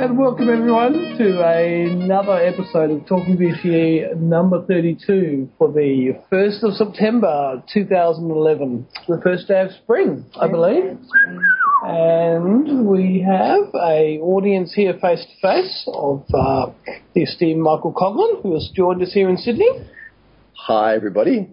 Hi, 0.00 0.06
and 0.06 0.16
welcome 0.16 0.48
everyone 0.48 0.92
to 1.18 1.42
another 1.42 2.38
episode 2.38 2.90
of 2.90 3.06
Talking 3.06 3.36
BCE 3.36 4.16
number 4.16 4.64
32 4.64 5.50
for 5.58 5.70
the 5.70 6.18
1st 6.32 6.62
of 6.62 6.72
September 6.72 7.62
2011, 7.70 8.86
the 9.08 9.20
first 9.22 9.46
day 9.46 9.60
of 9.60 9.72
spring, 9.72 10.24
I 10.40 10.48
believe. 10.48 10.98
And 11.84 12.86
we 12.86 13.20
have 13.28 13.74
a 13.74 14.18
audience 14.22 14.72
here 14.72 14.94
face 15.02 15.22
to 15.22 15.46
face 15.46 15.84
of 15.92 16.24
uh, 16.32 16.70
the 17.14 17.24
esteemed 17.24 17.60
Michael 17.60 17.92
Coghlan, 17.92 18.40
who 18.42 18.54
has 18.54 18.70
joined 18.74 19.02
us 19.02 19.12
here 19.12 19.28
in 19.28 19.36
Sydney, 19.36 19.68
Hi, 20.54 20.94
everybody. 20.94 21.46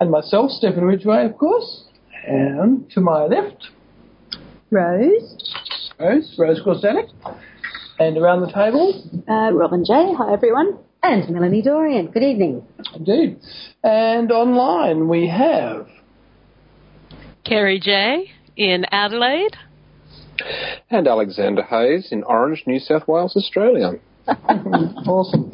and 0.00 0.10
myself, 0.10 0.50
Stephen 0.50 0.84
Ridgway, 0.84 1.24
of 1.24 1.38
course. 1.38 1.84
And 2.26 2.90
to 2.90 3.00
my 3.00 3.24
left, 3.24 3.68
Rose. 4.70 5.54
Rose, 5.98 6.34
Rose 6.38 6.60
Gorstanik. 6.64 7.08
And 7.98 8.16
around 8.16 8.40
the 8.42 8.52
table, 8.52 9.02
Uh, 9.28 9.50
Robin 9.52 9.84
J. 9.84 10.14
Hi, 10.16 10.32
everyone. 10.32 10.78
And 11.02 11.28
Melanie 11.30 11.62
Dorian. 11.62 12.06
Good 12.08 12.22
evening. 12.22 12.62
Indeed. 12.94 13.38
And 13.82 14.30
online 14.32 15.08
we 15.08 15.28
have 15.28 15.88
Kerry 17.44 17.80
J 17.80 18.30
in 18.56 18.84
Adelaide. 18.92 19.56
And 20.90 21.08
Alexander 21.08 21.62
Hayes 21.62 22.08
in 22.12 22.22
Orange, 22.22 22.64
New 22.66 22.78
South 22.78 23.08
Wales, 23.08 23.36
Australia. 23.36 23.94
awesome. 25.08 25.52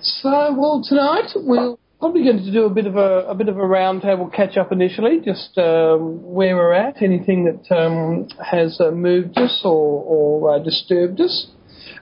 So, 0.00 0.54
well, 0.56 0.82
tonight 0.86 1.30
we're 1.34 1.76
probably 1.98 2.22
going 2.22 2.44
to 2.44 2.52
do 2.52 2.64
a 2.64 2.70
bit 2.70 2.86
of 2.86 2.96
a, 2.96 3.26
a 3.28 3.34
bit 3.34 3.48
of 3.48 3.56
a 3.56 3.62
roundtable 3.62 4.32
catch 4.32 4.56
up 4.56 4.70
initially, 4.72 5.20
just 5.24 5.56
um, 5.58 6.22
where 6.22 6.56
we're 6.56 6.72
at, 6.72 7.02
anything 7.02 7.44
that 7.44 7.74
um, 7.76 8.28
has 8.44 8.80
uh, 8.80 8.90
moved 8.90 9.36
us 9.36 9.62
or, 9.64 10.04
or 10.04 10.54
uh, 10.54 10.58
disturbed 10.60 11.20
us. 11.20 11.48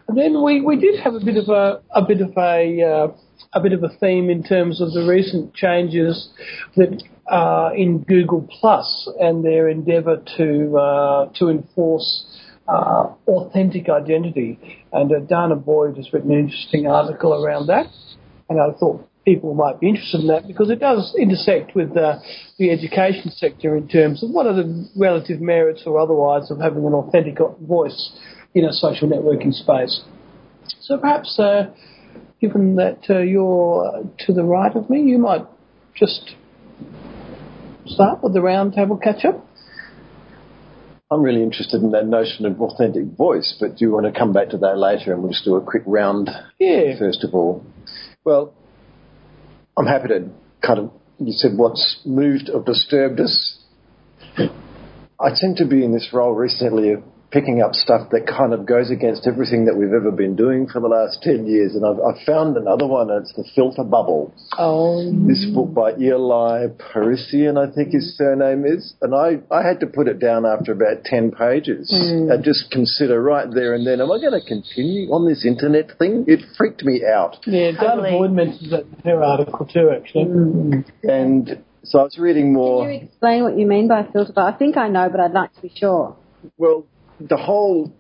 And 0.09 0.17
then 0.17 0.43
we, 0.45 0.61
we 0.61 0.77
did 0.77 1.01
have 1.01 1.15
a 1.15 1.21
bit 1.21 1.37
of 1.37 1.49
a 1.49 1.83
a 1.95 2.05
bit 2.07 2.21
of 2.21 2.33
a 2.37 2.83
uh, 2.83 3.09
a 3.53 3.61
bit 3.61 3.73
of 3.73 3.83
a 3.83 3.89
theme 3.99 4.31
in 4.31 4.43
terms 4.43 4.81
of 4.81 4.93
the 4.93 5.07
recent 5.07 5.55
changes 5.55 6.29
that 6.77 7.03
uh, 7.31 7.71
in 7.75 8.03
Google 8.03 8.47
Plus 8.61 9.11
and 9.19 9.45
their 9.45 9.69
endeavour 9.69 10.23
to 10.37 10.77
uh, 10.77 11.27
to 11.39 11.49
enforce 11.49 12.25
uh, 12.69 13.15
authentic 13.27 13.89
identity. 13.89 14.85
And 14.93 15.11
uh, 15.11 15.21
Danah 15.21 15.65
Boyd 15.65 15.97
has 15.97 16.13
written 16.13 16.33
an 16.33 16.39
interesting 16.39 16.87
article 16.87 17.33
around 17.33 17.67
that, 17.67 17.87
and 18.49 18.61
I 18.61 18.77
thought 18.79 19.09
people 19.27 19.55
might 19.55 19.81
be 19.81 19.89
interested 19.89 20.21
in 20.21 20.29
that 20.29 20.47
because 20.47 20.71
it 20.71 20.79
does 20.79 21.15
intersect 21.19 21.75
with 21.75 21.95
uh, 21.97 22.19
the 22.59 22.71
education 22.71 23.31
sector 23.33 23.77
in 23.77 23.89
terms 23.89 24.23
of 24.23 24.31
what 24.31 24.47
are 24.47 24.55
the 24.55 24.89
relative 24.97 25.41
merits 25.41 25.83
or 25.85 25.99
otherwise 25.99 26.51
of 26.51 26.61
having 26.61 26.87
an 26.87 26.95
authentic 26.95 27.37
voice 27.61 28.17
in 28.55 28.65
a 28.65 28.73
social 28.73 29.09
networking 29.09 29.53
space. 29.53 30.03
So 30.81 30.97
perhaps, 30.97 31.39
uh, 31.41 31.75
given 32.41 32.77
that 32.77 33.01
uh, 33.11 33.19
you're 33.19 34.05
to 34.21 34.33
the 34.33 34.45
right 34.45 34.75
of 34.75 34.89
me, 34.89 35.03
you 35.03 35.19
might 35.19 35.45
just 35.97 36.37
start 37.85 38.23
with 38.23 38.33
the 38.33 38.41
roundtable 38.41 39.03
catch-up. 39.03 39.45
I'm 41.11 41.23
really 41.23 41.43
interested 41.43 41.83
in 41.83 41.91
that 41.93 42.07
notion 42.07 42.47
of 42.47 42.61
authentic 42.61 43.17
voice, 43.17 43.57
but 43.61 43.77
do 43.77 43.85
you 43.85 43.93
want 43.93 44.07
to 44.07 44.17
come 44.17 44.33
back 44.33 44.51
to 44.51 44.59
that 44.59 44.79
later 44.79 45.13
and 45.13 45.23
we'll 45.23 45.33
just 45.33 45.45
do 45.45 45.57
a 45.57 45.61
quick 45.61 45.83
round 45.87 46.31
Yeah. 46.59 46.97
first 46.99 47.25
of 47.25 47.35
all? 47.35 47.65
Well, 48.25 48.55
I'm 49.77 49.87
happy 49.87 50.09
to 50.09 50.31
kind 50.65 50.79
of, 50.79 50.93
you 51.19 51.33
said 51.33 51.53
what's 51.57 52.01
moved 52.05 52.51
or 52.53 52.63
disturbed 52.63 53.21
us. 53.21 53.59
I 54.39 55.35
seem 55.35 55.55
to 55.57 55.67
be 55.67 55.85
in 55.85 55.93
this 55.93 56.11
role 56.13 56.33
recently 56.33 56.93
of 56.93 57.03
picking 57.37 57.61
up 57.61 57.75
stuff 57.75 58.09
that 58.13 58.27
kind 58.27 58.55
of 58.55 58.65
goes 58.65 58.91
against 58.91 59.27
everything 59.27 59.67
that 59.67 59.77
we've 59.77 59.93
ever 59.93 60.11
been 60.11 60.35
doing 60.35 60.67
for 60.67 60.81
the 60.81 60.89
last 60.89 61.21
10 61.21 61.47
years, 61.47 61.75
and 61.75 61.85
I've, 61.85 62.01
I've 62.01 62.25
found 62.25 62.57
another 62.57 62.87
one, 62.87 63.11
and 63.11 63.21
it's 63.21 63.35
The 63.37 63.45
Filter 63.55 63.85
Bubble. 63.85 64.33
Oh, 64.57 65.05
this 65.29 65.45
book 65.53 65.75
by 65.75 65.93
Eli 66.01 66.73
Pariser, 66.81 67.53
I 67.53 67.71
think 67.75 67.93
his 67.93 68.17
surname 68.17 68.65
is. 68.65 68.95
And 69.03 69.15
I, 69.15 69.45
I 69.55 69.61
had 69.61 69.81
to 69.81 69.87
put 69.87 70.09
it 70.09 70.19
down 70.19 70.47
after 70.47 70.73
about 70.73 71.05
10 71.05 71.33
pages 71.33 71.93
hmm. 71.93 72.31
and 72.31 72.43
just 72.43 72.71
consider 72.71 73.21
right 73.21 73.49
there 73.53 73.75
and 73.75 73.87
then, 73.87 74.01
am 74.01 74.11
I 74.11 74.17
going 74.17 74.41
to 74.41 74.47
continue 74.47 75.13
on 75.13 75.29
this 75.29 75.45
internet 75.45 75.99
thing? 75.99 76.25
It 76.27 76.41
freaked 76.57 76.85
me 76.85 77.03
out. 77.05 77.37
yeah, 77.45 77.73
Danah 77.73 78.01
Totally. 78.01 78.11
Boyd 78.13 78.33
mentions 78.33 78.71
that 78.71 78.85
in 79.05 79.11
her 79.11 79.23
article 79.23 79.67
too, 79.67 79.93
actually. 79.95 80.25
Hmm. 80.25 80.81
And 81.03 81.63
so 81.85 82.01
I 82.01 82.03
was 82.05 82.17
reading 82.19 82.55
more. 82.55 82.87
Can 82.87 82.95
you 82.95 83.01
explain 83.03 83.43
what 83.43 83.59
you 83.59 83.67
mean 83.67 83.89
by 83.89 84.09
filter 84.11 84.33
bar? 84.33 84.49
I 84.55 84.57
think 84.57 84.79
I 84.79 84.89
know, 84.89 85.11
but 85.11 85.21
I'd 85.21 85.33
like 85.33 85.55
to 85.55 85.61
be 85.61 85.73
sure. 85.77 86.17
Well, 86.57 86.87
the 87.21 87.37
whole 87.37 87.93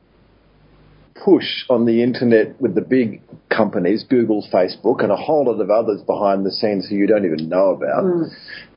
push 1.25 1.65
on 1.71 1.87
the 1.87 2.03
internet 2.03 2.61
with 2.61 2.75
the 2.75 2.83
big 2.83 3.23
companies, 3.49 4.05
Google, 4.09 4.47
Facebook, 4.53 5.03
and 5.03 5.11
a 5.11 5.17
whole 5.17 5.47
lot 5.47 5.61
of 5.61 5.71
others 5.71 6.03
behind 6.03 6.45
the 6.45 6.51
scenes 6.51 6.89
who 6.89 6.97
you 6.97 7.07
don't 7.07 7.25
even 7.25 7.49
know 7.49 7.71
about, 7.71 8.05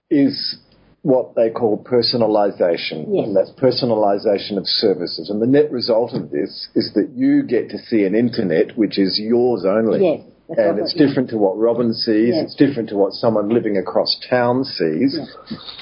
is 0.10 0.58
what 1.02 1.36
they 1.36 1.50
call 1.50 1.82
personalization. 1.84 3.08
Yes. 3.10 3.28
And 3.28 3.36
that's 3.36 3.52
personalization 3.52 4.58
of 4.58 4.66
services. 4.66 5.30
And 5.30 5.42
the 5.42 5.48
net 5.48 5.72
result 5.72 6.14
of 6.14 6.32
this 6.32 6.68
is 6.76 6.94
that 6.96 7.10
you 7.16 7.44
get 7.44 7.70
to 7.70 7.78
see 7.78 8.04
an 8.04 8.16
internet 8.16 8.78
which 8.78 8.98
is 8.98 9.20
yours 9.20 9.66
only. 9.66 10.04
Yes, 10.04 10.58
And 10.58 10.80
it's 10.80 10.96
mean. 10.96 11.08
different 11.08 11.30
to 11.30 11.38
what 11.38 11.58
Robin 11.58 11.94
sees, 11.94 12.34
Yes. 12.36 12.46
it's 12.46 12.56
different 12.56 12.90
to 12.90 12.96
what 12.98 13.14
someone 13.14 13.50
living 13.50 13.78
across 13.78 14.18
town 14.30 14.64
sees. 14.64 15.18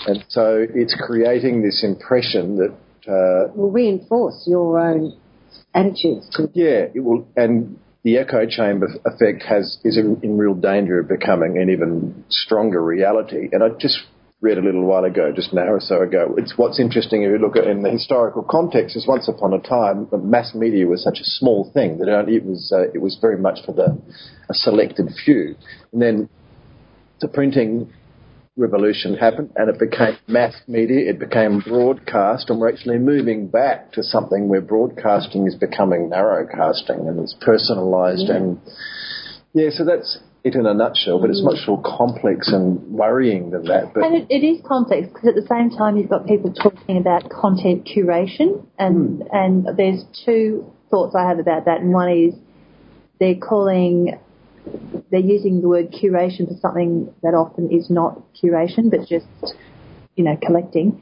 And 0.08 0.24
so 0.28 0.66
it's 0.74 0.96
creating 1.00 1.62
this 1.64 1.84
impression 1.84 2.58
that 2.58 2.74
uh, 3.08 3.52
Will 3.56 3.72
reinforce 3.72 4.44
your 4.48 4.80
own 4.80 5.18
attitudes. 5.74 6.30
Yeah, 6.54 6.88
it 6.94 7.04
will, 7.04 7.28
and 7.36 7.80
the 8.04 8.18
echo 8.18 8.46
chamber 8.46 8.88
effect 9.06 9.44
has 9.44 9.78
is 9.84 9.98
in, 9.98 10.20
in 10.24 10.38
real 10.38 10.54
danger 10.54 11.00
of 11.00 11.08
becoming 11.08 11.58
an 11.58 11.70
even 11.70 12.24
stronger 12.30 12.84
reality. 12.84 13.50
And 13.52 13.64
I 13.64 13.70
just 13.80 14.00
read 14.40 14.58
a 14.58 14.62
little 14.62 14.86
while 14.86 15.04
ago, 15.04 15.32
just 15.36 15.52
an 15.52 15.58
hour 15.58 15.76
or 15.76 15.80
so 15.80 16.02
ago. 16.02 16.36
It's 16.38 16.58
what's 16.58 16.80
interesting 16.80 17.24
if 17.24 17.32
you 17.32 17.38
look 17.40 17.58
at 17.58 17.66
in 17.66 17.82
the 17.82 17.90
historical 17.90 18.44
context 18.44 18.96
is 18.96 19.08
once 19.08 19.28
upon 19.28 19.54
a 19.54 19.60
time, 19.60 20.08
the 20.12 20.18
mass 20.18 20.54
media 20.54 20.86
was 20.86 21.04
such 21.04 21.20
a 21.20 21.24
small 21.24 21.72
thing 21.74 21.98
that 21.98 22.08
it 22.30 22.46
was 22.46 22.72
uh, 22.74 22.84
it 22.94 23.02
was 23.02 23.18
very 23.20 23.38
much 23.38 23.66
for 23.66 23.74
the 23.74 24.00
a 24.50 24.54
selected 24.54 25.10
few, 25.26 25.56
and 25.92 26.02
then 26.02 26.30
the 27.20 27.28
printing 27.28 27.92
revolution 28.58 29.16
happened 29.16 29.52
and 29.56 29.70
it 29.70 29.80
became 29.80 30.18
mass 30.28 30.54
media, 30.68 31.10
it 31.10 31.20
became 31.20 31.60
broadcast, 31.60 32.50
and 32.50 32.60
we're 32.60 32.70
actually 32.70 32.98
moving 32.98 33.48
back 33.48 33.92
to 33.94 34.04
something 34.04 34.50
where 34.50 34.62
broadcasting 34.62 35.48
is 35.48 35.56
becoming 35.56 36.10
narrowcasting 36.10 37.08
and 37.08 37.20
it's 37.20 37.36
personalized 37.42 38.30
and 38.30 38.60
yeah, 39.54 39.70
so 39.72 39.86
that's 39.86 40.20
it 40.44 40.56
in 40.56 40.66
a 40.66 40.74
nutshell, 40.74 41.20
but 41.20 41.30
it's 41.30 41.44
much 41.44 41.68
more 41.68 41.82
complex 41.84 42.52
and 42.52 42.82
worrying 42.92 43.52
than 43.52 43.64
that. 43.66 43.92
But 43.94 44.04
And 44.04 44.16
it, 44.16 44.28
it 44.30 44.46
is 44.46 44.62
complex 44.66 45.08
because 45.08 45.28
at 45.28 45.36
the 45.36 45.48
same 45.48 45.70
time 45.70 45.98
you've 45.98 46.10
got 46.10 46.26
people 46.26 46.54
talking 46.54 46.98
about 46.98 47.30
content 47.30 47.88
curation, 47.88 48.66
and 48.78 49.22
hmm. 49.22 49.28
and 49.32 49.68
there's 49.78 50.04
two 50.26 50.72
thoughts 50.90 51.16
I 51.16 51.28
have 51.28 51.40
about 51.40 51.66
that. 51.66 51.82
And 51.82 51.92
one 51.92 52.10
is 52.12 52.34
they're 53.20 53.36
calling, 53.36 54.20
they're 55.12 55.20
using 55.20 55.62
the 55.62 55.68
word 55.68 55.92
curation 55.92 56.48
for 56.48 56.58
something 56.62 57.14
that 57.24 57.34
often 57.34 57.72
is 57.72 57.90
not 57.90 58.22
curation, 58.34 58.90
but 58.90 59.08
just 59.08 59.28
you 60.16 60.24
know 60.24 60.38
collecting. 60.46 61.02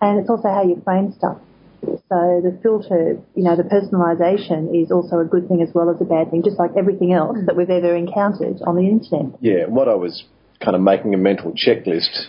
And 0.00 0.20
it's 0.20 0.28
also 0.28 0.48
how 0.48 0.64
you 0.64 0.80
frame 0.84 1.14
stuff. 1.16 1.38
So 1.86 2.40
the 2.42 2.58
filter, 2.62 3.20
you 3.34 3.44
know, 3.44 3.56
the 3.56 3.62
personalisation 3.62 4.74
is 4.74 4.90
also 4.90 5.18
a 5.18 5.24
good 5.24 5.48
thing 5.48 5.62
as 5.62 5.68
well 5.74 5.90
as 5.90 6.00
a 6.00 6.04
bad 6.04 6.30
thing, 6.30 6.42
just 6.42 6.58
like 6.58 6.70
everything 6.76 7.12
else 7.12 7.38
that 7.46 7.56
we've 7.56 7.70
ever 7.70 7.94
encountered 7.94 8.60
on 8.66 8.76
the 8.76 8.88
internet. 8.88 9.38
yeah, 9.40 9.66
what 9.66 9.88
I 9.88 9.94
was 9.94 10.24
kind 10.62 10.74
of 10.74 10.82
making 10.82 11.14
a 11.14 11.18
mental 11.18 11.52
checklist 11.52 12.28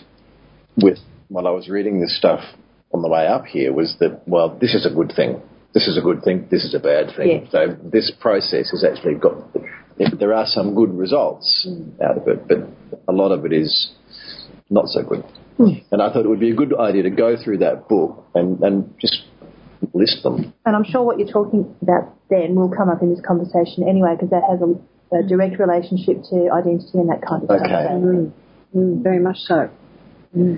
with 0.76 0.98
while 1.28 1.46
I 1.46 1.50
was 1.50 1.68
reading 1.68 2.00
this 2.00 2.16
stuff 2.16 2.40
on 2.92 3.02
the 3.02 3.08
way 3.08 3.26
up 3.26 3.46
here 3.46 3.72
was 3.72 3.96
that, 4.00 4.22
well, 4.26 4.56
this 4.60 4.74
is 4.74 4.86
a 4.86 4.94
good 4.94 5.12
thing. 5.14 5.40
This 5.74 5.88
is 5.88 5.98
a 5.98 6.00
good 6.00 6.22
thing. 6.22 6.48
This 6.50 6.64
is 6.64 6.74
a 6.74 6.78
bad 6.78 7.14
thing. 7.16 7.44
Yeah. 7.44 7.50
So 7.50 7.76
this 7.82 8.12
process 8.20 8.70
has 8.70 8.84
actually 8.84 9.14
got, 9.14 9.34
there 10.18 10.34
are 10.34 10.46
some 10.46 10.74
good 10.74 10.96
results 10.96 11.66
out 12.04 12.18
of 12.18 12.28
it, 12.28 12.46
but 12.48 12.68
a 13.08 13.12
lot 13.12 13.32
of 13.32 13.44
it 13.44 13.52
is 13.52 13.92
not 14.70 14.86
so 14.88 15.02
good. 15.02 15.24
And 15.58 16.02
I 16.02 16.12
thought 16.12 16.24
it 16.24 16.28
would 16.28 16.40
be 16.40 16.50
a 16.50 16.54
good 16.54 16.78
idea 16.78 17.04
to 17.04 17.10
go 17.10 17.36
through 17.42 17.58
that 17.58 17.88
book 17.88 18.26
and, 18.34 18.60
and 18.60 18.94
just 19.00 19.22
list 19.94 20.22
them. 20.22 20.52
And 20.66 20.76
I'm 20.76 20.84
sure 20.84 21.02
what 21.02 21.18
you're 21.18 21.32
talking 21.32 21.74
about 21.80 22.14
then 22.28 22.54
will 22.54 22.68
come 22.68 22.90
up 22.90 23.00
in 23.00 23.10
this 23.10 23.24
conversation 23.26 23.88
anyway, 23.88 24.14
because 24.14 24.30
that 24.30 24.42
has 24.50 24.60
a, 24.60 25.16
a 25.16 25.22
direct 25.26 25.58
relationship 25.58 26.22
to 26.30 26.50
identity 26.52 26.98
and 26.98 27.08
that 27.08 27.22
kind 27.26 27.42
of 27.42 27.50
Okay. 27.50 27.64
stuff. 27.64 27.82
So, 27.88 27.90
mm, 27.96 28.32
mm, 28.74 29.02
very 29.02 29.18
much 29.20 29.38
so. 29.38 29.70
Hmm. 30.34 30.56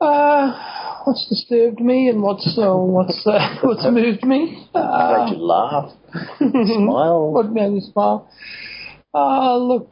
Uh, 0.00 0.77
what's 1.08 1.26
disturbed 1.28 1.80
me 1.80 2.08
and 2.08 2.22
what's 2.22 2.46
uh, 2.58 2.74
what's 2.76 3.26
uh, 3.26 3.56
what's 3.62 3.84
moved 3.90 4.24
me? 4.24 4.68
Uh, 4.74 5.24
Made 5.24 5.36
you 5.36 5.42
laugh, 5.42 5.90
smile. 6.36 7.32
what 7.32 7.50
made 7.50 7.72
me 7.72 7.80
smile? 7.92 8.30
Uh, 9.14 9.56
look, 9.56 9.90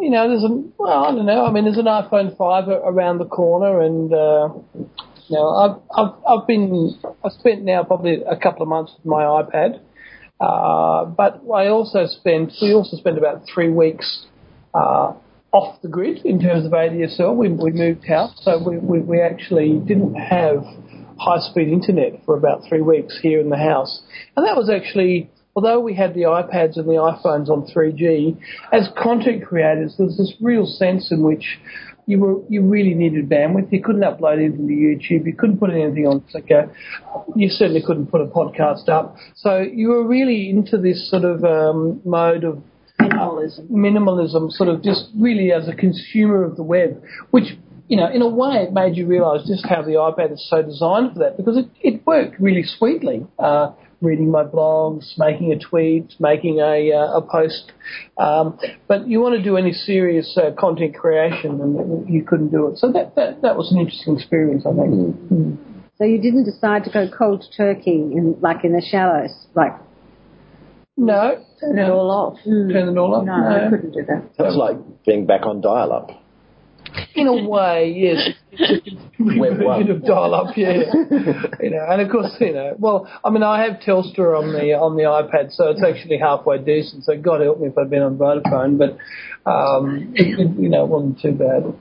you 0.00 0.10
know, 0.10 0.28
there's 0.28 0.44
a 0.44 0.52
well, 0.76 1.04
I 1.04 1.12
don't 1.12 1.24
know. 1.24 1.46
I 1.46 1.50
mean, 1.50 1.64
there's 1.64 1.78
an 1.78 1.86
iPhone 1.86 2.36
five 2.36 2.68
around 2.68 3.18
the 3.18 3.24
corner, 3.24 3.80
and 3.80 4.12
uh, 4.12 4.48
Now, 5.30 5.48
I've, 5.48 5.76
I've, 5.96 6.14
I've 6.28 6.46
been, 6.46 6.98
I've 7.24 7.32
spent 7.32 7.62
now 7.62 7.84
probably 7.84 8.18
a 8.28 8.36
couple 8.36 8.62
of 8.62 8.68
months 8.68 8.92
with 8.96 9.06
my 9.06 9.22
iPad, 9.22 9.80
uh, 10.40 11.04
but 11.06 11.40
I 11.54 11.68
also 11.68 12.06
spent, 12.06 12.52
we 12.60 12.74
also 12.74 12.96
spent 12.96 13.16
about 13.16 13.42
three 13.52 13.70
weeks 13.70 14.26
uh, 14.74 15.12
off 15.52 15.80
the 15.82 15.88
grid 15.88 16.24
in 16.24 16.40
terms 16.40 16.64
of 16.64 16.72
ADSL. 16.72 17.34
We, 17.34 17.48
we 17.48 17.72
moved 17.72 18.06
house, 18.06 18.32
so 18.42 18.62
we, 18.62 18.78
we, 18.78 19.00
we 19.00 19.20
actually 19.20 19.78
didn't 19.86 20.14
have 20.14 20.64
high 21.18 21.40
speed 21.40 21.68
internet 21.68 22.24
for 22.24 22.36
about 22.36 22.62
three 22.68 22.80
weeks 22.80 23.18
here 23.20 23.40
in 23.40 23.50
the 23.50 23.58
house. 23.58 24.02
And 24.36 24.46
that 24.46 24.56
was 24.56 24.70
actually, 24.70 25.30
although 25.54 25.80
we 25.80 25.94
had 25.94 26.14
the 26.14 26.22
iPads 26.22 26.76
and 26.76 26.86
the 26.86 26.94
iPhones 26.94 27.48
on 27.48 27.66
3G, 27.66 28.38
as 28.72 28.88
content 28.96 29.44
creators, 29.44 29.94
there 29.98 30.06
was 30.06 30.16
this 30.16 30.34
real 30.40 30.66
sense 30.66 31.10
in 31.10 31.22
which 31.22 31.58
you 32.06 32.18
were 32.18 32.42
you 32.48 32.62
really 32.62 32.94
needed 32.94 33.28
bandwidth. 33.28 33.70
You 33.70 33.82
couldn't 33.82 34.02
upload 34.02 34.38
anything 34.38 34.66
to 34.66 34.74
YouTube. 34.74 35.26
You 35.26 35.34
couldn't 35.38 35.58
put 35.58 35.70
anything 35.70 36.06
on 36.06 36.22
Flickr. 36.32 36.72
You 37.36 37.48
certainly 37.48 37.82
couldn't 37.86 38.06
put 38.06 38.20
a 38.20 38.26
podcast 38.26 38.88
up. 38.88 39.16
So 39.36 39.60
you 39.60 39.90
were 39.90 40.06
really 40.06 40.50
into 40.50 40.78
this 40.78 41.08
sort 41.08 41.24
of 41.24 41.44
um, 41.44 42.00
mode 42.04 42.44
of 42.44 42.62
Minimalism. 43.00 43.70
minimalism, 43.70 44.50
sort 44.50 44.68
of 44.68 44.82
just 44.82 45.08
really 45.16 45.52
as 45.52 45.68
a 45.68 45.74
consumer 45.74 46.44
of 46.44 46.56
the 46.56 46.62
web, 46.62 47.02
which 47.30 47.56
you 47.88 47.96
know, 47.96 48.08
in 48.08 48.22
a 48.22 48.28
way, 48.28 48.68
it 48.68 48.72
made 48.72 48.96
you 48.96 49.04
realise 49.04 49.48
just 49.48 49.66
how 49.66 49.82
the 49.82 49.92
iPad 49.92 50.32
is 50.32 50.48
so 50.48 50.62
designed 50.62 51.12
for 51.12 51.18
that 51.18 51.36
because 51.36 51.56
it, 51.56 51.66
it 51.80 52.06
worked 52.06 52.38
really 52.38 52.62
sweetly. 52.62 53.26
Uh, 53.36 53.72
reading 54.00 54.30
my 54.30 54.44
blogs, 54.44 55.18
making 55.18 55.52
a 55.52 55.58
tweet, 55.58 56.14
making 56.18 56.58
a, 56.58 56.92
uh, 56.92 57.18
a 57.18 57.22
post. 57.22 57.72
Um, 58.16 58.58
but 58.88 59.06
you 59.08 59.20
want 59.20 59.36
to 59.36 59.42
do 59.42 59.56
any 59.56 59.72
serious 59.72 60.38
uh, 60.38 60.52
content 60.58 60.94
creation 60.94 61.60
and 61.60 62.08
you 62.08 62.24
couldn't 62.24 62.50
do 62.50 62.68
it. 62.68 62.78
So 62.78 62.90
that, 62.92 63.14
that, 63.16 63.42
that 63.42 63.56
was 63.56 63.70
an 63.72 63.80
interesting 63.80 64.16
experience, 64.16 64.64
I 64.66 64.70
think. 64.70 65.16
Mm. 65.30 65.58
So 65.98 66.04
you 66.04 66.18
didn't 66.18 66.44
decide 66.44 66.84
to 66.84 66.90
go 66.90 67.08
cold 67.10 67.44
turkey 67.54 67.90
in 67.90 68.36
like 68.40 68.64
in 68.64 68.72
the 68.72 68.80
shallows, 68.80 69.32
like 69.54 69.72
No. 71.00 71.42
turn 71.58 71.78
it 71.78 71.90
all 71.90 72.10
off. 72.10 72.38
Turn 72.44 72.70
it 72.70 72.98
all 72.98 73.14
off? 73.14 73.24
No, 73.24 73.32
I 73.32 73.70
couldn't 73.70 73.92
do 73.92 74.04
that. 74.06 74.30
That's 74.36 74.54
like 74.54 74.76
being 75.06 75.24
back 75.24 75.46
on 75.46 75.62
dial-up. 75.62 76.10
In 77.14 77.26
a 77.26 77.48
way, 77.48 77.94
yes. 77.96 78.28
Web 79.18 79.60
a 79.60 79.64
one. 79.64 79.86
bit 79.86 79.96
of 79.96 80.04
dial 80.04 80.34
up, 80.34 80.56
yeah. 80.56 80.82
you 81.60 81.70
know, 81.70 81.86
and 81.88 82.02
of 82.02 82.10
course, 82.10 82.34
you 82.40 82.52
know, 82.52 82.74
well, 82.78 83.10
I 83.24 83.30
mean, 83.30 83.42
I 83.42 83.62
have 83.64 83.80
Telstra 83.80 84.38
on 84.38 84.52
the 84.52 84.74
on 84.74 84.96
the 84.96 85.04
iPad, 85.04 85.52
so 85.52 85.70
it's 85.70 85.82
actually 85.82 86.18
halfway 86.18 86.58
decent. 86.58 87.04
So 87.04 87.16
God 87.16 87.40
help 87.40 87.60
me 87.60 87.68
if 87.68 87.78
I'd 87.78 87.88
been 87.88 88.02
on 88.02 88.18
Vodafone, 88.18 88.76
but 88.76 88.98
um, 89.50 90.12
it, 90.14 90.38
it, 90.38 90.60
you 90.60 90.68
know, 90.68 90.84
it 90.84 90.88
wasn't 90.88 91.20
too 91.20 91.32
bad. 91.32 91.72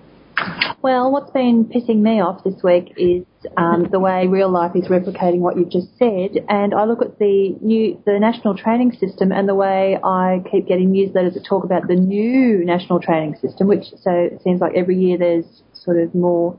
Well, 0.82 1.12
what's 1.12 1.32
been 1.32 1.66
pissing 1.66 1.98
me 1.98 2.22
off 2.22 2.44
this 2.46 2.64
week 2.64 2.94
is 2.96 3.26
um, 3.58 3.88
the 3.92 4.00
way 4.00 4.28
real 4.28 4.50
life 4.50 4.76
is 4.76 4.86
replicating 4.86 5.40
what 5.40 5.58
you've 5.58 5.70
just 5.70 5.98
said, 5.98 6.46
and 6.48 6.74
I 6.74 6.86
look 6.86 7.02
at 7.02 7.20
the 7.20 7.56
new 7.60 8.02
the 8.06 8.18
national 8.18 8.56
training 8.56 8.94
system 8.94 9.34
and 9.34 9.48
the 9.48 9.56
way 9.56 9.98
I 10.02 10.42
keep 10.50 10.68
getting 10.68 10.94
newsletters 10.94 11.34
that 11.34 11.46
talk 11.46 11.66
about 11.66 11.88
the 11.88 11.96
new 11.96 12.64
national 12.64 13.02
training 13.02 13.36
system, 13.42 13.68
which 13.68 13.86
so 14.02 14.12
it 14.12 14.42
seems 14.42 14.62
like 14.62 14.74
every 14.76 14.98
year 14.98 15.18
there's 15.18 15.64
sort 15.74 16.00
of 16.00 16.16
more 16.16 16.58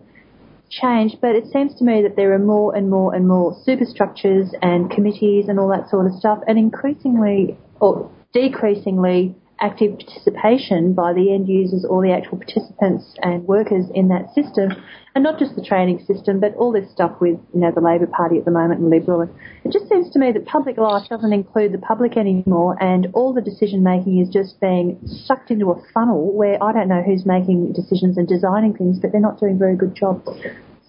change, 0.69 1.17
but 1.21 1.35
it 1.35 1.47
seems 1.51 1.75
to 1.79 1.85
me 1.85 2.03
that 2.03 2.17
there 2.17 2.33
are 2.35 2.39
more 2.39 2.77
and 2.77 2.91
more 2.91 3.15
and 3.15 3.27
more 3.27 3.57
superstructures 3.65 4.51
and 4.61 4.91
committees 4.91 5.47
and 5.49 5.59
all 5.59 5.69
that 5.69 5.89
sort 5.89 6.07
of 6.07 6.13
stuff, 6.13 6.41
and 6.47 6.59
increasingly 6.59 7.57
or 7.81 8.11
decreasingly 8.35 9.35
active 9.61 9.99
participation 9.99 10.95
by 10.95 11.13
the 11.13 11.33
end 11.33 11.49
users 11.49 11.85
or 11.89 12.03
the 12.03 12.13
actual 12.13 12.39
participants 12.39 13.15
and 13.23 13.47
workers 13.47 13.87
in 13.95 14.09
that 14.09 14.33
system, 14.35 14.71
and 15.15 15.25
not 15.25 15.39
just 15.39 15.57
the 15.57 15.63
training 15.63 16.05
system, 16.07 16.41
but 16.41 16.55
all 16.55 16.73
this 16.73 16.91
stuff 16.91 17.13
with 17.21 17.39
you 17.53 17.61
know 17.61 17.73
the 17.73 17.81
Labor 17.81 18.07
Party 18.07 18.39
at 18.39 18.45
the 18.45 18.51
moment 18.51 18.81
and 18.81 18.91
Liberal. 18.91 19.29
It 19.65 19.73
just 19.73 19.89
seems 19.89 20.11
to 20.11 20.19
me 20.19 20.33
that 20.33 20.47
public 20.47 20.79
life 20.79 21.09
doesn't 21.09 21.33
include 21.33 21.73
the 21.73 21.79
public 21.79 22.17
anymore, 22.17 22.77
and 22.81 23.09
all 23.13 23.33
the 23.33 23.43
decision 23.43 23.83
making 23.83 24.19
is 24.21 24.29
just 24.29 24.61
being 24.61 24.99
sucked 25.25 25.51
into 25.51 25.71
a 25.71 25.83
funnel 25.93 26.33
where 26.33 26.63
I 26.63 26.73
don't 26.73 26.89
know 26.89 27.03
who's 27.03 27.27
making 27.27 27.73
decisions 27.73 28.17
and 28.17 28.27
designing 28.27 28.75
things, 28.75 28.99
but 28.99 29.13
they're 29.13 29.21
not 29.21 29.39
doing 29.41 29.57
a 29.57 29.59
very 29.59 29.77
good 29.77 29.95
job. 29.95 30.25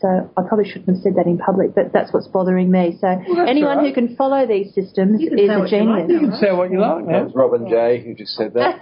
So 0.02 0.08
I 0.36 0.42
probably 0.48 0.66
shouldn't 0.66 0.88
have 0.90 0.98
said 1.04 1.16
that 1.16 1.28
in 1.28 1.38
public, 1.38 1.76
but 1.76 1.94
that's 1.94 2.12
what's 2.12 2.28
bothering 2.28 2.72
me. 2.72 2.98
So 3.00 3.06
that's 3.06 3.50
anyone 3.50 3.78
all 3.78 3.86
who 3.86 3.94
can 3.94 4.16
follow 4.16 4.48
these 4.48 4.74
systems 4.74 5.22
is 5.22 5.30
a 5.30 5.60
what 5.60 5.70
you 5.70 5.86
like 5.86 6.08
genius. 6.08 6.10
You 6.10 6.20
can 6.30 6.40
say 6.40 6.52
what 6.52 6.72
you 6.72 6.82
like 6.82 7.06
That 7.06 7.26
was 7.26 7.36
Robin 7.36 7.70
J 7.70 8.02
who 8.04 8.16
just 8.16 8.34
said 8.34 8.54
that. 8.56 8.80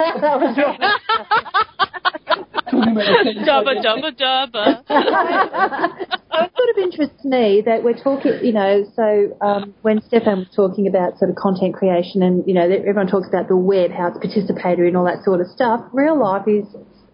Talking 2.69 2.94
about 2.94 3.25
the 3.25 3.33
Dubba, 3.44 3.81
dubba, 3.83 4.12
dubba. 4.16 4.66
So 6.30 6.45
it 6.45 6.51
sort 6.56 6.69
of 6.69 6.77
interests 6.77 7.25
me 7.25 7.62
that 7.65 7.83
we're 7.83 7.98
talking, 7.98 8.39
you 8.44 8.54
know, 8.54 8.86
so 8.95 9.36
um, 9.42 9.74
when 9.81 10.01
Stefan 10.04 10.39
was 10.39 10.48
talking 10.56 10.88
about 10.88 11.18
sort 11.18 11.31
of 11.31 11.36
content 11.36 11.74
creation 11.75 12.22
and, 12.24 12.48
you 12.48 12.54
know, 12.54 12.63
everyone 12.63 13.07
talks 13.07 13.27
about 13.27 13.50
the 13.50 13.57
web, 13.57 13.92
how 13.92 14.07
it's 14.13 14.18
participatory 14.24 14.88
and 14.88 14.95
all 14.95 15.06
that 15.06 15.24
sort 15.25 15.42
of 15.42 15.48
stuff, 15.48 15.81
real 15.92 16.18
life 16.18 16.48
is, 16.48 16.63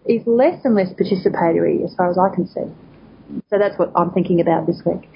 is 0.04 0.22
less 0.26 0.60
and 0.64 0.76
less 0.76 0.92
participatory 0.94 1.82
as 1.82 1.94
far 1.96 2.10
as 2.10 2.18
I 2.18 2.28
can 2.34 2.46
see. 2.46 2.68
So 3.50 3.58
that's 3.58 3.78
what 3.78 3.92
I'm 3.96 4.10
thinking 4.10 4.40
about 4.40 4.66
this 4.66 4.82
week. 4.84 5.08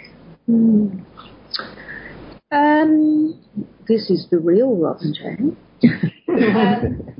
Um, 2.52 3.40
this 3.86 4.10
is 4.10 4.26
the 4.30 4.38
real 4.38 4.74
Robin 4.76 5.14
Jane. 5.14 5.56
um, 6.28 7.14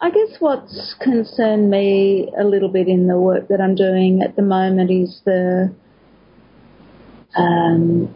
I 0.00 0.10
guess 0.10 0.36
what's 0.40 0.94
concerned 1.00 1.70
me 1.70 2.30
a 2.38 2.44
little 2.44 2.68
bit 2.68 2.86
in 2.86 3.06
the 3.06 3.18
work 3.18 3.48
that 3.48 3.60
I'm 3.60 3.74
doing 3.74 4.20
at 4.22 4.36
the 4.36 4.42
moment 4.42 4.90
is 4.90 5.22
the 5.24 5.74
um, 7.34 8.14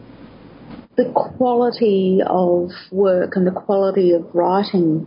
the 0.97 1.11
quality 1.15 2.21
of 2.27 2.71
work 2.93 3.37
and 3.37 3.47
the 3.47 3.51
quality 3.51 4.13
of 4.13 4.27
writing 4.35 5.07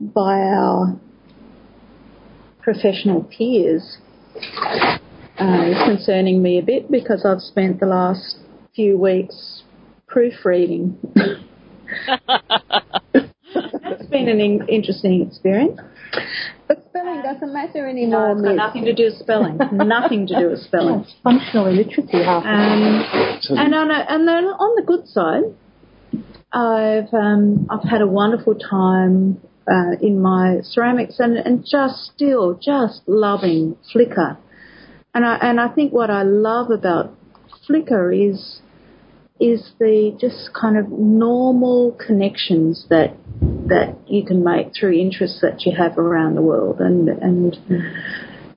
by 0.00 0.40
our 0.40 0.98
professional 2.62 3.24
peers 3.24 3.98
uh, 5.40 5.70
is 5.70 5.78
concerning 5.84 6.42
me 6.42 6.58
a 6.58 6.62
bit 6.62 6.90
because 6.90 7.24
I've 7.24 7.40
spent 7.40 7.80
the 7.80 7.86
last 7.86 8.38
few 8.74 8.98
weeks 8.98 9.62
proofreading. 10.06 10.98
That's 13.12 14.06
been 14.10 14.28
an 14.28 14.40
in- 14.40 14.68
interesting 14.68 15.26
experience. 15.26 15.80
But 16.66 16.84
spelling 16.88 17.22
doesn't 17.22 17.52
matter 17.52 17.88
anymore. 17.88 18.32
it's 18.32 18.42
got 18.42 18.56
nothing 18.56 18.84
to 18.84 18.94
do 18.94 19.04
with 19.04 19.18
spelling. 19.18 19.58
nothing 19.72 20.26
to 20.26 20.38
do 20.38 20.50
with 20.50 20.60
spelling. 20.60 21.00
It's 21.04 21.14
functional 21.22 21.66
illiteracy 21.66 22.24
half 22.24 22.42
the 22.42 22.48
time. 22.48 22.82
Um, 22.82 23.58
and 23.58 23.74
on 23.74 23.90
a, 23.90 24.06
and 24.08 24.28
then 24.28 24.44
on 24.44 24.76
the 24.76 24.82
good 24.82 25.06
side, 25.06 25.44
I've 26.52 27.12
um, 27.12 27.66
I've 27.70 27.88
had 27.88 28.00
a 28.00 28.06
wonderful 28.06 28.54
time 28.54 29.40
uh, 29.70 29.96
in 30.00 30.20
my 30.20 30.58
ceramics 30.62 31.16
and, 31.18 31.36
and 31.36 31.64
just 31.64 32.10
still 32.14 32.54
just 32.54 33.02
loving 33.06 33.76
Flickr. 33.94 34.36
And 35.18 35.26
I 35.26 35.36
and 35.42 35.60
I 35.60 35.66
think 35.66 35.92
what 35.92 36.10
I 36.10 36.22
love 36.22 36.70
about 36.70 37.12
Flickr 37.68 38.14
is 38.14 38.60
is 39.40 39.72
the 39.80 40.16
just 40.20 40.50
kind 40.54 40.78
of 40.78 40.90
normal 40.90 41.98
connections 41.98 42.86
that 42.88 43.16
that 43.66 43.96
you 44.06 44.24
can 44.24 44.44
make 44.44 44.68
through 44.78 44.92
interests 44.92 45.40
that 45.42 45.66
you 45.66 45.72
have 45.76 45.98
around 45.98 46.36
the 46.36 46.42
world 46.42 46.78
and 46.78 47.08
and 47.08 47.56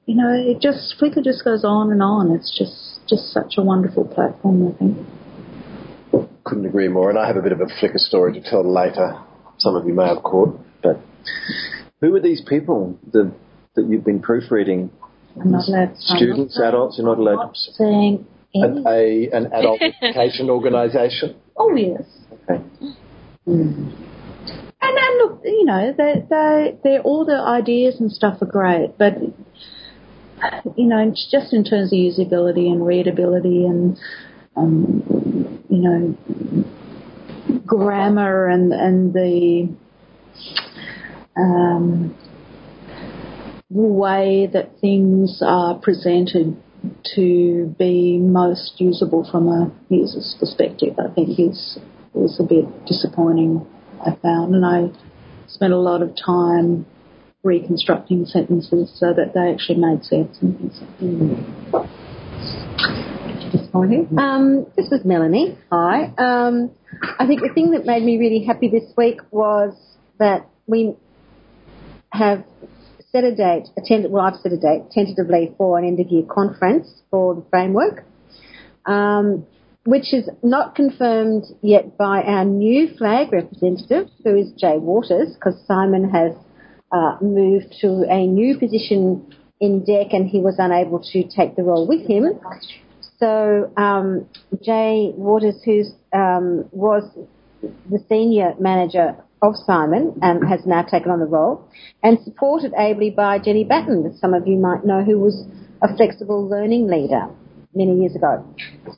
you 0.05 0.13
know 0.13 0.29
it 0.35 0.61
just 0.61 0.93
Flickr 1.01 1.23
just 1.23 1.43
goes 1.43 1.65
on 1.65 1.91
and 1.91 2.03
on. 2.03 2.29
It's 2.29 2.55
just 2.55 2.99
just 3.09 3.33
such 3.33 3.55
a 3.57 3.63
wonderful 3.63 4.05
platform, 4.05 4.67
I 4.67 4.77
think. 4.77 6.27
Couldn't 6.43 6.67
agree 6.67 6.89
more. 6.89 7.09
And 7.09 7.17
I 7.17 7.25
have 7.25 7.37
a 7.37 7.41
bit 7.41 7.53
of 7.53 7.61
a 7.61 7.65
Flickr 7.65 7.97
story 7.97 8.33
to 8.33 8.41
tell 8.47 8.63
later. 8.71 9.19
Some 9.57 9.75
of 9.75 9.87
you 9.87 9.95
may 9.95 10.09
have 10.09 10.21
caught. 10.21 10.59
But 10.83 11.01
who 12.01 12.15
are 12.15 12.21
these 12.21 12.43
people 12.47 12.99
that, 13.13 13.33
that 13.75 13.87
you've 13.89 14.05
been 14.05 14.21
proofreading? 14.21 14.91
I'm 15.39 15.51
not 15.51 15.67
allowed. 15.67 15.97
Students, 15.97 16.57
not, 16.57 16.69
adults, 16.69 16.97
you're 16.97 17.07
not 17.07 17.19
allowed 17.19 17.35
not 17.35 17.55
saying 17.55 18.25
an, 18.53 18.83
a, 18.87 19.29
an 19.31 19.47
adult 19.53 19.81
education 20.01 20.49
organisation? 20.49 21.35
Oh 21.57 21.75
yes. 21.75 22.03
Okay. 22.33 22.63
And 23.45 24.97
then 24.97 25.17
look, 25.19 25.41
you 25.43 25.65
know, 25.65 25.93
they 25.97 26.25
they 26.29 26.77
they 26.83 26.99
all 26.99 27.25
the 27.25 27.37
ideas 27.37 27.99
and 27.99 28.11
stuff 28.11 28.41
are 28.41 28.45
great, 28.45 28.97
but 28.97 29.13
you 30.75 30.87
know, 30.87 31.13
just 31.31 31.53
in 31.53 31.63
terms 31.63 31.93
of 31.93 31.97
usability 31.97 32.71
and 32.71 32.85
readability 32.85 33.65
and 33.65 33.97
um, 34.55 35.63
you 35.69 35.77
know, 35.77 36.15
grammar 37.65 38.47
and 38.47 38.73
and 38.73 39.13
the 39.13 39.69
um, 41.37 42.15
way 43.73 44.49
that 44.51 44.79
things 44.79 45.41
are 45.45 45.75
presented 45.75 46.61
to 47.15 47.75
be 47.77 48.17
most 48.17 48.73
usable 48.77 49.27
from 49.29 49.47
a 49.47 49.71
user's 49.89 50.35
perspective, 50.39 50.95
I 50.99 51.13
think 51.13 51.39
is 51.39 51.79
is 52.15 52.39
a 52.39 52.43
bit 52.43 52.65
disappointing. 52.85 53.65
I 54.01 54.15
found, 54.21 54.55
and 54.55 54.65
I 54.65 54.89
spent 55.47 55.73
a 55.73 55.77
lot 55.77 56.01
of 56.01 56.15
time 56.15 56.85
reconstructing 57.43 58.25
sentences 58.25 58.91
so 58.99 59.13
that 59.13 59.33
they 59.33 59.51
actually 59.51 59.79
made 59.79 60.03
sense 60.03 60.37
and 60.41 60.57
things. 60.57 60.81
like 61.71 61.87
that. 61.87 63.51
disappointing. 63.51 64.07
Um, 64.17 64.65
this 64.75 64.91
is 64.91 65.05
Melanie. 65.05 65.57
Hi. 65.71 66.13
Um, 66.17 66.71
I 67.19 67.25
think 67.27 67.41
the 67.41 67.51
thing 67.53 67.71
that 67.71 67.85
made 67.85 68.03
me 68.03 68.17
really 68.17 68.43
happy 68.43 68.69
this 68.69 68.91
week 68.97 69.19
was 69.31 69.75
that 70.19 70.47
we 70.67 70.95
have 72.11 72.43
set 73.11 73.23
a 73.23 73.35
date, 73.35 73.67
well, 74.09 74.25
I've 74.25 74.39
set 74.41 74.53
a 74.53 74.57
date 74.57 74.89
tentatively 74.91 75.53
for 75.57 75.77
an 75.77 75.85
end 75.85 75.99
of 75.99 76.07
year 76.09 76.23
conference 76.29 76.87
for 77.09 77.35
the 77.35 77.43
framework, 77.49 78.05
um, 78.85 79.45
which 79.85 80.13
is 80.13 80.29
not 80.43 80.75
confirmed 80.75 81.43
yet 81.61 81.97
by 81.97 82.21
our 82.21 82.45
new 82.45 82.87
flag 82.97 83.31
representative, 83.31 84.07
who 84.23 84.37
is 84.37 84.51
Jay 84.57 84.77
Waters, 84.77 85.33
because 85.35 85.55
Simon 85.67 86.09
has 86.09 86.33
uh, 86.91 87.17
moved 87.21 87.75
to 87.81 88.05
a 88.09 88.25
new 88.27 88.57
position 88.57 89.33
in 89.59 89.81
DEC 89.81 90.13
and 90.13 90.27
he 90.27 90.39
was 90.39 90.55
unable 90.57 90.99
to 90.99 91.23
take 91.23 91.55
the 91.55 91.63
role 91.63 91.87
with 91.87 92.07
him. 92.07 92.39
So 93.19 93.71
um, 93.77 94.27
Jay 94.63 95.11
Waters, 95.15 95.61
who 95.63 95.83
um, 96.17 96.65
was 96.71 97.03
the 97.61 98.03
senior 98.09 98.55
manager 98.59 99.15
of 99.41 99.55
Simon, 99.65 100.19
um, 100.21 100.41
has 100.41 100.59
now 100.65 100.83
taken 100.83 101.11
on 101.11 101.19
the 101.19 101.25
role, 101.25 101.67
and 102.03 102.19
supported 102.23 102.73
ably 102.77 103.09
by 103.09 103.39
Jenny 103.39 103.63
Batten, 103.63 104.15
some 104.17 104.33
of 104.33 104.47
you 104.47 104.57
might 104.57 104.85
know, 104.85 105.03
who 105.03 105.19
was 105.19 105.45
a 105.81 105.95
flexible 105.95 106.47
learning 106.47 106.87
leader 106.87 107.27
many 107.73 107.99
years 107.99 108.15
ago. 108.15 108.45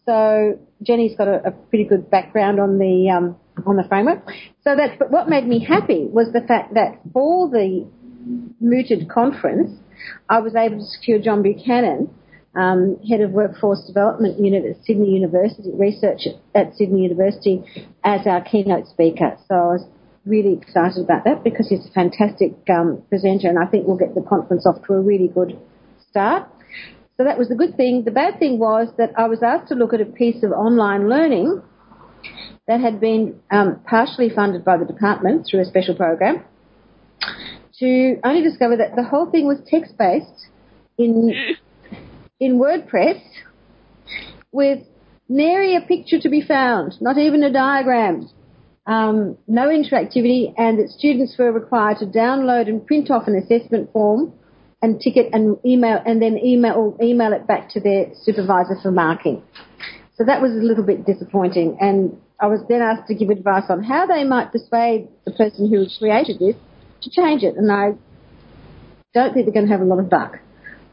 So 0.05 0.59
Jenny's 0.81 1.15
got 1.17 1.27
a, 1.27 1.47
a 1.47 1.51
pretty 1.51 1.85
good 1.85 2.09
background 2.09 2.59
on 2.59 2.77
the 2.77 3.09
um, 3.09 3.37
on 3.65 3.77
the 3.77 3.83
framework. 3.87 4.25
So 4.63 4.75
that's 4.75 4.97
but 4.99 5.11
what 5.11 5.29
made 5.29 5.47
me 5.47 5.63
happy 5.63 6.05
was 6.05 6.33
the 6.33 6.41
fact 6.41 6.73
that 6.73 6.99
for 7.13 7.49
the 7.49 7.87
mooted 8.59 9.09
conference, 9.09 9.79
I 10.29 10.39
was 10.39 10.55
able 10.55 10.79
to 10.79 10.85
secure 10.85 11.19
John 11.19 11.41
Buchanan, 11.43 12.09
um, 12.55 12.97
head 13.09 13.21
of 13.21 13.31
workforce 13.31 13.85
development 13.85 14.39
unit 14.39 14.65
at 14.65 14.83
Sydney 14.85 15.11
University 15.11 15.71
Research 15.73 16.21
at 16.53 16.75
Sydney 16.75 17.03
University, 17.03 17.63
as 18.03 18.25
our 18.27 18.41
keynote 18.41 18.87
speaker. 18.87 19.37
So 19.47 19.55
I 19.55 19.67
was 19.73 19.85
really 20.25 20.53
excited 20.53 21.03
about 21.03 21.25
that 21.25 21.43
because 21.43 21.67
he's 21.67 21.85
a 21.85 21.91
fantastic 21.91 22.53
um, 22.69 23.03
presenter, 23.09 23.49
and 23.49 23.59
I 23.59 23.65
think 23.65 23.87
we'll 23.87 23.97
get 23.97 24.15
the 24.15 24.21
conference 24.21 24.65
off 24.65 24.85
to 24.87 24.93
a 24.93 25.01
really 25.01 25.27
good 25.27 25.59
start. 26.09 26.49
So 27.17 27.23
that 27.23 27.37
was 27.37 27.49
the 27.49 27.55
good 27.55 27.75
thing. 27.77 28.03
The 28.05 28.11
bad 28.11 28.39
thing 28.39 28.57
was 28.57 28.87
that 28.97 29.11
I 29.17 29.27
was 29.27 29.43
asked 29.43 29.67
to 29.69 29.75
look 29.75 29.93
at 29.93 30.01
a 30.01 30.05
piece 30.05 30.43
of 30.43 30.51
online 30.51 31.09
learning 31.09 31.61
that 32.67 32.79
had 32.79 32.99
been 32.99 33.39
um, 33.51 33.81
partially 33.85 34.29
funded 34.29 34.63
by 34.63 34.77
the 34.77 34.85
department 34.85 35.45
through 35.49 35.61
a 35.61 35.65
special 35.65 35.95
program 35.95 36.43
to 37.79 38.19
only 38.23 38.41
discover 38.41 38.77
that 38.77 38.95
the 38.95 39.03
whole 39.03 39.29
thing 39.29 39.45
was 39.45 39.59
text 39.67 39.97
based 39.97 40.47
in 40.97 41.33
in 42.39 42.59
WordPress 42.59 43.21
with 44.51 44.79
nary 45.29 45.75
a 45.75 45.81
picture 45.81 46.19
to 46.19 46.29
be 46.29 46.41
found, 46.41 46.93
not 47.01 47.17
even 47.17 47.43
a 47.43 47.51
diagram, 47.51 48.29
um, 48.85 49.37
no 49.47 49.67
interactivity, 49.67 50.53
and 50.57 50.79
that 50.79 50.89
students 50.89 51.35
were 51.37 51.51
required 51.51 51.97
to 51.99 52.05
download 52.05 52.67
and 52.67 52.85
print 52.85 53.09
off 53.09 53.27
an 53.27 53.35
assessment 53.35 53.91
form 53.93 54.33
and 54.81 54.99
tick 54.99 55.15
it 55.15 55.29
and 55.31 55.57
email 55.65 55.99
and 56.05 56.21
then 56.21 56.37
email 56.37 56.97
email 57.01 57.31
it 57.31 57.47
back 57.47 57.69
to 57.69 57.79
their 57.79 58.07
supervisor 58.23 58.75
for 58.81 58.91
marking. 58.91 59.41
So 60.17 60.25
that 60.25 60.41
was 60.41 60.51
a 60.51 60.65
little 60.65 60.83
bit 60.83 61.05
disappointing, 61.05 61.77
and 61.79 62.17
I 62.39 62.47
was 62.47 62.59
then 62.67 62.81
asked 62.81 63.07
to 63.07 63.15
give 63.15 63.29
advice 63.29 63.63
on 63.69 63.83
how 63.83 64.05
they 64.05 64.25
might 64.25 64.51
persuade 64.51 65.07
the 65.25 65.31
person 65.31 65.69
who 65.69 65.87
created 65.97 66.39
this 66.39 66.55
to 67.03 67.09
change 67.09 67.43
it, 67.43 67.55
and 67.55 67.71
I 67.71 67.93
don't 69.13 69.33
think 69.33 69.45
they're 69.45 69.53
going 69.53 69.67
to 69.67 69.71
have 69.71 69.81
a 69.81 69.85
lot 69.85 69.99
of 69.99 70.11
luck. 70.11 70.39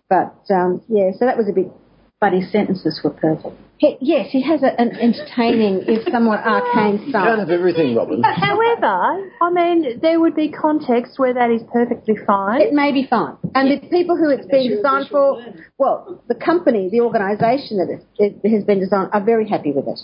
But 0.08 0.36
um, 0.50 0.82
yeah, 0.88 1.10
so 1.18 1.26
that 1.26 1.36
was 1.36 1.48
a 1.48 1.52
bit. 1.52 1.72
But 2.20 2.34
his 2.34 2.52
sentences 2.52 3.00
were 3.02 3.10
perfect. 3.10 3.56
He, 3.80 3.96
yes, 4.02 4.26
he 4.30 4.42
has 4.42 4.62
a, 4.62 4.78
an 4.78 4.90
entertaining, 4.94 5.84
if 5.88 6.06
somewhat 6.12 6.40
arcane 6.44 7.00
You 7.06 7.12
can't 7.12 7.40
have 7.40 7.48
everything, 7.48 7.96
Robin. 7.96 8.22
However, 8.22 9.30
I 9.40 9.50
mean, 9.50 10.00
there 10.02 10.20
would 10.20 10.36
be 10.36 10.50
contexts 10.52 11.18
where 11.18 11.32
that 11.32 11.50
is 11.50 11.62
perfectly 11.72 12.14
fine. 12.26 12.60
It 12.60 12.74
may 12.74 12.92
be 12.92 13.06
fine. 13.08 13.38
And 13.54 13.70
the 13.70 13.88
people 13.88 14.18
who 14.18 14.28
it's 14.28 14.44
been 14.44 14.68
designed 14.68 15.08
for, 15.08 15.42
well, 15.78 16.22
the 16.28 16.34
company, 16.34 16.90
the 16.92 17.00
organisation 17.00 17.78
that 17.78 17.88
it, 18.18 18.36
it 18.42 18.50
has 18.54 18.64
been 18.64 18.80
designed, 18.80 19.08
are 19.14 19.24
very 19.24 19.48
happy 19.48 19.72
with 19.72 19.88
it. 19.88 20.00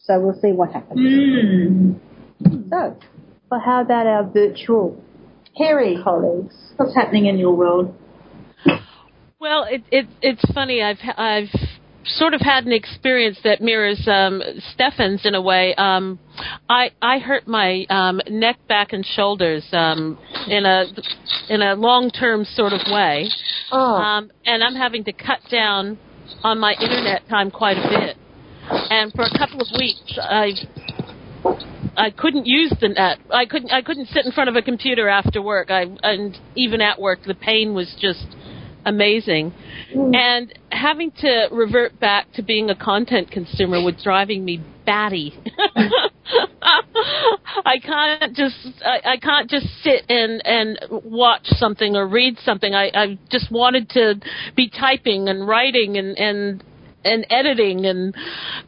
So 0.00 0.18
we'll 0.18 0.40
see 0.42 0.50
what 0.50 0.72
happens. 0.72 0.98
Hmm. 0.98 1.92
So, 2.68 2.96
Well, 3.48 3.62
how 3.64 3.82
about 3.82 4.08
our 4.08 4.24
virtual 4.24 5.00
Kerry, 5.56 5.96
colleagues? 6.02 6.56
what's 6.76 6.96
happening 6.96 7.26
in 7.26 7.38
your 7.38 7.54
world? 7.54 7.94
Well, 9.40 9.68
it, 9.70 9.84
it, 9.92 10.06
it's 10.20 10.52
funny. 10.52 10.82
I've 10.82 10.98
I've 11.16 11.67
sort 12.08 12.34
of 12.34 12.40
had 12.40 12.64
an 12.66 12.72
experience 12.72 13.38
that 13.44 13.60
mirrors 13.60 14.06
um, 14.06 14.42
Stefan's 14.72 15.24
in 15.24 15.34
a 15.34 15.40
way. 15.40 15.74
Um, 15.76 16.18
I 16.68 16.90
I 17.02 17.18
hurt 17.18 17.46
my 17.46 17.84
um, 17.90 18.20
neck, 18.28 18.56
back, 18.68 18.92
and 18.92 19.04
shoulders 19.04 19.64
um, 19.72 20.18
in 20.48 20.64
a 20.64 20.84
in 21.48 21.62
a 21.62 21.74
long 21.74 22.10
term 22.10 22.44
sort 22.44 22.72
of 22.72 22.80
way, 22.90 23.28
Oh, 23.72 23.94
um, 23.94 24.30
and 24.44 24.62
I'm 24.62 24.74
having 24.74 25.04
to 25.04 25.12
cut 25.12 25.40
down 25.50 25.98
on 26.42 26.58
my 26.58 26.72
internet 26.80 27.28
time 27.28 27.50
quite 27.50 27.76
a 27.76 27.88
bit. 27.88 28.16
And 28.70 29.12
for 29.12 29.22
a 29.22 29.38
couple 29.38 29.60
of 29.60 29.68
weeks, 29.78 30.18
I 30.20 30.52
I 31.96 32.10
couldn't 32.10 32.46
use 32.46 32.72
the 32.80 32.88
net. 32.88 33.18
I 33.32 33.46
couldn't 33.46 33.70
I 33.70 33.82
couldn't 33.82 34.06
sit 34.08 34.24
in 34.24 34.32
front 34.32 34.48
of 34.48 34.56
a 34.56 34.62
computer 34.62 35.08
after 35.08 35.42
work. 35.42 35.70
I 35.70 35.84
and 36.02 36.36
even 36.54 36.80
at 36.80 37.00
work, 37.00 37.20
the 37.26 37.34
pain 37.34 37.74
was 37.74 37.94
just 38.00 38.26
amazing. 38.88 39.52
Mm. 39.94 40.16
And 40.16 40.58
having 40.70 41.10
to 41.20 41.48
revert 41.50 41.98
back 42.00 42.32
to 42.34 42.42
being 42.42 42.70
a 42.70 42.74
content 42.76 43.30
consumer 43.30 43.82
was 43.82 43.94
driving 44.02 44.44
me 44.44 44.62
batty. 44.84 45.34
I 47.64 47.78
can't 47.82 48.36
just 48.36 48.56
I, 48.84 49.12
I 49.12 49.16
can't 49.18 49.50
just 49.50 49.66
sit 49.82 50.04
and 50.08 50.42
and 50.44 50.78
watch 50.90 51.46
something 51.56 51.96
or 51.96 52.06
read 52.06 52.38
something. 52.44 52.74
I 52.74 52.90
I 52.94 53.18
just 53.30 53.50
wanted 53.50 53.90
to 53.90 54.14
be 54.56 54.70
typing 54.70 55.28
and 55.28 55.46
writing 55.46 55.96
and 55.96 56.18
and 56.18 56.64
and 57.08 57.26
editing 57.30 57.86
and 57.86 58.14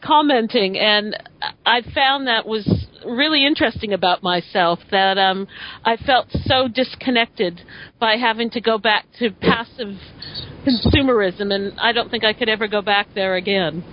commenting 0.02 0.78
and 0.78 1.16
I 1.64 1.82
found 1.94 2.26
that 2.26 2.46
was 2.46 2.66
really 3.06 3.46
interesting 3.46 3.92
about 3.92 4.22
myself 4.22 4.78
that 4.90 5.18
um 5.18 5.46
I 5.84 5.96
felt 5.96 6.26
so 6.44 6.68
disconnected 6.68 7.60
by 7.98 8.16
having 8.16 8.50
to 8.50 8.60
go 8.60 8.78
back 8.78 9.06
to 9.18 9.30
passive 9.30 9.96
consumerism 10.66 11.52
and 11.52 11.78
I 11.80 11.92
don't 11.92 12.10
think 12.10 12.24
I 12.24 12.32
could 12.32 12.48
ever 12.48 12.68
go 12.68 12.82
back 12.82 13.08
there 13.14 13.36
again. 13.36 13.84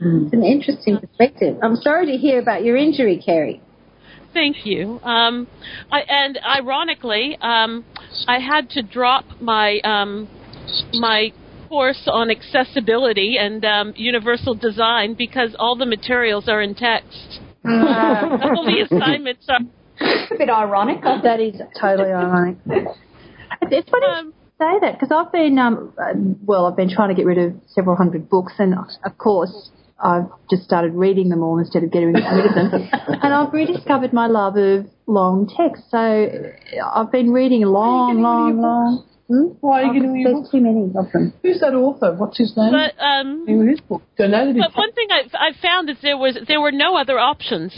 it's 0.00 0.32
an 0.32 0.44
interesting 0.44 0.98
perspective. 0.98 1.56
I'm 1.62 1.76
sorry 1.76 2.06
to 2.06 2.16
hear 2.16 2.40
about 2.40 2.64
your 2.64 2.76
injury, 2.76 3.22
Kerry. 3.24 3.60
Thank 4.36 4.66
you. 4.66 5.00
Um, 5.02 5.46
I, 5.90 6.00
and 6.00 6.38
ironically, 6.44 7.38
um, 7.40 7.86
I 8.28 8.38
had 8.38 8.68
to 8.70 8.82
drop 8.82 9.24
my 9.40 9.78
um, 9.82 10.28
my 10.92 11.32
course 11.68 12.02
on 12.06 12.30
accessibility 12.30 13.36
and 13.38 13.64
um, 13.64 13.92
universal 13.96 14.54
design 14.54 15.14
because 15.14 15.54
all 15.58 15.76
the 15.76 15.86
materials 15.86 16.48
are 16.48 16.62
in 16.62 16.74
text. 16.74 17.40
all 17.64 18.64
the 18.64 18.86
assignments 18.90 19.46
are. 19.48 19.60
a 20.00 20.38
bit 20.38 20.50
ironic. 20.50 21.02
that 21.02 21.40
is 21.40 21.60
totally 21.80 22.10
ironic. 22.10 22.56
It's, 22.66 22.90
it's 23.62 23.90
funny 23.90 24.06
Um, 24.06 24.26
you 24.26 24.32
say 24.58 24.78
that 24.80 24.98
because 24.98 25.10
I've 25.10 25.32
been, 25.32 25.58
um, 25.58 25.92
uh, 25.98 26.12
well, 26.44 26.66
I've 26.66 26.76
been 26.76 26.90
trying 26.90 27.08
to 27.08 27.14
get 27.14 27.26
rid 27.26 27.38
of 27.38 27.54
several 27.68 27.96
hundred 27.96 28.28
books, 28.28 28.54
and 28.58 28.74
of 29.04 29.18
course, 29.18 29.70
I've 30.02 30.28
just 30.50 30.62
started 30.62 30.92
reading 30.92 31.30
them 31.30 31.42
all 31.42 31.58
instead 31.58 31.82
of 31.82 31.90
getting 31.90 32.12
rid 32.12 32.22
of 32.22 32.54
them. 32.54 32.88
and 32.92 33.32
I've 33.34 33.52
rediscovered 33.52 34.12
my 34.12 34.26
love 34.26 34.56
of 34.56 34.86
long 35.06 35.48
text. 35.56 35.84
So 35.90 35.98
I've 35.98 37.10
been 37.10 37.32
reading 37.32 37.62
long, 37.62 38.20
long, 38.20 38.60
long. 38.60 39.06
Hmm? 39.28 39.58
Why 39.60 39.82
are 39.82 39.84
you 39.86 39.92
getting 39.94 40.12
rid 40.12 40.20
of 40.20 40.22
your 40.22 40.32
There's 40.32 40.42
books? 40.42 40.50
too 40.52 40.60
many 40.60 40.84
of 40.94 41.12
them. 41.12 41.32
Who's 41.42 41.60
that 41.60 41.74
author? 41.74 42.14
What's 42.14 42.38
his 42.38 42.56
name? 42.56 42.72
but 42.72 42.94
um, 43.02 43.44
name 43.44 43.62
of 43.62 43.68
his 43.68 43.80
book? 43.80 44.02
Donated 44.16 44.56
but 44.56 44.76
one 44.76 44.92
thing 44.92 45.08
I, 45.10 45.50
I 45.50 45.50
found 45.60 45.90
is 45.90 45.96
there 46.02 46.16
was 46.16 46.38
there 46.46 46.60
were 46.60 46.72
no 46.72 46.96
other 46.96 47.18
options. 47.18 47.76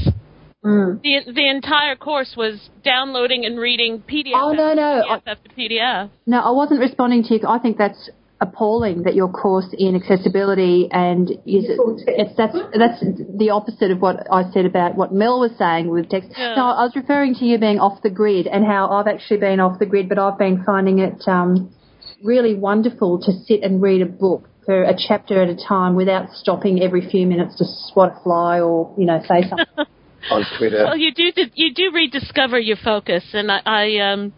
Mm. 0.65 1.01
The 1.03 1.33
the 1.33 1.49
entire 1.49 1.97
course 1.97 2.35
was 2.37 2.69
downloading 2.85 3.45
and 3.47 3.59
reading 3.59 4.03
PDF. 4.03 4.33
Oh, 4.35 4.53
no, 4.53 4.75
no. 4.75 5.05
PDF 5.07 5.23
after 5.27 5.49
PDF. 5.57 6.11
No, 6.27 6.41
I 6.41 6.51
wasn't 6.51 6.81
responding 6.81 7.23
to 7.25 7.35
you. 7.35 7.41
I 7.49 7.59
think 7.59 7.79
that's 7.79 8.11
appalling 8.41 9.03
that 9.03 9.15
your 9.15 9.29
course 9.29 9.67
in 9.77 9.97
accessibility 9.97 10.89
and 10.93 11.31
is 11.45 11.67
it's 12.07 12.37
that's 12.37 12.57
that's 12.77 13.01
the 13.37 13.51
opposite 13.51 13.91
of 13.91 14.01
what 14.01 14.27
I 14.31 14.49
said 14.53 14.65
about 14.65 14.95
what 14.95 15.13
Mel 15.13 15.41
was 15.41 15.51
saying 15.59 15.89
with 15.89 16.09
text. 16.09 16.31
Yeah. 16.37 16.55
No, 16.55 16.67
I 16.67 16.85
was 16.85 16.93
referring 16.95 17.35
to 17.37 17.45
you 17.45 17.59
being 17.59 17.81
off 17.81 18.01
the 18.03 18.11
grid 18.11 18.47
and 18.47 18.65
how 18.65 18.91
I've 18.91 19.09
actually 19.09 19.39
been 19.39 19.59
off 19.59 19.81
the 19.81 19.87
grid, 19.87 20.09
but 20.09 20.19
I've 20.19 20.39
been 20.39 20.63
finding 20.65 21.01
it 21.01 21.27
um, 21.27 21.75
really 22.23 22.55
wonderful 22.55 23.19
to 23.23 23.33
sit 23.33 23.63
and 23.63 23.83
read 23.83 24.03
a 24.03 24.07
book 24.07 24.49
for 24.65 24.85
a 24.85 24.95
chapter 24.97 25.43
at 25.43 25.49
a 25.49 25.57
time 25.57 25.97
without 25.97 26.31
stopping 26.31 26.81
every 26.81 27.09
few 27.11 27.27
minutes 27.27 27.57
to 27.59 27.65
swat 27.67 28.13
a 28.21 28.23
fly 28.23 28.61
or 28.61 28.95
you 28.97 29.07
know 29.07 29.21
say 29.27 29.49
something. 29.49 29.67
on 30.31 30.45
Twitter. 30.59 30.85
Well, 30.85 30.97
you 30.97 31.13
do 31.13 31.31
you 31.55 31.75
do 31.75 31.91
rediscover 31.93 32.59
your 32.59 32.77
focus, 32.77 33.25
and 33.33 33.51
I, 33.51 33.61
I 33.65 34.13
um 34.13 34.33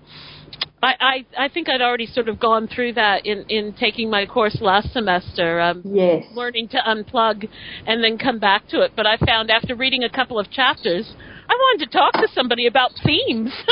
I, 0.82 0.94
I 1.38 1.44
I 1.44 1.48
think 1.48 1.68
I'd 1.68 1.82
already 1.82 2.06
sort 2.06 2.28
of 2.28 2.40
gone 2.40 2.66
through 2.68 2.94
that 2.94 3.26
in 3.26 3.44
in 3.48 3.74
taking 3.74 4.10
my 4.10 4.26
course 4.26 4.58
last 4.60 4.92
semester. 4.92 5.60
Um, 5.60 5.82
Yes. 5.84 6.24
learning 6.34 6.68
to 6.68 6.78
unplug 6.78 7.48
and 7.86 8.02
then 8.02 8.16
come 8.18 8.38
back 8.38 8.68
to 8.68 8.80
it. 8.82 8.92
But 8.96 9.06
I 9.06 9.16
found 9.18 9.50
after 9.50 9.74
reading 9.74 10.04
a 10.04 10.08
couple 10.10 10.38
of 10.38 10.50
chapters, 10.50 11.12
I 11.48 11.52
wanted 11.52 11.90
to 11.90 11.98
talk 11.98 12.12
to 12.14 12.28
somebody 12.34 12.66
about 12.66 12.92
themes. 13.04 13.52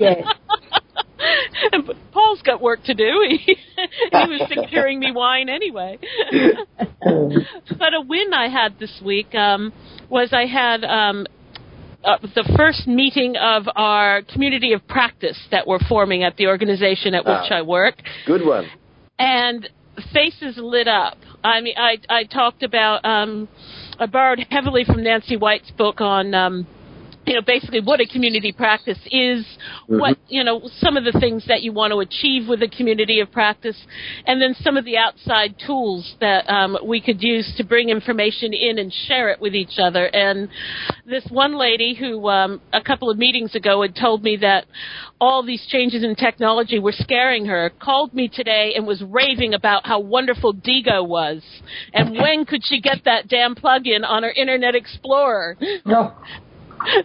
Yes. 0.00 0.26
and 1.72 1.84
Paul's 2.10 2.40
got 2.42 2.62
work 2.62 2.82
to 2.84 2.94
do. 2.94 3.20
He, 3.28 3.56
he 4.10 4.28
was 4.28 4.66
hearing 4.70 4.98
me 4.98 5.12
whine 5.12 5.48
anyway. 5.50 5.98
but 7.78 7.94
a 7.94 8.00
win 8.00 8.32
I 8.32 8.48
had 8.48 8.78
this 8.78 9.02
week 9.04 9.34
um, 9.34 9.72
was 10.08 10.32
I 10.32 10.46
had 10.46 10.84
um, 10.84 11.26
uh, 12.04 12.18
the 12.34 12.44
first 12.56 12.86
meeting 12.86 13.36
of 13.36 13.64
our 13.76 14.22
community 14.22 14.72
of 14.72 14.86
practice 14.88 15.38
that 15.50 15.66
we're 15.66 15.78
forming 15.88 16.22
at 16.22 16.36
the 16.36 16.46
organization 16.46 17.14
at 17.14 17.24
which 17.24 17.50
Ah. 17.50 17.54
I 17.58 17.62
work 17.62 17.94
Good 18.26 18.44
one. 18.44 18.66
and 19.18 19.68
faces 20.12 20.56
lit 20.58 20.88
up. 20.88 21.16
I 21.42 21.60
mean, 21.60 21.74
I 21.78 21.98
I 22.08 22.24
talked 22.24 22.62
about 22.62 23.04
um, 23.04 23.48
I 23.98 24.06
borrowed 24.06 24.40
heavily 24.50 24.84
from 24.84 25.02
Nancy 25.04 25.36
White's 25.36 25.70
book 25.72 26.00
on. 26.00 26.34
Um, 26.34 26.66
you 27.26 27.34
know, 27.34 27.42
basically 27.42 27.80
what 27.80 28.00
a 28.00 28.06
community 28.06 28.52
practice 28.52 28.98
is, 29.10 29.46
what, 29.86 30.18
you 30.28 30.44
know, 30.44 30.60
some 30.78 30.96
of 30.96 31.04
the 31.04 31.18
things 31.18 31.44
that 31.48 31.62
you 31.62 31.72
want 31.72 31.92
to 31.92 32.00
achieve 32.00 32.48
with 32.48 32.62
a 32.62 32.68
community 32.68 33.20
of 33.20 33.30
practice, 33.32 33.76
and 34.26 34.40
then 34.40 34.54
some 34.60 34.76
of 34.76 34.84
the 34.84 34.96
outside 34.96 35.54
tools 35.66 36.14
that 36.20 36.48
um, 36.48 36.76
we 36.86 37.00
could 37.00 37.22
use 37.22 37.52
to 37.56 37.64
bring 37.64 37.88
information 37.88 38.52
in 38.52 38.78
and 38.78 38.92
share 38.92 39.30
it 39.30 39.40
with 39.40 39.54
each 39.54 39.78
other. 39.78 40.06
And 40.06 40.48
this 41.06 41.26
one 41.30 41.58
lady 41.58 41.94
who 41.94 42.28
um, 42.28 42.60
a 42.72 42.82
couple 42.82 43.10
of 43.10 43.18
meetings 43.18 43.54
ago 43.54 43.82
had 43.82 43.96
told 43.96 44.22
me 44.22 44.36
that 44.40 44.66
all 45.20 45.42
these 45.44 45.66
changes 45.68 46.04
in 46.04 46.14
technology 46.16 46.78
were 46.78 46.92
scaring 46.92 47.46
her, 47.46 47.70
called 47.80 48.12
me 48.12 48.28
today 48.28 48.74
and 48.76 48.86
was 48.86 49.02
raving 49.02 49.54
about 49.54 49.86
how 49.86 50.00
wonderful 50.00 50.52
Diigo 50.52 51.06
was, 51.06 51.42
and 51.92 52.12
when 52.12 52.44
could 52.44 52.62
she 52.64 52.80
get 52.80 53.04
that 53.04 53.28
damn 53.28 53.54
plug-in 53.54 54.04
on 54.04 54.22
her 54.22 54.30
Internet 54.30 54.74
Explorer. 54.74 55.56
No. 55.84 56.12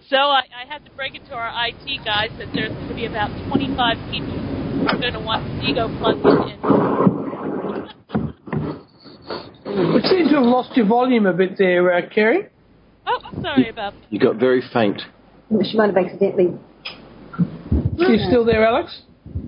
So 0.08 0.16
I, 0.16 0.42
I 0.54 0.66
had 0.68 0.84
to 0.84 0.90
break 0.92 1.14
it 1.14 1.24
to 1.28 1.34
our 1.34 1.50
IT 1.68 2.04
guys 2.04 2.30
that 2.38 2.48
there's 2.52 2.72
going 2.72 2.88
to 2.88 2.94
be 2.94 3.06
about 3.06 3.30
25 3.48 3.96
people 4.10 4.32
who 4.38 4.86
are 4.88 4.98
going 5.00 5.14
to 5.14 5.20
want 5.20 5.44
Diigo 5.62 5.88
plugged 5.98 6.24
in. 6.26 6.60
We 9.94 10.02
seem 10.02 10.28
to 10.28 10.34
have 10.36 10.44
lost 10.44 10.76
your 10.76 10.86
volume 10.86 11.26
a 11.26 11.32
bit 11.32 11.56
there, 11.56 11.92
uh, 11.92 12.02
Kerry. 12.12 12.48
Oh, 13.06 13.20
sorry 13.40 13.68
about 13.68 13.94
that. 13.94 14.12
You 14.12 14.18
got 14.18 14.36
very 14.36 14.62
faint. 14.72 15.00
She 15.64 15.76
might 15.76 15.86
have 15.86 15.96
accidentally. 15.96 16.58
Are 17.38 18.12
you 18.12 18.18
still 18.28 18.44
there, 18.44 18.64
Alex? 18.66 19.02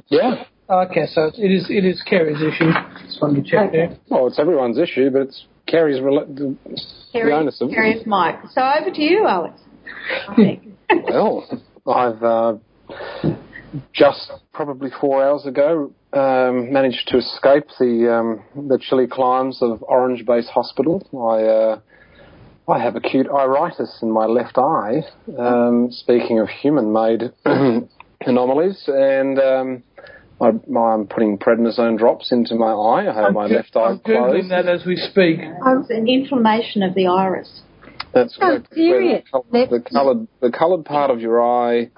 Yeah. 0.09 0.45
Okay, 0.69 1.07
so 1.07 1.31
it 1.37 1.51
is 1.51 1.67
it 1.69 1.85
is 1.85 2.01
Kerry's 2.09 2.41
issue. 2.41 2.71
Just 3.05 3.21
wanted 3.21 3.45
to 3.45 3.51
check 3.51 3.73
there. 3.73 3.97
Well, 4.09 4.27
it's 4.29 4.39
everyone's 4.39 4.79
issue, 4.79 5.11
but 5.11 5.23
it's 5.23 5.45
Kerry's 5.67 6.01
rela- 6.01 6.35
the, 6.35 6.57
the 7.13 7.33
onus 7.33 7.61
of 7.61 7.71
Kerry's 7.71 8.07
mic. 8.07 8.37
So 8.53 8.63
over 8.63 8.91
to 8.91 9.03
you, 9.03 9.27
Alex. 9.27 9.61
I 10.29 10.35
think. 10.35 10.63
Well, 11.05 11.47
I've 11.87 12.23
uh, 12.23 12.55
just 13.95 14.31
probably 14.53 14.91
four 15.01 15.25
hours 15.25 15.47
ago 15.47 15.93
um, 16.13 16.71
managed 16.71 17.09
to 17.09 17.17
escape 17.19 17.65
the 17.79 18.13
um, 18.13 18.69
the 18.69 18.79
chilly 18.79 19.07
climes 19.07 19.63
of 19.63 19.83
Orange 19.83 20.27
Base 20.27 20.49
Hospital. 20.49 21.03
I 21.15 21.45
uh, 21.45 22.73
I 22.73 22.83
have 22.83 22.95
acute 22.97 23.27
iritis 23.27 24.01
in 24.03 24.11
my 24.11 24.27
left 24.27 24.59
eye. 24.59 25.03
Um, 25.39 25.89
speaking 25.91 26.39
of 26.39 26.49
human-made 26.49 27.33
anomalies, 28.21 28.85
and 28.87 29.39
um, 29.39 29.83
I, 30.41 30.49
I'm 30.79 31.07
putting 31.07 31.39
prednisone 31.39 31.99
drops 31.99 32.33
into 32.33 32.55
my 32.55 32.73
eye. 32.73 33.11
I 33.11 33.15
have 33.15 33.33
my 33.33 33.45
I'm 33.45 33.53
left 33.53 33.77
eye 33.77 33.81
I'm 33.81 33.99
googling 34.01 34.31
closed. 34.31 34.51
that 34.51 34.69
as 34.69 34.85
we 34.85 34.97
speak. 34.97 35.41
Oh, 35.65 35.81
it's 35.81 35.91
an 35.91 36.09
inflammation 36.09 36.83
of 36.83 36.95
the 36.95 37.07
iris. 37.07 37.63
That's 38.15 38.37
Oh, 38.41 38.47
correct. 38.59 38.75
serious. 38.75 39.25
The, 39.33 39.67
the 39.71 39.81
coloured, 39.93 40.27
the 40.41 40.51
coloured 40.51 40.85
part 40.85 41.11
of 41.11 41.21
your 41.21 41.43
eye. 41.43 41.91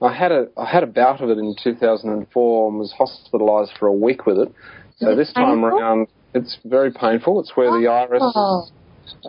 I 0.00 0.12
had 0.12 0.32
a, 0.32 0.46
I 0.56 0.64
had 0.68 0.82
a 0.82 0.86
bout 0.86 1.20
of 1.22 1.30
it 1.30 1.38
in 1.38 1.54
2004 1.62 2.68
and 2.68 2.78
was 2.78 2.92
hospitalised 2.98 3.78
for 3.78 3.86
a 3.86 3.92
week 3.92 4.26
with 4.26 4.38
it. 4.38 4.52
So 4.96 5.10
it 5.10 5.16
this 5.16 5.32
time 5.32 5.60
painful? 5.62 5.78
around, 5.78 6.06
it's 6.34 6.58
very 6.64 6.90
painful. 6.92 7.40
It's 7.40 7.52
where 7.54 7.70
the 7.70 7.86
iris, 7.88 8.22
Oh. 8.34 8.66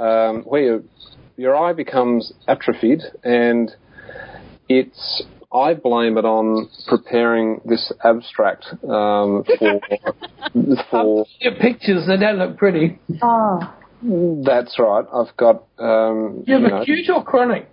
um, 0.01 0.43
where 0.43 0.61
your, 0.61 0.83
your 1.37 1.55
eye 1.55 1.73
becomes 1.73 2.31
atrophied, 2.47 3.01
and 3.23 3.71
it's. 4.69 5.23
I 5.55 5.75
blame 5.75 6.17
it 6.17 6.25
on 6.25 6.67
preparing 6.87 7.61
this 7.63 7.91
abstract 8.03 8.65
um, 8.83 9.43
for 9.59 9.79
for 10.89 11.25
Your 11.41 11.53
pictures, 11.61 12.07
they 12.07 12.17
don't 12.17 12.37
look 12.39 12.57
pretty. 12.57 12.97
Oh, 13.21 13.59
That's 14.43 14.77
right. 14.79 15.05
I've 15.13 15.35
got 15.37 15.63
um, 15.79 16.43
Do 16.45 16.51
you 16.51 16.59
have 16.61 16.71
know, 16.71 16.81
acute 16.81 17.09
or 17.09 17.23
chronic? 17.23 17.69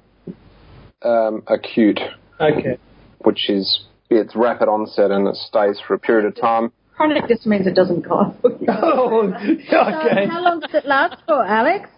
um, 1.03 1.43
acute, 1.47 1.99
Okay. 2.41 2.79
which 3.19 3.49
is 3.51 3.85
it's 4.11 4.35
rapid 4.37 4.69
onset 4.69 5.11
and 5.11 5.27
it 5.29 5.37
stays 5.37 5.81
for 5.87 5.95
a 5.95 5.99
period 5.99 6.27
of 6.27 6.37
time. 6.41 6.73
Chronic 6.97 7.27
just 7.29 7.47
means 7.47 7.67
it 7.67 7.75
doesn't 7.75 8.03
go. 8.07 8.35
Oh, 8.69 9.33
okay. 9.39 10.27
How 10.29 10.43
long 10.43 10.61
does 10.61 10.75
it 10.75 10.85
last 10.87 11.17
for, 11.27 11.45
Alex? 11.45 11.89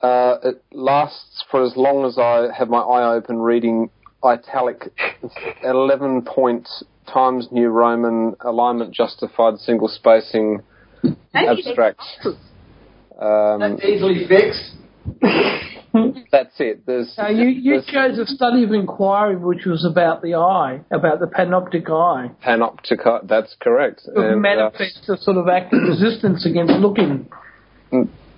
Uh, 0.00 0.36
it 0.44 0.62
lasts 0.72 1.44
for 1.50 1.64
as 1.64 1.72
long 1.76 2.04
as 2.04 2.18
I 2.18 2.48
have 2.56 2.68
my 2.68 2.78
eye 2.80 3.14
open 3.14 3.38
reading 3.38 3.90
italic 4.24 4.92
11 5.64 6.22
point 6.22 6.68
Times 7.12 7.48
New 7.50 7.68
Roman 7.68 8.36
alignment 8.40 8.92
justified 8.94 9.58
single 9.58 9.88
spacing 9.88 10.60
abstracts. 11.34 12.04
Um, 13.22 13.78
Easily 13.82 14.26
fixed. 14.26 14.72
that's 16.32 16.58
it. 16.58 16.84
There's, 16.86 17.14
Uh, 17.18 17.28
you 17.28 17.48
you 17.48 17.72
there's 17.72 17.86
chose 17.86 18.18
a 18.18 18.26
study 18.26 18.64
of 18.64 18.72
inquiry 18.72 19.36
which 19.36 19.64
was 19.66 19.84
about 19.84 20.22
the 20.22 20.34
eye, 20.34 20.80
about 20.90 21.20
the 21.20 21.26
panoptic 21.26 21.88
eye. 21.90 22.30
panoptica. 22.44 23.26
That's 23.28 23.54
correct. 23.60 24.02
It 24.06 24.16
And, 24.16 24.34
uh, 24.34 24.36
manifests 24.36 25.08
a 25.08 25.16
sort 25.18 25.36
of 25.36 25.48
active 25.48 25.80
resistance 25.82 26.46
against 26.46 26.74
looking. 26.74 27.28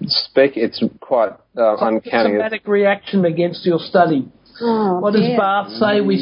spec, 0.07 0.57
it's 0.57 0.83
quite 1.01 1.33
uh, 1.57 1.77
uncanny. 1.81 2.33
Somatic 2.35 2.67
reaction 2.67 3.25
against 3.25 3.65
your 3.65 3.79
study. 3.79 4.29
Oh, 4.61 4.99
What 5.01 5.13
does 5.13 5.23
dear. 5.23 5.37
Barthes 5.37 5.79
say? 5.79 6.01
We 6.01 6.17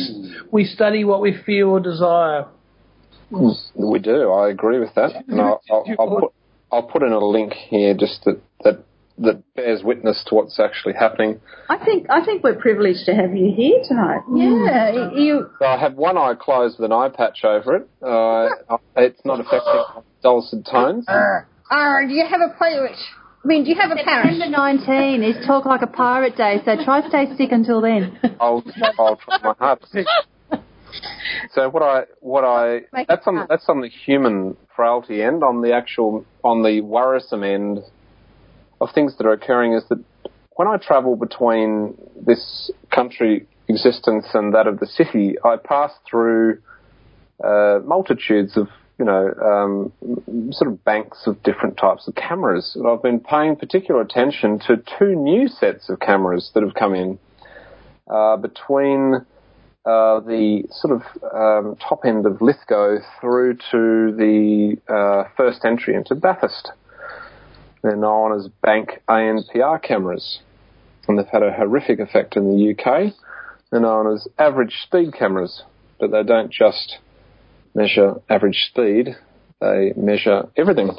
we 0.51 0.65
study 0.65 1.05
what 1.05 1.21
we 1.21 1.33
feel 1.45 1.69
or 1.71 1.81
desire. 1.81 2.47
We 3.31 3.99
do. 3.99 4.31
I 4.31 4.51
agree 4.51 4.79
with 4.79 4.95
that. 4.95 5.25
And 5.29 5.41
I'll, 5.41 5.61
I'll, 5.71 5.85
I'll 5.99 6.21
put 6.21 6.33
I'll 6.71 6.83
put 6.83 7.03
in 7.03 7.13
a 7.13 7.19
link 7.19 7.53
here 7.53 7.95
just 7.95 8.25
that 8.25 8.41
that 9.23 9.33
that 9.33 9.55
bears 9.55 9.83
witness 9.83 10.25
to 10.29 10.35
what's 10.35 10.59
actually 10.59 10.95
happening. 10.95 11.41
I 11.69 11.83
think 11.85 12.07
I 12.11 12.25
think 12.25 12.43
we're 12.43 12.57
privileged 12.57 13.07
to 13.07 13.15
have 13.15 13.35
you 13.35 13.53
here 13.55 13.81
tonight. 13.87 14.23
Yeah, 14.35 15.11
you. 15.15 15.51
So 15.59 15.67
I 15.67 15.79
have 15.79 15.95
one 15.95 16.17
eye 16.17 16.35
closed 16.39 16.79
with 16.79 16.91
an 16.91 16.93
eye 16.93 17.09
patch 17.09 17.45
over 17.45 17.77
it. 17.77 17.89
Uh, 18.03 18.77
it's 18.97 19.21
not 19.25 19.41
affecting 19.41 20.05
dulcet 20.23 20.67
tones. 20.71 21.07
Uh, 21.09 22.07
do 22.07 22.13
you 22.13 22.27
have 22.29 22.41
a 22.41 22.57
parish? 22.59 22.99
I 23.45 23.49
mean, 23.49 23.65
do 23.65 23.71
you 23.71 23.77
have 23.77 23.91
a 23.91 23.97
parish? 23.97 24.39
September 24.39 24.57
19 24.57 25.23
is 25.25 25.47
Talk 25.47 25.65
Like 25.65 25.83
a 25.83 25.89
Pirate 25.89 26.37
Day, 26.37 26.59
so 26.65 26.77
try 26.85 27.01
to 27.01 27.09
stay 27.09 27.27
sick 27.37 27.51
until 27.51 27.81
then. 27.81 28.19
I'll 28.41 28.63
I'll 28.99 29.17
try 29.17 29.39
my 29.43 29.55
hardest. 29.59 29.97
So 31.55 31.69
what 31.71 31.83
I 31.83 32.03
what 32.21 32.45
I 32.45 32.83
Make 32.93 33.09
that's 33.09 33.27
on 33.27 33.47
that's 33.49 33.69
on 33.69 33.81
the 33.81 33.89
human 33.89 34.57
frailty 34.77 35.23
end. 35.23 35.43
On 35.43 35.63
the 35.63 35.73
actual 35.73 36.25
on 36.45 36.63
the 36.63 36.83
worrisome 36.83 37.43
end 37.43 37.81
of 38.83 38.95
things 38.95 39.17
that 39.19 39.27
are 39.27 39.33
occurring 39.33 39.75
is 39.75 39.85
that 39.89 40.03
when 40.57 40.69
I 40.69 40.77
travel 40.77 41.17
between 41.17 41.97
this 42.21 42.71
country 42.91 43.47
existence 43.69 44.27
and 44.35 44.55
that 44.55 44.67
of 44.67 44.81
the 44.81 44.87
city, 44.87 45.37
I 45.45 45.57
pass 45.57 45.93
through 46.09 46.61
uh, 47.43 47.79
multitudes 47.85 48.57
of 48.57 48.69
you 48.99 49.05
know 49.05 49.33
um, 49.43 50.53
sort 50.53 50.71
of 50.71 50.85
banks 50.85 51.27
of 51.27 51.43
different 51.43 51.77
types 51.77 52.07
of 52.07 52.15
cameras. 52.15 52.73
And 52.77 52.87
I've 52.87 53.03
been 53.03 53.21
paying 53.21 53.57
particular 53.57 54.01
attention 54.01 54.59
to 54.67 54.83
two 54.99 55.15
new 55.15 55.49
sets 55.49 55.89
of 55.89 56.01
cameras 56.01 56.51
that 56.55 56.63
have 56.63 56.75
come 56.75 56.95
in 56.95 57.19
uh, 58.11 58.37
between 58.37 59.25
uh, 59.85 60.21
the 60.21 60.63
sort 60.71 60.95
of 60.95 61.03
um, 61.35 61.77
top 61.77 62.03
end 62.05 62.27
of 62.27 62.41
Lithgow 62.41 62.99
through 63.21 63.55
to 63.73 64.15
the 64.17 64.77
uh, 64.89 65.29
first 65.37 65.65
entry 65.65 65.95
into 65.95 66.15
Bathurst. 66.15 66.71
They're 67.83 67.97
known 67.97 68.39
as 68.39 68.49
bank 68.63 69.03
ANPR 69.09 69.83
cameras, 69.83 70.41
and 71.09 71.19
they've 71.19 71.27
had 71.27 71.43
a 71.43 71.53
horrific 71.53 71.99
effect 71.99 72.37
in 72.37 72.45
the 72.45 72.73
UK. 72.73 73.13
They're 73.71 73.81
known 73.81 74.13
as 74.13 74.29
average 74.39 74.75
speed 74.85 75.15
cameras, 75.19 75.63
but 75.99 76.11
they 76.11 76.23
don't 76.23 76.53
just 76.53 76.99
measure 77.75 78.21
average 78.29 78.67
speed, 78.71 79.17
they 79.61 79.93
measure 79.97 80.49
everything 80.57 80.91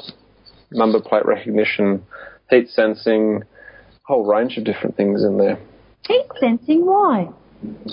number 0.74 1.00
plate 1.00 1.24
recognition, 1.24 2.04
heat 2.50 2.68
sensing, 2.68 3.42
a 3.42 3.98
whole 4.04 4.24
range 4.26 4.58
of 4.58 4.64
different 4.64 4.96
things 4.96 5.22
in 5.22 5.38
there. 5.38 5.58
Heat 6.06 6.26
sensing, 6.38 6.84
why? 6.84 7.28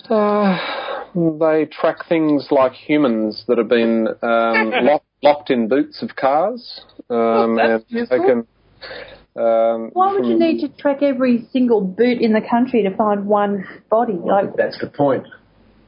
Uh, 0.10 0.58
they 1.14 1.66
track 1.66 2.08
things 2.10 2.48
like 2.52 2.74
humans 2.74 3.46
that 3.48 3.58
have 3.58 3.70
been 3.70 4.08
um, 4.22 4.72
locked, 4.86 5.06
locked 5.24 5.50
in 5.50 5.68
boots 5.68 6.02
of 6.02 6.16
cars. 6.16 6.82
Um, 7.10 7.56
that's 7.56 7.84
and 7.90 8.08
they 8.08 8.18
can, 8.18 8.48
um, 9.36 9.92
Why 9.94 10.14
would 10.14 10.26
you 10.26 10.38
need 10.38 10.62
to 10.62 10.68
track 10.70 11.02
every 11.02 11.48
single 11.52 11.82
boot 11.82 12.22
in 12.22 12.34
the 12.34 12.42
country 12.42 12.84
to 12.84 12.96
find 12.96 13.26
one 13.26 13.66
body? 13.90 14.14
Like, 14.14 14.56
That's 14.58 14.80
the 14.80 14.88
point. 14.88 15.26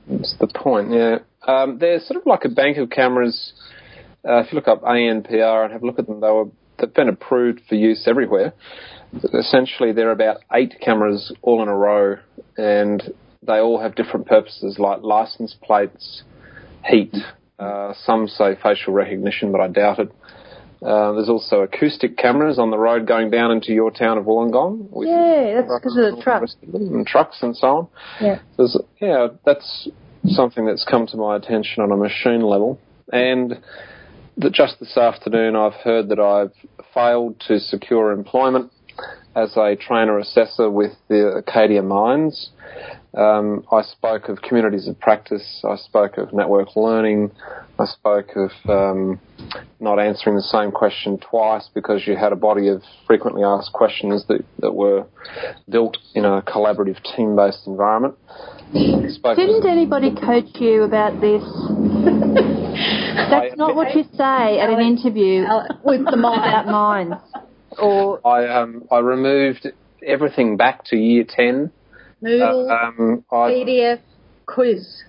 That's 0.08 0.36
the 0.40 0.48
point, 0.48 0.92
yeah. 0.92 1.20
Um, 1.46 1.78
they're 1.80 2.00
sort 2.00 2.20
of 2.20 2.26
like 2.26 2.46
a 2.46 2.50
bank 2.50 2.78
of 2.78 2.90
cameras. 2.90 3.54
Uh, 4.28 4.40
if 4.40 4.52
you 4.52 4.56
look 4.56 4.68
up 4.68 4.82
ANPR 4.84 5.64
and 5.64 5.74
have 5.74 5.84
a 5.84 5.86
look 5.86 6.00
at 6.00 6.08
them, 6.08 6.22
they 6.22 6.30
were, 6.30 6.46
they've 6.80 6.94
been 6.94 7.10
approved 7.10 7.62
for 7.68 7.76
use 7.76 8.06
everywhere. 8.08 8.54
Essentially, 9.34 9.92
there 9.92 10.10
are 10.10 10.14
about 10.14 10.38
eight 10.54 10.74
cameras 10.82 11.34
all 11.42 11.62
in 11.62 11.68
a 11.68 11.76
row, 11.76 12.18
and 12.58 13.04
they 13.46 13.60
all 13.60 13.80
have 13.80 13.96
different 13.96 14.26
purposes, 14.26 14.80
like 14.80 15.02
license 15.02 15.56
plates, 15.62 16.24
heat. 16.86 17.14
Uh, 17.60 17.94
some 18.06 18.28
say 18.28 18.56
facial 18.62 18.94
recognition, 18.94 19.52
but 19.52 19.62
I 19.62 19.68
doubt 19.68 20.00
it. 20.00 20.12
Uh, 20.86 21.14
there's 21.14 21.30
also 21.30 21.62
acoustic 21.62 22.18
cameras 22.18 22.60
on 22.60 22.70
the 22.70 22.78
road 22.78 23.08
going 23.08 23.30
down 23.30 23.52
into 23.52 23.72
your 23.72 23.90
town 23.90 24.18
of 24.18 24.26
Wollongong. 24.26 24.90
yeah, 25.06 25.62
that's 25.62 25.72
because 25.80 25.98
of 25.98 26.18
the 26.18 26.22
truck. 26.22 26.44
and 26.74 27.08
trucks 27.08 27.38
and 27.42 27.56
so 27.56 27.68
on. 27.68 27.88
Yeah. 28.20 28.40
There's, 28.58 28.78
yeah, 29.00 29.28
that's 29.46 29.88
something 30.28 30.66
that's 30.66 30.86
come 30.90 31.08
to 31.08 31.18
my 31.18 31.38
attention 31.38 31.84
on 31.84 31.92
a 31.92 31.96
machine 31.96 32.42
level. 32.42 32.80
And 33.14 33.62
that 34.38 34.52
just 34.52 34.80
this 34.80 34.98
afternoon 34.98 35.56
I've 35.56 35.74
heard 35.84 36.10
that 36.10 36.20
I've 36.20 36.52
failed 36.94 37.40
to 37.48 37.60
secure 37.60 38.12
employment 38.12 38.73
as 39.36 39.56
a 39.58 39.76
trainer 39.76 40.20
assessor 40.20 40.70
with 40.70 40.94
the 41.08 41.38
Acadia 41.38 41.82
Mines. 41.82 42.52
Um, 43.16 43.64
I 43.72 43.84
spoke 43.84 44.28
of 44.30 44.42
communities 44.42 44.88
of 44.88 45.00
practice. 45.00 45.64
I 45.64 45.76
spoke 45.76 46.18
of 46.18 46.34
network 46.34 46.76
learning. 46.76 47.32
I 47.78 47.86
spoke 47.86 48.32
of 48.36 48.52
um, 48.68 49.20
not 49.80 50.00
answering 50.00 50.36
the 50.36 50.42
same 50.42 50.72
question 50.72 51.20
twice 51.20 51.70
because 51.76 52.08
you 52.08 52.16
had 52.16 52.32
a 52.32 52.36
body 52.36 52.70
of 52.70 52.82
frequently 53.06 53.44
asked 53.44 53.72
questions 53.72 54.26
that, 54.30 54.44
that 54.60 54.74
were 54.74 55.06
built 55.70 55.98
in 56.16 56.26
a 56.26 56.42
collaborative 56.42 56.98
team-based 57.16 57.68
environment. 57.68 58.16
Didn't 58.74 59.68
anybody 59.68 60.16
coach 60.16 60.50
you 60.56 60.82
about 60.82 61.22
this? 61.22 61.44
That's 63.30 63.56
not 63.58 63.76
what 63.76 63.96
you 63.96 64.04
say 64.18 64.60
at 64.60 64.70
an 64.72 64.80
interview 64.80 65.46
with 65.84 66.06
the 66.06 66.18
about 66.18 66.66
mines. 66.66 67.14
Or 67.80 68.26
I 68.26 68.48
um, 68.62 68.88
I 68.92 69.00
removed 69.00 69.68
everything 70.06 70.58
back 70.58 70.86
to 70.86 70.98
year 70.98 71.26
ten. 71.28 71.72
Moodle, 72.24 72.70
Um, 72.72 73.26
I, 73.32 73.36
PDF, 73.36 74.00
quiz. 74.46 75.04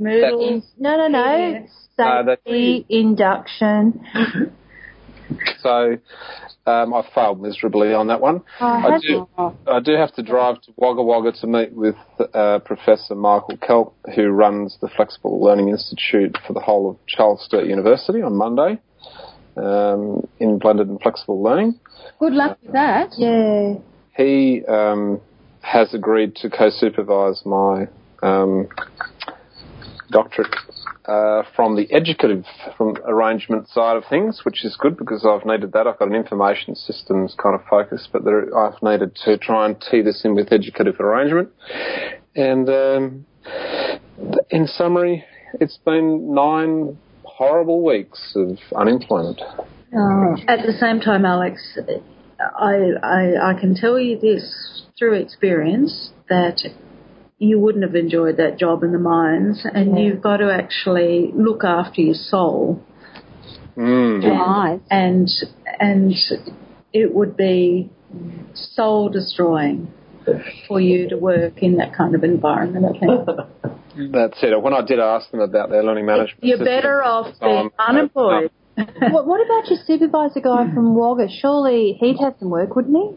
Moodle. 0.00 0.62
no, 0.78 0.96
no, 0.96 1.08
no. 1.08 1.08
No, 1.08 1.52
that's- 1.52 1.70
Safety 2.44 2.84
induction. 2.90 4.04
so 5.62 5.96
um, 6.66 6.92
I 6.94 7.02
failed 7.14 7.40
miserably 7.40 7.94
on 7.94 8.08
that 8.08 8.20
one. 8.20 8.42
Oh, 8.60 8.66
I 8.66 8.92
have 8.92 9.00
do, 9.00 9.26
I 9.66 9.80
do 9.80 9.92
have 9.94 10.12
to 10.16 10.22
drive 10.22 10.60
to 10.62 10.72
Wagga 10.76 11.02
Wagga 11.02 11.32
to 11.40 11.46
meet 11.46 11.72
with 11.72 11.94
uh, 12.34 12.58
Professor 12.60 13.14
Michael 13.14 13.56
Keppell, 13.56 13.94
who 14.14 14.28
runs 14.28 14.76
the 14.80 14.88
Flexible 14.94 15.42
Learning 15.42 15.68
Institute 15.68 16.36
for 16.46 16.52
the 16.52 16.60
whole 16.60 16.90
of 16.90 16.96
Charles 17.06 17.42
Sturt 17.44 17.66
University 17.66 18.20
on 18.22 18.36
Monday 18.36 18.78
um, 19.56 20.26
in 20.38 20.58
blended 20.58 20.88
and 20.88 21.00
flexible 21.00 21.42
learning. 21.42 21.78
Good 22.18 22.32
luck 22.32 22.58
with 22.62 22.72
that. 22.72 23.10
Yeah. 23.16 23.74
He 24.16 24.64
um, 24.66 25.20
has 25.62 25.92
agreed 25.94 26.36
to 26.36 26.50
co-supervise 26.50 27.42
my 27.44 27.88
um, 28.22 28.68
doctorate 30.10 30.54
uh, 31.06 31.42
from 31.54 31.76
the 31.76 31.86
educative 31.92 32.44
from 32.76 32.96
arrangement 33.06 33.68
side 33.68 33.96
of 33.96 34.04
things, 34.10 34.40
which 34.44 34.64
is 34.64 34.76
good 34.76 34.96
because 34.96 35.24
I've 35.24 35.46
needed 35.46 35.72
that. 35.72 35.86
I've 35.86 35.98
got 35.98 36.08
an 36.08 36.14
information 36.14 36.74
systems 36.74 37.36
kind 37.40 37.54
of 37.54 37.62
focus, 37.68 38.08
but 38.12 38.24
there, 38.24 38.56
I've 38.56 38.82
needed 38.82 39.16
to 39.24 39.38
try 39.38 39.66
and 39.66 39.76
tee 39.80 40.02
this 40.02 40.22
in 40.24 40.34
with 40.34 40.52
educative 40.52 40.98
arrangement. 41.00 41.50
And 42.34 42.68
um, 42.68 43.26
in 44.50 44.66
summary, 44.66 45.24
it's 45.60 45.78
been 45.84 46.34
nine 46.34 46.98
horrible 47.36 47.84
weeks 47.84 48.32
of 48.34 48.58
unemployment. 48.74 49.40
At 50.48 50.66
the 50.66 50.74
same 50.80 51.00
time, 51.00 51.24
Alex, 51.24 51.78
I, 52.40 52.92
I, 53.02 53.50
I 53.50 53.60
can 53.60 53.74
tell 53.74 53.98
you 53.98 54.18
this 54.18 54.82
through 54.98 55.14
experience 55.14 56.10
that 56.28 56.60
you 57.38 57.58
wouldn't 57.60 57.84
have 57.84 57.94
enjoyed 57.94 58.38
that 58.38 58.58
job 58.58 58.82
in 58.82 58.92
the 58.92 58.98
mines, 58.98 59.64
and 59.64 59.98
you've 59.98 60.22
got 60.22 60.38
to 60.38 60.50
actually 60.52 61.30
look 61.34 61.62
after 61.64 62.00
your 62.00 62.14
soul, 62.14 62.82
Mm. 63.76 64.24
Eyes. 64.24 64.80
and 64.90 65.28
and 65.78 66.14
it 66.94 67.14
would 67.14 67.36
be 67.36 67.90
soul 68.54 69.10
destroying 69.10 69.92
for 70.66 70.80
you 70.80 71.10
to 71.10 71.16
work 71.18 71.62
in 71.62 71.76
that 71.76 71.94
kind 71.94 72.14
of 72.14 72.24
environment. 72.24 72.86
I 72.86 72.98
think 72.98 73.28
That's 73.96 74.42
it. 74.42 74.60
When 74.60 74.74
I 74.74 74.82
did 74.82 74.98
ask 74.98 75.30
them 75.30 75.40
about 75.40 75.70
their 75.70 75.82
learning 75.82 76.06
management, 76.06 76.44
you're 76.44 76.58
system, 76.58 76.66
better 76.76 77.02
um, 77.02 77.10
off 77.10 77.34
so 77.34 77.46
being 77.46 77.70
I'm- 77.78 77.96
unemployed. 77.96 78.50
what, 78.76 79.26
what 79.26 79.40
about 79.40 79.70
your 79.70 79.78
supervisor 79.86 80.40
guy 80.40 80.70
from 80.74 80.94
Wagga? 80.94 81.28
Surely 81.40 81.96
he'd 81.98 82.18
have 82.20 82.34
some 82.38 82.50
work, 82.50 82.76
wouldn't 82.76 82.94
he? 82.94 83.16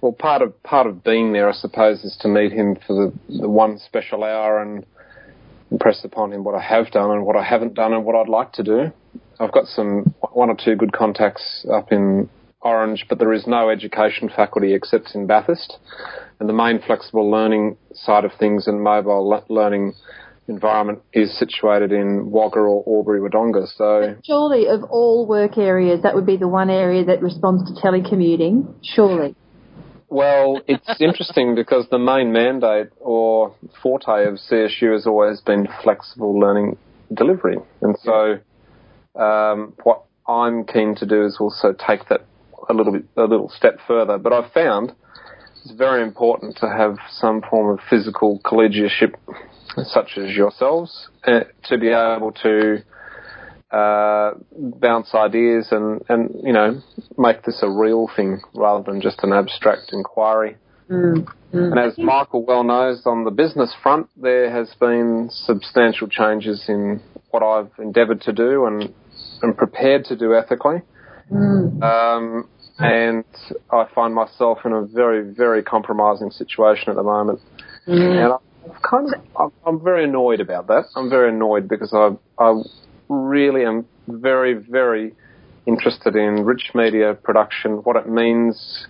Well, 0.00 0.12
part 0.12 0.40
of 0.42 0.60
part 0.62 0.86
of 0.86 1.02
being 1.02 1.32
there, 1.32 1.48
I 1.48 1.52
suppose, 1.52 2.04
is 2.04 2.16
to 2.20 2.28
meet 2.28 2.52
him 2.52 2.76
for 2.86 2.94
the, 3.28 3.38
the 3.40 3.48
one 3.48 3.78
special 3.78 4.22
hour 4.22 4.62
and 4.62 4.86
impress 5.70 6.04
upon 6.04 6.32
him 6.32 6.44
what 6.44 6.54
I 6.54 6.60
have 6.60 6.90
done 6.92 7.10
and 7.10 7.24
what 7.24 7.36
I 7.36 7.42
haven't 7.42 7.74
done 7.74 7.92
and 7.92 8.04
what 8.04 8.14
I'd 8.14 8.28
like 8.28 8.52
to 8.52 8.62
do. 8.62 8.92
I've 9.40 9.52
got 9.52 9.66
some 9.66 10.14
one 10.32 10.48
or 10.50 10.56
two 10.56 10.76
good 10.76 10.92
contacts 10.92 11.66
up 11.72 11.90
in 11.90 12.28
Orange, 12.62 13.06
but 13.08 13.18
there 13.18 13.32
is 13.32 13.46
no 13.46 13.70
education 13.70 14.30
faculty 14.34 14.74
except 14.74 15.14
in 15.14 15.26
Bathurst, 15.26 15.78
and 16.38 16.48
the 16.48 16.52
main 16.52 16.80
flexible 16.80 17.30
learning 17.30 17.76
side 17.92 18.24
of 18.24 18.32
things 18.38 18.66
and 18.66 18.82
mobile 18.82 19.28
le- 19.28 19.44
learning 19.48 19.94
environment 20.48 21.00
is 21.12 21.36
situated 21.38 21.92
in 21.92 22.30
Wagga 22.30 22.58
or 22.58 22.84
Albury 22.86 23.20
Wodonga. 23.20 23.66
So 23.76 24.16
Surely, 24.24 24.66
of 24.68 24.84
all 24.84 25.26
work 25.26 25.56
areas, 25.56 26.02
that 26.02 26.14
would 26.14 26.26
be 26.26 26.36
the 26.36 26.48
one 26.48 26.70
area 26.70 27.04
that 27.04 27.22
responds 27.22 27.64
to 27.64 27.80
telecommuting. 27.80 28.74
Surely. 28.82 29.34
Well, 30.08 30.60
it's 30.66 30.88
interesting 31.00 31.54
because 31.54 31.86
the 31.90 31.98
main 31.98 32.32
mandate 32.32 32.88
or 33.00 33.54
forte 33.82 34.26
of 34.26 34.34
CSU 34.34 34.92
has 34.92 35.06
always 35.06 35.40
been 35.40 35.68
flexible 35.82 36.38
learning 36.38 36.76
delivery. 37.12 37.56
And 37.80 37.96
so 38.02 38.38
um, 39.20 39.74
what 39.82 40.04
I'm 40.28 40.64
keen 40.64 40.94
to 40.96 41.06
do 41.06 41.24
is 41.24 41.38
also 41.40 41.72
take 41.72 42.08
that 42.08 42.26
a 42.68 42.74
little 42.74 42.92
bit, 42.92 43.04
a 43.16 43.24
little 43.24 43.50
step 43.50 43.78
further. 43.86 44.18
But 44.18 44.32
I've 44.32 44.52
found 44.52 44.92
it's 45.64 45.74
very 45.74 46.02
important 46.02 46.56
to 46.58 46.68
have 46.68 46.96
some 47.10 47.42
form 47.48 47.78
of 47.78 47.84
physical 47.88 48.40
collegialship, 48.44 49.14
such 49.84 50.16
as 50.16 50.34
yourselves, 50.34 51.08
uh, 51.24 51.40
to 51.64 51.78
be 51.78 51.88
able 51.88 52.32
to 52.42 52.82
uh, 53.70 54.32
bounce 54.58 55.14
ideas 55.14 55.68
and, 55.70 56.02
and, 56.08 56.34
you 56.42 56.52
know, 56.52 56.80
make 57.16 57.42
this 57.44 57.60
a 57.62 57.70
real 57.70 58.08
thing 58.16 58.40
rather 58.54 58.82
than 58.90 59.00
just 59.00 59.20
an 59.22 59.32
abstract 59.32 59.92
inquiry. 59.92 60.56
And 61.52 61.78
as 61.78 61.96
Michael 61.96 62.44
well 62.44 62.64
knows, 62.64 63.02
on 63.06 63.24
the 63.24 63.30
business 63.30 63.74
front, 63.82 64.08
there 64.16 64.50
has 64.50 64.74
been 64.80 65.28
substantial 65.30 66.08
changes 66.08 66.64
in 66.68 67.00
what 67.30 67.42
I've 67.42 67.70
endeavoured 67.78 68.20
to 68.22 68.32
do 68.32 68.66
and, 68.66 68.92
and 69.42 69.56
prepared 69.56 70.04
to 70.06 70.16
do 70.16 70.34
ethically. 70.34 70.82
Um, 71.82 72.48
and 72.78 73.24
I 73.70 73.86
find 73.94 74.14
myself 74.14 74.58
in 74.64 74.72
a 74.72 74.82
very, 74.82 75.22
very 75.32 75.62
compromising 75.62 76.30
situation 76.30 76.90
at 76.90 76.96
the 76.96 77.02
moment. 77.02 77.40
And 77.86 78.32
I'm 78.32 78.80
kind 78.82 79.14
of, 79.14 79.20
I'm, 79.38 79.52
I'm 79.66 79.82
very 79.82 80.04
annoyed 80.04 80.40
about 80.40 80.66
that. 80.68 80.84
I'm 80.96 81.10
very 81.10 81.30
annoyed 81.30 81.68
because 81.68 81.92
I, 81.92 82.10
I 82.38 82.62
really 83.08 83.64
am 83.64 83.86
very, 84.08 84.54
very 84.54 85.14
interested 85.66 86.16
in 86.16 86.44
rich 86.44 86.70
media 86.74 87.14
production, 87.14 87.82
what 87.84 87.96
it 87.96 88.08
means 88.08 88.86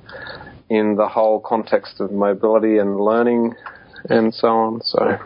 in 0.70 0.96
the 0.96 1.08
whole 1.08 1.40
context 1.40 2.00
of 2.00 2.12
mobility 2.12 2.78
and 2.78 2.98
learning 2.98 3.54
and 4.08 4.34
so 4.34 4.48
on. 4.48 4.80
So 4.82 5.18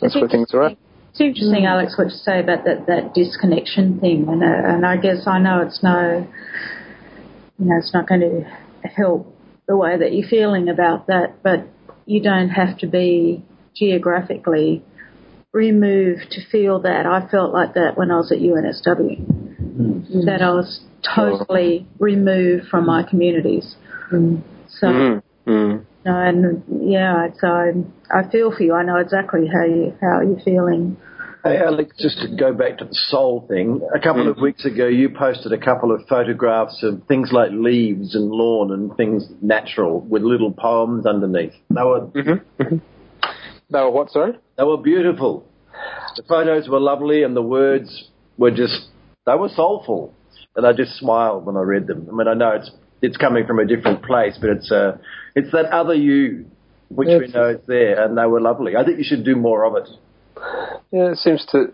that's 0.00 0.14
where 0.16 0.28
things 0.28 0.52
are 0.54 0.64
at. 0.64 0.78
It's 1.10 1.20
interesting, 1.20 1.66
Alex, 1.66 1.94
what 1.98 2.10
you 2.10 2.16
say 2.16 2.38
about 2.40 2.64
that, 2.64 2.86
that 2.86 3.14
disconnection 3.14 3.98
thing, 3.98 4.28
and, 4.28 4.42
uh, 4.42 4.46
and 4.46 4.86
I 4.86 4.96
guess 4.96 5.26
I 5.26 5.40
know 5.40 5.62
it's 5.62 5.82
no, 5.82 6.26
you 7.58 7.64
know, 7.66 7.76
it's 7.78 7.92
not 7.92 8.08
going 8.08 8.20
to 8.20 8.88
help 8.88 9.36
the 9.66 9.76
way 9.76 9.98
that 9.98 10.12
you're 10.12 10.28
feeling 10.28 10.68
about 10.68 11.08
that, 11.08 11.42
but 11.42 11.66
you 12.06 12.22
don't 12.22 12.48
have 12.50 12.78
to 12.78 12.86
be 12.86 13.44
geographically 13.74 14.84
removed 15.52 16.26
to 16.30 16.40
feel 16.50 16.80
that. 16.82 17.06
I 17.06 17.28
felt 17.28 17.52
like 17.52 17.74
that 17.74 17.96
when 17.96 18.10
I 18.10 18.16
was 18.16 18.30
at 18.30 18.38
UNSW, 18.38 20.26
that 20.26 20.42
I 20.42 20.50
was 20.50 20.80
totally 21.14 21.88
removed 21.98 22.68
from 22.68 22.86
my 22.86 23.02
communities. 23.02 23.74
So 24.10 24.86
Mm, 24.86 25.22
mm. 25.46 25.86
No, 26.04 26.16
and 26.18 26.62
yeah, 26.82 27.28
so 27.40 27.46
I, 27.46 27.72
I 28.10 28.30
feel 28.30 28.54
for 28.56 28.62
you. 28.62 28.74
I 28.74 28.82
know 28.82 28.96
exactly 28.96 29.46
how 29.52 29.64
you 29.64 29.94
how 30.00 30.20
you're 30.22 30.40
feeling. 30.40 30.96
Hey, 31.42 31.56
Alex, 31.58 31.96
just 31.98 32.18
to 32.20 32.28
go 32.36 32.52
back 32.52 32.78
to 32.78 32.84
the 32.84 32.94
soul 33.08 33.46
thing, 33.48 33.80
a 33.94 33.98
couple 33.98 34.28
of 34.30 34.36
weeks 34.36 34.66
ago 34.66 34.86
you 34.86 35.08
posted 35.08 35.52
a 35.54 35.58
couple 35.58 35.90
of 35.90 36.02
photographs 36.06 36.82
of 36.82 37.02
things 37.08 37.30
like 37.32 37.50
leaves 37.52 38.14
and 38.14 38.30
lawn 38.30 38.70
and 38.72 38.94
things 38.98 39.26
natural 39.40 40.00
with 40.00 40.20
little 40.22 40.52
poems 40.52 41.06
underneath. 41.06 41.54
They 41.70 41.82
were, 41.82 42.08
Mm-hmm. 42.08 42.76
They 43.72 43.78
were 43.80 43.90
what, 43.90 44.10
sorry? 44.10 44.32
they 44.58 44.64
were 44.64 44.76
beautiful. 44.76 45.46
The 46.16 46.24
photos 46.28 46.68
were 46.68 46.80
lovely 46.80 47.22
and 47.22 47.34
the 47.34 47.42
words 47.42 48.10
were 48.36 48.50
just, 48.50 48.88
they 49.24 49.34
were 49.34 49.48
soulful. 49.48 50.12
And 50.56 50.66
I 50.66 50.72
just 50.74 50.98
smiled 50.98 51.46
when 51.46 51.56
I 51.56 51.60
read 51.60 51.86
them. 51.86 52.06
I 52.12 52.14
mean, 52.14 52.28
I 52.28 52.34
know 52.34 52.50
it's, 52.50 52.70
it's 53.00 53.16
coming 53.16 53.46
from 53.46 53.60
a 53.60 53.64
different 53.64 54.04
place, 54.04 54.36
but 54.38 54.50
it's, 54.50 54.70
uh, 54.70 54.98
it's 55.34 55.50
that 55.52 55.66
other 55.66 55.94
you, 55.94 56.46
which 56.88 57.08
we 57.08 57.28
know 57.28 57.48
is 57.50 57.60
there, 57.66 58.04
and 58.04 58.16
they 58.16 58.26
were 58.26 58.40
lovely. 58.40 58.76
I 58.76 58.84
think 58.84 58.98
you 58.98 59.04
should 59.04 59.24
do 59.24 59.36
more 59.36 59.64
of 59.64 59.76
it. 59.76 59.88
Yeah, 60.92 61.12
it 61.12 61.18
seems 61.18 61.44
to 61.52 61.72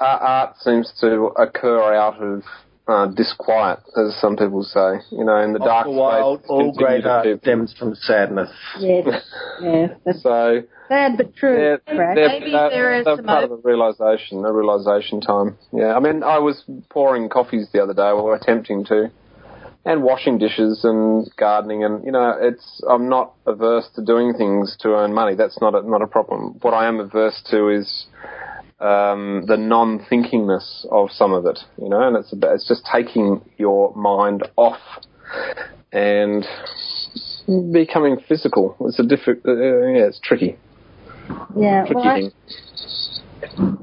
art, 0.00 0.22
art 0.22 0.56
seems 0.60 0.92
to 1.00 1.30
occur 1.38 1.94
out 1.94 2.22
of 2.22 2.42
uh, 2.88 3.06
disquiet, 3.14 3.78
as 3.96 4.14
some 4.20 4.36
people 4.36 4.62
say. 4.64 5.00
You 5.10 5.24
know, 5.24 5.36
in 5.38 5.52
the 5.52 5.58
dark 5.60 5.86
After 5.86 5.88
a 5.90 5.92
while, 5.92 6.34
spaces, 6.38 6.50
all 6.50 6.72
great 6.74 7.06
art 7.06 7.24
keep- 7.24 7.40
stems 7.40 7.74
from 7.78 7.94
sadness. 7.94 8.50
Yes, 8.78 9.24
yeah, 9.62 9.86
that's 10.04 10.22
So 10.22 10.62
sad 10.88 11.16
but 11.16 11.34
true. 11.36 11.54
they're, 11.54 11.78
Brad. 11.96 12.16
they're, 12.16 12.28
Maybe 12.28 12.50
they're, 12.50 12.70
there 12.70 12.98
is 13.00 13.04
some 13.04 13.24
part 13.24 13.44
of 13.44 13.52
a 13.52 13.56
realization, 13.56 14.44
a 14.44 14.52
realization 14.52 15.20
time. 15.20 15.56
Yeah, 15.72 15.94
I 15.96 16.00
mean, 16.00 16.22
I 16.22 16.38
was 16.38 16.62
pouring 16.90 17.28
coffees 17.28 17.68
the 17.72 17.82
other 17.82 17.94
day, 17.94 18.10
or 18.10 18.34
attempting 18.34 18.84
to, 18.86 19.10
and 19.84 20.02
washing 20.02 20.38
dishes 20.38 20.84
and 20.84 21.28
gardening, 21.36 21.84
and 21.84 22.04
you 22.04 22.12
know, 22.12 22.34
it's 22.40 22.82
I'm 22.88 23.08
not 23.08 23.34
averse 23.46 23.88
to 23.96 24.04
doing 24.04 24.34
things 24.34 24.76
to 24.80 24.90
earn 24.90 25.12
money. 25.12 25.34
That's 25.34 25.60
not 25.60 25.74
a, 25.74 25.82
not 25.88 26.02
a 26.02 26.06
problem. 26.06 26.58
What 26.62 26.72
I 26.74 26.86
am 26.86 27.00
averse 27.00 27.42
to 27.50 27.68
is 27.68 28.06
um, 28.80 29.44
the 29.46 29.56
non-thinkingness 29.56 30.86
of 30.90 31.10
some 31.10 31.32
of 31.32 31.46
it, 31.46 31.58
you 31.80 31.88
know, 31.88 32.06
and 32.06 32.16
it's 32.16 32.32
about, 32.32 32.54
it's 32.54 32.66
just 32.66 32.86
taking 32.92 33.40
your 33.56 33.94
mind 33.94 34.42
off 34.56 34.80
and 35.92 36.44
becoming 37.72 38.18
physical. 38.28 38.76
It's 38.80 38.98
a 38.98 39.04
difficult, 39.04 39.46
uh, 39.46 39.86
yeah, 39.86 40.06
it's 40.06 40.20
tricky, 40.20 40.58
Yeah, 41.56 41.84
tricky 41.86 41.94
well, 41.94 42.08
I, 42.08 42.20
thing. 42.20 42.32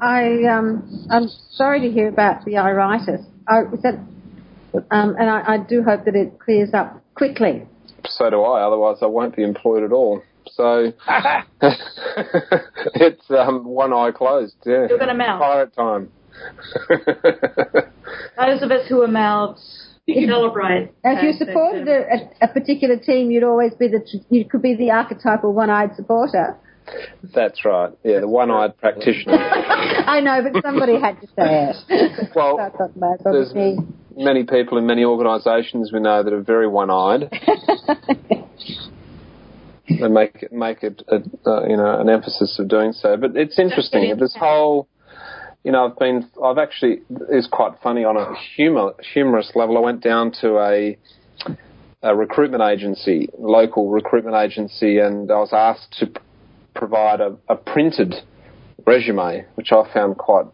I 0.02 0.58
um, 0.58 1.08
I'm 1.12 1.28
sorry 1.52 1.82
to 1.82 1.92
hear 1.92 2.08
about 2.08 2.46
the 2.46 2.58
iritis. 2.58 3.22
I, 3.48 3.62
is 3.74 3.82
that, 3.84 4.00
um, 4.92 5.16
and 5.20 5.30
I, 5.30 5.54
I 5.54 5.58
do 5.58 5.84
hope 5.84 6.06
that 6.06 6.16
it 6.16 6.40
clears 6.40 6.74
up 6.74 7.02
quickly. 7.16 7.64
So 8.06 8.30
do 8.30 8.42
I. 8.42 8.62
Otherwise, 8.62 8.98
I 9.02 9.08
won't 9.08 9.36
be 9.36 9.44
employed 9.44 9.84
at 9.84 9.92
all. 9.92 10.22
So 10.52 10.92
it's 11.62 13.30
um, 13.30 13.66
one 13.66 13.94
eye 13.94 14.12
closed. 14.12 14.56
Yeah, 14.66 14.88
You're 14.90 14.98
gonna 14.98 15.14
mouth. 15.14 15.40
pirate 15.42 15.76
time. 15.76 16.10
Those 18.38 18.62
of 18.64 18.72
us 18.72 18.88
who 18.88 19.02
are 19.02 19.08
mouths 19.08 19.90
celebrate. 20.08 20.92
If 21.04 21.24
you 21.24 21.34
supported 21.34 21.88
a, 21.88 22.44
a, 22.44 22.50
a 22.50 22.54
particular 22.54 22.98
team, 22.98 23.32
you'd 23.32 23.44
always 23.44 23.74
be 23.76 23.88
the 23.88 24.02
you 24.30 24.46
could 24.46 24.62
be 24.62 24.76
the 24.76 24.92
archetypal 24.92 25.54
one-eyed 25.54 25.96
supporter. 25.96 26.58
That's 27.36 27.64
right. 27.66 27.92
Yeah, 28.04 28.22
the 28.22 28.28
one-eyed 28.28 28.78
practitioner. 28.78 29.38
I 29.38 30.22
know, 30.22 30.42
but 30.52 30.64
somebody 30.64 31.00
had 31.00 31.22
to 31.22 31.28
say 31.28 31.70
it. 31.70 32.30
Well, 32.36 32.58
So 32.58 32.62
I 32.64 32.70
thought, 32.70 32.96
no, 32.96 33.16
There's 33.24 33.52
obviously- 33.52 33.78
many 34.20 34.44
people 34.44 34.78
in 34.78 34.86
many 34.86 35.04
organisations 35.04 35.92
we 35.92 36.00
know 36.00 36.22
that 36.22 36.34
are 36.34 36.42
very 36.42 36.68
one-eyed. 36.68 37.32
They 39.90 40.08
make 40.08 40.44
it, 40.44 40.54
make 40.54 40.84
it 40.84 41.02
a, 41.08 41.16
uh, 41.50 41.68
you 41.68 41.76
know 41.76 42.00
an 42.00 42.10
emphasis 42.10 42.60
of 42.60 42.68
doing 42.68 42.94
so. 42.94 43.18
But 43.18 43.36
it's 43.36 43.58
interesting. 43.58 44.16
This 44.20 44.36
whole 44.40 44.88
you 45.64 45.72
know 45.72 45.86
I've 45.86 45.98
been 45.98 46.30
I've 46.44 46.60
actually 46.60 47.02
it's 47.30 47.48
quite 47.48 47.74
funny 47.82 48.04
on 48.04 48.16
a 48.16 48.36
humor 48.56 48.94
humorous 49.14 49.52
level. 49.56 49.78
I 49.78 49.82
went 49.82 50.04
down 50.04 50.32
to 50.42 50.60
a 50.60 50.98
a 52.04 52.16
recruitment 52.16 52.64
agency, 52.64 53.30
local 53.38 53.90
recruitment 53.90 54.36
agency, 54.36 55.00
and 55.00 55.32
I 55.32 55.40
was 55.40 55.54
asked 55.54 55.98
to 56.00 56.06
p- 56.06 56.22
provide 56.76 57.20
a, 57.20 57.36
a 57.50 57.56
printed 57.56 58.14
resume, 58.86 59.46
which 59.56 59.72
I 59.72 59.92
found 59.92 60.18
quite 60.18 60.46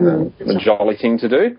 uh, 0.00 0.24
a 0.24 0.58
jolly 0.58 0.96
thing 0.96 1.18
to 1.18 1.28
do, 1.28 1.56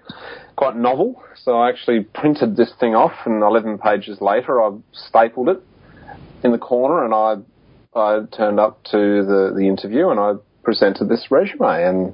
quite 0.61 0.75
novel. 0.75 1.19
So 1.43 1.57
I 1.57 1.69
actually 1.69 2.01
printed 2.01 2.55
this 2.55 2.71
thing 2.79 2.93
off, 2.93 3.13
and 3.25 3.41
11 3.41 3.79
pages 3.79 4.21
later, 4.21 4.61
I 4.61 4.77
stapled 4.93 5.49
it 5.49 5.59
in 6.43 6.51
the 6.51 6.59
corner, 6.59 7.03
and 7.03 7.13
I 7.15 7.37
I 7.99 8.19
turned 8.37 8.59
up 8.59 8.83
to 8.91 9.25
the 9.25 9.53
the 9.57 9.67
interview, 9.67 10.09
and 10.09 10.19
I 10.19 10.33
presented 10.61 11.09
this 11.09 11.31
resume, 11.31 11.83
and 11.83 12.13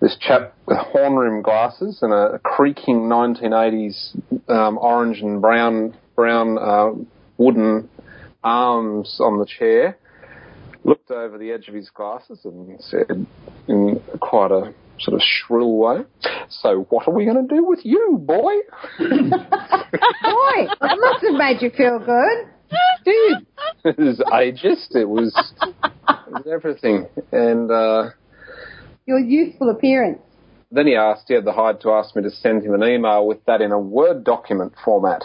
this 0.00 0.16
chap 0.20 0.54
with 0.66 0.78
horn 0.78 1.16
rim 1.16 1.42
glasses 1.42 1.98
and 2.00 2.12
a 2.12 2.38
creaking 2.44 3.08
1980s 3.08 4.16
um, 4.48 4.78
orange 4.78 5.20
and 5.20 5.42
brown 5.42 5.96
brown 6.14 6.58
uh, 6.58 6.90
wooden 7.38 7.88
arms 8.44 9.18
on 9.18 9.38
the 9.38 9.46
chair 9.46 9.98
looked 10.84 11.10
over 11.10 11.36
the 11.36 11.50
edge 11.50 11.66
of 11.66 11.74
his 11.74 11.90
glasses 11.90 12.38
and 12.44 12.80
said 12.80 13.26
in 13.68 14.00
quite 14.20 14.52
a 14.52 14.72
sort 15.00 15.14
of 15.14 15.20
shrill 15.22 15.76
way, 15.76 16.02
So 16.48 16.86
what 16.90 17.08
are 17.08 17.14
we 17.14 17.24
going 17.24 17.46
to 17.48 17.54
do 17.54 17.64
with 17.64 17.80
you, 17.84 18.18
boy? 18.20 18.52
Boy, 18.98 20.66
that 20.80 20.96
must 21.00 21.24
have 21.24 21.34
made 21.34 21.58
you 21.60 21.70
feel 21.70 21.98
good. 21.98 22.46
Dude, 23.04 23.46
it 23.84 23.98
was 23.98 24.20
ageist. 24.32 24.94
It 24.94 25.08
was, 25.08 25.34
it 25.72 26.32
was 26.32 26.46
everything. 26.52 27.06
And 27.32 27.70
uh, 27.70 28.10
Your 29.06 29.18
youthful 29.18 29.70
appearance. 29.70 30.20
then 30.70 30.86
he 30.86 30.94
asked, 30.94 31.24
he 31.28 31.34
had 31.34 31.44
the 31.44 31.52
hide 31.52 31.80
to 31.80 31.90
ask 31.90 32.14
me 32.14 32.22
to 32.22 32.30
send 32.30 32.62
him 32.64 32.74
an 32.74 32.84
email 32.84 33.26
with 33.26 33.44
that 33.46 33.60
in 33.60 33.72
a 33.72 33.78
Word 33.78 34.22
document 34.24 34.74
format, 34.84 35.24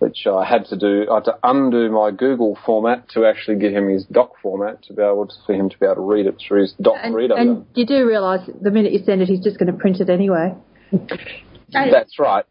which 0.00 0.26
I 0.26 0.44
had 0.44 0.64
to 0.66 0.76
do. 0.76 1.06
I 1.10 1.16
had 1.16 1.24
to 1.26 1.38
undo 1.44 1.90
my 1.90 2.10
Google 2.10 2.58
format 2.66 3.08
to 3.10 3.24
actually 3.26 3.58
give 3.58 3.72
him 3.72 3.88
his 3.88 4.04
doc 4.06 4.32
format 4.42 4.82
to 4.84 4.92
be 4.94 5.02
able 5.02 5.26
to, 5.28 5.34
for 5.46 5.54
him 5.54 5.68
to 5.70 5.78
be 5.78 5.86
able 5.86 5.96
to 5.96 6.00
read 6.00 6.26
it 6.26 6.36
through 6.46 6.62
his 6.62 6.74
doc 6.80 6.96
And, 7.02 7.14
reader. 7.14 7.34
and 7.36 7.66
you 7.74 7.86
do 7.86 8.06
realise 8.06 8.40
the 8.60 8.70
minute 8.70 8.92
you 8.92 9.00
send 9.04 9.22
it, 9.22 9.28
he's 9.28 9.40
just 9.44 9.58
going 9.58 9.70
to 9.72 9.78
print 9.78 10.00
it 10.00 10.10
anyway. 10.10 10.54
That's 11.72 12.18
right. 12.18 12.44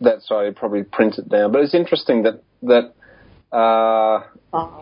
That's 0.00 0.30
right. 0.30 0.46
He'd 0.46 0.56
probably 0.56 0.84
print 0.84 1.18
it 1.18 1.28
down. 1.28 1.52
But 1.52 1.62
it's 1.62 1.74
interesting 1.74 2.22
that 2.22 2.42
that 2.62 2.94
uh, 3.56 4.22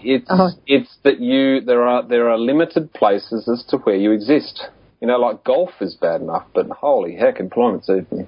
it's 0.02 0.26
Oh. 0.30 0.50
it's 0.66 0.96
that 1.04 1.20
you 1.20 1.60
there 1.60 1.82
are 1.86 2.02
there 2.06 2.28
are 2.28 2.38
limited 2.38 2.92
places 2.92 3.48
as 3.48 3.64
to 3.70 3.78
where 3.78 3.96
you 3.96 4.12
exist. 4.12 4.62
You 5.00 5.08
know, 5.08 5.16
like 5.18 5.42
golf 5.44 5.70
is 5.80 5.94
bad 5.94 6.20
enough, 6.20 6.44
but 6.54 6.68
holy 6.68 7.16
heck, 7.16 7.40
employment's 7.40 7.88
even 7.88 8.26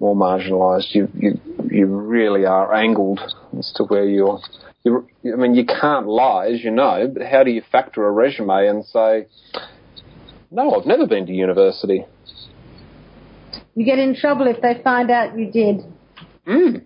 more 0.00 0.16
marginalised. 0.16 0.94
You 0.94 1.08
you 1.14 1.40
you 1.70 1.86
really 1.86 2.44
are 2.46 2.72
angled 2.74 3.20
as 3.58 3.72
to 3.76 3.84
where 3.84 4.04
you're. 4.04 4.40
You, 4.84 5.08
I 5.32 5.36
mean, 5.36 5.54
you 5.54 5.66
can't 5.66 6.06
lie, 6.06 6.48
as 6.48 6.62
you 6.62 6.70
know. 6.70 7.10
But 7.12 7.22
how 7.26 7.42
do 7.42 7.50
you 7.50 7.62
factor 7.72 8.06
a 8.06 8.10
resume 8.10 8.68
and 8.68 8.84
say, 8.84 9.26
"No, 10.50 10.74
I've 10.74 10.86
never 10.86 11.06
been 11.06 11.26
to 11.26 11.32
university"? 11.32 12.04
You 13.74 13.84
get 13.84 13.98
in 13.98 14.16
trouble 14.16 14.46
if 14.48 14.60
they 14.60 14.80
find 14.82 15.10
out 15.10 15.38
you 15.38 15.50
did. 15.50 15.80
Mm, 16.46 16.84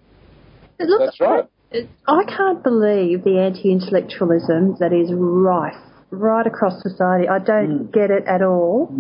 Look, 0.79 1.01
that's 1.01 1.21
right. 1.21 1.49
I 2.07 2.25
can't 2.25 2.63
believe 2.63 3.25
the 3.25 3.39
anti-intellectualism 3.39 4.77
that 4.79 4.93
is 4.93 5.11
rife 5.13 5.77
right 6.11 6.47
across 6.47 6.83
society. 6.83 7.29
I 7.29 7.39
don't 7.39 7.91
get 7.91 8.11
it 8.11 8.25
at 8.27 8.43
all. 8.43 8.95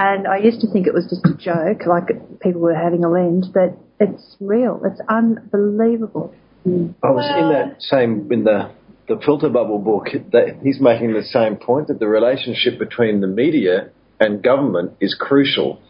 And 0.00 0.26
I 0.26 0.38
used 0.38 0.62
to 0.62 0.66
think 0.72 0.86
it 0.86 0.94
was 0.94 1.04
just 1.10 1.26
a 1.26 1.36
joke, 1.36 1.84
like 1.86 2.08
people 2.40 2.62
were 2.62 2.74
having 2.74 3.04
a 3.04 3.10
lend, 3.10 3.48
but 3.52 3.76
it's 4.00 4.34
real. 4.40 4.80
It's 4.82 5.00
unbelievable. 5.10 6.32
I 6.64 7.10
was 7.10 7.30
in 7.36 7.50
that 7.52 7.82
same 7.82 8.32
in 8.32 8.44
the 8.44 8.70
the 9.08 9.20
filter 9.22 9.50
bubble 9.50 9.78
book. 9.78 10.06
That 10.32 10.60
he's 10.62 10.80
making 10.80 11.12
the 11.12 11.22
same 11.22 11.56
point 11.56 11.88
that 11.88 11.98
the 11.98 12.08
relationship 12.08 12.78
between 12.78 13.20
the 13.20 13.26
media 13.26 13.90
and 14.18 14.42
government 14.42 14.92
is 15.02 15.14
crucial 15.20 15.82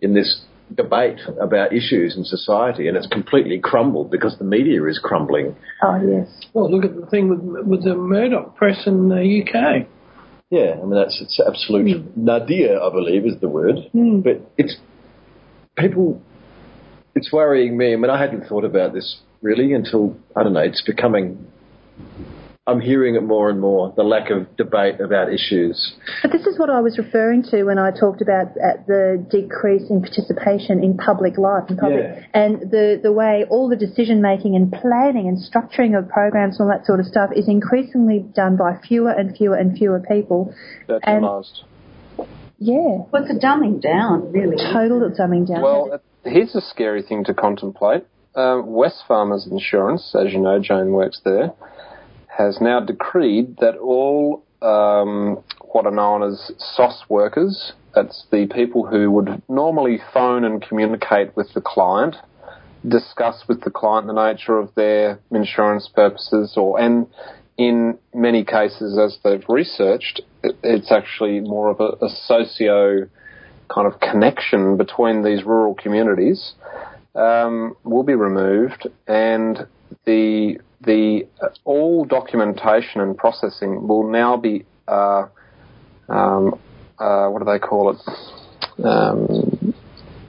in 0.00 0.12
this 0.12 0.42
debate 0.74 1.20
about 1.40 1.72
issues 1.72 2.16
in 2.16 2.24
society, 2.24 2.88
and 2.88 2.96
it's 2.96 3.06
completely 3.06 3.60
crumbled 3.60 4.10
because 4.10 4.36
the 4.38 4.44
media 4.44 4.84
is 4.86 4.98
crumbling. 4.98 5.54
Oh 5.84 6.00
yes. 6.04 6.26
Well, 6.52 6.68
look 6.68 6.84
at 6.84 6.96
the 7.00 7.06
thing 7.06 7.28
with 7.28 7.64
with 7.64 7.84
the 7.84 7.94
Murdoch 7.94 8.56
press 8.56 8.88
in 8.88 9.08
the 9.08 9.22
UK. 9.22 9.86
Yeah, 10.52 10.74
I 10.74 10.84
mean 10.84 10.94
that's 10.94 11.18
it's 11.22 11.40
absolute 11.40 11.96
hmm. 11.96 12.24
nadir, 12.26 12.78
I 12.78 12.90
believe, 12.90 13.24
is 13.24 13.40
the 13.40 13.48
word. 13.48 13.76
Hmm. 13.92 14.20
But 14.20 14.42
it's 14.58 14.76
people. 15.78 16.20
It's 17.14 17.32
worrying 17.32 17.78
me. 17.78 17.94
I 17.94 17.96
mean, 17.96 18.10
I 18.10 18.20
hadn't 18.20 18.48
thought 18.48 18.64
about 18.64 18.92
this 18.92 19.22
really 19.40 19.72
until 19.72 20.14
I 20.36 20.42
don't 20.42 20.52
know. 20.52 20.60
It's 20.60 20.82
becoming 20.82 21.46
I'm 22.64 22.80
hearing 22.80 23.16
it 23.16 23.24
more 23.24 23.50
and 23.50 23.58
more. 23.60 23.92
The 23.96 24.04
lack 24.04 24.30
of 24.30 24.56
debate 24.56 25.00
about 25.00 25.32
issues. 25.32 25.94
But 26.22 26.30
this 26.30 26.46
is 26.46 26.60
what 26.60 26.70
I 26.70 26.80
was 26.80 26.96
referring 26.96 27.42
to 27.50 27.64
when 27.64 27.76
I 27.76 27.90
talked 27.90 28.22
about 28.22 28.52
uh, 28.52 28.78
the 28.86 29.26
decrease 29.28 29.90
in 29.90 30.00
participation 30.00 30.80
in 30.82 30.96
public 30.96 31.38
life 31.38 31.64
and 31.68 31.76
public, 31.76 32.04
Yeah. 32.04 32.24
and 32.34 32.70
the 32.70 33.00
the 33.02 33.10
way 33.10 33.44
all 33.50 33.68
the 33.68 33.74
decision 33.74 34.22
making 34.22 34.54
and 34.54 34.70
planning 34.70 35.26
and 35.26 35.38
structuring 35.38 35.98
of 35.98 36.08
programs 36.08 36.60
and 36.60 36.70
all 36.70 36.76
that 36.78 36.86
sort 36.86 37.00
of 37.00 37.06
stuff 37.06 37.30
is 37.34 37.48
increasingly 37.48 38.20
done 38.32 38.56
by 38.56 38.78
fewer 38.86 39.10
and 39.10 39.36
fewer 39.36 39.56
and 39.56 39.76
fewer 39.76 39.98
people. 39.98 40.54
That's 40.86 41.02
And- 41.04 41.22
most. 41.22 41.64
Yeah, 42.64 42.98
Well, 43.10 43.24
it's 43.24 43.32
a 43.32 43.44
dumbing 43.44 43.80
down, 43.80 44.30
really. 44.30 44.54
total 44.56 45.00
dumbing 45.10 45.48
down. 45.48 45.62
Well, 45.62 45.94
uh, 45.94 45.98
here's 46.30 46.54
a 46.54 46.60
scary 46.60 47.02
thing 47.02 47.24
to 47.24 47.34
contemplate. 47.34 48.04
Um, 48.36 48.66
Wesfarmers 48.68 49.50
Insurance, 49.50 50.14
as 50.14 50.32
you 50.32 50.38
know, 50.38 50.60
Jane 50.60 50.92
works 50.92 51.20
there, 51.24 51.52
has 52.36 52.60
now 52.60 52.80
decreed 52.80 53.56
that 53.58 53.76
all 53.76 54.44
um, 54.62 55.42
what 55.72 55.86
are 55.86 55.92
known 55.92 56.22
as 56.22 56.52
SOS 56.58 57.04
workers, 57.08 57.72
that's 57.94 58.26
the 58.30 58.46
people 58.46 58.86
who 58.86 59.10
would 59.10 59.42
normally 59.48 59.98
phone 60.14 60.44
and 60.44 60.62
communicate 60.62 61.36
with 61.36 61.52
the 61.54 61.60
client, 61.60 62.16
discuss 62.88 63.44
with 63.48 63.62
the 63.62 63.70
client 63.70 64.06
the 64.06 64.12
nature 64.12 64.58
of 64.58 64.74
their 64.74 65.20
insurance 65.30 65.88
purposes, 65.94 66.54
or 66.56 66.80
and 66.80 67.06
in 67.58 67.98
many 68.14 68.44
cases, 68.44 68.98
as 68.98 69.18
they've 69.22 69.44
researched, 69.48 70.20
it's 70.42 70.90
actually 70.90 71.40
more 71.40 71.70
of 71.70 71.80
a, 71.80 72.04
a 72.04 72.08
socio 72.08 73.08
kind 73.72 73.86
of 73.86 74.00
connection 74.00 74.76
between 74.76 75.22
these 75.22 75.44
rural 75.44 75.74
communities 75.74 76.54
um, 77.14 77.76
will 77.84 78.02
be 78.02 78.14
removed, 78.14 78.86
and 79.06 79.66
the 80.04 80.58
the 80.80 81.26
uh, 81.40 81.48
all 81.64 82.04
documentation 82.04 83.00
and 83.00 83.16
processing 83.16 83.86
will 83.86 84.10
now 84.10 84.36
be 84.36 84.64
uh, 84.88 85.26
um, 86.08 86.58
uh, 86.98 87.28
what 87.28 87.38
do 87.38 87.44
they 87.44 87.58
call 87.58 87.90
it? 87.90 88.84
Um, 88.84 89.74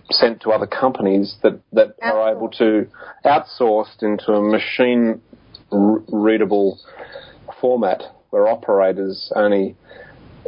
sent 0.10 0.42
to 0.42 0.52
other 0.52 0.68
companies 0.68 1.38
that, 1.44 1.60
that 1.72 1.96
are 2.02 2.32
able 2.32 2.50
to 2.50 2.88
outsourced 3.26 4.04
into 4.04 4.32
a 4.34 4.42
machine 4.42 5.22
r- 5.72 6.02
readable 6.10 6.80
format 7.60 8.04
where 8.30 8.48
operators 8.48 9.32
only 9.36 9.76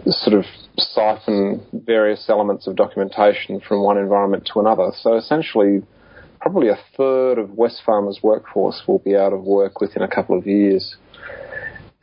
sort 0.08 0.38
of 0.38 0.46
siphon 0.78 1.66
various 1.74 2.26
elements 2.30 2.68
of 2.68 2.76
documentation 2.76 3.60
from 3.62 3.82
one 3.82 3.98
environment 3.98 4.48
to 4.54 4.60
another. 4.60 4.92
So 5.02 5.16
essentially, 5.16 5.84
probably 6.46 6.70
a 6.70 6.78
third 6.96 7.40
of 7.40 7.50
Wesfarmers' 7.50 8.22
workforce 8.22 8.84
will 8.88 9.00
be 9.00 9.16
out 9.16 9.34
of 9.34 9.42
work 9.42 9.82
within 9.82 10.04
a 10.04 10.08
couple 10.08 10.38
of 10.38 10.46
years, 10.46 10.96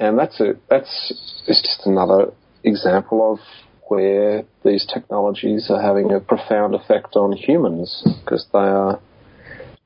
and 0.01 0.19
that's 0.19 0.41
a 0.41 0.55
that's 0.69 1.45
it's 1.47 1.63
just 1.63 1.87
another 1.87 2.33
example 2.65 3.33
of 3.33 3.39
where 3.87 4.43
these 4.65 4.85
technologies 4.93 5.71
are 5.71 5.81
having 5.81 6.13
a 6.13 6.19
profound 6.19 6.75
effect 6.75 7.15
on 7.15 7.31
humans 7.31 8.03
because 8.25 8.45
they 8.53 8.59
are 8.59 8.99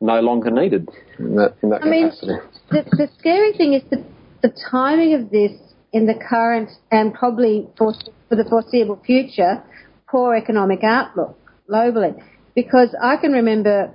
no 0.01 0.21
longer 0.21 0.51
needed 0.51 0.89
in 1.19 1.37
that 1.37 1.55
in 1.63 1.69
that 1.69 1.83
I 1.83 1.91
mean, 1.91 2.09
capacity. 2.09 2.37
the, 2.71 2.83
the 2.97 3.09
scary 3.19 3.53
thing 3.53 3.75
is 3.75 3.83
the, 3.91 4.03
the 4.41 4.55
timing 4.71 5.13
of 5.13 5.29
this 5.29 5.53
in 5.93 6.07
the 6.07 6.15
current 6.15 6.71
and 6.91 7.13
probably 7.13 7.69
for, 7.77 7.93
for 8.31 8.37
the 8.37 8.45
foreseeable 8.49 9.03
future 9.05 9.63
poor 10.09 10.35
economic 10.35 10.83
outlook 10.83 11.39
globally. 11.69 12.15
Because 12.55 12.97
I 13.03 13.19
can 13.19 13.33
remember 13.33 13.93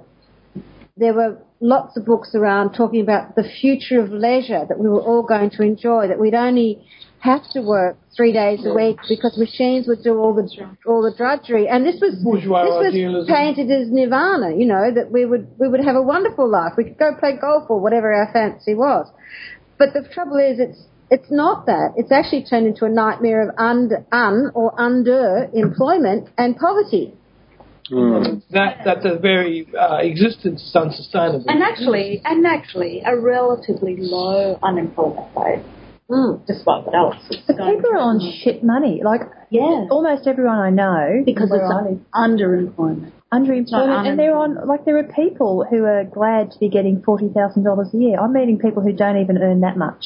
there 0.97 1.13
were 1.13 1.37
lots 1.59 1.95
of 1.97 2.05
books 2.05 2.35
around 2.35 2.73
talking 2.73 3.01
about 3.01 3.35
the 3.35 3.43
future 3.43 4.01
of 4.01 4.11
leisure 4.11 4.65
that 4.67 4.79
we 4.79 4.89
were 4.89 5.01
all 5.01 5.23
going 5.23 5.49
to 5.51 5.63
enjoy, 5.63 6.07
that 6.07 6.19
we'd 6.19 6.33
only 6.33 6.83
have 7.19 7.47
to 7.51 7.61
work 7.61 7.97
three 8.15 8.33
days 8.33 8.65
a 8.65 8.73
week 8.73 8.97
because 9.07 9.37
machines 9.37 9.87
would 9.87 10.03
do 10.03 10.17
all 10.17 10.33
the 10.33 10.49
all 10.87 11.03
the 11.03 11.15
drudgery. 11.15 11.67
And 11.67 11.85
this 11.85 12.01
was 12.01 12.15
Bourgeois 12.15 12.63
this 12.63 12.71
was 12.71 12.93
idealism. 12.93 13.33
painted 13.33 13.71
as 13.71 13.91
nirvana, 13.91 14.55
you 14.57 14.65
know, 14.65 14.91
that 14.93 15.11
we 15.11 15.25
would 15.25 15.47
we 15.59 15.67
would 15.67 15.83
have 15.83 15.95
a 15.95 16.01
wonderful 16.01 16.49
life. 16.49 16.73
We 16.77 16.85
could 16.85 16.97
go 16.97 17.13
play 17.19 17.37
golf 17.39 17.69
or 17.69 17.79
whatever 17.79 18.11
our 18.11 18.31
fancy 18.33 18.73
was. 18.73 19.07
But 19.77 19.93
the 19.93 20.07
trouble 20.13 20.37
is, 20.37 20.59
it's 20.59 20.83
it's 21.11 21.29
not 21.29 21.65
that. 21.67 21.93
It's 21.97 22.11
actually 22.11 22.45
turned 22.45 22.67
into 22.67 22.85
a 22.85 22.89
nightmare 22.89 23.49
of 23.49 23.55
under, 23.57 24.05
un 24.11 24.51
or 24.55 24.79
under 24.79 25.49
employment 25.53 26.29
and 26.37 26.55
poverty. 26.55 27.13
That 27.91 28.85
that 28.85 29.03
the 29.03 29.19
very 29.21 29.67
uh, 29.77 29.97
existence 29.97 30.61
is 30.63 30.75
unsustainable. 30.75 31.45
And 31.47 31.61
actually, 31.61 32.21
and 32.23 32.45
actually, 32.47 33.03
a 33.05 33.19
relatively 33.19 33.97
low 33.99 34.57
unemployment 34.63 35.27
rate, 35.35 35.63
Mm. 36.09 36.45
despite 36.45 36.85
what 36.85 36.95
else 36.95 37.15
is 37.31 37.37
But 37.47 37.55
people 37.57 37.91
are 37.91 37.99
on 38.11 38.19
shit 38.43 38.63
money. 38.63 39.01
Like 39.03 39.21
Yeah. 39.49 39.87
almost 39.89 40.27
everyone 40.27 40.59
I 40.59 40.69
know 40.69 41.23
because 41.25 41.51
it's 41.51 41.63
I 41.63 41.81
live, 41.89 41.99
underemployment. 42.13 43.11
underemployment, 43.31 43.71
not 43.71 44.07
and 44.07 44.19
they're 44.19 44.35
on 44.35 44.67
like 44.67 44.83
there 44.85 44.97
are 44.97 45.03
people 45.23 45.65
who 45.69 45.83
are 45.85 46.03
glad 46.03 46.51
to 46.51 46.59
be 46.59 46.69
getting 46.69 47.01
forty 47.01 47.29
thousand 47.29 47.63
dollars 47.63 47.93
a 47.93 47.97
year. 47.97 48.19
I'm 48.19 48.33
meeting 48.33 48.59
people 48.59 48.81
who 48.83 48.91
don't 48.93 49.17
even 49.17 49.37
earn 49.37 49.61
that 49.61 49.77
much. 49.77 50.03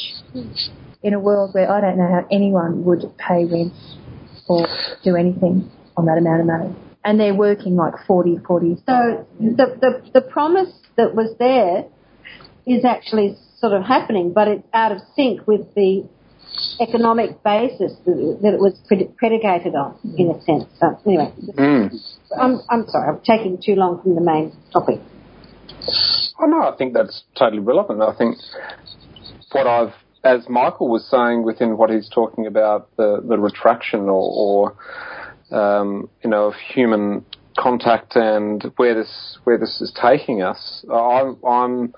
In 1.04 1.14
a 1.14 1.20
world 1.20 1.54
where 1.54 1.72
I 1.72 1.82
don't 1.82 1.98
know 1.98 2.08
how 2.08 2.26
anyone 2.32 2.84
would 2.86 3.04
pay 3.18 3.46
rent 3.46 3.74
or 4.48 4.68
do 5.04 5.16
anything 5.16 5.72
on 5.98 6.06
that 6.06 6.18
amount 6.18 6.42
of 6.42 6.48
money, 6.48 6.76
and 7.06 7.20
they're 7.20 7.36
working 7.36 7.76
like 7.76 7.94
40, 8.08 8.40
40. 8.46 8.78
So 8.86 9.28
the, 9.40 9.78
the 9.80 10.12
the 10.16 10.22
promise 10.22 10.74
that 10.98 11.14
was 11.16 11.36
there 11.40 11.86
is 12.66 12.84
actually 12.84 13.38
sort 13.60 13.74
of 13.74 13.84
happening, 13.84 14.34
but 14.34 14.48
it's 14.48 14.68
out 14.74 14.92
of 14.92 14.98
sync 15.16 15.46
with 15.48 15.74
the 15.76 16.10
economic 16.80 17.44
basis 17.44 17.94
that, 18.06 18.40
that 18.42 18.54
it 18.54 18.60
was 18.60 18.74
pred- 18.90 19.16
predicated 19.18 19.76
on, 19.76 19.98
in 20.18 20.32
a 20.32 20.42
sense. 20.42 20.66
So 20.80 21.00
anyway, 21.06 21.32
Mm. 21.58 21.94
I'm 22.42 22.60
I'm 22.70 22.88
sorry, 22.88 23.10
I'm 23.10 23.22
taking 23.22 23.62
too 23.64 23.76
long 23.76 24.02
from 24.02 24.16
the 24.16 24.22
main 24.22 24.52
topic. 24.74 25.00
Oh 26.40 26.48
no, 26.48 26.62
I 26.64 26.76
think 26.76 26.94
that's 26.94 27.24
totally 27.38 27.62
relevant. 27.62 28.02
I 28.02 28.16
think 28.18 28.38
what 29.52 29.68
I've, 29.68 29.94
as 30.24 30.50
Michael 30.50 30.90
was 30.90 31.08
saying 31.10 31.44
within 31.44 31.78
what 31.78 31.90
he's 31.90 32.10
talking 32.10 32.46
about, 32.48 32.90
the, 32.98 33.24
the 33.26 33.38
retraction 33.38 34.02
or, 34.02 34.26
or 34.44 34.76
um, 35.52 36.10
you 36.24 36.30
know, 36.30 36.48
of 36.48 36.56
human 36.56 37.26
contact 37.58 38.16
and 38.16 38.72
where 38.76 38.94
this 38.96 39.38
where 39.44 39.58
this 39.58 39.82
is 39.82 39.92
taking 40.00 40.42
us. 40.42 40.86
I'm, 40.92 41.38
I'm 41.46 41.94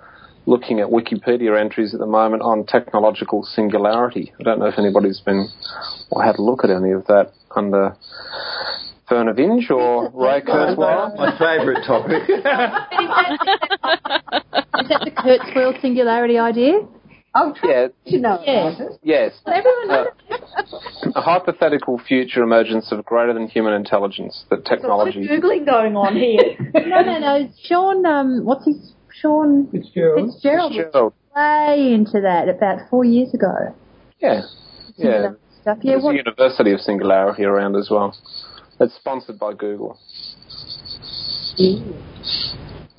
looking 0.45 0.79
at 0.79 0.87
Wikipedia 0.87 1.59
entries 1.59 1.93
at 1.93 1.99
the 1.99 2.05
moment 2.05 2.41
on 2.41 2.65
technological 2.65 3.43
singularity. 3.43 4.33
I 4.39 4.43
don't 4.43 4.59
know 4.59 4.67
if 4.67 4.77
anybody's 4.77 5.19
been 5.19 5.49
or 6.09 6.23
had 6.23 6.37
a 6.37 6.41
look 6.41 6.63
at 6.63 6.69
any 6.69 6.91
of 6.91 7.05
that 7.07 7.33
under 7.55 7.95
Vernor 9.09 9.33
Vinge 9.33 9.69
or 9.69 10.09
Ray 10.13 10.41
Kurzweil. 10.41 11.17
My 11.17 11.37
favourite 11.37 11.85
topic. 11.85 12.23
Is 14.79 14.89
that 14.89 15.01
the 15.03 15.11
Kurzweil 15.11 15.81
singularity 15.81 16.37
idea? 16.37 16.79
Oh, 17.39 17.53
Yeah, 17.63 17.87
you 18.05 18.19
know 18.19 18.41
Yeah. 18.45 18.69
about 18.69 18.81
it. 18.81 18.99
yes. 19.03 19.31
Everyone 19.45 19.89
Uh, 19.91 20.05
a 21.15 21.21
hypothetical 21.21 21.99
future 21.99 22.41
emergence 22.41 22.91
of 22.91 23.05
greater 23.05 23.33
than 23.33 23.47
human 23.47 23.73
intelligence 23.73 24.45
that 24.49 24.65
technology. 24.65 25.27
Googling 25.27 25.65
going 25.65 25.95
on 25.95 26.15
here. 26.15 26.55
No, 26.87 27.01
no, 27.01 27.19
no. 27.19 27.49
Sean, 27.63 28.05
um, 28.05 28.43
what's 28.45 28.65
his 28.65 28.93
Sean 29.21 29.67
Fitzgerald. 29.71 30.31
Fitzgerald 30.31 30.71
was 30.73 30.83
Fitzgerald. 30.85 31.13
way 31.35 31.93
into 31.93 32.21
that 32.21 32.49
about 32.49 32.79
four 32.89 33.03
years 33.05 33.33
ago. 33.33 33.53
Yeah, 34.19 34.41
yeah. 34.95 35.29
Stuff. 35.61 35.77
Yeah, 35.81 35.91
There's 35.93 36.03
what, 36.03 36.13
a 36.15 36.17
University 36.17 36.71
of 36.71 36.79
Singularity 36.79 37.43
around 37.43 37.75
as 37.75 37.89
well. 37.91 38.15
It's 38.79 38.95
sponsored 38.95 39.37
by 39.39 39.53
Google. 39.53 39.97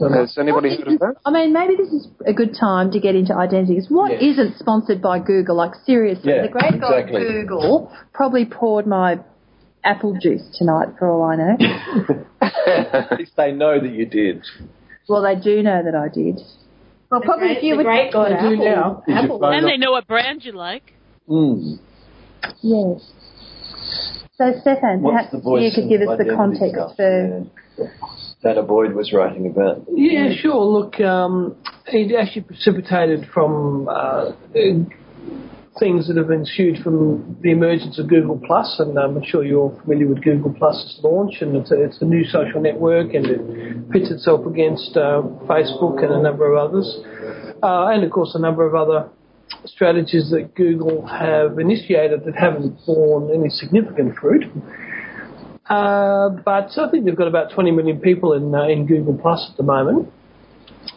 Has 0.00 0.36
anybody 0.38 0.70
heard 0.76 0.88
of 0.88 0.98
that? 1.00 1.14
I 1.26 1.30
mean, 1.32 1.52
maybe 1.52 1.74
this 1.76 1.88
is 1.88 2.06
a 2.26 2.32
good 2.32 2.54
time 2.58 2.92
to 2.92 3.00
get 3.00 3.14
into 3.16 3.34
identities. 3.34 3.86
What 3.88 4.12
Yes. 4.20 4.36
not 4.36 4.56
sponsored 4.58 5.02
by 5.02 5.18
Google? 5.18 5.56
Like, 5.56 5.74
seriously, 5.86 6.32
Yeah, 6.32 6.42
the 6.42 6.48
great 6.48 6.80
guy 6.80 6.98
exactly. 7.00 7.20
Google 7.24 7.92
probably 8.12 8.44
poured 8.44 8.86
my 8.86 9.18
apple 9.84 10.16
juice 10.20 10.42
tonight, 10.56 10.88
for 10.98 11.08
all 11.08 11.22
I 11.24 11.36
know. 11.36 11.56
At 12.40 13.18
least 13.18 13.32
they 13.36 13.52
know 13.52 13.80
that 13.80 13.90
you 13.90 14.06
did. 14.06 14.44
well, 15.08 15.22
they 15.22 15.34
do 15.40 15.62
know 15.62 15.82
that 15.82 15.94
I 15.94 16.08
did. 16.08 16.40
Well, 17.10 17.20
probably 17.22 17.52
if 17.52 17.62
you 17.62 17.72
the 17.72 17.78
would 17.78 17.86
great 17.86 18.12
God 18.12 18.30
They 18.30 18.34
Apple. 18.34 18.56
now. 18.56 19.02
Apple. 19.08 19.44
And 19.44 19.66
they 19.66 19.78
know 19.78 19.92
what 19.92 20.06
brand 20.06 20.44
you 20.44 20.52
like. 20.52 20.92
Mm. 21.28 21.78
Yes. 22.62 23.10
So, 24.38 24.52
Stefan, 24.60 25.02
perhaps 25.02 25.34
you 25.34 25.70
could 25.74 25.88
give 25.88 26.00
us 26.02 26.16
the 26.16 26.32
context 26.36 26.74
stuff? 26.74 26.96
for. 26.96 27.48
Yeah. 27.76 27.86
Danah 28.44 28.66
Boyd 28.66 28.94
was 28.94 29.12
writing 29.12 29.48
about. 29.48 29.84
Yeah, 29.92 30.30
sure. 30.40 30.64
Look, 30.64 31.00
um, 31.00 31.56
it 31.86 32.14
actually 32.14 32.42
precipitated 32.42 33.28
from 33.34 33.88
uh, 33.88 34.30
things 35.80 36.06
that 36.06 36.16
have 36.16 36.30
ensued 36.30 36.78
from 36.84 37.36
the 37.42 37.50
emergence 37.50 37.98
of 37.98 38.08
Google 38.08 38.40
Plus, 38.46 38.76
and 38.78 38.96
I'm 38.96 39.20
sure 39.24 39.44
you're 39.44 39.76
familiar 39.82 40.06
with 40.06 40.22
Google 40.22 40.54
Plus's 40.54 41.00
launch, 41.02 41.40
and 41.40 41.56
it's 41.56 41.72
a, 41.72 41.82
it's 41.82 42.00
a 42.00 42.04
new 42.04 42.24
social 42.24 42.60
network, 42.60 43.14
and 43.14 43.26
it 43.26 43.90
pits 43.90 44.10
itself 44.12 44.46
against 44.46 44.96
uh, 44.96 45.22
Facebook 45.50 46.02
and 46.04 46.14
a 46.14 46.22
number 46.22 46.52
of 46.54 46.70
others, 46.70 46.96
uh, 47.62 47.86
and 47.88 48.04
of 48.04 48.10
course 48.12 48.36
a 48.36 48.40
number 48.40 48.64
of 48.64 48.76
other 48.76 49.10
strategies 49.64 50.30
that 50.30 50.54
Google 50.54 51.06
have 51.06 51.58
initiated 51.58 52.24
that 52.24 52.34
haven't 52.36 52.78
borne 52.86 53.30
any 53.34 53.48
significant 53.48 54.16
fruit. 54.16 54.44
Uh, 55.68 56.30
but 56.44 56.70
I 56.78 56.90
think 56.90 57.04
they've 57.04 57.16
got 57.16 57.28
about 57.28 57.52
20 57.52 57.72
million 57.72 58.00
people 58.00 58.32
in 58.32 58.54
uh, 58.54 58.68
in 58.68 58.86
Google 58.86 59.18
Plus 59.18 59.48
at 59.50 59.56
the 59.58 59.62
moment, 59.62 60.10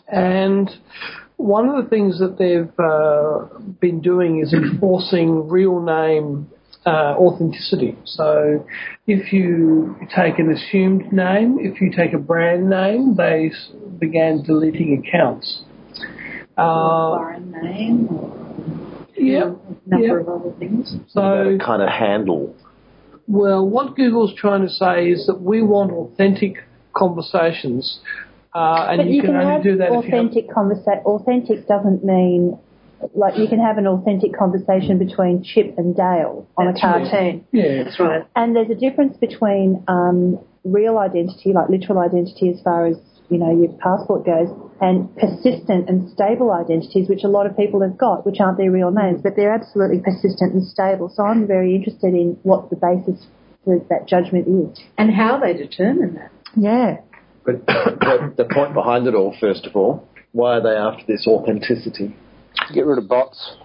and 0.08 0.70
one 1.36 1.68
of 1.68 1.84
the 1.84 1.90
things 1.90 2.20
that 2.20 2.38
they've 2.38 2.72
uh, 2.80 3.60
been 3.80 4.00
doing 4.00 4.40
is 4.40 4.54
enforcing 4.54 5.50
real 5.50 5.82
name 5.82 6.48
uh, 6.86 7.16
authenticity. 7.18 7.98
So 8.06 8.66
if 9.08 9.34
you 9.34 9.96
take 10.16 10.40
an 10.40 10.52
assumed 10.52 11.12
name, 11.12 11.58
if 11.60 11.82
you 11.82 11.92
take 11.92 12.14
a 12.14 12.18
brand 12.18 12.70
name, 12.70 13.16
they 13.16 13.52
began 14.00 14.42
deleting 14.44 15.04
accounts. 15.06 15.64
Uh, 16.58 17.18
Foreign 17.18 17.52
name 17.52 18.41
or 19.18 19.24
yeah, 19.24 19.44
a 19.44 19.90
number 19.90 20.08
yeah. 20.08 20.20
of 20.20 20.30
other 20.30 20.52
things. 20.60 20.96
So 21.10 21.58
kind 21.64 21.82
of 21.82 21.90
handle. 21.90 22.56
Well, 23.28 23.68
what 23.68 23.96
Google's 23.96 24.34
trying 24.36 24.62
to 24.62 24.70
say 24.70 25.10
is 25.10 25.28
that 25.28 25.42
we 25.42 25.62
want 25.62 25.92
authentic 25.92 26.58
conversations, 26.94 28.00
uh, 28.54 28.88
and 28.90 28.98
But 28.98 29.08
you, 29.08 29.22
can, 29.22 29.36
only 29.36 29.46
have 29.46 29.64
do 29.64 29.78
that 29.78 29.86
if 29.86 29.90
you 29.92 29.96
have. 29.96 30.06
authentic 30.06 30.52
conversation. 30.52 31.02
Authentic 31.06 31.68
doesn't 31.68 32.04
mean 32.04 32.58
like 33.16 33.38
you 33.38 33.48
can 33.48 33.60
have 33.60 33.78
an 33.78 33.88
authentic 33.88 34.38
conversation 34.38 34.98
between 34.98 35.44
Chip 35.44 35.76
and 35.78 35.96
Dale 35.96 36.48
on 36.58 36.68
That's 36.68 36.84
a 36.84 36.88
right. 36.88 37.12
cartoon. 37.12 37.46
Yeah, 37.52 37.84
That's 37.84 38.00
right. 38.00 38.26
And 38.36 38.56
there's 38.56 38.70
a 38.70 38.76
difference 38.76 39.18
between 39.18 39.84
um, 39.88 40.40
real 40.64 40.98
identity, 40.98 41.54
like 41.54 41.70
literal 41.70 42.00
identity 42.00 42.50
as 42.50 42.62
far 42.62 42.86
as, 42.86 42.98
you 43.32 43.38
know, 43.38 43.50
your 43.50 43.72
passport 43.80 44.26
goes, 44.26 44.50
and 44.82 45.08
persistent 45.16 45.88
and 45.88 46.12
stable 46.12 46.52
identities, 46.52 47.08
which 47.08 47.24
a 47.24 47.28
lot 47.28 47.46
of 47.46 47.56
people 47.56 47.82
have 47.82 47.98
got, 47.98 48.26
which 48.26 48.40
aren't 48.40 48.58
their 48.58 48.72
real 48.72 48.92
names, 48.92 49.22
but 49.24 49.34
they're 49.36 49.54
absolutely 49.54 50.00
persistent 50.00 50.54
and 50.54 50.68
stable. 50.68 51.12
So 51.16 51.24
I'm 51.24 51.48
very 51.48 51.76
interested 51.76 52.14
in 52.14 52.38
what 52.44 52.70
the 52.70 52.76
basis 52.76 53.26
for 53.64 53.80
that 53.90 54.08
judgment 54.08 54.48
is. 54.48 54.84
And 54.98 55.14
how 55.14 55.40
they 55.40 55.54
determine 55.54 56.16
that. 56.16 56.32
Yeah. 56.56 56.98
But 57.46 57.66
the, 57.68 58.34
the 58.38 58.46
point 58.46 58.74
behind 58.74 59.08
it 59.08 59.16
all, 59.16 59.36
first 59.40 59.66
of 59.66 59.76
all, 59.76 60.08
why 60.34 60.58
are 60.58 60.62
they 60.62 60.76
after 60.76 61.06
this 61.08 61.26
authenticity? 61.26 62.16
To 62.68 62.74
get 62.74 62.86
rid 62.86 62.98
of 62.98 63.08
bots. 63.08 63.56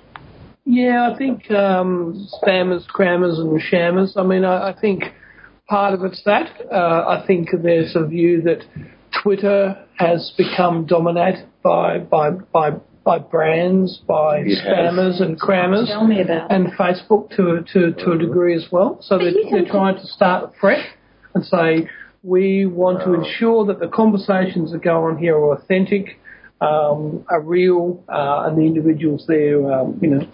Yeah, 0.65 1.11
I 1.13 1.17
think 1.17 1.51
um, 1.51 2.29
spammers, 2.43 2.87
crammers, 2.87 3.39
and 3.39 3.61
shammers. 3.61 4.15
I 4.17 4.23
mean, 4.23 4.45
I, 4.45 4.71
I 4.71 4.81
think 4.81 5.05
part 5.69 5.95
of 5.95 6.05
it's 6.05 6.23
that. 6.25 6.51
Uh, 6.73 7.05
I 7.07 7.25
think 7.27 7.49
there's 7.63 7.95
a 7.95 8.07
view 8.07 8.43
that 8.43 8.65
Twitter 9.23 9.85
has 9.97 10.33
become 10.37 10.87
dominated 10.87 11.49
by 11.63 11.99
by 11.99 12.31
by 12.31 12.71
by 13.05 13.19
brands, 13.19 13.99
by 14.07 14.39
It 14.39 14.49
has. 14.49 14.67
spammers 14.67 15.23
and 15.23 15.39
crammers, 15.39 15.87
Tell 15.89 16.07
me 16.07 16.21
about 16.21 16.51
and 16.51 16.73
Facebook 16.73 17.31
to 17.37 17.57
a, 17.57 17.63
to 17.73 17.93
to 18.05 18.13
a 18.13 18.19
degree 18.19 18.55
as 18.57 18.67
well. 18.73 18.99
So 19.01 19.19
they're, 19.19 19.33
they're 19.51 19.71
trying 19.71 19.95
to 19.97 20.07
start 20.07 20.53
fresh 20.61 20.85
and 21.35 21.45
say 21.45 21.89
we 22.23 22.67
want 22.67 23.05
to 23.05 23.15
ensure 23.15 23.65
that 23.67 23.79
the 23.79 23.87
conversations 23.87 24.73
that 24.73 24.83
go 24.83 25.05
on 25.05 25.17
here 25.17 25.37
are 25.37 25.53
authentic, 25.53 26.19
um, 26.61 27.25
are 27.31 27.41
real, 27.41 28.03
uh, 28.09 28.47
and 28.47 28.59
the 28.59 28.63
individuals 28.63 29.25
there, 29.29 29.73
um, 29.73 29.99
you 30.03 30.11
know. 30.11 30.27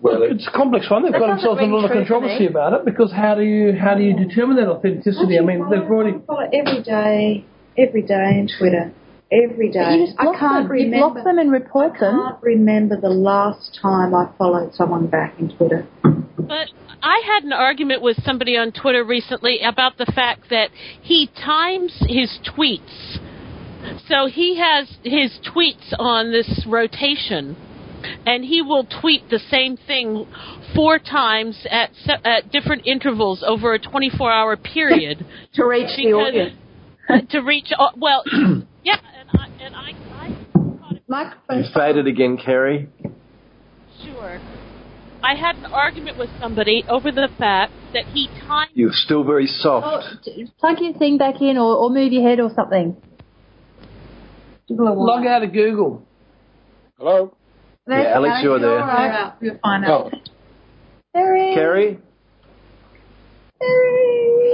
Well, 0.00 0.22
it- 0.22 0.32
it's 0.32 0.46
a 0.46 0.50
complex 0.50 0.88
one. 0.90 1.02
They've 1.02 1.12
got 1.12 1.28
themselves 1.28 1.60
in 1.60 1.70
a 1.70 1.72
ring 1.72 1.82
lot 1.82 1.84
of 1.90 1.92
controversy 1.92 2.40
me. 2.40 2.46
about 2.46 2.72
it 2.74 2.84
because 2.84 3.12
how 3.12 3.34
do 3.34 3.42
you 3.42 3.72
how 3.74 3.94
do 3.94 4.02
you 4.02 4.14
determine 4.14 4.56
that 4.56 4.68
authenticity? 4.68 5.38
I 5.38 5.42
mean, 5.42 5.68
they've 5.70 5.80
already 5.82 6.18
follow 6.26 6.48
every 6.52 6.82
day, 6.82 7.44
every 7.78 8.02
day 8.02 8.38
on 8.40 8.48
Twitter. 8.58 8.92
Every 9.32 9.70
day. 9.70 9.96
You 9.96 10.06
just 10.06 10.16
block 10.18 10.36
I 10.36 10.38
can't 10.38 10.68
them. 10.68 10.76
You 10.78 10.90
block 10.98 11.14
them 11.24 11.38
and 11.38 11.50
report 11.50 11.94
I 11.96 11.98
them. 11.98 12.20
I 12.20 12.30
can't 12.30 12.42
remember 12.42 12.96
the 13.00 13.08
last 13.08 13.76
time 13.82 14.14
I 14.14 14.28
followed 14.38 14.72
someone 14.74 15.06
back 15.08 15.34
in 15.40 15.48
Twitter. 15.48 15.84
But 16.38 16.68
I 17.02 17.22
had 17.26 17.42
an 17.42 17.52
argument 17.52 18.02
with 18.02 18.22
somebody 18.22 18.56
on 18.56 18.70
Twitter 18.70 19.02
recently 19.02 19.60
about 19.62 19.98
the 19.98 20.06
fact 20.06 20.48
that 20.50 20.70
he 21.02 21.26
times 21.44 21.92
his 22.06 22.38
tweets. 22.44 23.18
So 24.08 24.26
he 24.26 24.56
has 24.58 24.96
his 25.02 25.38
tweets 25.44 25.92
on 25.98 26.30
this 26.30 26.64
rotation, 26.66 27.56
and 28.24 28.44
he 28.44 28.62
will 28.62 28.86
tweet 29.00 29.28
the 29.30 29.38
same 29.38 29.76
thing 29.76 30.26
four 30.74 30.98
times 30.98 31.66
at 31.70 31.90
se- 31.94 32.20
at 32.24 32.50
different 32.52 32.86
intervals 32.86 33.42
over 33.46 33.74
a 33.74 33.78
24-hour 33.78 34.56
period 34.56 35.24
To 35.54 35.64
reach 35.64 35.96
the 35.96 36.12
audience. 36.12 36.54
to 37.30 37.40
reach. 37.40 37.66
uh, 37.78 37.88
Well, 37.96 38.22
yeah, 38.84 38.96
and 39.18 39.28
I 39.32 39.48
and 39.64 39.74
I, 39.74 39.92
I 40.12 40.28
thought 40.78 40.96
it 40.96 41.02
Microphone. 41.08 41.58
you 41.58 41.64
faded 41.74 42.06
again, 42.06 42.36
Kerry. 42.36 42.88
Sure. 44.04 44.40
I 45.22 45.34
had 45.34 45.56
an 45.56 45.66
argument 45.72 46.18
with 46.18 46.30
somebody 46.40 46.84
over 46.88 47.10
the 47.10 47.28
fact 47.38 47.72
that 47.94 48.04
he 48.12 48.28
timed. 48.46 48.70
You're 48.74 48.90
still 48.92 49.24
very 49.24 49.46
Oh, 49.48 49.60
soft. 49.62 50.24
d- 50.24 50.46
plug 50.60 50.78
your 50.80 50.92
thing 50.94 51.18
back 51.18 51.40
in 51.40 51.56
or, 51.56 51.74
or 51.76 51.90
move 51.90 52.12
your 52.12 52.22
head 52.28 52.38
or 52.38 52.50
something. 52.54 52.96
log 54.68 55.26
out 55.26 55.42
of 55.42 55.52
Google. 55.52 56.02
Hello? 56.98 57.34
Yeah, 57.88 58.14
Alex, 58.14 58.40
you're 58.42 58.58
there. 58.58 58.80
All 58.80 58.86
right. 58.86 59.32
We'll 59.40 59.58
find 59.62 59.84
out. 59.84 60.12
Oh, 60.12 60.18
Kerry. 61.14 61.54
Kerry? 61.54 61.98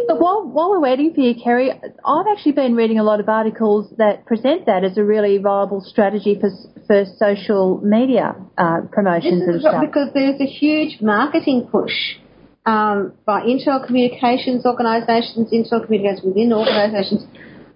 But 0.07 0.21
while, 0.21 0.47
while 0.47 0.71
we're 0.71 0.81
waiting 0.81 1.13
for 1.15 1.21
you, 1.21 1.35
Kerry, 1.43 1.73
I've 1.73 2.27
actually 2.31 2.53
been 2.53 2.75
reading 2.75 2.99
a 2.99 3.03
lot 3.03 3.21
of 3.21 3.29
articles 3.29 3.93
that 3.99 4.27
present 4.27 4.67
that 4.67 4.85
as 4.85 4.97
a 4.97 5.05
really 5.05 5.39
viable 5.39 5.81
strategy 5.81 6.39
for 6.41 6.51
for 6.87 7.05
social 7.17 7.81
media 7.83 8.35
uh, 8.59 8.81
promotions 8.91 9.41
This 9.41 9.49
and 9.49 9.61
stuff. 9.61 9.81
because 9.81 10.11
there's 10.15 10.41
a 10.41 10.47
huge 10.47 11.01
marketing 11.01 11.69
push 11.71 11.93
um, 12.67 13.13
by 13.25 13.43
Intel 13.43 13.85
communications 13.87 14.67
organisations, 14.67 15.53
Intel 15.53 15.85
communications 15.85 16.25
within 16.25 16.53
organisations, 16.53 17.25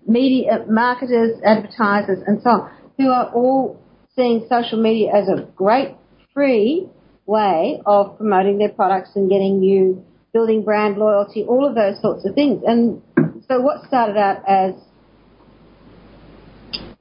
media 0.06 0.64
marketers, 0.68 1.40
advertisers, 1.44 2.18
and 2.26 2.42
so 2.42 2.50
on, 2.50 2.70
who 2.98 3.08
are 3.10 3.30
all 3.32 3.80
seeing 4.16 4.46
social 4.48 4.82
media 4.82 5.12
as 5.14 5.28
a 5.28 5.42
great 5.54 5.94
free 6.32 6.88
way 7.26 7.80
of 7.84 8.16
promoting 8.16 8.58
their 8.58 8.70
products 8.70 9.10
and 9.14 9.28
getting 9.28 9.62
you 9.62 10.04
building 10.32 10.62
brand 10.62 10.96
loyalty, 10.96 11.44
all 11.44 11.66
of 11.66 11.74
those 11.74 12.00
sorts 12.00 12.24
of 12.24 12.34
things. 12.34 12.62
And 12.66 13.02
so 13.48 13.60
what 13.60 13.86
started 13.86 14.16
out 14.16 14.42
as 14.48 14.74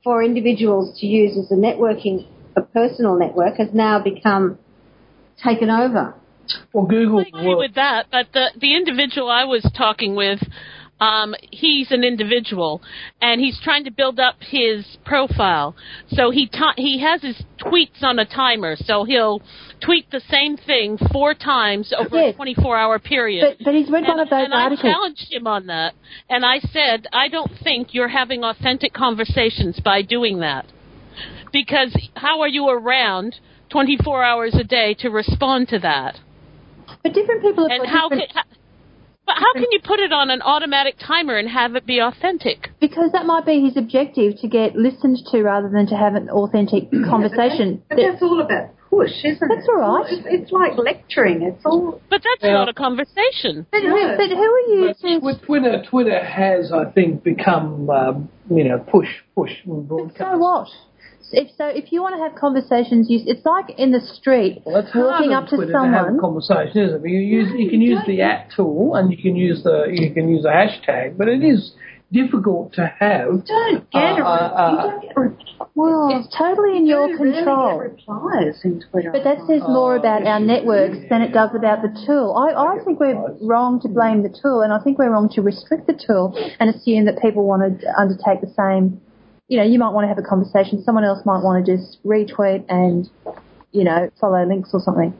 for 0.04 0.24
individuals 0.24 1.00
to 1.00 1.08
use 1.08 1.38
as 1.38 1.52
a 1.52 1.56
networking, 1.56 2.28
a 2.56 2.62
personal 2.62 3.18
network, 3.18 3.58
has 3.58 3.70
now 3.74 4.00
become 4.00 4.60
taken 5.44 5.70
over. 5.70 6.16
Well, 6.74 6.86
Google. 6.86 7.20
I 7.20 7.40
agree 7.40 7.56
with 7.56 7.76
that, 7.76 8.08
but 8.12 8.28
the 8.34 8.52
the 8.60 8.76
individual 8.76 9.30
I 9.30 9.46
was 9.46 9.68
talking 9.76 10.16
with, 10.16 10.40
um, 11.00 11.36
he's 11.52 11.92
an 11.92 12.04
individual, 12.04 12.82
and 13.22 13.42
he's 13.42 13.60
trying 13.62 13.84
to 13.84 13.92
build 13.92 14.20
up 14.20 14.36
his 14.40 14.98
profile. 15.06 15.76
So 16.08 16.32
he 16.32 16.48
ti 16.48 16.72
he 16.78 17.02
has 17.02 17.22
his 17.22 17.42
tweets 17.60 18.02
on 18.02 18.18
a 18.20 18.26
timer, 18.26 18.76
so 18.78 19.04
he'll 19.04 19.42
tweet 19.82 20.10
the 20.12 20.22
same 20.30 20.56
thing 20.56 20.98
four 21.12 21.34
times 21.34 21.94
over 21.98 22.18
a 22.18 22.34
24 22.34 22.78
hour 22.78 23.00
period. 23.00 23.58
But, 23.58 23.66
but 23.66 23.74
he's 23.74 23.90
read 23.90 24.06
and, 24.06 24.08
one 24.08 24.20
of 24.20 24.30
those 24.30 24.46
and 24.46 24.54
articles. 24.54 24.86
I 24.86 24.94
challenged 24.94 25.34
him 25.34 25.48
on 25.48 25.66
that, 25.68 25.96
and 26.30 26.46
I 26.46 26.60
said, 26.60 27.08
I 27.12 27.28
don't 27.28 27.52
think 27.64 27.94
you're 27.94 28.08
having 28.08 28.44
authentic 28.44 28.94
conversations 28.94 29.80
by 29.84 30.02
doing 30.02 30.40
that, 30.40 30.66
because 31.52 31.94
how 32.16 32.40
are 32.42 32.48
you 32.48 32.70
around 32.70 33.36
24 33.70 34.24
hours 34.24 34.56
a 34.56 34.64
day 34.64 34.94
to 35.00 35.10
respond 35.10 35.68
to 35.70 35.80
that? 35.80 36.20
But 37.04 37.14
different 37.14 37.42
people 37.42 37.68
have 37.70 37.82
And 37.82 37.90
how 37.90 38.10
different, 38.10 38.32
how, 38.34 38.44
but 39.26 39.36
how 39.38 39.54
can 39.54 39.66
you 39.72 39.80
put 39.84 40.00
it 40.00 40.12
on 40.14 40.30
an 40.30 40.42
automatic 40.42 40.96
timer 41.00 41.36
and 41.38 41.50
have 41.50 41.76
it 41.76 41.86
be 41.86 42.00
authentic? 42.00 42.70
because 42.80 43.12
that 43.14 43.26
might 43.26 43.46
be 43.46 43.62
his 43.62 43.76
objective 43.78 44.40
to 44.42 44.48
get 44.48 44.76
listened 44.76 45.18
to 45.32 45.42
rather 45.42 45.70
than 45.70 45.88
to 45.88 45.96
have 45.96 46.16
an 46.16 46.30
authentic 46.30 46.90
conversation. 47.10 47.82
But 47.90 47.98
that's 47.98 48.22
all 48.22 48.40
about 48.42 48.70
push, 48.90 49.12
isn't 49.24 49.42
it? 49.42 49.56
That's 49.56 49.68
all 49.68 49.76
right. 49.78 50.06
It's, 50.12 50.26
it's 50.26 50.52
like 50.52 50.78
lecturing. 50.78 51.42
It's 51.42 51.66
all. 51.66 52.02
But 52.10 52.22
that's 52.24 52.44
Yeah. 52.44 52.54
not 52.54 52.70
a 52.70 52.74
conversation. 52.74 53.66
But, 53.72 53.82
who, 53.82 53.90
but 54.18 54.30
who 54.30 54.44
are 54.44 54.60
you 54.60 55.20
But 55.22 55.40
to 55.40 55.46
Twitter, 55.46 55.84
Twitter 55.90 56.24
has, 56.24 56.72
I 56.72 56.86
think, 56.92 57.24
become 57.24 57.90
um, 57.90 58.30
you 58.50 58.64
know 58.64 58.80
push, 58.80 59.10
push, 59.36 59.52
But 59.66 59.88
broadcast. 59.88 60.20
so 60.20 60.38
what? 60.38 60.68
If 61.32 61.50
so, 61.58 61.66
if 61.68 61.92
you 61.92 62.02
want 62.02 62.16
to 62.16 62.22
have 62.24 62.36
conversations, 62.36 63.08
you, 63.10 63.20
it's 63.26 63.46
like 63.46 63.78
in 63.78 63.92
the 63.92 64.00
street, 64.00 64.62
Well, 64.66 64.78
it's 64.78 64.92
hard 64.92 65.06
walking 65.06 65.32
on 65.32 65.44
up 65.44 65.50
to 65.50 65.56
Twitter 65.58 65.74
to 65.74 65.80
have 65.88 66.14
a 66.16 66.18
conversation, 66.20 66.78
isn't 66.78 66.96
it? 66.96 67.02
But 67.02 67.10
You 67.10 67.20
use 67.20 67.52
you 67.56 67.70
can 67.70 67.82
use 67.82 68.00
the 68.06 68.22
at 68.22 68.50
tool 68.56 68.96
and 68.96 69.12
you 69.12 69.18
can 69.18 69.36
use 69.36 69.64
the 69.64 69.88
you 69.92 70.14
can 70.14 70.30
use 70.30 70.46
a 70.46 70.50
hashtag, 70.54 71.18
but 71.18 71.28
it 71.28 71.44
is 71.44 71.74
difficult 72.12 72.72
to 72.74 72.86
have. 73.00 73.44
Don't 73.46 73.90
get 73.92 74.20
Uh, 74.20 74.24
a, 74.24 74.24
uh, 74.24 74.72
you 74.72 74.78
don't 74.92 75.02
get 75.02 75.18
replies. 75.18 75.70
Well, 75.74 76.08
it's 76.16 76.34
totally 76.38 76.78
in 76.78 76.86
your 76.86 77.10
You 77.10 77.18
really 77.20 77.36
control. 77.44 77.80
replies 77.80 78.62
in 78.64 78.82
Twitter. 78.90 79.12
But 79.12 79.24
that 79.26 79.40
says 79.48 79.62
more 79.68 79.96
Oh, 79.96 80.00
about 80.00 80.22
our 80.26 80.40
yes, 80.40 80.48
networks 80.48 80.98
than 81.10 81.22
it 81.22 81.34
does 81.34 81.50
about 81.56 81.82
the 81.82 81.92
tool. 82.06 82.34
I, 82.38 82.54
I 82.54 82.84
think 82.86 83.00
we're 83.00 83.20
wrong 83.42 83.82
to 83.82 83.90
blame 83.90 84.24
the 84.24 84.30
tool, 84.30 84.62
and 84.62 84.72
I 84.72 84.80
think 84.80 84.98
we're 85.00 85.10
wrong 85.12 85.28
to 85.36 85.42
restrict 85.42 85.88
the 85.88 85.94
tool 86.08 86.38
and 86.60 86.70
assume 86.74 87.06
that 87.06 87.20
people 87.22 87.44
want 87.46 87.82
to 87.82 88.00
undertake 88.00 88.40
the 88.42 88.54
same. 88.56 89.02
You 89.48 89.58
know, 89.58 89.64
you 89.64 89.78
might 89.78 89.90
want 89.94 90.06
to 90.06 90.08
have 90.10 90.18
a 90.18 90.28
conversation. 90.28 90.84
Someone 90.84 91.04
else 91.04 91.20
might 91.26 91.44
want 91.44 91.66
to 91.66 91.76
just 91.78 92.04
retweet 92.04 92.66
and, 92.68 93.08
you 93.72 93.84
know, 93.84 94.10
follow 94.20 94.44
links 94.46 94.72
or 94.74 94.80
something. 94.80 95.14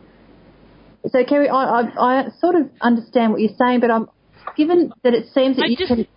So, 1.08 1.24
Kerry, 1.24 1.48
I, 1.50 1.82
I, 1.82 1.82
I 2.00 2.28
sort 2.40 2.56
of 2.56 2.70
understand 2.82 3.32
what 3.34 3.42
you're 3.42 3.56
saying, 3.58 3.82
but 3.82 3.92
I'm 3.92 4.10
given 4.58 4.92
that 5.04 5.14
it 5.14 5.28
seems 5.34 5.58
that 5.58 5.64
I 5.64 5.68
you 5.68 5.78
just- 5.78 5.90
can. 5.90 6.08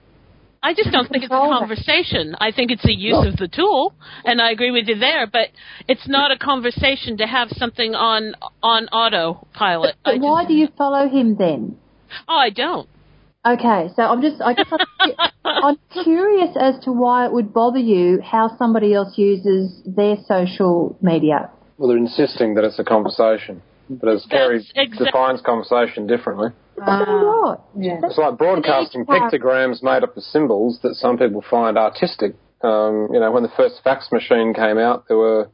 I 0.60 0.74
just 0.74 0.90
don't 0.90 1.08
think 1.08 1.22
it's 1.22 1.26
a 1.26 1.36
Control 1.36 1.50
that. 1.52 1.58
conversation. 1.60 2.34
I 2.40 2.50
think 2.50 2.72
it's 2.72 2.84
a 2.84 2.92
use 2.92 3.24
of 3.24 3.36
the 3.36 3.46
tool, 3.46 3.94
and 4.24 4.42
I 4.42 4.50
agree 4.50 4.72
with 4.72 4.88
you 4.88 4.96
there. 4.98 5.28
But 5.28 5.50
it's 5.86 6.08
not 6.08 6.32
a 6.32 6.36
conversation 6.36 7.18
to 7.18 7.26
have 7.28 7.48
something 7.52 7.94
on 7.94 8.34
on 8.60 8.88
autopilot. 8.88 9.94
But 10.04 10.14
just- 10.14 10.22
why 10.22 10.46
do 10.46 10.54
you 10.54 10.66
follow 10.76 11.08
him 11.08 11.36
then? 11.36 11.76
Oh, 12.26 12.34
I 12.36 12.50
don't. 12.50 12.88
Okay, 13.46 13.88
so 13.94 14.02
I'm 14.02 14.20
just, 14.20 14.42
I 14.42 14.54
just, 14.54 14.72
I'm 15.44 15.76
curious 16.02 16.56
as 16.60 16.78
to 16.84 16.92
why 16.92 17.26
it 17.26 17.32
would 17.32 17.52
bother 17.54 17.78
you 17.78 18.20
how 18.22 18.56
somebody 18.58 18.92
else 18.94 19.16
uses 19.16 19.80
their 19.86 20.16
social 20.26 20.98
media. 21.00 21.50
Well, 21.78 21.88
they're 21.88 21.98
insisting 21.98 22.54
that 22.54 22.64
it's 22.64 22.78
a 22.78 22.84
conversation. 22.84 23.62
But 23.88 24.10
as 24.10 24.26
Kerry 24.28 24.66
exact- 24.74 24.98
defines 25.02 25.40
conversation 25.40 26.06
differently, 26.06 26.48
So 26.76 26.82
what? 26.84 27.64
yeah. 27.78 28.00
it's 28.02 28.18
like 28.18 28.36
broadcasting 28.36 29.06
pictograms 29.06 29.82
made 29.82 30.02
up 30.02 30.16
of 30.16 30.22
symbols 30.24 30.80
that 30.82 30.94
some 30.94 31.16
people 31.16 31.42
find 31.48 31.78
artistic. 31.78 32.34
Um, 32.60 33.08
you 33.12 33.20
know, 33.20 33.30
when 33.30 33.44
the 33.44 33.52
first 33.56 33.76
fax 33.84 34.10
machine 34.12 34.52
came 34.52 34.78
out, 34.78 35.06
there 35.08 35.16
were 35.16 35.48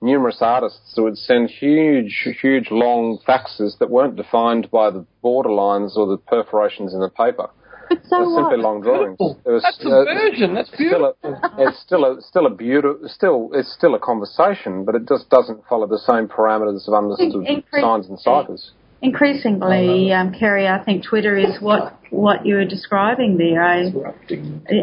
numerous 0.00 0.38
artists 0.40 0.92
who 0.94 1.04
would 1.04 1.18
send 1.18 1.50
huge, 1.50 2.28
huge, 2.40 2.70
long 2.70 3.18
faxes 3.26 3.78
that 3.78 3.90
weren't 3.90 4.16
defined 4.16 4.70
by 4.70 4.90
the 4.90 5.04
borderlines 5.22 5.96
or 5.96 6.06
the 6.06 6.18
perforations 6.18 6.94
in 6.94 7.00
the 7.00 7.10
paper. 7.10 7.50
But 7.88 8.04
so 8.04 8.18
They're 8.18 8.28
what? 8.28 8.42
simply 8.42 8.58
long 8.58 8.80
drawings. 8.82 9.16
It 9.20 9.50
was, 9.50 9.62
That's 9.62 9.78
uh, 9.80 10.04
subversion. 10.04 10.54
That's 10.54 10.68
still 10.68 10.78
beautiful. 10.78 11.16
a, 11.24 11.68
it's 11.68 11.80
still 11.80 12.04
a 12.04 12.20
still 12.20 12.46
a 12.46 12.50
beautiful 12.50 13.08
still 13.08 13.50
it's 13.54 13.72
still 13.72 13.94
a 13.94 13.98
conversation, 13.98 14.84
but 14.84 14.94
it 14.94 15.08
just 15.08 15.30
doesn't 15.30 15.64
follow 15.68 15.86
the 15.86 15.98
same 15.98 16.28
parameters 16.28 16.86
of 16.86 16.94
understood 16.94 17.46
signs 17.80 18.08
and 18.08 18.18
ciphers. 18.20 18.72
Increasingly, 19.00 20.12
um, 20.12 20.34
Kerry, 20.34 20.66
I 20.66 20.84
think 20.84 21.04
Twitter 21.04 21.36
is 21.36 21.60
what 21.60 21.96
what 22.10 22.44
you 22.44 22.56
were 22.56 22.64
describing 22.64 23.38
there. 23.38 23.62
I 23.62 23.86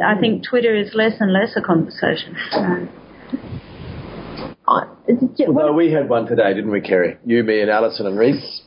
I 0.03 0.19
think 0.19 0.43
Twitter 0.47 0.73
is 0.73 0.95
less 0.95 1.13
and 1.19 1.31
less 1.31 1.55
a 1.55 1.61
conversation. 1.61 2.35
Uh, 2.51 2.85
I- 4.67 4.87
it's 5.07 5.21
Well, 5.47 5.53
what- 5.67 5.75
we 5.75 5.91
had 5.91 6.09
one 6.09 6.25
today, 6.25 6.53
didn't 6.53 6.71
we, 6.71 6.81
Kerry? 6.81 7.17
You, 7.25 7.43
me, 7.43 7.61
and 7.61 7.69
Alison 7.69 8.07
and 8.07 8.17
Reese. 8.17 8.61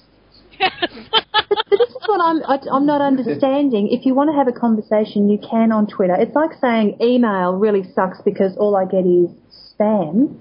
But 0.59 0.73
this 1.71 1.81
is 1.81 1.97
what 2.07 2.21
I'm, 2.21 2.43
I, 2.45 2.59
I'm 2.73 2.87
not 2.87 3.01
understanding. 3.01 3.89
If 3.89 4.05
you 4.07 4.15
want 4.15 4.31
to 4.31 4.37
have 4.37 4.49
a 4.49 4.53
conversation, 4.53 5.29
you 5.29 5.39
can 5.39 5.73
on 5.73 5.87
Twitter. 5.87 6.15
It's 6.15 6.35
like 6.35 6.51
saying 6.61 6.99
email 7.01 7.55
really 7.55 7.85
sucks 7.95 8.21
because 8.23 8.57
all 8.57 8.77
I 8.77 8.85
get 8.85 9.07
is 9.07 9.31
spam. 9.79 10.37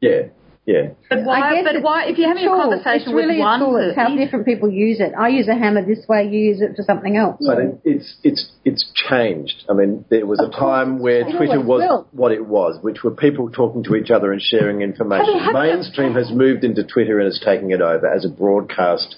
Yeah, 0.00 0.22
yeah. 0.64 0.90
But 1.10 1.24
why? 1.24 1.40
I 1.40 1.54
guess 1.54 1.72
But 1.72 1.82
why? 1.82 2.04
If 2.06 2.18
you're 2.18 2.28
having 2.28 2.44
a 2.44 2.48
conversation 2.48 3.08
it's 3.08 3.12
really 3.12 3.34
with 3.34 3.40
one 3.40 3.62
a 3.62 3.64
tool. 3.64 3.76
It's 3.82 3.96
how 3.96 4.14
different 4.14 4.46
people 4.46 4.70
use 4.70 5.00
it. 5.00 5.12
I 5.18 5.28
use 5.28 5.48
a 5.48 5.54
hammer 5.56 5.84
this 5.84 6.06
way. 6.08 6.28
You 6.30 6.38
use 6.38 6.60
it 6.60 6.76
for 6.76 6.84
something 6.84 7.16
else. 7.16 7.42
But 7.44 7.58
it, 7.58 7.80
it's 7.84 8.16
it's 8.22 8.46
it's 8.64 8.84
changed. 8.94 9.64
I 9.68 9.72
mean, 9.74 10.04
there 10.08 10.24
was 10.24 10.38
a 10.38 10.48
time 10.56 11.00
where 11.00 11.22
changed. 11.24 11.36
Twitter 11.38 11.60
was 11.60 11.82
will. 11.82 12.06
what 12.12 12.30
it 12.30 12.46
was, 12.46 12.78
which 12.80 13.02
were 13.02 13.10
people 13.10 13.50
talking 13.50 13.82
to 13.84 13.96
each 13.96 14.10
other 14.12 14.30
and 14.32 14.40
sharing 14.40 14.82
information. 14.82 15.26
Have 15.26 15.34
you- 15.34 15.40
have 15.52 15.66
you- 15.66 15.72
Mainstream 15.82 16.14
has 16.14 16.30
moved 16.30 16.62
into 16.62 16.84
Twitter 16.84 17.18
and 17.18 17.26
is 17.28 17.40
taking 17.44 17.72
it 17.72 17.80
over 17.80 18.06
as 18.06 18.24
a 18.24 18.28
broadcast. 18.28 19.16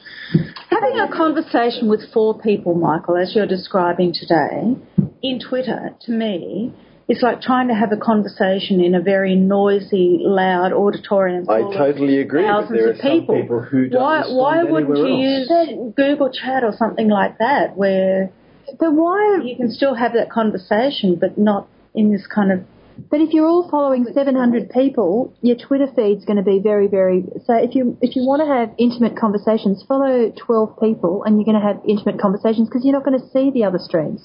having 0.71 0.99
a 0.99 1.09
conversation 1.15 1.89
with 1.91 2.11
four 2.13 2.39
people, 2.39 2.75
Michael, 2.75 3.17
as 3.17 3.35
you're 3.35 3.47
describing 3.47 4.13
today, 4.15 4.77
in 5.23 5.41
Twitter, 5.41 5.91
to 6.01 6.11
me, 6.13 6.73
is 7.09 7.21
like 7.23 7.41
trying 7.43 7.69
to 7.69 7.75
have 7.75 7.93
a 7.93 7.97
conversation 7.97 8.81
in 8.81 8.95
a 8.95 9.01
very 9.03 9.35
noisy, 9.37 10.19
loud 10.23 10.73
auditorium. 10.73 11.49
I 11.49 11.61
totally 11.61 12.21
agree. 12.21 12.43
But 12.43 12.49
Thousands 12.49 12.79
there 12.79 12.87
are 12.89 12.91
of 12.93 12.97
some 12.99 13.11
people. 13.11 13.41
people 13.43 13.61
who 13.61 13.89
don't 13.89 14.03
why 14.03 14.23
why 14.27 14.63
wouldn't 14.65 14.97
you 14.97 15.05
anywhere 15.05 15.65
use. 15.65 15.95
Google 15.97 16.31
Chat 16.33 16.65
or 16.65 16.73
something 16.77 17.09
like 17.09 17.39
that, 17.39 17.77
where 17.77 18.31
But 18.79 18.93
why? 18.93 19.41
you 19.45 19.57
can 19.57 19.71
still 19.71 19.95
have 19.95 20.15
that 20.15 20.31
conversation, 20.31 21.17
but 21.21 21.37
not 21.37 21.69
in 21.95 22.11
this 22.11 22.27
kind 22.27 22.51
of 22.53 22.65
But 23.11 23.21
if 23.21 23.35
you're 23.35 23.47
all 23.47 23.69
following 23.69 24.07
700 24.07 24.71
people, 24.71 25.35
your 25.43 25.57
Twitter 25.57 25.89
feed's 25.95 26.25
going 26.25 26.37
to 26.39 26.43
be 26.43 26.59
very, 26.61 26.87
very. 26.87 27.25
So 27.45 27.53
if 27.55 27.75
you 27.75 27.99
if 28.01 28.17
you 28.17 28.23
want 28.25 28.41
to 28.41 28.49
have 28.49 28.71
intimate 28.79 29.17
conversations, 29.19 29.85
follow 29.87 30.33
12 30.35 30.81
people, 30.81 31.23
and 31.25 31.37
you're 31.37 31.45
going 31.45 31.61
to 31.61 31.67
have 31.67 31.81
intimate 31.87 32.19
conversations 32.19 32.69
because 32.69 32.83
you're 32.85 32.95
not 32.95 33.05
going 33.05 33.21
to 33.21 33.29
see 33.29 33.51
the 33.51 33.65
other 33.65 33.79
streams. 33.79 34.23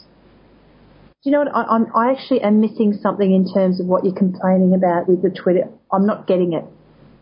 Do 1.22 1.30
you 1.30 1.36
know 1.36 1.43
what? 1.43 1.53
I, 1.53 1.63
I'm, 1.76 1.86
I 1.93 2.11
actually 2.11 2.41
am 2.41 2.61
missing 2.61 2.97
something 3.03 3.30
in 3.34 3.51
terms 3.53 3.82
of 3.82 3.88
what 3.88 4.05
you're 4.05 4.15
complaining 4.15 4.74
about 4.74 5.09
with 5.09 5.22
the 5.22 5.30
Twitter. 5.30 5.67
I'm 5.91 6.05
not 6.05 6.28
getting 6.28 6.53
it. 6.53 6.63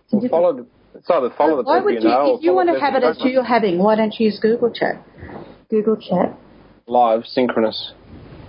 It's 0.06 0.14
a 0.14 0.18
Well, 0.18 0.22
different- 0.22 0.32
follow, 0.32 0.66
it's 0.94 1.10
either 1.10 1.30
follow 1.36 1.58
the 1.58 1.64
why 1.64 1.80
people 1.80 1.86
would 1.86 2.04
you 2.04 2.10
you, 2.10 2.16
know 2.16 2.36
if 2.38 2.44
you 2.44 2.54
want 2.54 2.70
to 2.74 2.80
have 2.80 2.94
it 2.94 3.04
as 3.04 3.18
you 3.18 3.24
don't 3.26 3.34
you're 3.34 3.44
having, 3.44 3.80
why 3.80 3.96
don't 3.96 4.14
you 4.20 4.28
use 4.28 4.40
Google 4.40 4.70
Chat? 4.72 5.02
Google 5.70 5.96
Chat. 5.98 6.38
live, 6.88 7.26
synchronous. 7.26 7.94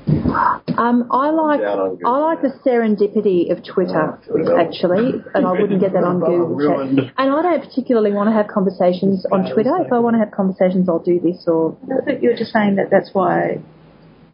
Um, 0.07 1.09
I 1.11 1.31
like 1.31 1.61
Down 1.61 1.79
on 1.81 1.91
Google 1.97 2.15
I 2.15 2.19
like 2.19 2.41
the 2.43 2.53
serendipity 2.65 3.51
of 3.53 3.65
Twitter 3.65 4.19
actually, 4.59 5.21
and 5.35 5.47
I 5.47 5.53
wouldn't 5.53 5.81
get 5.81 5.93
that 5.93 6.05
on 6.05 6.21
Google 6.25 6.49
Ruined. 6.57 6.97
Chat. 6.99 7.13
And 7.19 7.31
I 7.31 7.43
don't 7.43 7.61
particularly 7.65 8.13
want 8.13 8.29
to 8.29 8.33
have 8.35 8.49
conversations 8.49 9.27
on 9.33 9.51
Twitter. 9.53 9.73
If 9.85 9.93
I 9.93 9.99
want 9.99 10.15
to 10.15 10.21
have 10.21 10.31
conversations, 10.31 10.89
I'll 10.89 10.99
do 11.03 11.21
this 11.21 11.45
or. 11.47 11.77
I 11.85 12.05
thought 12.05 12.23
you 12.23 12.31
were 12.31 12.37
just 12.37 12.53
saying 12.53 12.77
that 12.77 12.89
that's 12.91 13.11
why 13.13 13.61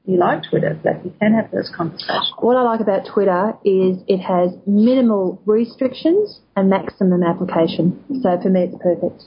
you 0.06 0.18
like 0.18 0.42
Twitter, 0.48 0.78
that 0.84 1.04
you 1.04 1.12
can 1.18 1.32
have 1.32 1.50
those 1.50 1.72
conversations. 1.74 2.32
What 2.38 2.56
I 2.56 2.62
like 2.62 2.80
about 2.80 3.06
Twitter 3.12 3.54
is 3.64 3.98
it 4.06 4.20
has 4.20 4.50
minimal 4.66 5.40
restrictions 5.46 6.40
and 6.56 6.68
maximum 6.68 7.22
application. 7.22 8.04
So 8.22 8.38
for 8.42 8.50
me, 8.50 8.68
it's 8.68 8.76
perfect. 8.82 9.22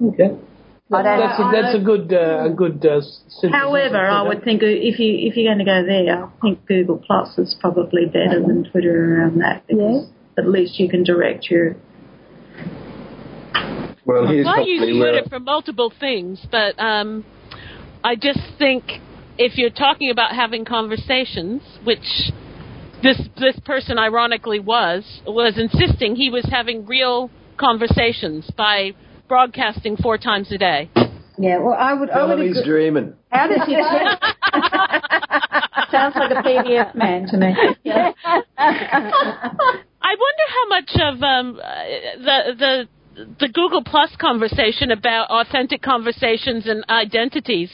Okay. 0.00 0.38
I 0.92 1.02
that's, 1.02 1.38
a, 1.38 1.42
I 1.42 1.52
that's 1.52 1.76
a 1.76 1.84
good 1.84 2.12
uh, 2.12 2.46
a 2.46 2.50
good 2.50 2.84
uh, 2.84 3.00
However, 3.48 3.96
I 3.96 4.22
would 4.22 4.42
think 4.42 4.62
if 4.62 4.98
you 4.98 5.28
if 5.28 5.36
you're 5.36 5.54
going 5.54 5.58
to 5.58 5.64
go 5.64 5.84
there, 5.86 6.24
I 6.24 6.30
think 6.42 6.66
Google 6.66 6.98
Plus 6.98 7.38
is 7.38 7.56
probably 7.60 8.06
better 8.06 8.40
than 8.44 8.68
Twitter 8.70 9.20
around 9.20 9.40
that. 9.40 9.66
because 9.68 10.08
At 10.36 10.48
least 10.48 10.80
you 10.80 10.88
can 10.88 11.04
direct 11.04 11.48
your. 11.48 11.76
Well, 14.04 14.26
here's 14.26 14.46
I 14.48 14.62
use 14.62 14.80
probably 14.80 14.98
where 14.98 15.12
Twitter 15.12 15.28
for 15.28 15.38
multiple 15.38 15.92
things, 16.00 16.44
but 16.50 16.76
um, 16.80 17.24
I 18.02 18.16
just 18.16 18.40
think 18.58 18.84
if 19.40 19.56
you're 19.56 19.70
talking 19.70 20.10
about 20.10 20.34
having 20.34 20.66
conversations, 20.66 21.62
which 21.82 22.30
this 23.02 23.18
this 23.38 23.58
person 23.64 23.98
ironically 23.98 24.60
was 24.60 25.22
was 25.26 25.56
insisting 25.56 26.14
he 26.14 26.28
was 26.28 26.46
having 26.50 26.84
real 26.84 27.30
conversations 27.56 28.50
by 28.56 28.90
broadcasting 29.28 29.96
four 29.96 30.18
times 30.18 30.52
a 30.52 30.58
day. 30.58 30.90
Yeah, 31.38 31.60
well, 31.60 31.72
I 31.72 31.94
would. 31.94 32.10
I 32.10 32.26
would 32.26 32.38
him 32.38 32.48
he's 32.48 32.58
agree. 32.58 32.70
dreaming. 32.70 33.14
How 33.30 33.46
does 33.48 33.62
he? 33.66 33.72
Sounds 35.90 36.14
like 36.14 36.32
a 36.32 36.42
PDF 36.42 36.94
man 36.94 37.26
to 37.28 37.38
me. 37.38 37.46
I 40.02 40.16
wonder 40.18 40.46
how 40.52 40.66
much 40.68 40.90
of 41.00 41.22
um, 41.22 41.58
uh, 41.58 41.84
the 42.18 42.54
the 42.58 42.86
the 43.14 43.48
Google 43.48 43.82
Plus 43.84 44.10
conversation 44.20 44.90
about 44.90 45.30
authentic 45.30 45.82
conversations 45.82 46.66
and 46.66 46.84
identities. 46.88 47.70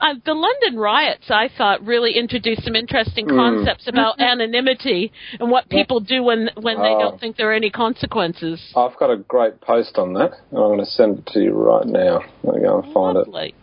Uh, 0.00 0.14
the 0.24 0.34
London 0.34 0.78
riots, 0.78 1.30
I 1.30 1.48
thought, 1.56 1.84
really 1.84 2.16
introduced 2.16 2.64
some 2.64 2.74
interesting 2.74 3.28
hmm. 3.28 3.36
concepts 3.36 3.88
about 3.88 4.14
mm-hmm. 4.14 4.40
anonymity 4.40 5.12
and 5.38 5.50
what 5.50 5.68
people 5.68 6.00
do 6.00 6.22
when 6.22 6.50
when 6.60 6.78
they 6.78 6.90
don't 6.90 7.14
ah. 7.14 7.18
think 7.18 7.36
there 7.36 7.50
are 7.50 7.54
any 7.54 7.70
consequences. 7.70 8.60
I've 8.76 8.96
got 8.98 9.10
a 9.10 9.16
great 9.16 9.60
post 9.60 9.96
on 9.98 10.14
that, 10.14 10.32
and 10.50 10.58
I'm 10.58 10.68
going 10.68 10.78
to 10.78 10.86
send 10.86 11.20
it 11.20 11.26
to 11.32 11.40
you 11.40 11.52
right 11.52 11.86
now. 11.86 12.20
Let 12.42 12.56
me 12.56 12.62
go 12.62 12.80
and 12.80 12.92
find 12.92 13.16
it. 13.16 13.54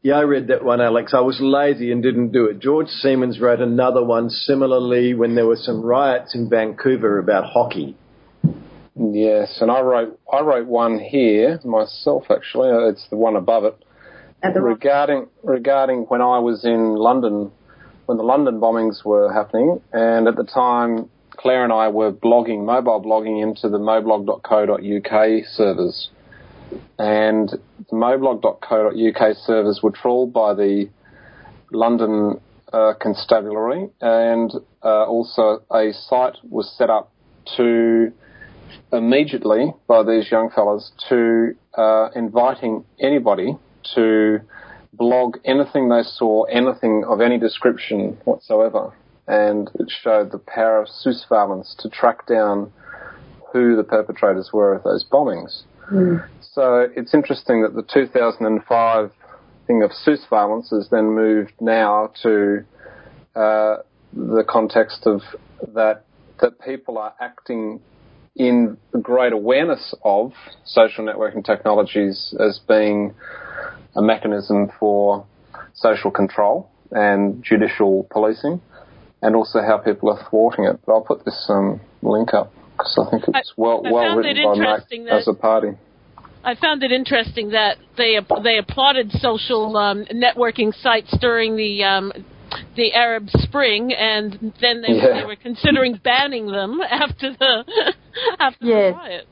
Yeah, 0.00 0.14
I 0.14 0.22
read 0.22 0.48
that 0.48 0.64
one, 0.64 0.80
Alex. 0.80 1.12
I 1.14 1.20
was 1.20 1.38
lazy 1.40 1.92
and 1.92 2.02
didn't 2.02 2.32
do 2.32 2.46
it. 2.46 2.58
George 2.58 2.88
Siemens 2.88 3.38
wrote 3.38 3.60
another 3.60 4.02
one 4.02 4.30
similarly 4.30 5.12
when 5.14 5.34
there 5.34 5.46
were 5.46 5.56
some 5.56 5.82
riots 5.82 6.34
in 6.34 6.48
Vancouver 6.48 7.18
about 7.18 7.44
hockey. 7.44 7.96
Yes, 9.10 9.58
and 9.60 9.70
I 9.70 9.80
wrote 9.80 10.20
I 10.32 10.42
wrote 10.42 10.68
one 10.68 11.00
here 11.00 11.58
myself. 11.64 12.24
Actually, 12.30 12.68
it's 12.90 13.04
the 13.10 13.16
one 13.16 13.34
above 13.34 13.64
it. 13.64 13.76
Regarding 14.44 15.26
regarding 15.42 16.02
when 16.02 16.20
I 16.20 16.38
was 16.38 16.64
in 16.64 16.94
London, 16.94 17.50
when 18.06 18.18
the 18.18 18.24
London 18.24 18.60
bombings 18.60 19.04
were 19.04 19.32
happening, 19.32 19.80
and 19.92 20.28
at 20.28 20.36
the 20.36 20.44
time 20.44 21.10
Claire 21.30 21.64
and 21.64 21.72
I 21.72 21.88
were 21.88 22.12
blogging, 22.12 22.64
mobile 22.64 23.02
blogging 23.02 23.42
into 23.42 23.68
the 23.68 23.78
moblog.co.uk 23.78 25.44
servers, 25.46 26.10
and 26.98 27.48
the 27.48 27.96
moblog.co.uk 27.96 29.36
servers 29.38 29.80
were 29.82 29.90
trawled 29.90 30.32
by 30.32 30.54
the 30.54 30.88
London 31.72 32.40
uh, 32.72 32.92
Constabulary, 33.00 33.88
and 34.00 34.52
uh, 34.84 35.06
also 35.06 35.62
a 35.72 35.92
site 35.92 36.36
was 36.48 36.72
set 36.78 36.88
up 36.90 37.10
to 37.56 38.12
immediately 38.92 39.72
by 39.86 40.02
these 40.02 40.30
young 40.30 40.50
fellas 40.50 40.92
to 41.08 41.54
uh, 41.74 42.08
inviting 42.14 42.84
anybody 43.00 43.56
to 43.94 44.40
blog 44.92 45.38
anything 45.44 45.88
they 45.88 46.02
saw, 46.02 46.44
anything 46.44 47.04
of 47.08 47.20
any 47.20 47.38
description 47.38 48.18
whatsoever. 48.24 48.92
And 49.26 49.70
it 49.78 49.90
showed 50.02 50.32
the 50.32 50.38
power 50.38 50.82
of 50.82 50.88
surveillance 50.88 51.74
to 51.78 51.88
track 51.88 52.26
down 52.26 52.72
who 53.52 53.76
the 53.76 53.84
perpetrators 53.84 54.50
were 54.52 54.74
of 54.74 54.82
those 54.82 55.04
bombings. 55.04 55.62
So 56.40 56.88
it's 56.96 57.14
interesting 57.14 57.62
that 57.62 57.74
the 57.74 57.82
2005 57.82 59.12
thing 59.66 59.82
of 59.82 59.92
surveillance 59.92 60.70
has 60.70 60.88
then 60.90 61.14
moved 61.14 61.52
now 61.60 62.12
to 62.22 62.64
uh, 63.34 63.76
the 64.12 64.44
context 64.48 65.06
of 65.06 65.22
that 65.74 66.04
that 66.40 66.60
people 66.60 66.98
are 66.98 67.14
acting 67.20 67.80
in 68.36 68.76
great 69.00 69.32
awareness 69.32 69.94
of 70.04 70.32
social 70.64 71.04
networking 71.04 71.44
technologies 71.44 72.34
as 72.40 72.60
being 72.66 73.14
a 73.94 74.02
mechanism 74.02 74.70
for 74.78 75.26
social 75.74 76.10
control 76.10 76.70
and 76.90 77.42
judicial 77.44 78.06
policing, 78.10 78.60
and 79.22 79.36
also 79.36 79.60
how 79.60 79.78
people 79.78 80.10
are 80.10 80.28
thwarting 80.28 80.64
it. 80.64 80.78
But 80.84 80.92
I'll 80.92 81.04
put 81.04 81.24
this 81.24 81.46
um, 81.48 81.80
link 82.02 82.34
up 82.34 82.52
because 82.72 82.98
I 83.06 83.10
think 83.10 83.24
it's 83.28 83.52
well 83.56 83.82
I 83.86 83.92
well 83.92 84.16
written 84.16 84.36
it 84.36 84.44
by 84.44 84.52
interesting 84.52 85.04
Mac 85.04 85.12
that- 85.12 85.18
as 85.20 85.28
a 85.28 85.34
party. 85.34 85.68
I 86.44 86.56
found 86.56 86.82
it 86.82 86.90
interesting 86.90 87.50
that 87.50 87.76
they 87.96 88.18
they 88.42 88.58
applauded 88.58 89.12
social 89.12 89.76
um, 89.76 90.04
networking 90.06 90.74
sites 90.74 91.16
during 91.20 91.56
the 91.56 91.84
um, 91.84 92.12
the 92.76 92.92
Arab 92.94 93.28
Spring, 93.30 93.92
and 93.92 94.52
then 94.60 94.82
they, 94.82 94.94
Yeah. 94.94 95.20
they 95.20 95.24
were 95.26 95.36
considering 95.36 96.00
banning 96.02 96.46
them 96.46 96.80
after 96.90 97.32
the 97.32 97.64
after 98.38 98.66
Yes. 98.66 98.94
the 98.94 98.98
riot. 98.98 99.26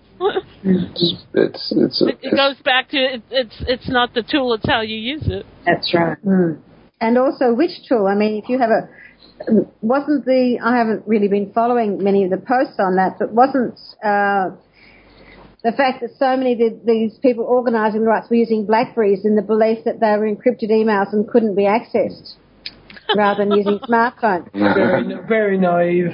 It's 0.62 1.24
it's, 1.32 1.72
it's, 1.76 2.02
it, 2.02 2.18
it 2.22 2.36
goes 2.36 2.56
back 2.62 2.90
to 2.90 2.98
it, 2.98 3.22
it's 3.30 3.56
it's 3.66 3.88
not 3.88 4.12
the 4.12 4.22
tool; 4.22 4.52
it's 4.54 4.66
how 4.68 4.82
you 4.82 4.96
use 4.96 5.26
it. 5.26 5.46
That's 5.64 5.92
right. 5.94 6.18
And 7.00 7.16
also, 7.16 7.54
which 7.54 7.70
tool? 7.88 8.06
I 8.06 8.14
mean, 8.14 8.36
if 8.42 8.48
you 8.50 8.58
have 8.58 8.68
a 8.68 8.88
wasn't 9.80 10.26
the 10.26 10.58
I 10.62 10.76
haven't 10.76 11.04
really 11.06 11.28
been 11.28 11.52
following 11.52 12.02
many 12.02 12.24
of 12.24 12.30
the 12.30 12.36
posts 12.36 12.76
on 12.78 12.96
that, 12.96 13.18
but 13.18 13.32
wasn't 13.32 13.78
uh, 14.04 14.50
the 15.64 15.72
fact 15.72 16.00
that 16.02 16.10
so 16.18 16.36
many 16.36 16.52
of 16.52 16.58
the, 16.58 16.80
these 16.84 17.18
people 17.22 17.44
organising 17.44 18.02
the 18.02 18.06
rights 18.06 18.28
were 18.28 18.36
using 18.36 18.66
Blackberries 18.66 19.24
in 19.24 19.36
the 19.36 19.42
belief 19.42 19.84
that 19.84 20.00
they 20.00 20.12
were 20.18 20.28
encrypted 20.28 20.70
emails 20.70 21.12
and 21.12 21.26
couldn't 21.28 21.54
be 21.54 21.62
accessed, 21.64 22.34
rather 23.16 23.44
than 23.44 23.56
using 23.56 23.78
smartphones. 23.80 24.52
Very, 24.54 25.14
very 25.28 25.58
naive. 25.58 26.10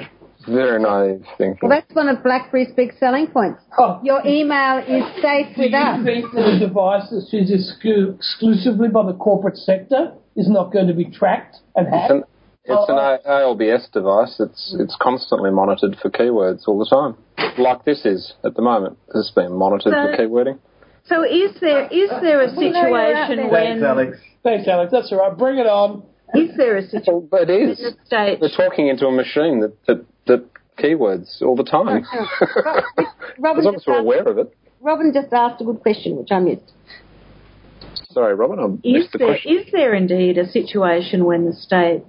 very 0.46 0.80
naive 0.80 1.24
thinking. 1.38 1.68
Well, 1.68 1.80
that's 1.80 1.94
one 1.94 2.08
of 2.08 2.22
BlackBerry's 2.22 2.72
big 2.76 2.92
selling 3.00 3.26
points. 3.28 3.60
Oh, 3.78 4.00
Your 4.04 4.24
email 4.26 4.78
is 4.78 5.02
safe 5.22 5.56
do 5.56 5.62
with 5.62 5.72
you 5.72 5.76
us. 5.78 6.04
think 6.04 6.32
that 6.32 6.46
a 6.54 6.58
device 6.58 7.08
that's 7.10 7.32
used 7.32 7.52
exclu- 7.52 8.14
exclusively 8.16 8.88
by 8.88 9.04
the 9.06 9.14
corporate 9.14 9.56
sector 9.56 10.12
is 10.36 10.48
not 10.48 10.72
going 10.72 10.86
to 10.86 10.94
be 10.94 11.04
tracked 11.06 11.56
and 11.74 11.86
It's 11.88 11.96
hacked? 11.96 12.10
an, 12.12 12.24
it's 12.64 12.88
an 12.90 12.96
Oh, 12.98 13.18
oh. 13.24 13.32
A- 13.32 13.54
ALBS 13.54 13.88
device. 13.92 14.36
It's 14.40 14.74
it's 14.78 14.96
constantly 15.00 15.50
monitored 15.50 15.96
for 16.02 16.10
keywords 16.10 16.62
all 16.68 16.78
the 16.78 16.86
time, 16.86 17.16
like 17.58 17.84
this 17.84 18.04
is 18.04 18.34
at 18.44 18.54
the 18.54 18.62
moment. 18.62 18.98
This 19.08 19.26
is 19.26 19.32
being 19.34 19.56
monitored 19.56 19.92
for 19.92 20.16
keywording. 20.16 20.58
So 21.06 21.22
is 21.22 21.52
there 21.60 21.86
is 21.86 22.10
there 22.22 22.40
a 22.42 22.50
situation 22.50 23.48
when 23.50 23.78
Thanks, 23.78 23.82
Alex. 23.84 24.18
Thanks, 24.42 24.68
Alex. 24.68 24.90
That's 24.92 25.10
all 25.12 25.18
right. 25.18 25.36
Bring 25.38 25.58
it 25.58 25.66
on. 25.66 26.02
Is 26.34 26.56
there 26.56 26.76
a 26.76 26.82
situation 26.82 27.28
Well, 27.30 27.42
it 27.42 27.50
is. 27.50 27.78
the 27.78 27.94
state 28.04 28.38
We're 28.40 28.48
talking 28.56 28.88
into 28.88 29.06
a 29.06 29.12
machine 29.12 29.60
that 29.60 29.74
that, 29.86 30.04
that 30.26 30.44
keywords 30.78 31.40
all 31.42 31.56
the 31.56 31.64
time. 31.64 32.04
Robin 33.38 33.58
as 33.60 33.64
long 33.64 33.74
as 33.76 33.84
we're 33.86 33.98
aware 33.98 34.28
of 34.28 34.38
it. 34.38 34.54
Robin 34.80 35.12
just 35.14 35.32
asked 35.32 35.60
a 35.60 35.64
good 35.64 35.80
question, 35.80 36.16
which 36.16 36.28
I 36.30 36.38
missed. 36.38 36.72
Sorry, 38.10 38.34
Robin, 38.34 38.58
I 38.58 38.64
is 38.86 38.94
missed 39.02 39.12
the 39.12 39.18
there 39.18 39.28
question. 39.28 39.56
is 39.58 39.66
there 39.72 39.94
indeed 39.94 40.38
a 40.38 40.46
situation 40.50 41.24
when 41.24 41.44
the 41.46 41.52
state 41.54 42.02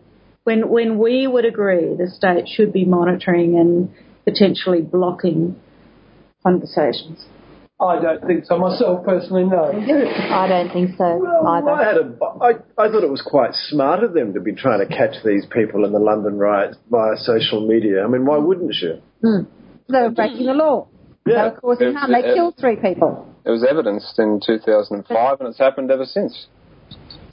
when 0.43 0.70
when 0.70 0.97
we 0.97 1.28
would 1.28 1.45
agree 1.45 1.95
the 1.95 2.09
state 2.09 2.47
should 2.47 2.72
be 2.74 2.86
monitoring 2.86 3.57
and 3.57 3.89
potentially 4.26 4.82
blocking 4.82 5.55
conversations? 6.43 7.26
I 7.80 8.01
don't 8.01 8.25
think 8.25 8.45
so 8.45 8.57
myself 8.57 9.05
personally. 9.05 9.43
No. 9.43 9.65
I 9.71 10.47
don't 10.47 10.73
think 10.73 10.97
so 10.97 11.19
Well, 11.21 11.69
I, 11.69 11.84
had 11.84 11.97
a, 11.97 12.17
I, 12.41 12.49
I 12.84 12.89
thought 12.89 13.03
it 13.03 13.09
was 13.09 13.21
quite 13.21 13.51
smart 13.53 14.03
of 14.03 14.13
them 14.13 14.34
to 14.34 14.39
be 14.41 14.53
trying 14.53 14.80
to 14.80 14.88
catch 14.88 15.23
these 15.23 15.45
people 15.45 15.86
in 15.86 15.91
the 15.91 15.99
London 15.99 16.39
riots 16.39 16.78
via 16.89 17.15
social 17.17 17.67
media. 17.67 18.03
I 18.03 18.07
mean, 18.07 18.25
why 18.25 18.38
wouldn't 18.38 18.73
you? 18.82 19.01
Hmm. 19.21 19.43
They 19.89 20.01
were 20.01 20.09
breaking 20.09 20.47
the 20.47 20.53
law. 20.53 20.88
They 21.25 21.34
Yeah. 21.34 21.51
were 21.51 21.75
causing 21.75 21.93
harm. 21.93 22.11
They 22.11 22.23
killed 22.34 22.55
three 22.59 22.78
people. 22.78 23.28
It 23.45 23.51
was 23.51 23.63
evidenced 23.63 24.17
in 24.17 24.41
2005, 24.45 25.39
and 25.39 25.49
it's 25.49 25.59
happened 25.59 25.91
ever 25.91 26.05
since. 26.05 26.47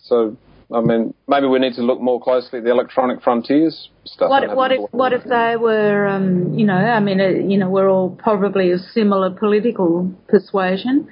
So, 0.03 0.36
I 0.75 0.81
mean, 0.81 1.14
maybe 1.29 1.47
we 1.47 1.59
need 1.61 1.75
to 1.75 1.83
look 1.83 2.01
more 2.01 2.20
closely 2.20 2.59
at 2.59 2.64
the 2.64 2.70
electronic 2.70 3.22
frontiers 3.22 3.89
stuff. 4.05 4.29
What 4.29 4.43
have 4.43 4.57
what 4.57 4.72
if 4.72 4.81
what 4.91 5.12
if 5.12 5.22
they 5.25 5.57
were 5.57 6.09
um, 6.09 6.59
you 6.59 6.66
know 6.66 6.75
I 6.75 7.01
mean 7.01 7.20
uh, 7.20 7.29
you 7.29 7.59
know 7.59 7.70
we're 7.70 7.89
all 7.89 8.11
probably 8.11 8.72
of 8.72 8.81
similar 8.81 9.31
political 9.31 10.12
persuasion. 10.29 11.09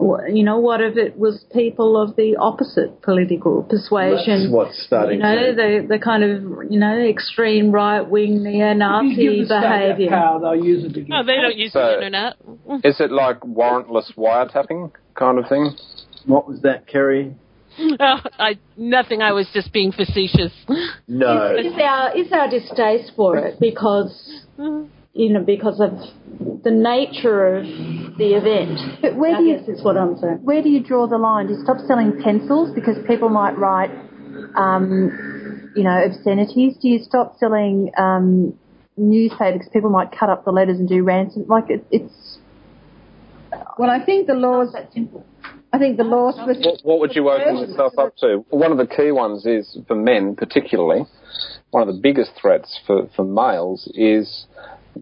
You 0.00 0.42
know 0.42 0.58
what 0.58 0.80
if 0.80 0.96
it 0.96 1.16
was 1.16 1.44
people 1.52 2.00
of 2.00 2.16
the 2.16 2.36
opposite 2.36 3.02
political 3.02 3.62
persuasion? 3.62 4.44
That's 4.44 4.52
what's 4.52 4.82
starting 4.84 5.18
you 5.18 5.22
know 5.22 5.50
to. 5.50 5.54
the 5.54 5.86
the 5.90 5.98
kind 5.98 6.24
of 6.24 6.72
you 6.72 6.80
know 6.80 6.98
extreme 6.98 7.70
right 7.70 8.00
wing 8.00 8.42
neo-Nazi 8.42 9.14
you 9.22 9.44
the 9.46 9.60
behaviour. 9.60 10.08
power, 10.08 10.40
they'll 10.40 10.64
use 10.64 10.84
it 10.84 10.96
again. 10.96 11.06
No, 11.08 11.24
they 11.24 11.36
don't 11.36 11.56
use 11.56 11.72
So- 11.72 11.80
the 11.80 11.94
internet. 12.06 12.36
Is 12.84 12.98
it 12.98 13.12
like 13.12 13.40
warrantless 13.40 14.14
wiretapping 14.16 14.90
kind 15.14 15.38
of 15.38 15.48
thing? 15.48 15.76
What 16.26 16.48
was 16.48 16.62
that, 16.62 16.86
Kerry? 16.86 17.34
Oh, 17.78 18.20
I 18.38 18.58
nothing. 18.76 19.22
I 19.22 19.32
was 19.32 19.48
just 19.52 19.72
being 19.72 19.92
facetious. 19.92 20.52
No. 21.08 21.54
Is 21.56 21.72
our 21.82 22.16
is 22.16 22.32
our 22.32 22.48
distaste 22.48 23.12
for 23.16 23.36
it 23.38 23.60
because 23.60 24.44
you 25.12 25.32
know 25.32 25.42
because 25.42 25.80
of 25.80 25.92
the 26.62 26.70
nature 26.70 27.56
of 27.56 27.64
the 28.18 28.34
event? 28.34 29.00
But 29.00 29.16
where 29.16 29.34
I 29.34 29.38
do 29.38 29.44
you 29.44 29.56
guess 29.58 29.68
is 29.68 29.82
what 29.84 29.96
I'm 29.96 30.16
saying. 30.18 30.40
where 30.42 30.62
do 30.62 30.68
you 30.68 30.82
draw 30.82 31.06
the 31.06 31.18
line? 31.18 31.46
Do 31.46 31.54
you 31.54 31.62
stop 31.62 31.78
selling 31.86 32.20
pencils 32.22 32.74
because 32.74 32.96
people 33.06 33.28
might 33.28 33.56
write, 33.58 33.90
um, 34.56 35.70
you 35.74 35.84
know, 35.84 36.04
obscenities? 36.04 36.76
Do 36.80 36.88
you 36.88 37.00
stop 37.02 37.36
selling 37.38 37.90
um, 37.98 38.58
newspapers 38.96 39.58
because 39.58 39.72
people 39.72 39.90
might 39.90 40.12
cut 40.12 40.28
up 40.28 40.44
the 40.44 40.52
letters 40.52 40.78
and 40.78 40.88
do 40.88 41.02
ransom? 41.02 41.46
Like 41.48 41.70
it, 41.70 41.84
it's 41.90 42.38
Well, 43.78 43.90
I 43.90 44.04
think 44.04 44.26
the 44.26 44.34
laws. 44.34 44.72
that 44.72 44.92
simple. 44.92 45.26
I 45.72 45.78
think 45.78 45.96
the 45.96 46.04
was. 46.04 46.36
What, 46.62 46.80
what 46.82 47.00
would 47.00 47.16
you 47.16 47.30
open 47.30 47.56
yourself 47.56 47.94
up 47.98 48.16
to? 48.18 48.44
One 48.50 48.72
of 48.72 48.78
the 48.78 48.86
key 48.86 49.10
ones 49.10 49.46
is, 49.46 49.78
for 49.88 49.94
men 49.94 50.36
particularly, 50.36 51.06
one 51.70 51.86
of 51.86 51.94
the 51.94 52.00
biggest 52.00 52.32
threats 52.40 52.78
for, 52.86 53.08
for 53.16 53.24
males 53.24 53.90
is 53.94 54.46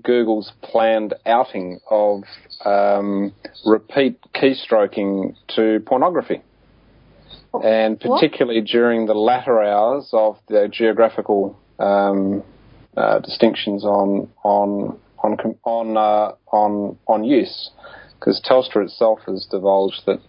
Google's 0.04 0.52
planned 0.62 1.14
outing 1.26 1.80
of 1.90 2.22
um, 2.64 3.34
repeat 3.66 4.20
keystroking 4.34 5.34
to 5.56 5.80
pornography. 5.86 6.42
And 7.52 7.98
particularly 7.98 8.60
during 8.60 9.06
the 9.06 9.14
latter 9.14 9.60
hours 9.60 10.08
of 10.12 10.36
the 10.46 10.68
geographical 10.72 11.58
um, 11.80 12.44
uh, 12.96 13.18
distinctions 13.18 13.84
on 13.84 14.28
on 14.44 14.96
on 15.18 15.36
on 15.64 15.96
uh, 15.96 16.34
on 16.52 16.96
on 17.08 17.24
use, 17.24 17.70
because 18.14 18.40
Telstra 18.48 18.84
itself 18.84 19.18
has 19.26 19.48
divulged 19.50 20.02
that 20.06 20.20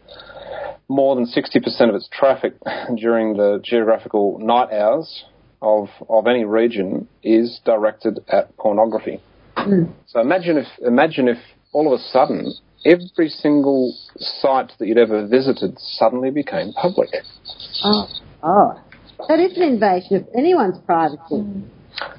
more 0.88 1.16
than 1.16 1.26
60% 1.26 1.90
of 1.90 1.96
its 1.96 2.10
traffic 2.12 2.54
during 2.96 3.38
the 3.38 3.60
geographical 3.64 4.40
night 4.40 4.72
hours 4.72 5.26
of, 5.62 5.90
of 6.10 6.28
any 6.28 6.44
region 6.44 7.08
is 7.24 7.60
directed 7.66 8.20
at 8.28 8.56
pornography. 8.58 9.22
Hmm. 9.56 9.84
So 10.08 10.20
imagine 10.20 10.58
if, 10.58 10.68
imagine 10.86 11.28
if 11.28 11.38
all 11.72 11.94
of 11.94 12.00
a 12.00 12.04
sudden 12.04 12.54
every 12.86 13.30
single 13.30 13.96
site 14.18 14.72
that 14.80 14.88
you'd 14.88 14.98
ever 14.98 15.28
visited 15.28 15.78
suddenly 15.80 16.32
became 16.32 16.74
public. 16.74 17.10
Oh, 17.84 18.08
oh, 18.44 18.82
that 19.28 19.40
is 19.40 19.56
an 19.58 19.64
invasion 19.64 20.16
of 20.18 20.28
anyone's 20.36 20.80
privacy. 20.80 21.20
Hmm. 21.30 21.62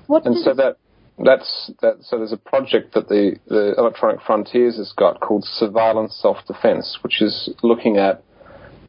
What 0.07 0.25
And 0.27 0.37
so 0.39 0.55
that 0.55 0.77
that's 1.25 1.71
that. 1.81 1.99
So 2.03 2.19
there's 2.19 2.33
a 2.33 2.37
project 2.37 2.95
that 2.95 3.09
the 3.09 3.37
the 3.47 3.75
Electronic 3.79 4.21
Frontiers 4.23 4.77
has 4.77 4.93
got 4.97 5.21
called 5.21 5.45
Surveillance 5.45 6.15
Self 6.21 6.39
Defense, 6.47 6.99
which 7.03 7.23
is 7.23 7.51
looking 7.63 7.97
at 7.97 8.23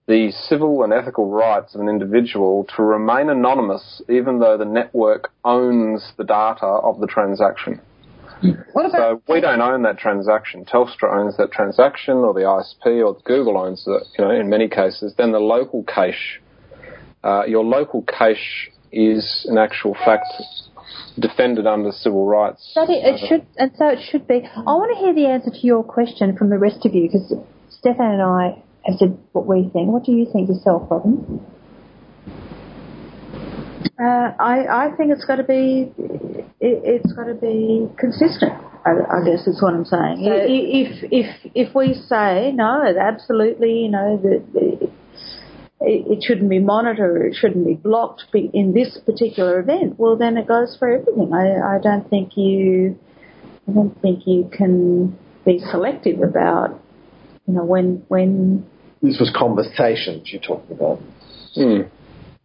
the 0.08 0.32
civil 0.32 0.84
and 0.84 0.92
ethical 0.92 1.30
rights 1.30 1.76
of 1.76 1.82
an 1.82 1.88
individual 1.88 2.68
to 2.76 2.84
remain 2.84 3.30
anonymous, 3.30 4.02
even 4.10 4.40
though 4.40 4.58
the 4.58 4.66
network 4.66 5.32
owns 5.46 6.12
the 6.18 6.26
data 6.26 6.66
of 6.66 7.00
the 7.00 7.08
transaction. 7.08 7.80
What 8.74 8.86
about 8.88 9.22
So 9.28 9.34
we 9.34 9.40
don't 9.40 9.62
own 9.62 9.84
that 9.84 9.98
transaction. 9.98 10.66
Telstra 10.66 11.18
owns 11.18 11.38
that 11.38 11.52
transaction, 11.52 12.18
or 12.18 12.34
the 12.34 12.42
ISP, 12.42 13.06
or 13.06 13.18
Google 13.24 13.58
owns 13.58 13.86
it. 13.88 14.04
You 14.18 14.26
know, 14.26 14.32
in 14.32 14.50
many 14.50 14.68
cases, 14.68 15.14
then 15.18 15.32
the 15.32 15.40
local 15.40 15.84
cache, 15.84 16.42
uh, 17.24 17.44
your 17.48 17.64
local 17.64 18.02
cache 18.02 18.70
is 18.92 19.46
in 19.50 19.58
actual 19.58 19.94
fact 19.94 20.26
defended 21.20 21.68
under 21.68 21.92
civil 21.92 22.26
rights. 22.26 22.72
That 22.76 22.90
it, 22.90 23.04
it 23.06 23.28
should, 23.28 23.46
and 23.58 23.72
so 23.78 23.88
it 23.90 24.00
should 24.10 24.28
be. 24.28 24.42
I 24.44 24.62
want 24.62 24.96
to 24.98 25.04
hear 25.04 25.14
the 25.14 25.28
answer 25.28 25.52
to 25.52 25.68
your 25.68 25.84
question 25.84 26.38
from 26.38 26.50
the 26.50 26.58
rest 26.58 26.86
of 26.86 26.94
you 26.94 27.10
because 27.10 27.34
Stefan 27.70 28.20
and 28.20 28.22
I 28.22 28.64
have 28.86 28.98
said 28.98 29.18
what 29.32 29.46
we 29.46 29.70
think. 29.74 29.90
What 29.90 30.04
do 30.04 30.12
you 30.12 30.28
think 30.32 30.50
yourself, 30.50 30.90
Robin? 30.90 31.46
Uh, 34.00 34.34
I, 34.40 34.88
I 34.88 34.92
think 34.98 35.12
it's 35.12 35.26
got 35.26 35.36
to 35.36 35.44
be 35.44 35.92
it, 36.60 36.82
it's 37.04 37.14
got 37.14 37.26
to 37.26 37.36
be 37.36 37.88
consistent. 38.00 38.54
I, 38.86 38.92
I 38.92 39.24
guess 39.26 39.48
is 39.48 39.62
what 39.62 39.74
I'm 39.74 39.86
saying. 39.86 40.24
So- 40.24 40.46
if 40.48 41.12
if 41.12 41.52
if 41.54 41.76
we 41.76 41.94
say 41.94 42.52
no, 42.54 42.84
absolutely, 43.00 43.84
you 43.84 43.90
know 43.90 44.18
that 44.24 44.44
it, 44.56 44.93
it 45.86 46.24
shouldn't 46.24 46.50
be 46.50 46.60
monitored, 46.60 47.32
it 47.32 47.36
shouldn't 47.36 47.66
be 47.66 47.76
blocked 47.76 48.24
be- 48.32 48.50
in 48.54 48.74
this 48.74 48.98
particular 49.06 49.60
event, 49.60 50.00
well 50.00 50.16
then 50.16 50.38
it 50.38 50.48
goes 50.48 50.76
for 50.78 50.88
everything. 50.92 51.34
I, 51.34 51.76
I 51.76 51.80
don't 51.82 52.10
think 52.10 52.38
you 52.38 52.98
I 53.68 53.72
don't 53.74 54.02
think 54.02 54.26
you 54.26 54.50
can 54.52 55.18
be 55.46 55.60
selective 55.72 56.22
about 56.22 56.80
you 57.48 57.54
know 57.54 57.66
when 57.66 58.04
when 58.08 58.66
This 59.02 59.20
was 59.20 59.32
conversations 59.36 60.30
you're 60.32 60.42
talking 60.42 60.76
about. 60.76 61.00
Hmm. 61.56 61.82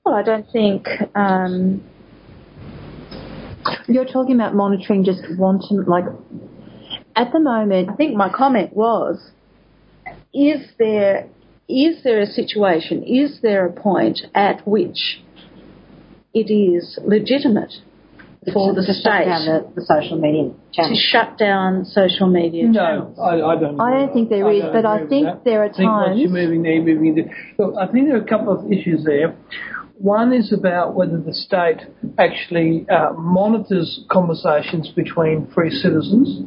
well 0.05 0.15
I 0.15 0.23
don't 0.23 0.51
think 0.51 0.87
um, 1.15 1.83
You're 3.87 4.05
talking 4.05 4.35
about 4.35 4.55
monitoring 4.55 5.05
just 5.05 5.23
wanton, 5.39 5.85
like, 5.85 6.05
at 7.17 7.33
the 7.33 7.41
moment, 7.41 7.91
I 7.91 7.95
think 7.97 8.15
my 8.15 8.31
comment 8.31 8.73
was, 8.75 9.31
is 10.33 10.67
there 10.79 11.29
is 11.69 12.03
there 12.03 12.21
a 12.21 12.27
situation, 12.27 13.03
is 13.03 13.41
there 13.43 13.67
a 13.67 13.73
point 13.73 14.21
at 14.35 14.67
which 14.67 15.21
it 16.33 16.51
is 16.53 16.99
legitimate 17.05 17.73
for 18.53 18.73
the 18.75 18.81
to 18.83 18.93
shut 18.95 19.03
down 19.05 19.43
state 19.43 19.75
the, 19.75 19.81
the 19.81 19.87
social 19.87 20.19
media 20.19 20.51
to 20.75 20.95
shut 20.95 21.37
down 21.37 21.85
social 21.85 22.27
media 22.27 22.67
No, 22.67 22.73
channels? 22.73 23.19
I, 23.19 23.35
I 23.43 23.61
don't. 23.61 23.81
I 23.81 23.91
don't 23.91 24.13
think 24.15 24.31
with 24.31 24.39
that. 24.39 24.45
there 24.45 24.53
is, 24.53 24.63
don't 24.63 24.73
but 24.73 24.87
I 24.87 25.07
think 25.07 25.27
that. 25.27 25.45
there 25.45 25.63
are 25.63 25.67
I 25.67 25.73
think 25.77 25.91
once 25.91 26.19
you're 26.19 26.29
times- 26.29 26.33
moving 26.33 26.63
there, 26.63 26.73
you're 26.73 26.85
moving 26.85 27.15
there. 27.17 27.37
Look, 27.59 27.75
I 27.79 27.87
think 27.93 28.07
there 28.07 28.17
are 28.17 28.25
a 28.25 28.29
couple 28.29 28.53
of 28.59 28.73
issues 28.73 29.05
there. 29.05 29.37
One 30.01 30.33
is 30.33 30.53
about 30.53 30.95
whether 30.95 31.19
the 31.19 31.35
state 31.35 31.81
actually 32.19 32.87
uh, 32.89 33.13
monitors 33.15 34.05
conversations 34.09 34.91
between 34.95 35.51
free 35.53 35.71
citizens, 35.71 36.39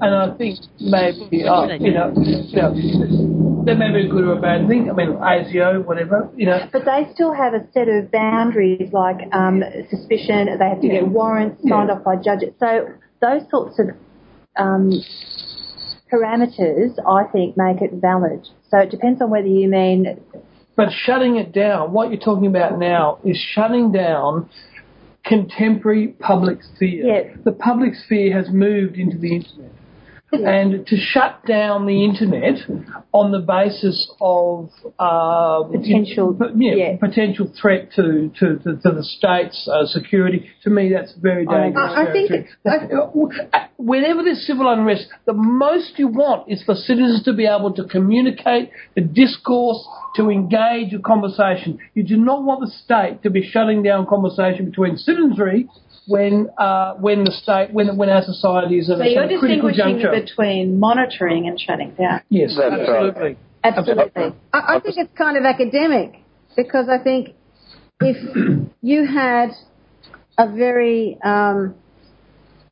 and 0.00 0.02
I 0.02 0.34
think 0.38 0.60
maybe 0.80 1.44
uh, 1.44 1.66
you 1.76 1.92
know, 1.92 2.10
you 2.16 2.56
know 2.56 3.64
that 3.66 3.76
may 3.76 3.92
be 3.92 4.06
a 4.06 4.08
good 4.08 4.24
or 4.24 4.32
a 4.32 4.40
bad 4.40 4.66
thing. 4.66 4.88
I 4.90 4.94
mean, 4.94 5.12
ASIO, 5.12 5.84
whatever, 5.84 6.30
you 6.34 6.46
know. 6.46 6.68
But 6.72 6.86
they 6.86 7.06
still 7.12 7.34
have 7.34 7.52
a 7.52 7.70
set 7.72 7.88
of 7.88 8.10
boundaries 8.10 8.90
like 8.92 9.28
um, 9.34 9.62
suspicion, 9.90 10.48
they 10.58 10.68
have 10.68 10.80
to 10.80 10.86
Yeah. 10.86 11.00
get 11.00 11.08
warrants 11.08 11.60
signed 11.68 11.90
Yeah. 11.90 11.96
off 11.96 12.04
by 12.04 12.16
judges. 12.16 12.54
So 12.58 12.88
those 13.20 13.42
sorts 13.50 13.78
of 13.78 13.90
um, 14.56 14.90
parameters, 16.10 16.98
I 17.06 17.24
think, 17.24 17.56
make 17.58 17.82
it 17.82 17.92
valid. 18.00 18.48
So 18.70 18.78
it 18.78 18.90
depends 18.90 19.20
on 19.20 19.28
whether 19.30 19.46
you 19.46 19.68
mean 19.68 20.18
But 20.80 20.92
shutting 20.92 21.36
it 21.36 21.52
down, 21.52 21.92
what 21.92 22.10
you're 22.10 22.18
talking 22.18 22.46
about 22.46 22.78
now 22.78 23.18
is 23.22 23.36
shutting 23.36 23.92
down 23.92 24.48
contemporary 25.26 26.08
public 26.08 26.62
sphere. 26.62 27.04
Yeah. 27.04 27.36
The 27.44 27.52
public 27.52 27.94
sphere 27.94 28.34
has 28.34 28.48
moved 28.50 28.96
into 28.96 29.18
the 29.18 29.34
internet. 29.34 29.72
And 30.32 30.86
to 30.86 30.96
shut 30.96 31.44
down 31.46 31.86
the 31.86 32.04
internet 32.04 32.58
on 33.12 33.32
the 33.32 33.40
basis 33.40 34.10
of 34.20 34.70
uh, 34.98 35.64
Potential- 35.64 36.36
yeah, 36.56 36.74
yeah. 36.74 36.96
potential 36.98 37.50
threat 37.60 37.90
to, 37.96 38.30
to, 38.38 38.58
to, 38.58 38.76
to 38.76 38.90
the 38.92 39.02
state's 39.02 39.68
uh, 39.68 39.86
security, 39.86 40.48
to 40.62 40.70
me 40.70 40.92
that's 40.92 41.12
very 41.14 41.46
dangerous. 41.46 41.92
I- 41.96 42.02
I 42.06 42.12
think 42.12 42.30
territory. 42.64 43.36
Whenever 43.76 44.22
there's 44.22 44.46
civil 44.46 44.70
unrest, 44.70 45.06
the 45.26 45.32
most 45.32 45.98
you 45.98 46.06
want 46.08 46.50
is 46.52 46.62
for 46.62 46.74
citizens 46.74 47.24
to 47.24 47.32
be 47.32 47.46
able 47.46 47.72
to 47.74 47.84
communicate, 47.84 48.70
to 48.96 49.02
discourse, 49.02 49.84
to 50.16 50.28
engage 50.30 50.92
a 50.92 50.98
conversation. 51.00 51.78
You 51.94 52.02
do 52.04 52.16
not 52.16 52.42
want 52.44 52.60
the 52.60 52.70
state 52.70 53.22
to 53.22 53.30
be 53.30 53.42
shutting 53.48 53.82
down 53.82 54.06
conversation 54.06 54.66
between 54.66 54.96
citizenry 54.96 55.68
when 56.06 56.48
uh, 56.58 56.94
when 56.94 57.24
the 57.24 57.30
state 57.30 57.72
when 57.72 57.96
when 57.96 58.08
our 58.08 58.22
society 58.22 58.78
is 58.78 58.90
at 58.90 58.98
So 58.98 59.02
a 59.02 59.06
you're 59.08 59.22
sort 59.22 59.32
of 59.32 59.40
critical 59.40 59.68
distinguishing 59.68 60.02
juncture. 60.02 60.20
between 60.20 60.78
monitoring 60.80 61.46
and 61.48 61.60
shutting 61.60 61.94
down. 61.94 62.22
yes, 62.28 62.56
That's 62.58 62.70
right. 62.70 62.80
absolutely. 62.80 63.36
absolutely. 63.64 64.22
I, 64.52 64.76
I 64.76 64.80
think 64.80 64.96
it's 64.98 65.16
kind 65.16 65.36
of 65.36 65.44
academic 65.44 66.22
because 66.56 66.88
I 66.88 67.02
think 67.02 67.34
if 68.00 68.16
you 68.82 69.06
had 69.06 69.50
a 70.38 70.50
very, 70.50 71.18
um, 71.22 71.74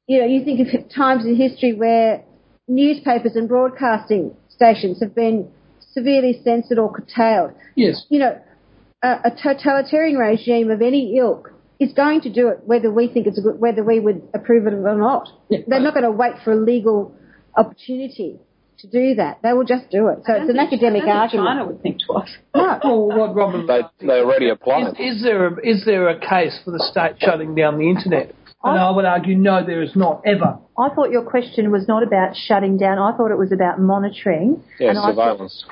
you 0.07 0.21
know, 0.21 0.27
you 0.27 0.45
think 0.45 0.61
of 0.61 0.89
times 0.95 1.25
in 1.27 1.37
history 1.37 1.75
where 1.75 2.25
newspapers 2.67 3.33
and 3.37 3.49
broadcasting 3.49 4.35
stations 4.49 5.01
have 5.01 5.15
been 5.15 5.51
severely 5.93 6.41
censored 6.45 6.79
or 6.79 6.93
curtailed. 6.93 7.53
Yes. 7.77 8.05
You 8.09 8.21
know, 8.21 8.41
a, 9.03 9.09
a 9.25 9.31
totalitarian 9.43 10.17
regime 10.17 10.71
of 10.71 10.81
any 10.83 11.17
ilk 11.19 11.53
is 11.79 11.93
going 11.93 12.21
to 12.23 12.33
do 12.33 12.49
it 12.49 12.61
whether 12.65 12.91
we 12.91 13.09
think 13.09 13.27
it's 13.27 13.39
a 13.39 13.43
good, 13.43 13.61
whether 13.61 13.85
we 13.85 14.01
would 14.01 14.29
approve 14.35 14.67
it 14.67 14.75
or 14.75 14.97
not. 14.97 15.29
Yeah. 15.49 15.61
They're 15.67 15.81
not 15.81 15.95
going 15.95 16.05
to 16.05 16.11
wait 16.11 16.35
for 16.45 16.53
a 16.53 16.57
legal 16.57 17.15
opportunity 17.57 18.39
to 18.79 18.87
do 18.89 19.15
that. 19.17 19.41
They 19.43 19.53
will 19.53 19.65
just 19.65 19.91
do 19.91 20.09
it. 20.09 20.21
So 20.25 20.35
it's 20.35 20.51
an 20.51 20.59
academic 20.59 21.05
I 21.05 21.11
argument. 21.11 21.49
China 21.49 21.67
would 21.67 21.83
think 21.83 21.99
twice. 22.07 22.31
No. 22.55 22.79
Well, 22.83 23.19
what 23.19 23.35
Robin 23.35 23.67
They, 23.67 23.81
they 24.01 24.21
already 24.21 24.49
apply 24.51 24.81
is, 24.81 24.95
it. 24.97 25.03
is 25.03 25.23
there 25.23 25.47
a, 25.47 25.67
is 25.67 25.85
there 25.85 26.09
a 26.09 26.19
case 26.19 26.61
for 26.65 26.71
the 26.71 26.85
state 26.91 27.17
shutting 27.21 27.55
down 27.55 27.79
the 27.79 27.89
internet? 27.89 28.35
And 28.63 28.79
I 28.79 28.91
would 28.91 29.05
argue 29.05 29.37
no, 29.37 29.65
there 29.65 29.83
is 29.83 29.95
not 29.95 30.23
ever. 30.27 30.59
I 30.77 30.89
thought 30.89 31.11
your 31.11 31.23
question 31.23 31.71
was 31.71 31.87
not 31.87 32.03
about 32.03 32.35
shutting 32.35 32.77
down. 32.77 32.99
I 32.99 33.17
thought 33.17 33.31
it 33.31 33.39
was 33.39 33.53
about 33.53 33.81
monitoring. 33.81 34.63
Yeah, 34.81 34.91
and 34.91 34.99
I 34.99 35.03
thought, 35.03 35.11
surveillance. 35.11 35.65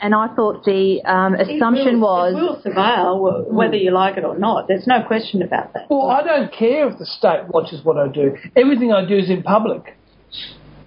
And 0.00 0.14
I 0.14 0.28
thought 0.34 0.64
the 0.64 1.02
um, 1.04 1.34
assumption 1.34 1.96
It 1.96 1.98
was 1.98 2.34
will, 2.34 2.54
it 2.54 2.74
will 2.74 2.74
surveil 2.74 3.52
whether 3.52 3.76
you 3.76 3.92
like 3.92 4.16
it 4.16 4.24
or 4.24 4.38
not. 4.38 4.68
There's 4.68 4.86
no 4.86 5.02
question 5.06 5.42
about 5.42 5.74
that. 5.74 5.86
Well, 5.90 6.08
I 6.08 6.22
don't 6.22 6.52
care 6.52 6.88
if 6.88 6.98
the 6.98 7.06
state 7.06 7.48
watches 7.48 7.84
what 7.84 7.96
I 7.96 8.08
do. 8.08 8.36
Everything 8.56 8.92
I 8.92 9.06
do 9.06 9.16
is 9.16 9.30
in 9.30 9.42
public. 9.42 9.96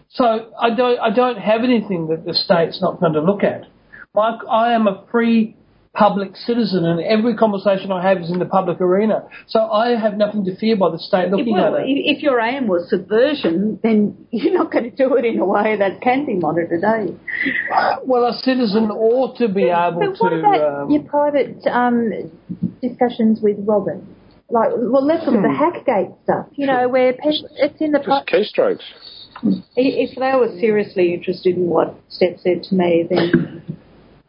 So 0.09 0.51
I 0.59 0.75
don't, 0.75 0.99
I 0.99 1.09
don't 1.13 1.37
have 1.37 1.63
anything 1.63 2.07
that 2.07 2.25
the 2.25 2.33
state's 2.33 2.81
not 2.81 2.99
going 2.99 3.13
to 3.13 3.21
look 3.21 3.43
at. 3.43 3.63
My, 4.13 4.37
I 4.49 4.73
am 4.73 4.87
a 4.87 5.05
free 5.09 5.55
public 5.93 6.37
citizen 6.37 6.85
and 6.85 7.01
every 7.01 7.35
conversation 7.35 7.91
I 7.91 8.01
have 8.01 8.19
is 8.19 8.31
in 8.31 8.39
the 8.39 8.45
public 8.45 8.79
arena. 8.79 9.27
So 9.47 9.59
I 9.69 9.89
have 9.99 10.15
nothing 10.15 10.45
to 10.45 10.55
fear 10.55 10.77
by 10.77 10.89
the 10.89 10.97
state 10.99 11.29
looking 11.29 11.53
well, 11.53 11.75
at 11.75 11.81
it. 11.81 11.87
if 11.89 12.17
if 12.17 12.23
your 12.23 12.39
aim 12.39 12.67
was 12.67 12.89
subversion, 12.89 13.77
then 13.83 14.15
you're 14.31 14.53
not 14.53 14.71
going 14.71 14.85
to 14.89 14.95
do 14.95 15.15
it 15.17 15.25
in 15.25 15.39
a 15.39 15.45
way 15.45 15.75
that 15.77 15.99
can 16.01 16.25
be 16.25 16.35
monitored, 16.35 16.83
are 16.85 17.01
you? 17.01 17.19
Well, 18.05 18.25
a 18.25 18.33
citizen 18.33 18.89
ought 18.89 19.37
to 19.39 19.49
be 19.49 19.65
able 19.65 19.99
But 19.99 20.15
what 20.19 20.29
to. 20.29 20.39
about 20.39 20.83
um, 20.83 20.91
your 20.91 21.03
private 21.03 21.57
um, 21.67 22.09
discussions 22.81 23.39
with 23.41 23.57
Robin? 23.59 24.15
Like, 24.49 24.69
well, 24.77 25.05
let's 25.05 25.25
look 25.25 25.35
at 25.35 25.41
the 25.43 25.47
Hackgate 25.47 26.23
stuff. 26.23 26.47
You 26.53 26.67
know, 26.67 26.87
where 26.89 27.13
pe- 27.13 27.19
it's 27.57 27.79
in 27.81 27.91
the 27.91 27.99
pri- 27.99 28.23
Just 28.27 28.55
keystrokes. 28.55 28.79
I- 29.43 29.59
If 29.75 30.15
they 30.17 30.37
were 30.37 30.57
seriously 30.59 31.13
interested 31.13 31.55
in 31.57 31.67
what 31.67 31.95
Steph 32.09 32.39
said 32.39 32.63
to 32.63 32.75
me, 32.75 33.05
then 33.09 33.63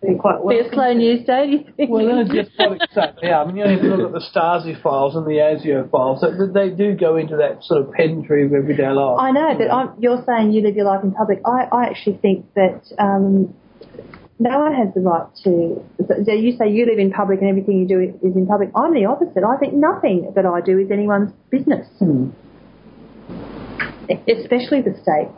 they're 0.03 0.19
quite 0.19 0.43
be 0.49 0.59
a 0.59 0.69
slow 0.73 0.93
news 0.93 1.25
day. 1.25 1.47
Do 1.47 1.53
you 1.53 1.65
think? 1.77 1.91
Well, 1.91 2.09
in 2.09 2.19
a 2.19 2.25
despotic 2.25 2.83
state, 2.91 3.15
yeah. 3.23 3.41
I 3.41 3.47
mean, 3.47 3.57
you 3.57 3.65
have 3.65 3.81
to 3.81 3.87
look 3.87 4.07
at 4.07 4.13
the 4.13 4.27
Stasi 4.35 4.83
files 4.83 5.15
and 5.15 5.25
the 5.25 5.39
ASIO 5.39 5.89
files. 5.91 6.21
They, 6.21 6.71
they 6.71 6.75
do 6.75 6.97
go 6.97 7.17
into 7.17 7.37
that 7.37 7.63
sort 7.63 7.87
of 7.87 7.93
pedantry 7.93 8.45
of 8.45 8.53
everyday 8.53 8.91
life. 8.91 9.19
I 9.21 9.31
know, 9.31 9.55
but 9.57 9.71
I'm, 9.71 9.95
you're 10.01 10.25
saying 10.27 10.51
you 10.51 10.63
live 10.63 10.75
your 10.75 10.87
life 10.87 11.05
in 11.05 11.13
public. 11.13 11.41
I, 11.47 11.69
I 11.71 11.85
actually 11.85 12.19
think 12.19 12.53
that 12.55 12.83
um, 12.99 13.55
no 14.41 14.59
one 14.59 14.75
has 14.75 14.93
the 14.93 15.03
right 15.03 15.31
to. 15.45 15.85
So 16.27 16.33
you 16.33 16.57
say 16.59 16.69
you 16.69 16.85
live 16.87 16.99
in 16.99 17.13
public 17.13 17.39
and 17.39 17.49
everything 17.49 17.79
you 17.79 17.87
do 17.87 18.01
is 18.01 18.35
in 18.35 18.47
public. 18.49 18.71
I'm 18.75 18.95
the 18.95 19.05
opposite. 19.05 19.45
I 19.47 19.57
think 19.59 19.75
nothing 19.75 20.33
that 20.35 20.45
I 20.45 20.61
do 20.61 20.81
is 20.81 20.91
anyone's 20.91 21.31
business, 21.49 21.87
Hmm. 22.01 22.31
especially 24.27 24.83
the 24.83 24.99
state. 25.01 25.31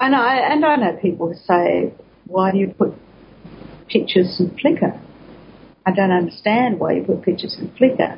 And 0.00 0.14
I 0.14 0.52
and 0.52 0.62
I 0.66 0.76
know 0.76 0.98
people 1.00 1.28
who 1.28 1.34
say, 1.34 1.94
"Why 2.26 2.52
do 2.52 2.58
you 2.58 2.74
put 2.76 2.92
pictures 3.88 4.40
in 4.40 4.50
Flickr?" 4.50 4.98
I 5.84 5.92
don't 5.92 6.12
understand 6.12 6.78
why 6.78 6.92
you 6.94 7.02
put 7.02 7.22
pictures 7.22 7.56
in 7.58 7.68
Flickr. 7.70 8.16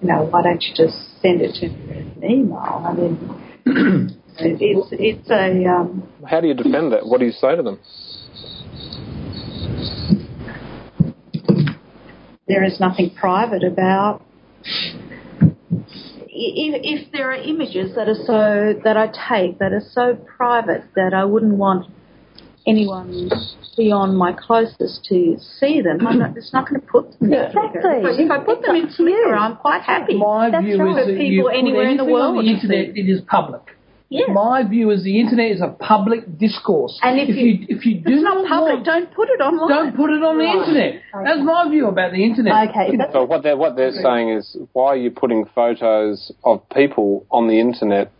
You 0.00 0.08
know, 0.08 0.24
why 0.24 0.42
don't 0.42 0.62
you 0.62 0.74
just 0.74 1.20
send 1.20 1.40
it 1.40 1.54
to 1.60 1.68
me 1.68 1.90
in 1.90 2.22
an 2.22 2.30
email? 2.30 2.84
I 2.84 2.92
mean, 2.92 3.40
it's 4.38 4.88
it's 4.92 5.30
a 5.30 5.64
um, 5.70 6.02
How 6.28 6.40
do 6.40 6.48
you 6.48 6.54
defend 6.54 6.92
that? 6.92 7.06
What 7.06 7.20
do 7.20 7.26
you 7.26 7.32
say 7.32 7.54
to 7.54 7.62
them? 7.62 7.78
there 12.52 12.64
is 12.64 12.78
nothing 12.80 13.10
private 13.10 13.64
about. 13.64 14.22
If, 16.34 16.80
if 16.84 17.12
there 17.12 17.30
are 17.30 17.34
images 17.36 17.94
that 17.94 18.08
are 18.08 18.14
so 18.14 18.80
that 18.84 18.96
I 18.96 19.06
take 19.06 19.58
that 19.58 19.72
are 19.72 19.82
so 19.92 20.14
private 20.36 20.84
that 20.94 21.14
I 21.14 21.24
wouldn't 21.24 21.54
want 21.54 21.86
anyone 22.66 23.30
beyond 23.76 24.16
my 24.16 24.32
closest 24.32 25.04
to 25.08 25.36
see 25.58 25.80
them, 25.80 26.06
I'm 26.06 26.18
not, 26.18 26.34
just 26.34 26.52
not 26.52 26.68
going 26.68 26.80
to 26.80 26.86
put 26.86 27.18
them 27.18 27.30
there. 27.30 27.46
Exactly. 27.48 28.24
If 28.24 28.30
I 28.30 28.38
put 28.38 28.62
them 28.62 28.76
in 28.76 28.88
Flickr, 28.88 29.36
I'm 29.36 29.56
quite 29.56 29.82
happy. 29.82 30.16
My 30.16 30.50
That's 30.50 30.64
view 30.64 30.78
right. 30.82 31.00
is 31.00 31.06
that 31.06 31.12
people 31.12 31.24
you 31.26 31.42
put 31.42 31.54
anywhere 31.54 31.88
in 31.88 31.96
the 31.96 32.02
anything 32.04 32.14
on 32.16 32.34
world 32.34 32.44
the 32.44 32.50
internet, 32.50 32.94
see. 32.94 33.00
it 33.00 33.08
is 33.08 33.20
public. 33.22 33.62
Yeah. 34.10 34.26
My 34.30 34.62
view 34.68 34.90
is 34.90 35.02
the 35.04 35.18
internet 35.20 35.52
is 35.52 35.62
a 35.62 35.68
public 35.68 36.36
discourse. 36.38 36.98
And 37.02 37.18
if 37.18 37.30
if 37.30 37.36
you- 37.36 37.44
you, 37.46 37.66
if 37.70 37.86
you 37.86 37.94
do 37.94 38.12
It's 38.12 38.22
not 38.22 38.46
public. 38.46 38.74
want- 38.74 38.84
Don't 38.84 39.10
put 39.14 39.30
it 39.30 39.40
online. 39.40 39.68
don't 39.70 39.96
put 39.96 40.10
it 40.10 40.22
on 40.22 40.36
the 40.36 40.44
internet. 40.44 41.00
That's 41.24 41.40
my 41.40 41.66
view 41.70 41.86
about 41.88 42.12
the 42.12 42.22
internet. 42.22 42.68
Okay, 42.68 42.94
that's 42.98 43.12
So 43.14 43.24
what 43.24 43.42
they're 43.42 43.56
what 43.56 43.74
they're 43.76 43.90
saying 43.92 44.28
is, 44.28 44.54
why 44.74 44.88
are 44.88 44.96
you 44.96 45.10
putting 45.12 45.46
photos 45.54 46.30
of 46.44 46.60
people 46.68 47.24
on 47.30 47.48
the 47.48 47.58
internet 47.58 48.12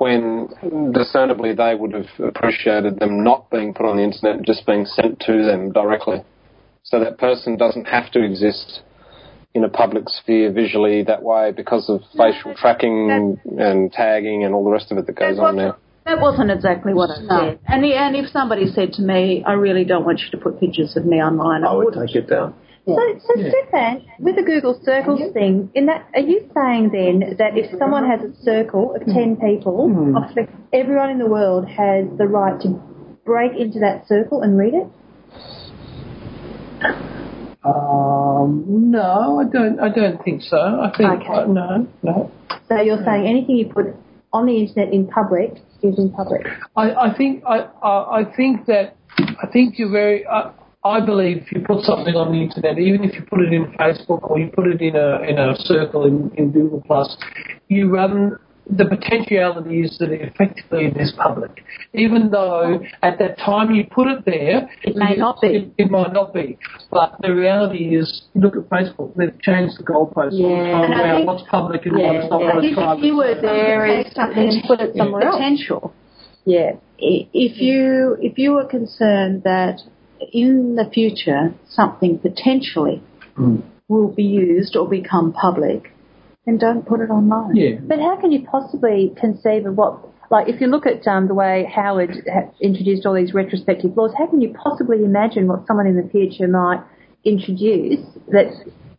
when 0.00 0.48
discernibly 0.92 1.54
they 1.54 1.74
would 1.74 1.92
have 1.92 2.08
appreciated 2.18 2.98
them 2.98 3.22
not 3.22 3.50
being 3.50 3.74
put 3.74 3.86
on 3.86 3.96
the 3.98 4.02
internet 4.02 4.42
just 4.46 4.66
being 4.66 4.86
sent 4.86 5.20
to 5.20 5.44
them 5.44 5.72
directly. 5.72 6.22
So 6.82 6.98
that 7.00 7.18
person 7.18 7.56
doesn't 7.56 7.84
have 7.86 8.10
to 8.12 8.22
exist 8.24 8.80
in 9.52 9.64
a 9.64 9.68
public 9.68 10.04
sphere 10.08 10.50
visually 10.52 11.02
that 11.04 11.22
way 11.22 11.52
because 11.52 11.90
of 11.90 12.00
facial 12.16 12.54
tracking 12.54 13.38
and 13.58 13.92
tagging 13.92 14.44
and 14.44 14.54
all 14.54 14.64
the 14.64 14.70
rest 14.70 14.90
of 14.90 14.98
it 14.98 15.06
that 15.06 15.16
goes 15.16 15.38
on 15.38 15.56
now. 15.56 15.76
That 16.06 16.20
wasn't 16.20 16.50
exactly 16.50 16.94
what 16.94 17.10
I 17.10 17.20
No. 17.20 17.28
said. 17.28 17.58
And, 17.66 17.84
the, 17.84 17.94
and 17.94 18.16
if 18.16 18.30
somebody 18.30 18.66
said 18.66 18.94
to 18.94 19.02
me, 19.02 19.44
I 19.46 19.52
really 19.52 19.84
don't 19.84 20.04
want 20.04 20.20
you 20.20 20.30
to 20.30 20.38
put 20.38 20.58
pictures 20.58 20.96
of 20.96 21.04
me 21.04 21.22
online, 21.22 21.62
I, 21.62 21.68
I 21.68 21.74
would 21.74 21.84
wouldn't. 21.86 22.08
take 22.08 22.16
it 22.16 22.28
down. 22.28 22.54
So, 22.86 22.96
so 22.96 23.34
Stefan, 23.36 24.06
with 24.18 24.36
the 24.36 24.42
Google 24.42 24.80
Circles 24.82 25.32
thing, 25.32 25.70
in 25.74 25.86
that, 25.86 26.08
are 26.14 26.20
you 26.20 26.50
saying 26.54 26.90
then 26.92 27.36
that 27.38 27.56
if 27.56 27.78
someone 27.78 28.08
has 28.08 28.20
a 28.20 28.34
circle 28.42 28.96
of 28.96 29.04
ten 29.06 29.36
people, 29.36 29.92
everyone 30.72 31.10
in 31.10 31.18
the 31.18 31.26
world 31.26 31.68
has 31.68 32.06
the 32.16 32.26
right 32.26 32.58
to 32.62 32.80
break 33.24 33.52
into 33.58 33.80
that 33.80 34.08
circle 34.08 34.40
and 34.42 34.56
read 34.56 34.74
it? 34.74 34.88
Um, 37.62 38.64
no, 38.90 39.40
I 39.40 39.44
don't. 39.44 39.78
I 39.78 39.90
don't 39.90 40.22
think 40.24 40.42
so. 40.42 40.56
I 40.56 40.90
think 40.96 41.22
Okay. 41.22 41.28
uh, 41.28 41.46
no, 41.46 41.86
no. 42.02 42.32
So 42.68 42.80
you're 42.80 43.04
saying 43.04 43.26
anything 43.26 43.56
you 43.56 43.66
put 43.68 43.94
on 44.32 44.46
the 44.46 44.56
internet 44.56 44.92
in 44.94 45.06
public 45.06 45.58
is 45.82 45.98
in 45.98 46.10
public. 46.10 46.46
I, 46.76 46.92
I 46.92 47.14
think 47.14 47.44
I, 47.46 47.68
I, 47.82 48.20
I 48.20 48.24
think 48.24 48.64
that 48.66 48.96
I 49.18 49.46
think 49.52 49.78
you're 49.78 49.90
very. 49.90 50.26
I, 50.26 50.52
I 50.82 51.00
believe 51.04 51.38
if 51.42 51.52
you 51.52 51.60
put 51.60 51.84
something 51.84 52.14
on 52.14 52.32
the 52.32 52.40
internet, 52.42 52.78
even 52.78 53.04
if 53.04 53.14
you 53.14 53.22
put 53.28 53.40
it 53.40 53.52
in 53.52 53.66
Facebook 53.78 54.22
or 54.30 54.38
you 54.38 54.48
put 54.54 54.66
it 54.66 54.80
in 54.80 54.96
a 54.96 55.20
in 55.22 55.38
a 55.38 55.54
circle 55.56 56.06
in, 56.06 56.30
in 56.36 56.52
Google 56.52 56.82
Plus, 56.86 57.16
you 57.68 57.90
run 57.90 58.38
the 58.72 58.84
potentiality 58.86 59.80
is 59.82 59.98
that 59.98 60.10
it 60.12 60.22
effectively 60.22 60.86
it 60.86 60.96
is 60.96 61.12
public, 61.18 61.50
even 61.92 62.30
though 62.30 62.80
at 63.02 63.18
that 63.18 63.36
time 63.38 63.74
you 63.74 63.84
put 63.90 64.06
it 64.06 64.24
there, 64.24 64.70
It 64.84 64.94
may 64.96 65.16
not 65.16 65.40
be. 65.42 65.48
It, 65.48 65.72
it 65.76 65.90
might 65.90 66.12
not 66.12 66.32
be, 66.32 66.56
but 66.90 67.16
the 67.20 67.34
reality 67.34 67.96
is, 67.96 68.22
look 68.34 68.54
at 68.56 68.62
Facebook. 68.70 69.14
They've 69.16 69.38
changed 69.42 69.74
the 69.78 69.82
goalposts 69.82 70.38
all 70.40 70.56
the 70.56 70.64
Yeah. 70.64 70.72
time 70.72 70.84
And 70.84 70.94
I 70.94 71.02
around 71.02 71.16
think- 71.16 71.26
what's 71.26 71.42
public 71.50 71.84
and 71.86 71.98
Yeah, 71.98 72.12
what's 72.12 72.30
not. 72.30 72.40
yeah. 72.40 72.54
what's 72.54 72.66
If 72.68 72.74
private. 72.74 73.04
you 73.04 73.16
were 73.16 73.34
there 73.42 73.86
is 73.86 74.12
something 74.14 74.48
and 74.48 74.62
put 74.66 74.80
it 74.80 74.94
somewhere 74.96 75.22
else. 75.26 75.36
potential. 75.36 75.92
Yeah. 76.44 76.72
If 76.98 77.60
you 77.60 78.16
if 78.22 78.38
you 78.38 78.52
were 78.52 78.64
concerned 78.66 79.42
that 79.42 79.82
in 80.32 80.76
the 80.76 80.84
future 80.92 81.54
something 81.68 82.18
potentially 82.18 83.02
Mm. 83.38 83.62
will 83.88 84.08
be 84.08 84.22
used 84.24 84.76
or 84.76 84.88
become 84.88 85.32
public, 85.32 85.92
then 86.44 86.58
don't 86.58 86.86
put 86.86 87.00
it 87.00 87.10
online. 87.10 87.56
Yeah. 87.56 87.76
But 87.82 87.98
how 88.00 88.16
can 88.20 88.32
you 88.32 88.46
possibly 88.46 89.14
conceive 89.16 89.66
of 89.66 89.76
what, 89.76 89.98
like, 90.30 90.48
if 90.48 90.60
you 90.60 90.66
look 90.66 90.86
at 90.86 91.06
um, 91.08 91.26
the 91.28 91.34
way 91.34 91.64
Howard 91.74 92.10
introduced 92.60 93.06
all 93.06 93.14
these 93.14 93.32
retrospective 93.32 93.96
laws, 93.96 94.12
how 94.18 94.26
can 94.26 94.40
you 94.40 94.54
possibly 94.62 95.04
imagine 95.04 95.46
what 95.46 95.66
someone 95.66 95.86
in 95.86 95.96
the 95.96 96.08
future 96.08 96.48
might 96.48 96.82
introduce 97.24 98.04
that 98.28 98.52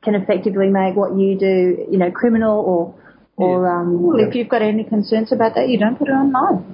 can 0.04 0.16
effectively 0.16 0.70
make 0.70 0.96
what 0.96 1.16
you 1.16 1.38
do, 1.38 1.86
you 1.92 1.98
know, 1.98 2.12
criminal 2.12 2.60
or, 2.60 2.96
or 3.38 3.68
um, 3.70 4.02
Well, 4.02 4.20
if 4.20 4.34
you've 4.34 4.50
got 4.50 4.62
any 4.62 4.84
concerns 4.84 5.32
about 5.32 5.56
that, 5.56 5.70
you 5.70 5.78
don't 5.78 5.98
put 5.98 6.08
it 6.08 6.12
online. 6.12 6.66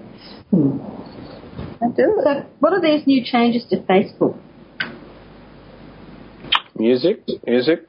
Don't 1.79 1.95
do 1.95 2.19
it. 2.19 2.23
So, 2.23 2.45
what 2.59 2.73
are 2.73 2.81
these 2.81 3.05
new 3.05 3.23
changes 3.23 3.65
to 3.69 3.77
Facebook? 3.77 4.37
Music, 6.75 7.21
music, 7.45 7.87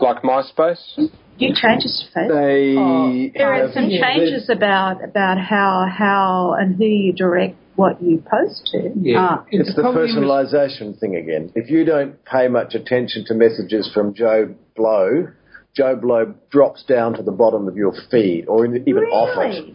like 0.00 0.22
MySpace. 0.22 1.10
You 1.38 1.54
changes 1.54 2.04
to 2.14 2.18
Facebook. 2.18 3.32
They 3.32 3.38
There 3.38 3.52
are 3.52 3.72
some 3.72 3.88
changes 3.88 4.48
about 4.48 5.02
about 5.02 5.38
how 5.38 5.86
how 5.90 6.54
and 6.58 6.76
who 6.76 6.84
you 6.84 7.12
direct 7.12 7.56
what 7.76 8.02
you 8.02 8.22
post 8.30 8.68
to. 8.72 8.92
Yeah. 9.00 9.18
Ah, 9.18 9.44
It's 9.50 9.74
the 9.74 9.82
probably 9.82 10.08
personalisation 10.08 10.98
thing 11.00 11.16
again. 11.16 11.52
If 11.54 11.70
you 11.70 11.84
don't 11.84 12.22
pay 12.24 12.48
much 12.48 12.74
attention 12.74 13.24
to 13.26 13.34
messages 13.34 13.90
from 13.92 14.14
Joe 14.14 14.54
Blow, 14.76 15.28
Joe 15.74 15.96
Blow 15.96 16.34
drops 16.50 16.82
down 16.84 17.14
to 17.14 17.22
the 17.22 17.32
bottom 17.32 17.66
of 17.66 17.76
your 17.76 17.94
feed 18.10 18.44
or 18.46 18.64
in- 18.66 18.86
even 18.86 19.04
off 19.04 19.30
it. 19.38 19.74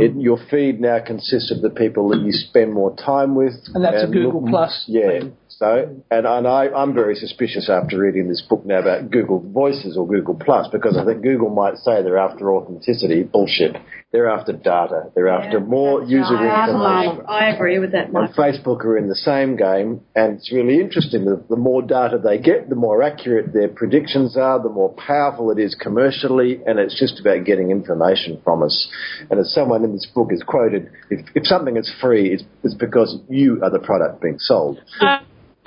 it. 0.00 0.14
Your 0.16 0.36
feed 0.50 0.78
now 0.80 0.98
consists 1.04 1.50
of 1.50 1.62
the 1.62 1.70
people 1.70 2.10
that 2.10 2.20
you 2.20 2.32
spend 2.32 2.74
more 2.74 2.94
time 2.96 3.34
with. 3.34 3.54
And 3.74 3.82
that's 3.82 4.02
a 4.04 4.06
Google 4.06 4.42
look- 4.42 4.50
Plus 4.50 4.84
Yeah. 4.86 5.08
thing. 5.08 5.36
So, 5.48 5.96
and, 6.10 6.26
and 6.26 6.46
I, 6.46 6.68
I'm 6.68 6.94
very 6.94 7.14
suspicious 7.14 7.70
after 7.70 7.98
reading 7.98 8.28
this 8.28 8.42
book 8.42 8.64
now 8.66 8.80
about 8.80 9.10
Google 9.10 9.40
Voices 9.40 9.96
or 9.96 10.06
Google 10.06 10.34
Plus 10.34 10.68
because 10.70 10.96
I 10.96 11.04
think 11.04 11.22
Google 11.22 11.50
might 11.50 11.76
say 11.78 12.02
they're 12.02 12.18
after 12.18 12.54
authenticity. 12.54 13.22
Bullshit. 13.22 13.76
They're 14.12 14.30
after 14.30 14.52
data. 14.52 15.10
They're 15.14 15.28
after 15.28 15.60
more 15.60 16.02
user 16.02 16.36
I, 16.36 16.64
information. 16.64 17.26
I 17.28 17.50
agree 17.50 17.78
with 17.78 17.92
that, 17.92 18.08
And 18.08 18.34
Facebook 18.34 18.84
are 18.84 18.96
in 18.96 19.08
the 19.08 19.14
same 19.14 19.56
game, 19.56 20.00
and 20.16 20.38
it's 20.38 20.50
really 20.50 20.80
interesting. 20.80 21.26
The, 21.26 21.44
the 21.50 21.56
more 21.56 21.82
data 21.82 22.18
they 22.18 22.38
get, 22.38 22.70
the 22.70 22.74
more 22.74 23.02
accurate 23.02 23.52
their 23.52 23.68
predictions 23.68 24.34
are, 24.36 24.62
the 24.62 24.70
more 24.70 24.94
powerful 24.94 25.50
it 25.50 25.58
is 25.58 25.74
commercially, 25.74 26.60
and 26.66 26.78
it's 26.78 26.98
just 26.98 27.20
about 27.20 27.44
getting 27.44 27.70
information 27.70 28.40
from 28.42 28.62
us. 28.62 28.88
And 29.30 29.40
as 29.40 29.52
someone 29.52 29.84
in 29.84 29.92
this 29.92 30.06
book 30.14 30.28
is 30.32 30.42
quoted, 30.42 30.90
if, 31.10 31.26
if 31.34 31.46
something 31.46 31.76
is 31.76 31.92
free, 32.00 32.32
it's, 32.32 32.44
it's 32.64 32.74
because 32.74 33.18
you 33.28 33.60
are 33.62 33.70
the 33.70 33.78
product 33.78 34.22
being 34.22 34.38
sold. 34.38 34.80
Uh, 35.02 35.18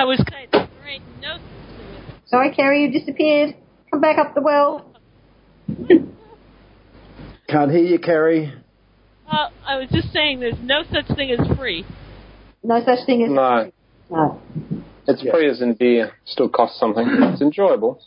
I 0.02 0.04
was 0.04 0.18
saying 0.32 0.48
there 0.52 0.88
ain't 0.88 1.04
no 1.22 1.36
such 1.36 1.78
thing 1.78 2.16
as 2.24 2.30
Sorry, 2.32 2.52
Kerry, 2.56 2.82
you 2.82 2.92
disappeared. 2.92 3.56
Come 3.92 4.02
back 4.02 4.18
up 4.18 4.34
the 4.34 4.42
well. 4.42 4.84
Can't 7.48 7.70
hear 7.70 7.84
you, 7.84 8.00
Kerry. 8.00 8.52
Uh, 9.30 9.50
I 9.64 9.76
was 9.76 9.90
just 9.92 10.12
saying 10.12 10.40
there's 10.40 10.58
no 10.64 10.82
such 10.92 11.06
thing 11.16 11.30
as 11.30 11.56
free. 11.56 11.86
No 12.64 12.84
such 12.84 13.06
thing 13.06 13.22
as 13.22 13.30
No, 13.30 13.72
no. 14.10 14.42
it's 15.08 15.22
Yeah. 15.22 15.34
free 15.34 15.48
as 15.48 15.62
in 15.62 15.76
beer. 15.76 16.14
Still 16.26 16.50
costs 16.50 16.80
something. 16.80 17.06
It's 17.08 17.42
enjoyable. 17.44 18.02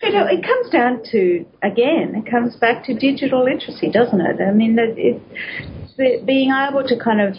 You 0.00 0.12
know, 0.12 0.26
it 0.30 0.44
comes 0.44 0.70
down 0.70 1.02
to 1.10 1.44
again, 1.64 2.14
it 2.14 2.30
comes 2.30 2.54
back 2.54 2.84
to 2.84 2.94
digital 2.94 3.42
literacy, 3.42 3.90
doesn't 3.90 4.20
it? 4.20 4.40
I 4.40 4.52
mean, 4.52 4.76
that 4.76 4.94
it, 4.96 6.24
being 6.24 6.52
able 6.52 6.86
to 6.86 6.96
kind 6.96 7.20
of 7.20 7.34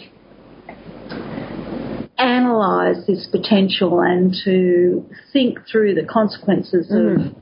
analyze 2.18 3.06
this 3.06 3.26
potential 3.30 4.00
and 4.00 4.34
to 4.44 5.08
think 5.32 5.58
through 5.70 5.94
the 5.94 6.04
consequences 6.04 6.90
of 6.90 7.34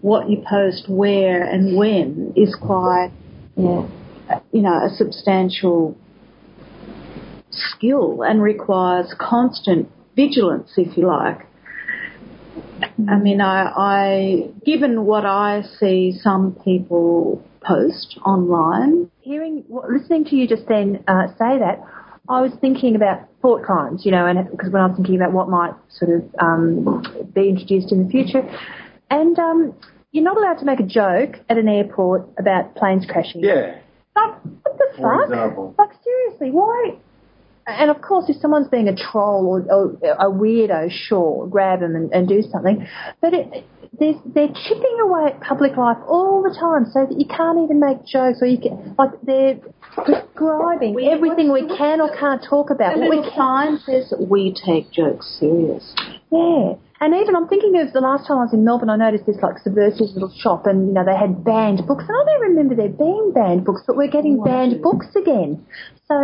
what 0.00 0.30
you 0.30 0.42
post, 0.48 0.88
where, 0.88 1.42
and 1.42 1.76
when 1.76 2.32
is 2.34 2.56
quite, 2.60 3.10
yeah. 3.56 3.86
you 4.52 4.62
know, 4.62 4.86
a 4.86 4.90
substantial 4.96 5.96
skill 7.50 8.22
and 8.22 8.42
requires 8.42 9.14
constant 9.18 9.90
vigilance, 10.14 10.72
if 10.76 10.96
you 10.96 11.06
like. 11.06 11.46
I 13.08 13.18
mean, 13.18 13.40
I, 13.40 13.70
I, 13.76 14.50
given 14.64 15.04
what 15.04 15.26
I 15.26 15.62
see 15.78 16.18
some 16.18 16.56
people 16.64 17.44
post 17.60 18.18
online, 18.24 19.10
hearing, 19.20 19.64
listening 19.68 20.24
to 20.26 20.36
you 20.36 20.48
just 20.48 20.66
then 20.68 21.04
uh, 21.06 21.28
say 21.38 21.58
that, 21.58 21.82
I 22.28 22.40
was 22.40 22.52
thinking 22.60 22.96
about 22.96 23.28
thought 23.46 23.62
crimes, 23.62 24.04
you 24.04 24.10
know, 24.10 24.26
and 24.26 24.50
because 24.50 24.72
when 24.72 24.82
I 24.82 24.86
was 24.86 24.96
thinking 24.96 25.14
about 25.14 25.32
what 25.32 25.48
might 25.48 25.72
sort 25.88 26.10
of 26.10 26.22
um, 26.40 27.30
be 27.32 27.48
introduced 27.50 27.92
in 27.92 28.04
the 28.04 28.10
future, 28.10 28.42
and 29.08 29.38
um, 29.38 29.72
you're 30.10 30.24
not 30.24 30.36
allowed 30.36 30.58
to 30.58 30.64
make 30.64 30.80
a 30.80 30.88
joke 31.00 31.36
at 31.48 31.56
an 31.56 31.68
airport 31.68 32.28
about 32.40 32.74
planes 32.74 33.06
crashing. 33.08 33.44
Yeah. 33.44 33.78
Like, 34.16 34.34
what 34.62 34.78
the 34.78 34.88
For 34.96 35.16
fuck? 35.16 35.30
example. 35.30 35.74
Like, 35.78 35.90
seriously, 36.02 36.50
why? 36.50 36.96
And 37.68 37.88
of 37.88 38.02
course, 38.02 38.24
if 38.28 38.36
someone's 38.40 38.68
being 38.68 38.88
a 38.88 38.96
troll 38.96 39.46
or, 39.46 39.72
or 39.72 39.96
a 40.18 40.30
weirdo, 40.30 40.90
sure, 40.90 41.46
grab 41.46 41.80
them 41.80 41.94
and, 41.94 42.12
and 42.12 42.28
do 42.28 42.42
something. 42.50 42.86
But 43.20 43.32
it, 43.32 43.64
they're, 43.98 44.14
they're 44.34 44.52
chipping 44.68 44.98
away 45.02 45.26
at 45.32 45.40
public 45.40 45.76
life 45.76 45.98
all 46.08 46.42
the 46.42 46.54
time 46.58 46.86
so 46.90 47.06
that 47.06 47.18
you 47.18 47.26
can't 47.26 47.58
even 47.64 47.80
make 47.80 48.04
jokes 48.04 48.38
or 48.42 48.46
you 48.46 48.58
can, 48.58 48.94
like, 48.98 49.10
they're 49.22 49.58
prescribing 49.94 50.94
We- 50.94 51.08
everything 51.08 51.52
we 51.52 51.66
can 51.76 52.00
or 52.00 52.14
can't 52.16 52.42
talk 52.42 52.70
about. 52.70 52.98
What 52.98 53.10
we 53.10 53.30
can 53.30 53.78
says 53.84 54.12
we 54.18 54.52
take 54.54 54.90
jokes 54.90 55.26
serious. 55.38 55.94
yeah. 56.30 56.74
And 56.98 57.14
even 57.14 57.36
I'm 57.36 57.46
thinking 57.46 57.78
of 57.78 57.92
the 57.92 58.00
last 58.00 58.26
time 58.26 58.38
I 58.38 58.44
was 58.44 58.54
in 58.54 58.64
Melbourne, 58.64 58.88
I 58.88 58.96
noticed 58.96 59.26
this 59.26 59.36
like 59.42 59.58
subversive 59.58 60.08
little 60.14 60.32
shop, 60.32 60.64
and 60.66 60.88
you 60.88 60.94
know 60.94 61.04
they 61.04 61.14
had 61.14 61.44
banned 61.44 61.86
books, 61.86 62.04
and 62.08 62.16
I 62.16 62.24
don't 62.24 62.40
remember 62.40 62.74
there 62.74 62.88
being 62.88 63.32
banned 63.34 63.66
books, 63.66 63.82
but 63.86 63.96
we're 63.96 64.10
getting 64.10 64.42
banned 64.42 64.80
books 64.80 65.04
again. 65.14 65.66
So, 66.08 66.14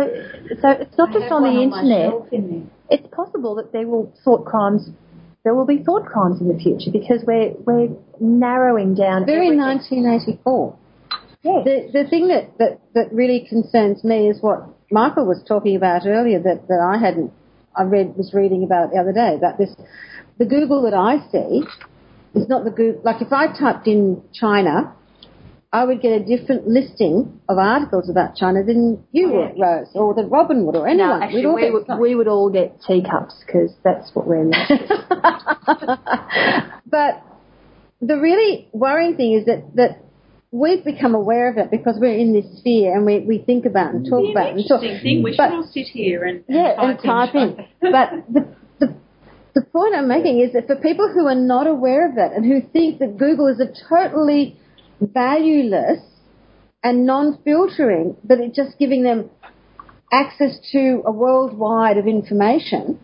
so 0.63 0.69
it's 0.71 0.97
not 0.97 1.13
just 1.13 1.31
on 1.31 1.43
the 1.43 1.61
internet. 1.61 2.67
It's 2.89 3.05
possible 3.13 3.53
that 3.53 3.71
there 3.71 3.85
will 3.85 4.11
sort 4.23 4.45
crimes, 4.45 4.89
there 5.43 5.53
will 5.53 5.65
be 5.65 5.83
thought 5.83 6.05
crimes 6.05 6.39
in 6.39 6.47
the 6.47 6.57
future 6.57 6.91
because 6.91 7.23
we're 7.27 7.51
we're 7.65 7.89
narrowing 8.19 8.95
down. 8.95 9.25
Very 9.25 9.47
everything. 9.47 9.59
1984. 9.59 10.77
Yeah. 11.43 11.61
The, 11.65 11.89
the 11.91 12.09
thing 12.09 12.29
that, 12.29 12.57
that, 12.57 12.79
that 12.93 13.11
really 13.11 13.45
concerns 13.49 14.03
me 14.03 14.29
is 14.29 14.41
what 14.41 14.63
Michael 14.89 15.25
was 15.25 15.43
talking 15.45 15.75
about 15.75 16.07
earlier 16.07 16.39
that, 16.39 16.67
that 16.69 16.79
I 16.79 16.97
hadn't, 16.97 17.33
I 17.75 17.83
read, 17.83 18.15
was 18.15 18.33
reading 18.33 18.63
about 18.63 18.91
the 18.91 18.97
other 18.97 19.11
day, 19.11 19.35
about 19.35 19.57
this, 19.57 19.75
the 20.39 20.45
Google 20.45 20.83
that 20.83 20.93
I 20.93 21.19
see 21.31 21.63
is 22.33 22.47
not 22.47 22.63
the 22.63 22.71
Google, 22.71 23.01
like 23.03 23.21
if 23.21 23.33
I 23.33 23.47
typed 23.47 23.87
in 23.87 24.23
China, 24.33 24.95
I 25.73 25.83
would 25.85 26.01
get 26.03 26.11
a 26.11 26.23
different 26.23 26.67
listing 26.67 27.41
of 27.49 27.57
articles 27.57 28.07
about 28.07 28.35
China 28.35 28.63
than 28.63 29.03
you 29.11 29.31
would, 29.31 29.59
Rose, 29.59 29.87
or 29.95 30.13
that 30.13 30.27
Robin 30.29 30.67
would, 30.67 30.75
or 30.75 30.87
anyone. 30.87 31.19
No, 31.19 31.25
actually, 31.25 31.47
we 31.47 31.71
would, 31.71 31.87
we 31.99 32.13
would 32.13 32.27
all 32.27 32.51
get 32.51 32.79
teacups 32.85 33.33
because 33.43 33.71
that's 33.83 34.11
what 34.13 34.27
we're 34.27 34.43
but 36.85 37.23
the 38.01 38.17
really 38.17 38.67
worrying 38.71 39.17
thing 39.17 39.33
is 39.33 39.45
that, 39.47 39.75
that 39.75 40.03
we've 40.51 40.85
become 40.85 41.15
aware 41.15 41.49
of 41.49 41.57
it 41.57 41.71
because 41.71 41.97
we're 41.99 42.19
in 42.19 42.33
this 42.33 42.45
sphere 42.59 42.95
and 42.95 43.03
we, 43.03 43.21
we 43.21 43.39
think 43.39 43.65
about 43.65 43.95
and 43.95 44.05
talk 44.05 44.25
an 44.25 44.31
about 44.31 44.49
it. 44.49 44.57
And 44.57 44.67
talk, 44.67 44.83
interesting 44.83 45.01
thing. 45.01 45.23
We 45.23 45.35
but- 45.35 45.49
should 45.49 45.55
all 45.55 45.71
sit 45.73 45.87
here 45.87 46.23
and, 46.23 46.43
and 46.47 46.55
yeah, 46.55 46.75
type 46.75 46.83
and 46.83 46.99
type 47.03 47.33
in. 47.33 47.55
China. 47.55 47.67
But 47.81 48.09
the, 48.31 48.45
the 48.79 48.95
the 49.55 49.61
point 49.61 49.95
I'm 49.95 50.07
making 50.07 50.39
is 50.39 50.53
that 50.53 50.67
for 50.67 50.75
people 50.75 51.11
who 51.11 51.25
are 51.25 51.35
not 51.35 51.65
aware 51.65 52.07
of 52.09 52.17
it 52.17 52.31
and 52.35 52.45
who 52.45 52.61
think 52.71 52.99
that 52.99 53.17
Google 53.17 53.47
is 53.47 53.59
a 53.59 53.67
totally 53.89 54.59
valueless 55.11 55.99
and 56.83 57.05
non-filtering, 57.05 58.17
but 58.23 58.39
it's 58.39 58.55
just 58.55 58.77
giving 58.77 59.03
them 59.03 59.29
access 60.11 60.59
to 60.71 61.01
a 61.05 61.11
worldwide 61.11 61.97
of 61.97 62.07
information, 62.07 62.99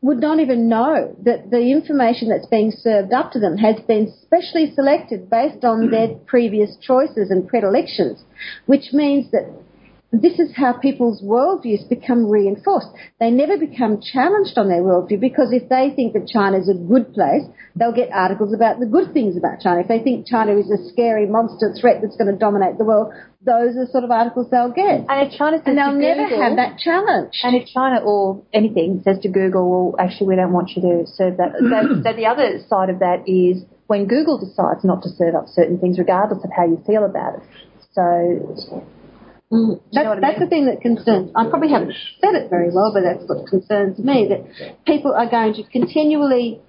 would 0.00 0.18
not 0.18 0.38
even 0.38 0.68
know 0.68 1.14
that 1.24 1.50
the 1.50 1.72
information 1.72 2.28
that's 2.28 2.46
being 2.46 2.70
served 2.70 3.12
up 3.12 3.32
to 3.32 3.40
them 3.40 3.56
has 3.56 3.76
been 3.86 4.12
specially 4.22 4.72
selected 4.74 5.28
based 5.28 5.64
on 5.64 5.90
their 5.90 6.08
previous 6.26 6.76
choices 6.80 7.30
and 7.30 7.48
predilections, 7.48 8.22
which 8.66 8.92
means 8.92 9.30
that 9.32 9.44
this 10.10 10.38
is 10.38 10.56
how 10.56 10.72
people's 10.72 11.22
worldviews 11.22 11.86
become 11.88 12.30
reinforced. 12.30 12.88
They 13.20 13.30
never 13.30 13.58
become 13.58 14.00
challenged 14.00 14.56
on 14.56 14.68
their 14.68 14.80
worldview 14.80 15.20
because 15.20 15.52
if 15.52 15.68
they 15.68 15.92
think 15.94 16.14
that 16.14 16.26
China 16.26 16.58
is 16.58 16.68
a 16.68 16.74
good 16.74 17.12
place, 17.12 17.44
they'll 17.76 17.92
get 17.92 18.08
articles 18.10 18.54
about 18.54 18.80
the 18.80 18.86
good 18.86 19.12
things 19.12 19.36
about 19.36 19.60
China. 19.60 19.80
If 19.80 19.88
they 19.88 19.98
think 20.00 20.26
China 20.26 20.56
is 20.56 20.70
a 20.70 20.80
scary 20.88 21.26
monster 21.26 21.74
threat 21.78 22.00
that's 22.00 22.16
going 22.16 22.32
to 22.32 22.38
dominate 22.38 22.78
the 22.78 22.84
world, 22.84 23.12
those 23.44 23.76
are 23.76 23.84
the 23.84 23.92
sort 23.92 24.04
of 24.04 24.10
articles 24.10 24.48
they'll 24.50 24.72
get. 24.72 25.04
And 25.08 25.28
if 25.28 25.36
China 25.36 25.58
says 25.58 25.66
And 25.66 25.76
they'll 25.76 25.92
never 25.92 26.24
Google, 26.24 26.42
have 26.42 26.56
that 26.56 26.78
challenge. 26.78 27.36
And 27.44 27.54
if 27.54 27.68
China 27.68 28.00
or 28.00 28.42
anything 28.54 29.02
says 29.04 29.18
to 29.22 29.28
Google, 29.28 29.68
well, 29.68 29.94
actually, 30.00 30.28
we 30.28 30.36
don't 30.36 30.52
want 30.52 30.70
you 30.74 30.80
to 30.82 31.06
serve 31.06 31.36
that. 31.36 31.52
so, 31.60 32.00
so 32.00 32.16
the 32.16 32.24
other 32.24 32.64
side 32.66 32.88
of 32.88 32.98
that 33.00 33.28
is 33.28 33.62
when 33.88 34.08
Google 34.08 34.40
decides 34.40 34.84
not 34.84 35.02
to 35.02 35.10
serve 35.10 35.34
up 35.34 35.48
certain 35.48 35.78
things, 35.78 35.98
regardless 35.98 36.42
of 36.44 36.50
how 36.56 36.64
you 36.64 36.80
feel 36.86 37.04
about 37.04 37.36
it. 37.36 37.42
So, 37.92 38.84
Mm. 39.50 39.80
That's, 39.92 40.06
what 40.06 40.18
I 40.18 40.20
that's 40.20 40.38
mean? 40.38 40.40
the 40.40 40.50
thing 40.50 40.66
that 40.66 40.80
concerns. 40.82 41.30
I 41.34 41.48
probably 41.48 41.70
haven't 41.70 41.94
said 42.20 42.34
it 42.34 42.50
very 42.50 42.70
well, 42.70 42.92
but 42.92 43.02
that's 43.02 43.24
what 43.26 43.46
concerns 43.48 43.98
me. 43.98 44.28
That 44.28 44.84
people 44.84 45.12
are 45.12 45.28
going 45.28 45.54
to 45.54 45.62
continually 45.64 46.60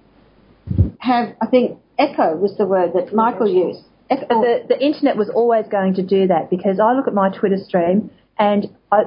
have. 0.98 1.34
I 1.42 1.46
think 1.46 1.78
echo 1.98 2.36
was 2.36 2.56
the 2.56 2.66
word 2.66 2.92
that 2.94 3.14
Michael 3.14 3.48
used. 3.48 3.80
Echo, 4.08 4.26
but 4.28 4.40
the, 4.40 4.64
the 4.68 4.80
internet 4.84 5.16
was 5.16 5.30
always 5.34 5.66
going 5.70 5.94
to 5.94 6.02
do 6.02 6.26
that 6.28 6.50
because 6.50 6.80
I 6.80 6.92
look 6.94 7.06
at 7.06 7.14
my 7.14 7.28
Twitter 7.28 7.58
stream 7.58 8.10
and 8.38 8.66
I, 8.90 9.04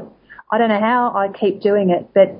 I 0.52 0.58
don't 0.58 0.70
know 0.70 0.80
how 0.80 1.12
I 1.16 1.28
keep 1.28 1.62
doing 1.62 1.90
it, 1.90 2.10
but 2.14 2.38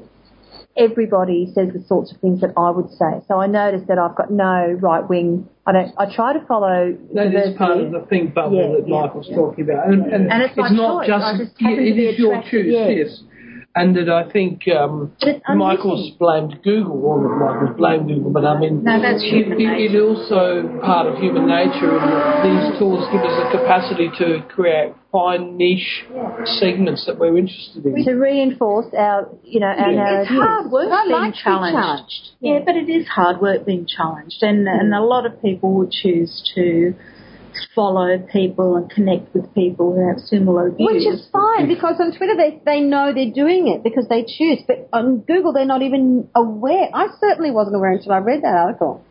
everybody 0.78 1.52
says 1.54 1.70
the 1.74 1.84
sorts 1.88 2.12
of 2.12 2.20
things 2.20 2.42
that 2.42 2.54
I 2.58 2.70
would 2.72 2.90
say. 2.92 3.22
So 3.28 3.40
I 3.40 3.48
notice 3.48 3.82
that 3.88 3.98
I've 3.98 4.16
got 4.16 4.32
no 4.32 4.78
right 4.82 5.08
wing. 5.08 5.48
I 5.66 5.72
don't. 5.72 5.94
I 5.98 6.14
try 6.14 6.34
to 6.34 6.46
follow. 6.46 6.98
That 7.14 7.28
is 7.28 7.58
part 7.58 7.78
of 7.80 7.92
the 7.92 8.00
pink 8.00 8.34
bubble 8.34 8.58
Yeah, 8.58 8.80
that 8.80 8.88
yeah, 8.88 9.02
Michael's 9.02 9.28
yeah. 9.30 9.36
talking 9.36 9.64
about, 9.70 9.88
and, 9.88 10.06
and, 10.12 10.32
And 10.32 10.44
it's 10.44 10.58
my 10.58 10.70
not 10.70 11.06
choice. 11.06 11.10
Just, 11.10 11.38
just 11.40 11.62
happen 11.62 11.86
yeah, 11.86 11.90
to 11.90 11.96
be 11.96 12.06
it 12.06 12.14
is 12.14 12.20
your 12.20 12.42
choice, 12.42 12.66
yes. 12.68 13.24
And 13.76 13.96
that 13.96 14.08
I 14.08 14.30
think 14.30 14.68
um, 14.70 15.14
it's. 15.22 15.42
Michael's 15.50 16.12
blamed 16.20 16.60
Google, 16.64 17.02
or 17.06 17.22
not 17.24 17.40
Michael's 17.42 17.78
blamed 17.78 18.08
Google, 18.08 18.32
but 18.32 18.46
I 18.46 18.60
mean, 18.60 18.84
No, 18.84 19.02
that's 19.02 19.24
human 19.24 19.60
it, 19.60 19.90
it 19.90 19.96
is 19.96 20.02
also 20.02 20.80
part 20.84 21.08
of 21.08 21.18
human 21.18 21.48
nature, 21.48 21.98
and 21.98 22.12
that 22.12 22.44
these 22.46 22.78
tools 22.78 23.08
give 23.12 23.22
us 23.22 23.34
the 23.34 23.58
capacity 23.58 24.10
to 24.20 24.46
create 24.54 24.94
fine 25.14 25.56
niche 25.56 26.04
segments 26.60 27.06
that 27.06 27.20
we're 27.20 27.38
interested 27.38 27.86
in. 27.86 28.04
to 28.04 28.14
reinforce 28.14 28.88
our, 28.98 29.30
you 29.44 29.60
know, 29.60 29.68
our 29.68 29.90
It's 29.92 29.96
narrative. 29.96 30.36
hard 30.36 30.72
work 30.72 30.92
I 30.92 31.04
being 31.04 31.14
like 31.14 31.36
challenged. 31.36 31.78
challenged. 31.78 32.30
Yeah, 32.42 32.60
but 32.66 32.76
it 32.76 32.90
is 32.90 33.08
hard 33.08 33.40
work 33.40 33.64
being 33.66 33.86
challenged, 33.86 34.42
and 34.42 34.66
mm. 34.68 34.80
and 34.80 34.94
a 34.94 35.02
lot 35.02 35.28
of 35.28 35.40
people 35.42 35.72
would 35.76 35.92
choose 35.92 36.52
to 36.56 36.96
follow 37.76 38.18
people 38.32 38.76
and 38.76 38.90
connect 38.90 39.32
with 39.36 39.54
people 39.54 39.94
who 39.94 40.08
have 40.08 40.18
similar 40.18 40.72
views. 40.72 40.90
Which 40.92 41.06
is 41.06 41.28
fine 41.32 41.68
because 41.68 41.98
on 42.00 42.18
Twitter 42.18 42.36
they, 42.36 42.60
they 42.66 42.82
know 42.82 43.14
they're 43.14 43.30
doing 43.32 43.68
it 43.68 43.84
because 43.84 44.08
they 44.10 44.26
choose. 44.26 44.66
But 44.68 44.90
on 44.92 45.20
Google 45.20 45.54
they're 45.54 45.66
not 45.66 45.84
even 45.84 46.28
aware. 46.36 46.90
I 46.92 47.08
certainly 47.22 47.52
wasn't 47.52 47.76
aware 47.76 47.92
until 47.92 48.14
I 48.14 48.18
read 48.18 48.42
that 48.42 48.56
article. 48.56 49.06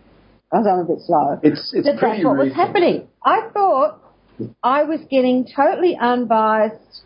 I 0.52 0.58
was 0.58 0.66
I'm 0.66 0.80
a 0.80 0.84
bit 0.84 1.06
slow. 1.06 1.38
It's 1.42 1.72
it's 1.72 1.86
that 1.86 1.98
pretty 1.98 2.16
that's 2.18 2.26
what 2.26 2.36
was 2.36 2.52
happening. 2.52 3.06
I 3.24 3.48
thought 3.54 4.02
I 4.62 4.84
was 4.84 5.00
getting 5.10 5.46
totally 5.54 5.96
unbiased. 6.00 7.02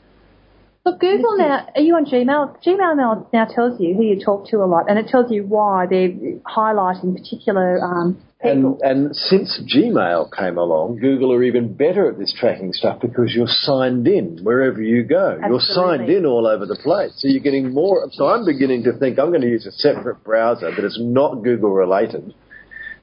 Look, 0.84 1.00
Google 1.00 1.36
now, 1.36 1.66
are 1.74 1.80
you 1.80 1.96
on 1.96 2.04
Gmail? 2.04 2.62
Gmail 2.64 2.96
now, 2.96 3.26
now 3.32 3.44
tells 3.44 3.80
you 3.80 3.94
who 3.94 4.04
you 4.04 4.24
talk 4.24 4.46
to 4.50 4.58
a 4.58 4.66
lot, 4.66 4.88
and 4.88 5.00
it 5.00 5.08
tells 5.08 5.32
you 5.32 5.42
why 5.42 5.86
they're 5.90 6.10
highlighting 6.46 7.16
particular 7.16 7.80
um, 7.82 8.22
people. 8.40 8.78
And, 8.82 9.06
and 9.08 9.16
since 9.16 9.60
Gmail 9.66 10.30
came 10.30 10.58
along, 10.58 11.00
Google 11.00 11.32
are 11.32 11.42
even 11.42 11.74
better 11.74 12.08
at 12.08 12.18
this 12.18 12.32
tracking 12.38 12.72
stuff 12.72 13.00
because 13.00 13.34
you're 13.34 13.48
signed 13.48 14.06
in 14.06 14.38
wherever 14.44 14.80
you 14.80 15.02
go. 15.02 15.40
You're 15.48 15.58
signed 15.58 16.08
in 16.08 16.24
all 16.24 16.46
over 16.46 16.66
the 16.66 16.76
place. 16.76 17.12
So 17.16 17.26
you're 17.26 17.42
getting 17.42 17.72
more. 17.72 18.06
So 18.12 18.28
I'm 18.28 18.44
beginning 18.44 18.84
to 18.84 18.92
think 18.92 19.18
I'm 19.18 19.30
going 19.30 19.40
to 19.40 19.48
use 19.48 19.66
a 19.66 19.72
separate 19.72 20.22
browser 20.22 20.70
that 20.70 20.84
is 20.84 20.98
not 21.00 21.42
Google 21.42 21.70
related. 21.70 22.32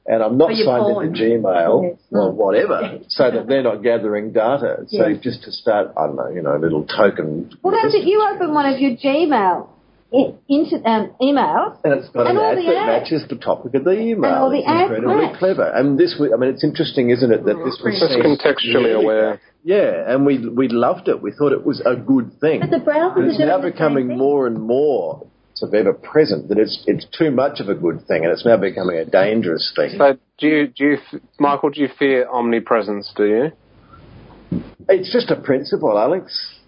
And 0.06 0.22
I'm 0.22 0.38
not 0.38 0.48
For 0.50 0.52
your 0.54 0.66
signed 0.66 0.84
porn. 0.84 1.08
into 1.08 1.20
Gmail 1.24 1.84
Yes. 1.84 2.00
or 2.12 2.32
whatever, 2.32 3.00
so 3.08 3.32
that 3.32 3.48
they're 3.48 3.64
not 3.64 3.82
gathering 3.84 4.34
data. 4.34 4.84
So 4.88 5.08
Yes. 5.08 5.20
just 5.22 5.44
to 5.44 5.52
start, 5.52 5.94
I 5.98 6.08
don't 6.08 6.18
know, 6.18 6.28
you 6.30 6.42
know, 6.42 6.56
a 6.56 6.60
little 6.60 6.84
token. 6.86 7.52
Well, 7.64 7.74
that's 7.82 7.96
it. 7.96 8.04
You 8.04 8.22
open 8.22 8.54
one 8.54 8.66
of 8.66 8.80
your 8.82 8.98
Gmail 8.98 9.68
into, 10.12 10.76
um, 10.88 11.10
emails. 11.22 11.78
And 11.84 11.94
it's 11.94 12.10
got 12.10 12.28
And 12.28 12.38
an 12.38 12.44
ad 12.44 12.58
that 12.58 12.76
ads. 12.76 13.04
matches 13.12 13.28
the 13.30 13.36
topic 13.38 13.74
of 13.76 13.84
the 13.86 13.92
email. 14.00 14.26
And 14.30 14.36
all 14.40 14.50
the 14.52 14.60
it's 14.60 14.68
ads 14.68 14.92
incredibly 14.92 15.16
match. 15.26 15.40
clever. 15.40 15.64
And 15.74 15.98
this, 15.98 16.16
was- 16.20 16.32
I 16.34 16.36
mean, 16.38 16.50
it's 16.52 16.64
interesting, 16.64 17.10
isn't 17.10 17.32
it, 17.32 17.46
that 17.46 17.58
this 17.64 17.82
was 17.82 17.98
Just 18.00 18.14
seen- 18.14 18.24
contextually 18.24 18.94
aware. 19.02 19.40
Yeah, 19.64 20.04
and 20.14 20.26
we 20.26 20.46
we 20.50 20.68
loved 20.68 21.08
it. 21.08 21.22
We 21.22 21.32
thought 21.32 21.54
it 21.54 21.66
was 21.66 21.82
a 21.86 21.96
good 21.96 22.34
thing. 22.42 22.60
But 22.60 22.70
the 22.70 22.84
browsers 22.84 23.30
it's 23.32 23.40
are 23.40 23.46
now 23.46 23.60
doing 23.62 23.72
the 23.72 23.78
same 23.80 23.94
becoming 23.96 24.18
more 24.18 24.46
and 24.46 24.60
more 24.62 25.26
sort 25.56 25.70
of 25.70 25.76
ever 25.76 25.94
present 25.94 26.50
that 26.50 26.58
it's 26.58 26.84
it's 26.88 27.06
too 27.18 27.32
much 27.32 27.60
of 27.60 27.70
a 27.70 27.76
good 27.76 28.06
thing, 28.08 28.24
and 28.24 28.32
it's 28.32 28.46
now 28.46 28.58
becoming 28.58 28.98
a 28.98 29.06
dangerous 29.06 29.72
thing. 29.76 29.92
So 29.98 30.18
do 30.38 30.48
you, 30.48 30.68
do 30.68 30.86
you, 30.86 30.98
Michael, 31.40 31.70
do 31.70 31.82
you 31.82 31.90
fear 32.00 32.28
omnipresence, 32.28 33.14
do 33.16 33.26
you? 33.26 33.52
It's 34.90 35.12
just 35.12 35.32
a 35.32 35.36
principle, 35.36 35.98
Alex. 35.98 36.60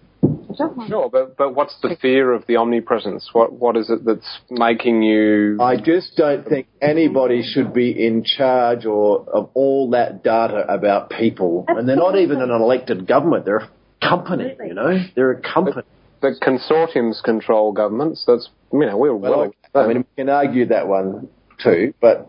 Sure, 0.88 1.08
but, 1.10 1.36
but 1.36 1.54
what's 1.54 1.76
the 1.82 1.96
fear 2.00 2.32
of 2.32 2.46
the 2.46 2.56
omnipresence? 2.56 3.28
What, 3.32 3.52
what 3.52 3.76
is 3.76 3.90
it 3.90 4.04
that's 4.04 4.40
making 4.50 5.02
you... 5.02 5.58
I 5.60 5.76
just 5.76 6.16
don't 6.16 6.48
think 6.48 6.66
anybody 6.80 7.42
should 7.42 7.72
be 7.74 7.90
in 7.90 8.24
charge 8.24 8.86
or 8.86 9.28
of 9.28 9.50
all 9.54 9.90
that 9.90 10.24
data 10.24 10.64
about 10.68 11.10
people, 11.10 11.66
and 11.68 11.88
they're 11.88 11.96
not 11.96 12.16
even 12.16 12.40
an 12.40 12.50
elected 12.50 13.06
government. 13.06 13.44
They're 13.44 13.58
a 13.58 13.70
company, 14.02 14.56
you 14.66 14.74
know. 14.74 14.98
They're 15.14 15.32
a 15.32 15.40
company. 15.40 15.82
The 16.20 16.34
consortiums 16.42 17.22
control 17.22 17.72
governments. 17.72 18.24
That's, 18.26 18.48
you 18.72 18.80
know, 18.80 18.96
we're 18.96 19.14
well... 19.14 19.52
Well, 19.74 19.84
I 19.84 19.88
mean, 19.88 19.98
we 19.98 20.22
can 20.22 20.30
argue 20.30 20.66
that 20.66 20.88
one 20.88 21.28
too, 21.62 21.92
but 22.00 22.28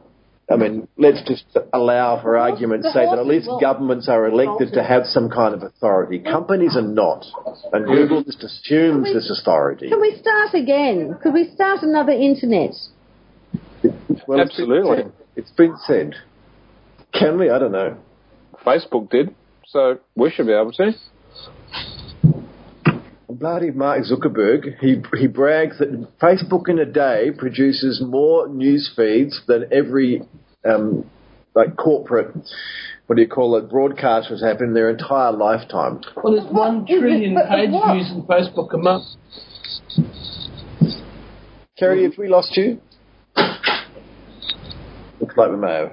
I 0.50 0.56
mean, 0.56 0.88
let's 0.98 1.22
just 1.28 1.46
allow 1.74 2.22
for 2.22 2.38
argument's 2.38 2.88
sake 2.88 3.10
that 3.10 3.20
at 3.20 3.26
least 3.26 3.50
governments 3.60 4.08
are 4.08 4.28
elected 4.28 4.74
to 4.74 4.84
have 4.84 5.06
some 5.06 5.30
kind 5.30 5.54
of 5.54 5.62
authority. 5.62 6.20
Companies 6.20 6.78
are 6.78 6.82
not, 6.82 7.26
and 7.74 7.86
Google 7.86 8.24
just 8.24 8.44
assumes 8.44 9.12
this 9.14 9.30
authority. 9.42 9.90
Can 9.90 10.00
we 10.00 10.18
start 10.22 10.54
again? 10.54 11.18
Could 11.22 11.34
we 11.34 11.50
start 11.54 11.84
another 11.84 12.14
internet? 12.14 12.72
Well, 13.84 13.94
it's 14.14 14.26
been 14.26 14.40
Absolutely. 14.40 15.12
It's 15.36 15.52
been 15.52 15.76
said. 15.86 16.16
Can 17.14 17.38
we? 17.38 17.50
I 17.50 17.60
don't 17.60 17.74
know. 17.74 17.98
Facebook 18.66 19.10
did, 19.10 19.36
so 19.66 20.00
we 20.16 20.32
should 20.32 20.48
be 20.48 20.54
able 20.54 20.72
to. 20.72 20.92
Bloody 23.30 23.72
Mark 23.72 24.04
Zuckerberg, 24.04 24.80
he 24.80 25.02
he 25.18 25.28
brags 25.28 25.80
that 25.80 26.08
Facebook 26.22 26.70
in 26.70 26.80
a 26.80 26.86
day 26.86 27.32
produces 27.38 28.02
more 28.02 28.48
news 28.48 28.90
feeds 28.96 29.42
than 29.48 29.66
every 29.72 30.22
um, 30.64 31.10
like 31.54 31.76
corporate, 31.76 32.34
what 33.08 33.16
do 33.18 33.22
you 33.22 33.28
call 33.28 33.58
it, 33.58 33.70
broadcasters 33.70 34.42
have 34.42 34.62
in 34.62 34.74
their 34.74 34.90
entire 34.90 35.32
lifetime. 35.34 36.00
Well, 36.24 36.34
there's 36.34 36.52
one 36.54 36.86
is 36.88 36.90
it? 36.90 37.00
trillion 37.02 37.34
But- 37.34 37.50
but 37.50 37.56
page 37.58 37.70
what? 37.72 37.94
views 37.96 38.12
in 38.12 38.24
Facebook 38.24 38.74
a 38.74 38.78
month. 38.78 39.06
Kerry, 41.78 42.04
have 42.04 42.18
we 42.18 42.28
lost 42.30 42.56
you? 42.56 42.80
Looks 45.20 45.36
like 45.36 45.50
we 45.52 45.58
may 45.58 45.74
have. 45.74 45.92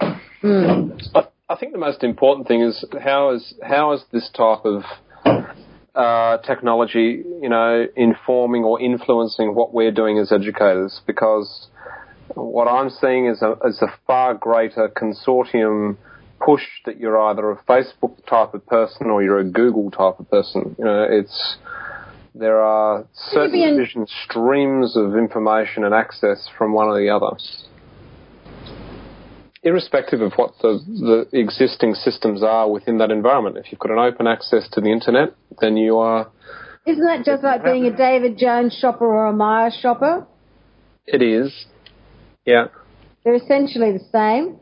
I, 1.15 1.27
I 1.49 1.57
think 1.57 1.73
the 1.73 1.79
most 1.79 2.03
important 2.05 2.47
thing 2.47 2.61
is 2.63 2.85
how 3.03 3.33
is 3.35 3.55
how 3.63 3.93
is 3.93 4.03
this 4.13 4.31
type 4.35 4.65
of 4.65 4.83
uh, 5.95 6.39
technology, 6.39 7.23
you 7.41 7.49
know, 7.49 7.87
informing 7.97 8.65
or 8.65 8.81
influencing 8.81 9.55
what 9.55 9.73
we're 9.73 9.93
doing 9.93 10.19
as 10.19 10.33
educators? 10.33 11.01
Because 11.07 11.69
what 12.35 12.67
I'm 12.67 12.91
seeing 12.91 13.27
is 13.27 13.43
a, 13.43 13.53
is 13.67 13.81
a 13.83 13.93
far 14.07 14.35
greater 14.35 14.89
consortium 14.89 15.97
push 16.45 16.65
that 16.85 16.99
you're 16.99 17.21
either 17.21 17.51
a 17.51 17.57
Facebook 17.65 18.25
type 18.27 18.55
of 18.55 18.67
person 18.67 19.07
or 19.07 19.23
you're 19.23 19.39
a 19.39 19.45
Google 19.45 19.91
type 19.91 20.19
of 20.19 20.31
person. 20.31 20.75
You 20.79 20.85
know, 20.85 21.07
it's 21.09 21.57
there 22.35 22.61
are 22.61 23.07
certain 23.31 24.07
streams 24.25 24.97
of 24.97 25.17
information 25.17 25.85
and 25.85 25.95
access 25.95 26.49
from 26.59 26.73
one 26.73 26.89
or 26.89 26.99
the 26.99 27.09
other. 27.09 27.37
Irrespective 29.65 30.21
of 30.21 30.33
what 30.35 30.53
the, 30.61 30.79
the 31.33 31.39
existing 31.39 31.95
systems 31.95 32.43
are 32.43 32.71
within 32.71 32.99
that 32.99 33.11
environment. 33.11 33.57
If 33.57 33.73
you've 33.73 33.79
got 33.79 33.93
an 33.93 33.99
open 33.99 34.27
access 34.27 34.69
to 34.73 34.81
the 34.83 34.93
internet, 34.93 35.35
then 35.59 35.79
you 35.79 35.97
are 35.97 36.31
Isn't 36.87 37.05
that 37.05 37.25
just 37.25 37.43
like 37.43 37.65
being 37.65 37.87
a 37.87 37.97
David 37.97 38.37
Jones 38.37 38.77
shopper 38.79 39.07
or 39.07 39.27
a 39.27 39.33
Myer 39.33 39.71
shopper? 39.71 40.27
it 41.07 41.23
is. 41.23 41.67
Yeah. 42.45 42.67
They're 43.25 43.35
essentially 43.35 43.93
the 43.93 44.05
same. 44.13 44.59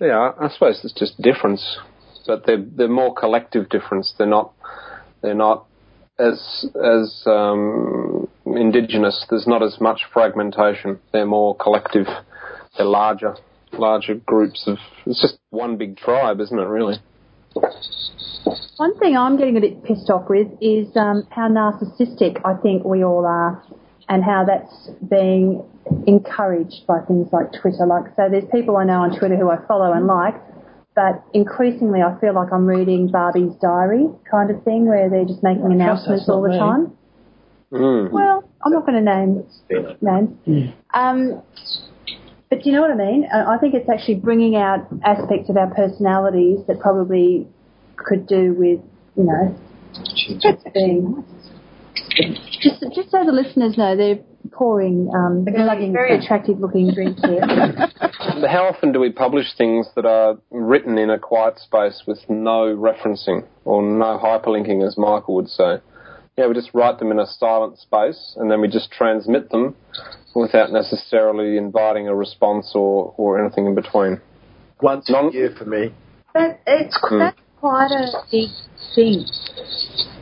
Yeah, 0.00 0.32
I 0.38 0.48
suppose 0.48 0.80
it's 0.84 0.92
just 0.92 1.20
difference, 1.22 1.78
but 2.26 2.44
they're 2.44 2.62
they're 2.62 2.88
more 2.88 3.14
collective 3.14 3.68
difference. 3.68 4.12
They're 4.18 4.26
not 4.26 4.52
they're 5.22 5.34
not 5.34 5.66
as 6.18 6.66
as 6.74 7.22
um, 7.26 8.28
indigenous. 8.44 9.24
There's 9.30 9.46
not 9.46 9.62
as 9.62 9.80
much 9.80 10.02
fragmentation. 10.12 10.98
They're 11.12 11.24
more 11.24 11.56
collective. 11.56 12.06
They're 12.76 12.86
larger 12.86 13.36
larger 13.78 14.14
groups 14.14 14.64
of. 14.66 14.78
It's 15.04 15.20
just 15.20 15.38
one 15.50 15.76
big 15.76 15.96
tribe, 15.96 16.40
isn't 16.40 16.58
it? 16.58 16.64
Really. 16.64 16.96
One 18.76 18.98
thing 18.98 19.16
I'm 19.16 19.36
getting 19.36 19.56
a 19.56 19.60
bit 19.60 19.82
pissed 19.84 20.10
off 20.10 20.28
with 20.28 20.48
is 20.60 20.94
um, 20.96 21.26
how 21.30 21.48
narcissistic 21.48 22.40
I 22.44 22.60
think 22.60 22.84
we 22.84 23.02
all 23.02 23.24
are, 23.24 23.62
and 24.08 24.22
how 24.22 24.44
that's 24.44 24.90
being 25.08 25.64
encouraged 26.06 26.86
by 26.86 27.00
things 27.06 27.28
like 27.32 27.52
Twitter. 27.60 27.86
Like, 27.86 28.14
so 28.16 28.28
there's 28.30 28.44
people 28.52 28.76
I 28.76 28.84
know 28.84 29.02
on 29.02 29.18
Twitter 29.18 29.36
who 29.36 29.50
I 29.50 29.64
follow 29.66 29.92
and 29.92 30.06
like, 30.06 30.34
but 30.94 31.22
increasingly 31.32 32.02
I 32.02 32.18
feel 32.20 32.34
like 32.34 32.52
I'm 32.52 32.66
reading 32.66 33.08
Barbie's 33.08 33.54
diary 33.60 34.06
kind 34.30 34.50
of 34.50 34.62
thing, 34.64 34.86
where 34.86 35.08
they're 35.08 35.24
just 35.24 35.42
making 35.42 35.64
announcements 35.64 36.28
all 36.28 36.42
the 36.42 36.50
me. 36.50 36.58
time. 36.58 36.92
Mm. 37.72 38.10
Well, 38.10 38.48
I'm 38.64 38.72
not 38.72 38.86
going 38.86 39.04
to 39.04 39.14
name 39.14 39.44
names. 40.00 40.72
Um, 40.94 41.42
but 42.50 42.62
do 42.62 42.70
you 42.70 42.72
know 42.72 42.82
what 42.82 42.90
I 42.90 42.94
mean? 42.94 43.26
I 43.32 43.54
I 43.54 43.58
think 43.58 43.74
it's 43.74 43.88
actually 43.88 44.16
bringing 44.16 44.56
out 44.56 44.86
aspects 45.04 45.50
of 45.50 45.56
our 45.56 45.72
personalities 45.74 46.60
that 46.68 46.80
probably 46.80 47.46
could 47.96 48.26
do 48.26 48.54
with, 48.54 48.80
you 49.16 49.24
know, 49.24 49.58
just 50.40 50.66
being. 50.74 51.24
Just, 52.60 52.84
just 52.94 53.10
so 53.10 53.24
the 53.24 53.32
listeners 53.32 53.76
know, 53.76 53.96
they're 53.96 54.18
pouring 54.52 55.10
um, 55.14 55.44
lugging 55.44 55.92
very- 55.92 56.18
attractive 56.18 56.60
looking 56.60 56.92
drinks 56.92 57.20
here. 57.24 57.40
How 58.48 58.70
often 58.72 58.92
do 58.92 59.00
we 59.00 59.10
publish 59.10 59.46
things 59.56 59.88
that 59.96 60.06
are 60.06 60.38
written 60.50 60.98
in 60.98 61.10
a 61.10 61.18
quiet 61.18 61.58
space 61.58 62.02
with 62.06 62.18
no 62.28 62.76
referencing 62.76 63.44
or 63.64 63.82
no 63.82 64.18
hyperlinking, 64.22 64.86
as 64.86 64.96
Michael 64.96 65.34
would 65.36 65.48
say? 65.48 65.80
Yeah, 66.36 66.48
we 66.48 66.54
just 66.54 66.70
write 66.74 66.98
them 66.98 67.10
in 67.10 67.18
a 67.18 67.26
silent 67.26 67.78
space 67.78 68.34
and 68.36 68.50
then 68.50 68.60
we 68.60 68.68
just 68.68 68.90
transmit 68.90 69.50
them 69.50 69.74
without 70.34 70.70
necessarily 70.70 71.56
inviting 71.56 72.08
a 72.08 72.14
response 72.14 72.72
or, 72.74 73.14
or 73.16 73.42
anything 73.42 73.66
in 73.66 73.74
between. 73.74 74.20
Once 74.82 75.08
Non- 75.08 75.30
a 75.30 75.32
year 75.32 75.54
for 75.56 75.64
me. 75.64 75.94
That, 76.34 76.60
it's, 76.66 76.98
that's 77.18 77.40
quite 77.58 77.90
a 77.90 78.22
big 78.30 78.50
thing. 78.94 79.24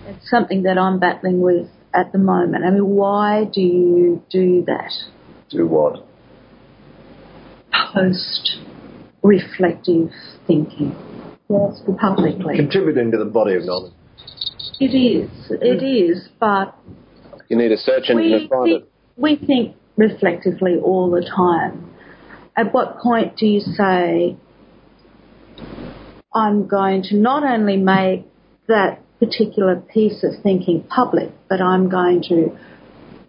It's 0.06 0.30
something 0.30 0.62
that 0.62 0.78
I'm 0.78 1.00
battling 1.00 1.40
with 1.40 1.68
at 1.92 2.12
the 2.12 2.18
moment. 2.18 2.64
I 2.64 2.70
mean, 2.70 2.86
why 2.86 3.46
do 3.52 3.60
you 3.60 4.22
do 4.30 4.64
that? 4.66 4.92
Do 5.50 5.66
what? 5.66 6.06
Post 7.92 8.58
reflective 9.22 10.10
thinking 10.46 10.94
yes, 11.48 11.82
publicly. 12.00 12.56
Contributing 12.56 13.10
to 13.10 13.18
the 13.18 13.24
body 13.24 13.54
of 13.54 13.64
knowledge. 13.64 13.92
It 14.80 14.86
is, 14.96 15.30
it 15.50 15.82
is, 15.82 16.28
but 16.40 16.74
You 17.48 17.56
need 17.56 17.72
a 17.72 17.76
search 17.76 18.04
engine 18.10 18.40
to 18.40 18.48
find 18.48 18.70
it. 18.72 18.90
we 19.16 19.36
think 19.36 19.76
reflectively 19.96 20.76
all 20.82 21.10
the 21.10 21.22
time. 21.24 21.90
At 22.56 22.72
what 22.72 22.98
point 22.98 23.36
do 23.36 23.46
you 23.46 23.60
say, 23.60 24.36
I'm 26.34 26.66
going 26.66 27.02
to 27.04 27.16
not 27.16 27.44
only 27.44 27.76
make 27.76 28.26
that 28.68 29.00
particular 29.20 29.76
piece 29.76 30.24
of 30.24 30.42
thinking 30.42 30.82
public, 30.84 31.30
but 31.48 31.60
I'm 31.60 31.88
going 31.88 32.22
to 32.28 32.56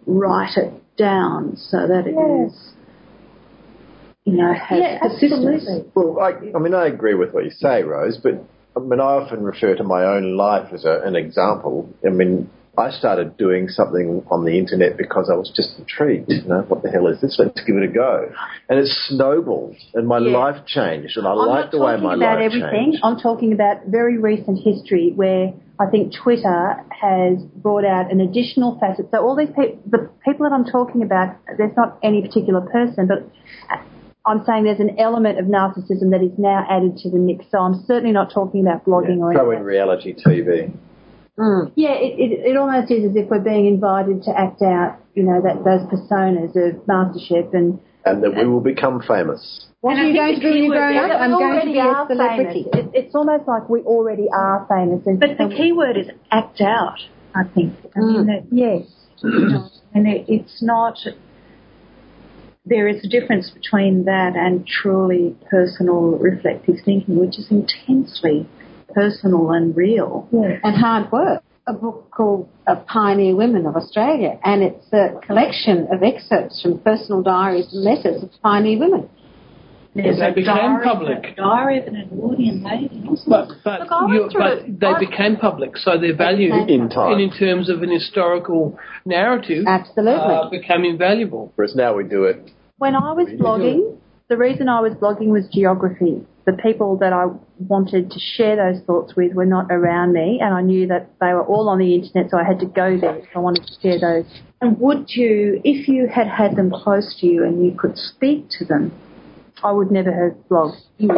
write 0.06 0.56
it 0.56 0.72
down 0.96 1.56
so 1.56 1.86
that 1.86 2.04
it 2.06 2.10
is, 2.14 2.52
Yes. 2.52 2.72
you 4.24 4.32
know, 4.34 4.52
has 4.52 4.78
Yeah, 4.80 4.98
persistence. 5.00 5.32
absolutely. 5.68 5.90
Well, 5.94 6.18
I, 6.20 6.56
I 6.56 6.58
mean, 6.60 6.74
I 6.74 6.86
agree 6.86 7.14
with 7.14 7.32
what 7.32 7.44
you 7.44 7.50
say, 7.50 7.82
Rose, 7.82 8.18
but 8.22 8.44
I 8.76 8.80
mean, 8.80 9.00
I 9.00 9.04
often 9.04 9.42
refer 9.42 9.74
to 9.74 9.84
my 9.84 10.04
own 10.04 10.36
life 10.36 10.72
as 10.72 10.84
a, 10.84 11.00
an 11.04 11.16
example. 11.16 11.88
I 12.06 12.10
mean, 12.10 12.50
I 12.78 12.90
started 12.90 13.38
doing 13.38 13.68
something 13.68 14.22
on 14.30 14.44
the 14.44 14.58
internet 14.58 14.98
because 14.98 15.30
I 15.32 15.34
was 15.36 15.50
just 15.56 15.78
intrigued. 15.78 16.30
You 16.30 16.42
know, 16.46 16.60
what 16.68 16.82
the 16.82 16.90
hell 16.90 17.06
is 17.06 17.18
this? 17.22 17.36
Let's 17.38 17.64
give 17.64 17.74
it 17.76 17.84
a 17.84 17.92
go. 17.92 18.30
And 18.68 18.78
it 18.78 18.86
snowballed, 19.08 19.76
and 19.94 20.06
my 20.06 20.18
Yeah. 20.18 20.36
life 20.36 20.66
changed, 20.66 21.16
and 21.16 21.26
I 21.26 21.30
I'm 21.30 21.38
like 21.38 21.64
not 21.64 21.70
the 21.70 21.78
way 21.78 21.96
my 21.96 22.14
about 22.14 22.36
life 22.36 22.44
everything. 22.44 22.70
changed. 22.70 23.00
I'm 23.02 23.18
talking 23.18 23.54
about 23.54 23.86
very 23.86 24.18
recent 24.18 24.58
history 24.58 25.12
where 25.16 25.54
I 25.80 25.86
think 25.86 26.12
Twitter 26.12 26.84
has 26.90 27.38
brought 27.56 27.84
out 27.86 28.10
an 28.12 28.20
additional 28.20 28.78
facet. 28.78 29.06
So 29.10 29.24
all 29.26 29.36
these 29.36 29.48
people, 29.56 29.78
the 29.86 30.10
people 30.22 30.44
that 30.48 30.52
I'm 30.54 30.64
talking 30.66 31.02
about, 31.02 31.36
there's 31.56 31.76
not 31.76 31.96
any 32.02 32.20
particular 32.20 32.60
person, 32.60 33.06
but 33.06 33.24
I'm 34.26 34.44
saying 34.44 34.64
there's 34.64 34.80
an 34.80 34.98
element 34.98 35.38
of 35.38 35.46
narcissism 35.46 36.10
that 36.10 36.20
is 36.22 36.36
now 36.36 36.66
added 36.68 36.98
to 36.98 37.10
the 37.10 37.18
mix. 37.18 37.44
So 37.50 37.58
I'm 37.58 37.84
certainly 37.86 38.12
not 38.12 38.32
talking 38.32 38.66
about 38.66 38.84
blogging 38.84 39.18
or 39.18 39.32
Yeah, 39.32 39.38
throw 39.38 39.50
anything. 39.50 39.60
in 39.60 39.64
reality 39.64 40.14
TV. 40.14 40.76
Mm. 41.38 41.72
Yeah, 41.76 41.92
it, 41.92 42.18
it, 42.18 42.30
it 42.50 42.56
almost 42.56 42.90
is 42.90 43.10
as 43.10 43.16
if 43.16 43.28
we're 43.28 43.40
being 43.44 43.66
invited 43.66 44.22
to 44.24 44.32
act 44.36 44.62
out, 44.62 44.98
you 45.14 45.22
know, 45.22 45.40
that 45.42 45.62
those 45.62 45.84
personas 45.86 46.56
of 46.56 46.86
mastership 46.88 47.54
and 47.54 47.78
And 48.04 48.22
that 48.24 48.34
we 48.34 48.46
will 48.46 48.60
become 48.60 49.00
famous. 49.06 49.66
What 49.80 49.96
And 49.96 50.00
are 50.00 50.08
you 50.08 50.16
going 50.16 50.34
to 50.34 50.40
do 50.40 50.48
when 50.48 50.64
you 50.64 50.70
grow 50.70 50.96
up? 50.96 51.20
I'm 51.20 51.30
going 51.30 51.60
to 51.60 51.66
be 51.66 51.78
a 51.78 51.82
are 51.84 52.08
celebrity. 52.08 52.64
It, 52.72 52.90
it's 52.94 53.14
almost 53.14 53.46
like 53.46 53.68
we 53.68 53.80
already 53.82 54.26
are 54.32 54.66
famous. 54.68 55.06
And 55.06 55.20
But 55.20 55.38
the 55.38 55.54
key 55.54 55.72
word 55.72 55.96
is 55.96 56.06
act 56.32 56.60
out, 56.60 56.98
I 57.34 57.44
think. 57.44 57.74
I 57.94 58.00
mean, 58.00 58.24
mm. 58.24 58.26
that- 58.26 58.46
yes, 58.50 58.88
and 59.94 60.08
it, 60.08 60.24
it's 60.26 60.62
not. 60.62 60.98
There 62.68 62.88
is 62.88 63.04
a 63.04 63.08
difference 63.08 63.50
between 63.50 64.04
that 64.06 64.34
and 64.34 64.66
truly 64.66 65.36
personal 65.48 66.18
reflective 66.18 66.76
thinking, 66.84 67.18
which 67.18 67.38
is 67.38 67.46
intensely 67.50 68.48
personal 68.92 69.50
and 69.52 69.76
real. 69.76 70.28
yes. 70.32 70.60
and 70.64 70.74
hard 70.76 71.10
work. 71.12 71.42
A 71.68 71.72
book 71.72 72.10
called 72.12 72.48
uh, 72.68 72.76
Pioneer 72.86 73.34
Women 73.34 73.66
of 73.66 73.74
Australia, 73.76 74.38
and 74.44 74.62
it's 74.62 74.86
a 74.92 75.18
collection 75.26 75.88
of 75.92 76.02
excerpts 76.02 76.62
from 76.62 76.78
personal 76.78 77.22
diaries 77.22 77.66
and 77.72 77.82
letters 77.82 78.22
of 78.22 78.30
pioneer 78.40 78.78
women. 78.78 79.08
There's 79.96 80.18
They 80.18 80.30
became 80.30 80.44
diary, 80.54 80.84
public. 80.84 81.24
A 81.24 81.34
diary 81.34 81.78
of 81.80 81.86
an 81.88 81.96
Edwardian 81.96 82.62
lady. 82.62 83.02
But, 83.26 83.48
but, 83.64 83.80
Look, 83.80 84.10
you, 84.12 84.30
but 84.38 84.78
they 84.78 84.86
I- 84.86 84.98
became 85.00 85.36
public, 85.36 85.76
so 85.78 85.98
their 85.98 86.14
value 86.14 86.52
In 86.68 86.88
time. 86.88 87.14
in, 87.14 87.20
in 87.20 87.30
terms 87.36 87.68
of 87.70 87.82
an 87.82 87.90
historical 87.90 88.78
narrative 89.04 89.64
Absolutely. 89.66 90.12
uh, 90.34 90.48
became 90.50 90.84
invaluable. 90.84 91.50
Whereas 91.56 91.74
now 91.74 91.94
we 91.96 92.04
do 92.04 92.24
it. 92.24 92.50
When 92.78 92.94
I 92.94 93.12
was 93.12 93.28
blogging, 93.28 93.98
the 94.28 94.36
reason 94.36 94.68
I 94.68 94.80
was 94.80 94.92
blogging 94.92 95.28
was 95.28 95.48
geography. 95.50 96.26
The 96.44 96.52
people 96.52 96.98
that 96.98 97.12
I 97.12 97.26
wanted 97.58 98.10
to 98.10 98.18
share 98.18 98.54
those 98.56 98.84
thoughts 98.84 99.16
with 99.16 99.32
were 99.32 99.46
not 99.46 99.66
around 99.70 100.12
me, 100.12 100.40
and 100.42 100.52
I 100.52 100.60
knew 100.60 100.86
that 100.88 101.08
they 101.18 101.32
were 101.32 101.44
all 101.44 101.70
on 101.70 101.78
the 101.78 101.94
internet, 101.94 102.30
so 102.30 102.38
I 102.38 102.44
had 102.44 102.60
to 102.60 102.66
go 102.66 102.98
there 103.00 103.16
if 103.16 103.28
I 103.34 103.38
wanted 103.38 103.66
to 103.66 103.72
share 103.80 103.98
those. 103.98 104.30
And 104.60 104.78
would 104.78 105.06
you, 105.08 105.60
if 105.64 105.88
you 105.88 106.06
had 106.06 106.26
had 106.28 106.54
them 106.56 106.70
close 106.70 107.16
to 107.20 107.26
you 107.26 107.44
and 107.44 107.64
you 107.64 107.74
could 107.76 107.96
speak 107.96 108.46
to 108.58 108.66
them, 108.66 108.92
I 109.64 109.72
would 109.72 109.90
never 109.90 110.12
have 110.12 110.36
blogged. 110.50 110.82
You. 110.98 111.10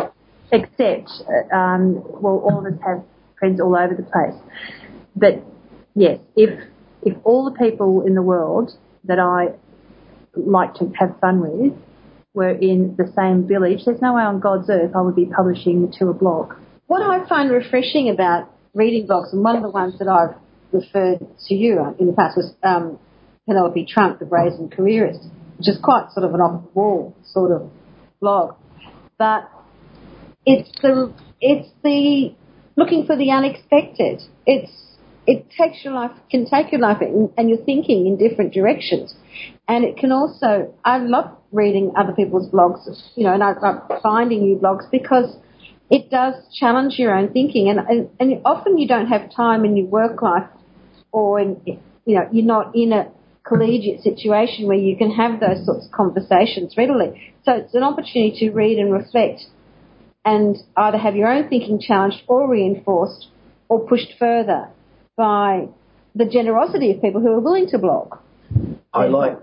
Except, 0.52 1.10
um, 1.52 2.02
well, 2.22 2.38
all 2.38 2.64
of 2.64 2.72
us 2.72 2.78
have 2.86 3.02
friends 3.38 3.60
all 3.60 3.76
over 3.76 3.94
the 3.94 4.04
place. 4.04 4.40
But 5.16 5.42
yes, 5.94 6.20
if 6.36 6.50
if 7.02 7.16
all 7.24 7.44
the 7.50 7.58
people 7.58 8.06
in 8.06 8.14
the 8.14 8.22
world 8.22 8.72
that 9.04 9.18
I 9.18 9.54
like 10.46 10.74
to 10.74 10.90
have 10.98 11.18
fun 11.20 11.40
with 11.40 11.72
were 12.34 12.50
in 12.50 12.94
the 12.96 13.10
same 13.16 13.48
village, 13.48 13.80
there's 13.84 14.00
no 14.00 14.14
way 14.14 14.22
on 14.22 14.40
God's 14.40 14.68
earth 14.70 14.92
I 14.94 15.00
would 15.00 15.16
be 15.16 15.26
publishing 15.26 15.92
to 15.98 16.08
a 16.08 16.14
blog. 16.14 16.54
What 16.86 17.02
I 17.02 17.26
find 17.28 17.50
refreshing 17.50 18.10
about 18.10 18.50
reading 18.74 19.06
blogs, 19.06 19.32
and 19.32 19.42
one 19.42 19.56
of 19.56 19.62
the 19.62 19.70
ones 19.70 19.98
that 19.98 20.08
I've 20.08 20.36
referred 20.72 21.26
to 21.46 21.54
you 21.54 21.94
in 21.98 22.06
the 22.06 22.12
past 22.12 22.36
was 22.36 22.54
um, 22.62 22.98
Penelope 23.46 23.86
Trunk, 23.86 24.18
the 24.18 24.26
Brazen 24.26 24.70
Careerist, 24.70 25.20
which 25.56 25.68
is 25.68 25.78
quite 25.82 26.10
sort 26.12 26.24
of 26.24 26.34
an 26.34 26.40
off-the-wall 26.40 27.16
sort 27.24 27.50
of 27.50 27.70
blog. 28.20 28.54
But 29.18 29.50
it's 30.46 30.70
the 30.80 31.12
it's 31.40 31.68
the 31.82 32.34
looking 32.76 33.06
for 33.06 33.16
the 33.16 33.30
unexpected. 33.30 34.22
It's 34.46 34.72
it 35.28 35.44
takes 35.50 35.84
your 35.84 35.92
life 35.92 36.10
can 36.30 36.46
take 36.46 36.72
your 36.72 36.80
life 36.80 37.02
and 37.02 37.50
your 37.50 37.58
thinking 37.64 38.06
in 38.06 38.16
different 38.16 38.54
directions, 38.54 39.14
and 39.68 39.84
it 39.84 39.98
can 39.98 40.10
also. 40.10 40.74
I 40.84 40.98
love 40.98 41.36
reading 41.52 41.92
other 41.96 42.12
people's 42.12 42.50
blogs, 42.50 42.80
you 43.14 43.24
know, 43.24 43.34
and 43.34 43.44
I 43.44 43.52
love 43.52 43.82
finding 44.02 44.40
new 44.40 44.56
blogs 44.56 44.90
because 44.90 45.36
it 45.90 46.10
does 46.10 46.34
challenge 46.58 46.94
your 46.98 47.14
own 47.14 47.30
thinking, 47.34 47.68
and, 47.68 47.78
and 47.78 48.08
and 48.18 48.40
often 48.46 48.78
you 48.78 48.88
don't 48.88 49.08
have 49.08 49.30
time 49.30 49.66
in 49.66 49.76
your 49.76 49.86
work 49.86 50.22
life, 50.22 50.48
or 51.12 51.38
in 51.38 51.60
you 51.66 52.14
know 52.14 52.26
you're 52.32 52.46
not 52.46 52.74
in 52.74 52.92
a 52.92 53.08
collegiate 53.46 54.00
situation 54.02 54.66
where 54.66 54.78
you 54.78 54.96
can 54.96 55.10
have 55.10 55.40
those 55.40 55.64
sorts 55.66 55.84
of 55.86 55.92
conversations 55.92 56.74
readily. 56.78 57.34
So 57.44 57.52
it's 57.52 57.74
an 57.74 57.82
opportunity 57.82 58.34
to 58.40 58.50
read 58.50 58.78
and 58.78 58.90
reflect, 58.90 59.42
and 60.24 60.56
either 60.74 60.96
have 60.96 61.16
your 61.16 61.28
own 61.28 61.50
thinking 61.50 61.78
challenged 61.80 62.22
or 62.28 62.48
reinforced, 62.48 63.26
or 63.68 63.86
pushed 63.86 64.14
further 64.18 64.70
by 65.18 65.68
the 66.14 66.24
generosity 66.24 66.92
of 66.92 67.02
people 67.02 67.20
who 67.20 67.28
are 67.28 67.40
willing 67.40 67.68
to 67.68 67.78
blog. 67.78 68.16
I 68.94 69.06
like 69.06 69.38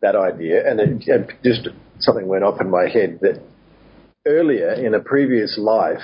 that 0.00 0.16
idea, 0.16 0.68
and 0.70 0.80
it, 0.80 1.32
just 1.44 1.68
something 1.98 2.26
went 2.26 2.44
off 2.44 2.60
in 2.60 2.70
my 2.70 2.88
head 2.88 3.18
that 3.20 3.42
earlier 4.24 4.72
in 4.72 4.94
a 4.94 5.00
previous 5.00 5.58
life, 5.58 6.00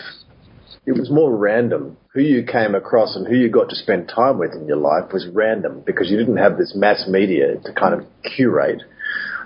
it 0.84 0.92
was 0.92 1.10
more 1.10 1.34
random. 1.34 1.96
Who 2.14 2.20
you 2.20 2.44
came 2.44 2.74
across 2.74 3.16
and 3.16 3.26
who 3.26 3.36
you 3.36 3.48
got 3.48 3.70
to 3.70 3.76
spend 3.76 4.08
time 4.14 4.38
with 4.38 4.52
in 4.52 4.66
your 4.66 4.76
life 4.76 5.12
was 5.12 5.26
random 5.32 5.82
because 5.86 6.10
you 6.10 6.18
didn't 6.18 6.36
have 6.36 6.58
this 6.58 6.74
mass 6.74 7.06
media 7.08 7.56
to 7.64 7.72
kind 7.72 7.94
of 7.94 8.04
curate 8.36 8.82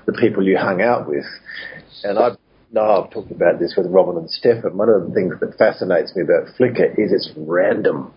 the 0.07 0.13
people 0.15 0.43
you 0.43 0.57
hung 0.59 0.83
out 0.83 1.09
with. 1.09 1.25
And 2.03 2.19
I 2.19 2.31
know 2.73 3.05
I've 3.05 3.11
talked 3.11 3.31
about 3.31 3.61
this 3.61 3.75
with 3.77 3.87
Robin 3.87 4.17
and 4.17 4.31
Stefan. 4.31 4.77
One 4.77 4.89
of 4.89 5.07
the 5.07 5.15
things 5.15 5.35
that 5.41 5.57
fascinates 5.59 6.17
me 6.17 6.23
about 6.23 6.49
Flickr 6.59 6.99
is 6.99 7.13
it's 7.13 7.31
random. 7.37 8.13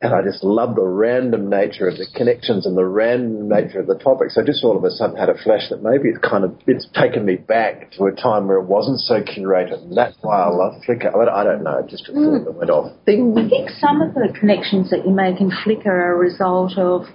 And 0.00 0.14
I 0.14 0.22
just 0.22 0.44
love 0.44 0.76
the 0.76 0.86
random 0.86 1.50
nature 1.50 1.88
of 1.88 1.96
the 1.96 2.06
connections 2.14 2.66
and 2.66 2.78
the 2.78 2.84
random 2.84 3.48
nature 3.48 3.80
of 3.80 3.88
the 3.88 3.98
topics. 3.98 4.38
I 4.38 4.44
just 4.44 4.62
all 4.62 4.76
of 4.76 4.84
a 4.84 4.92
sudden 4.92 5.16
had 5.16 5.28
a 5.28 5.36
flash 5.36 5.70
that 5.70 5.82
maybe 5.82 6.08
it's 6.10 6.22
kind 6.22 6.44
of 6.44 6.54
it's 6.68 6.86
taken 6.94 7.24
me 7.24 7.34
back 7.34 7.90
to 7.98 8.04
a 8.04 8.12
time 8.12 8.46
where 8.46 8.58
it 8.58 8.66
wasn't 8.66 9.00
so 9.00 9.20
curated, 9.22 9.82
and 9.82 9.96
that's 9.96 10.16
why 10.20 10.38
I 10.38 10.50
love 10.50 10.74
Flickr. 10.86 11.12
But 11.12 11.28
I 11.28 11.42
don't 11.42 11.64
know, 11.64 11.84
just 11.90 12.06
mm. 12.06 12.14
thought 12.14 12.44
that 12.44 12.54
went 12.54 12.70
off. 12.70 12.92
Ding. 13.06 13.34
I 13.36 13.48
think 13.48 13.70
some 13.70 14.00
of 14.00 14.14
the 14.14 14.32
connections 14.38 14.90
that 14.90 15.04
you 15.04 15.10
make 15.10 15.40
in 15.40 15.50
Flickr 15.50 15.86
are 15.86 16.14
a 16.14 16.16
result 16.16 16.78
of 16.78 17.06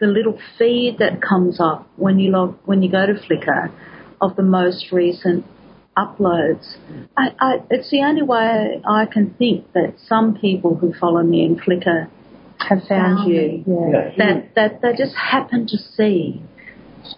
the 0.00 0.06
little 0.06 0.40
feed 0.56 0.96
that 0.98 1.20
comes 1.20 1.60
up 1.60 1.86
when 1.96 2.18
you 2.18 2.30
log 2.30 2.56
when 2.64 2.82
you 2.82 2.90
go 2.90 3.04
to 3.04 3.12
Flickr 3.12 3.70
of 4.22 4.36
the 4.36 4.42
most 4.42 4.92
recent 4.92 5.44
uploads. 5.94 6.76
I, 7.18 7.36
I, 7.38 7.52
it's 7.68 7.90
the 7.90 8.00
only 8.00 8.22
way 8.22 8.80
I 8.88 9.04
can 9.04 9.34
think 9.34 9.70
that 9.74 9.96
some 10.06 10.38
people 10.40 10.76
who 10.76 10.94
follow 10.98 11.22
me 11.22 11.44
in 11.44 11.56
Flickr 11.56 12.08
have 12.68 12.82
found 12.88 13.30
you. 13.30 13.64
Yeah. 13.66 14.10
That 14.18 14.54
that 14.54 14.82
they 14.82 14.96
just 14.96 15.14
happen 15.14 15.66
to 15.66 15.76
see 15.96 16.42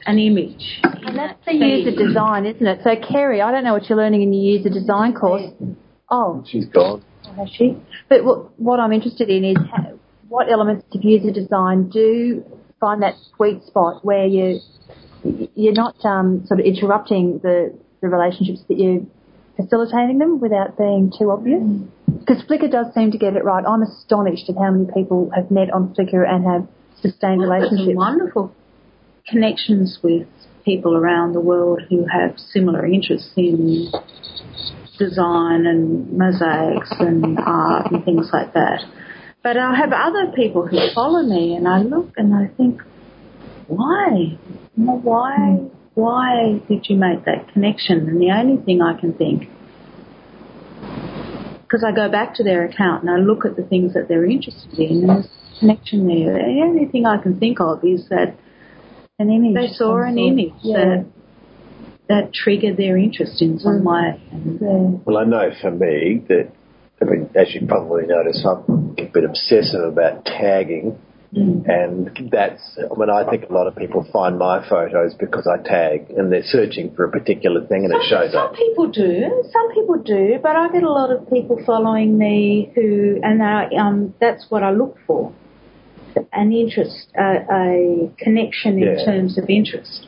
an 0.06 0.18
image. 0.18 0.80
And 0.82 1.18
that's 1.18 1.44
the 1.44 1.54
user 1.54 1.90
design, 1.90 2.46
isn't 2.46 2.66
it? 2.66 2.80
So, 2.84 2.94
Kerry, 2.96 3.40
I 3.40 3.50
don't 3.50 3.64
know 3.64 3.72
what 3.72 3.88
you're 3.88 3.98
learning 3.98 4.22
in 4.22 4.32
your 4.32 4.56
user 4.56 4.70
design 4.70 5.14
course. 5.14 5.50
Oh, 6.10 6.44
She's 6.46 6.66
gone. 6.66 7.04
has 7.36 7.48
she? 7.50 7.76
But 8.08 8.24
what, 8.24 8.58
what 8.60 8.80
I'm 8.80 8.92
interested 8.92 9.28
in 9.28 9.44
is 9.44 9.56
how, 9.56 9.98
what 10.28 10.50
elements 10.50 10.84
of 10.94 11.02
user 11.02 11.32
design 11.32 11.88
do 11.88 12.44
find 12.80 13.02
that 13.02 13.14
sweet 13.36 13.64
spot 13.64 14.04
where 14.04 14.26
you 14.26 14.60
you're 15.24 15.72
not 15.72 15.94
um, 16.04 16.44
sort 16.46 16.58
of 16.60 16.66
interrupting 16.66 17.38
the, 17.42 17.72
the 18.00 18.08
relationships 18.08 18.60
that 18.68 18.76
you're 18.76 19.02
facilitating 19.56 20.18
them 20.18 20.40
without 20.40 20.76
being 20.76 21.12
too 21.16 21.30
obvious. 21.30 21.62
Because 22.24 22.42
Flickr 22.44 22.70
does 22.70 22.86
seem 22.94 23.10
to 23.10 23.18
get 23.18 23.34
it 23.34 23.44
right. 23.44 23.64
I'm 23.66 23.82
astonished 23.82 24.48
at 24.48 24.56
how 24.56 24.70
many 24.70 24.86
people 24.92 25.30
have 25.34 25.50
met 25.50 25.72
on 25.72 25.94
Flickr 25.94 26.28
and 26.28 26.44
have 26.44 26.68
sustained 27.00 27.42
some 27.42 27.50
relationships. 27.50 27.96
wonderful 27.96 28.54
connections 29.28 29.98
with 30.02 30.26
people 30.64 30.96
around 30.96 31.32
the 31.32 31.40
world 31.40 31.80
who 31.88 32.06
have 32.06 32.38
similar 32.38 32.86
interests 32.86 33.32
in 33.36 33.90
design 34.98 35.66
and 35.66 36.12
mosaics 36.16 36.92
and 37.00 37.38
art 37.38 37.90
and 37.90 38.04
things 38.04 38.30
like 38.32 38.52
that. 38.54 38.84
But 39.42 39.56
I 39.56 39.74
have 39.74 39.92
other 39.92 40.30
people 40.36 40.66
who 40.66 40.78
follow 40.94 41.22
me 41.22 41.56
and 41.56 41.66
I 41.66 41.82
look 41.82 42.12
and 42.16 42.32
I 42.34 42.46
think, 42.56 42.80
why? 43.66 44.38
Why? 44.76 45.36
Hmm. 45.36 45.66
Why 45.94 46.60
did 46.68 46.86
you 46.88 46.96
make 46.96 47.26
that 47.26 47.52
connection? 47.52 48.08
And 48.08 48.20
the 48.20 48.30
only 48.30 48.62
thing 48.64 48.80
I 48.80 48.98
can 48.98 49.12
think, 49.12 49.48
because 51.72 51.84
I 51.84 51.92
go 51.92 52.10
back 52.10 52.34
to 52.34 52.44
their 52.44 52.66
account 52.66 53.02
and 53.02 53.10
I 53.10 53.16
look 53.16 53.46
at 53.46 53.56
the 53.56 53.62
things 53.62 53.94
that 53.94 54.06
they're 54.06 54.26
interested 54.26 54.78
in, 54.78 55.00
and 55.00 55.08
there's 55.08 55.24
a 55.24 55.58
connection 55.60 56.06
there. 56.06 56.34
The 56.34 56.62
only 56.62 56.84
thing 56.86 57.06
I 57.06 57.16
can 57.16 57.38
think 57.40 57.60
of 57.60 57.82
is 57.82 58.06
that 58.10 58.36
An 59.18 59.30
image. 59.30 59.54
they 59.54 59.74
saw 59.74 60.02
an 60.02 60.10
some 60.10 60.18
image 60.18 60.52
sort. 60.62 60.76
that 60.76 61.06
that 62.08 62.34
triggered 62.34 62.76
their 62.76 62.98
interest 62.98 63.40
in 63.40 63.58
some 63.58 63.80
mm. 63.80 63.84
way. 63.84 64.20
Yeah. 64.60 64.98
Well, 65.06 65.16
I 65.16 65.24
know 65.24 65.50
for 65.62 65.70
me 65.70 66.22
that, 66.28 66.52
I 67.00 67.04
mean, 67.06 67.30
as 67.34 67.54
you 67.54 67.66
probably 67.66 68.06
notice, 68.06 68.44
I'm 68.44 68.94
a 68.98 69.04
bit 69.04 69.24
obsessive 69.24 69.84
about 69.84 70.26
tagging. 70.26 70.98
And 71.34 72.28
that's, 72.30 72.60
when 72.94 73.08
I 73.08 73.28
think 73.28 73.48
a 73.48 73.52
lot 73.52 73.66
of 73.66 73.74
people 73.74 74.06
find 74.12 74.38
my 74.38 74.66
photos 74.68 75.14
because 75.14 75.46
I 75.48 75.56
tag 75.66 76.10
and 76.10 76.30
they're 76.30 76.42
searching 76.44 76.94
for 76.94 77.04
a 77.04 77.10
particular 77.10 77.66
thing 77.66 77.84
and 77.86 77.92
it 77.94 78.02
shows 78.08 78.32
some 78.32 78.48
up. 78.48 78.54
people 78.54 78.90
do, 78.90 79.42
some 79.50 79.72
people 79.72 79.96
do, 80.04 80.38
but 80.42 80.56
I 80.56 80.68
get 80.70 80.82
a 80.82 80.90
lot 80.92 81.10
of 81.10 81.30
people 81.30 81.58
following 81.64 82.18
me 82.18 82.70
who, 82.74 83.18
and 83.22 83.42
I, 83.42 83.68
um, 83.80 84.14
that's 84.20 84.44
what 84.50 84.62
I 84.62 84.72
look 84.72 84.98
for. 85.06 85.32
An 86.34 86.52
interest, 86.52 87.08
uh, 87.18 87.22
a 87.50 88.10
connection 88.18 88.72
in 88.82 88.98
Yeah. 88.98 89.04
terms 89.06 89.38
of 89.38 89.48
interest. 89.48 90.06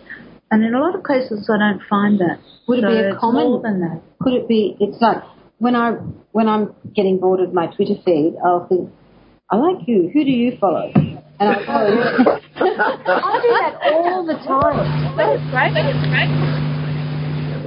And 0.51 0.63
in 0.63 0.75
a 0.75 0.79
lot 0.79 0.95
of 0.95 1.03
cases, 1.07 1.49
I 1.49 1.57
don't 1.59 1.81
find 1.89 2.19
that. 2.21 2.39
Would 2.69 2.81
it 2.81 2.83
be 2.87 2.89
a 2.99 3.11
it's 3.13 3.19
common- 3.19 3.47
more 3.49 3.63
than 3.63 3.81
that? 3.81 4.01
Could 4.21 4.35
it 4.35 4.47
be? 4.47 4.77
It's 4.79 5.01
like 5.01 5.23
when 5.59 5.75
I 5.75 5.93
when 6.33 6.49
I'm 6.49 6.75
getting 6.95 7.19
bored 7.19 7.41
of 7.41 7.55
my 7.55 7.67
Twitter 7.69 7.95
feed, 8.05 8.35
I'll 8.45 8.67
think, 8.69 8.91
I 9.51 9.57
like 9.57 9.87
you. 9.87 10.11
Who 10.13 10.25
do 10.25 10.31
you 10.31 10.57
follow? 10.59 10.93
And 11.45 11.53
I 11.53 11.67
follow 11.67 11.93
you. 11.93 12.01
I 12.57 13.37
do 13.45 13.53
that 13.53 13.77
all 13.93 14.25
the 14.25 14.33
time. 14.49 14.81
That's 15.13 15.45
great. 15.53 15.77
That's 15.77 16.09
great. 16.09 16.33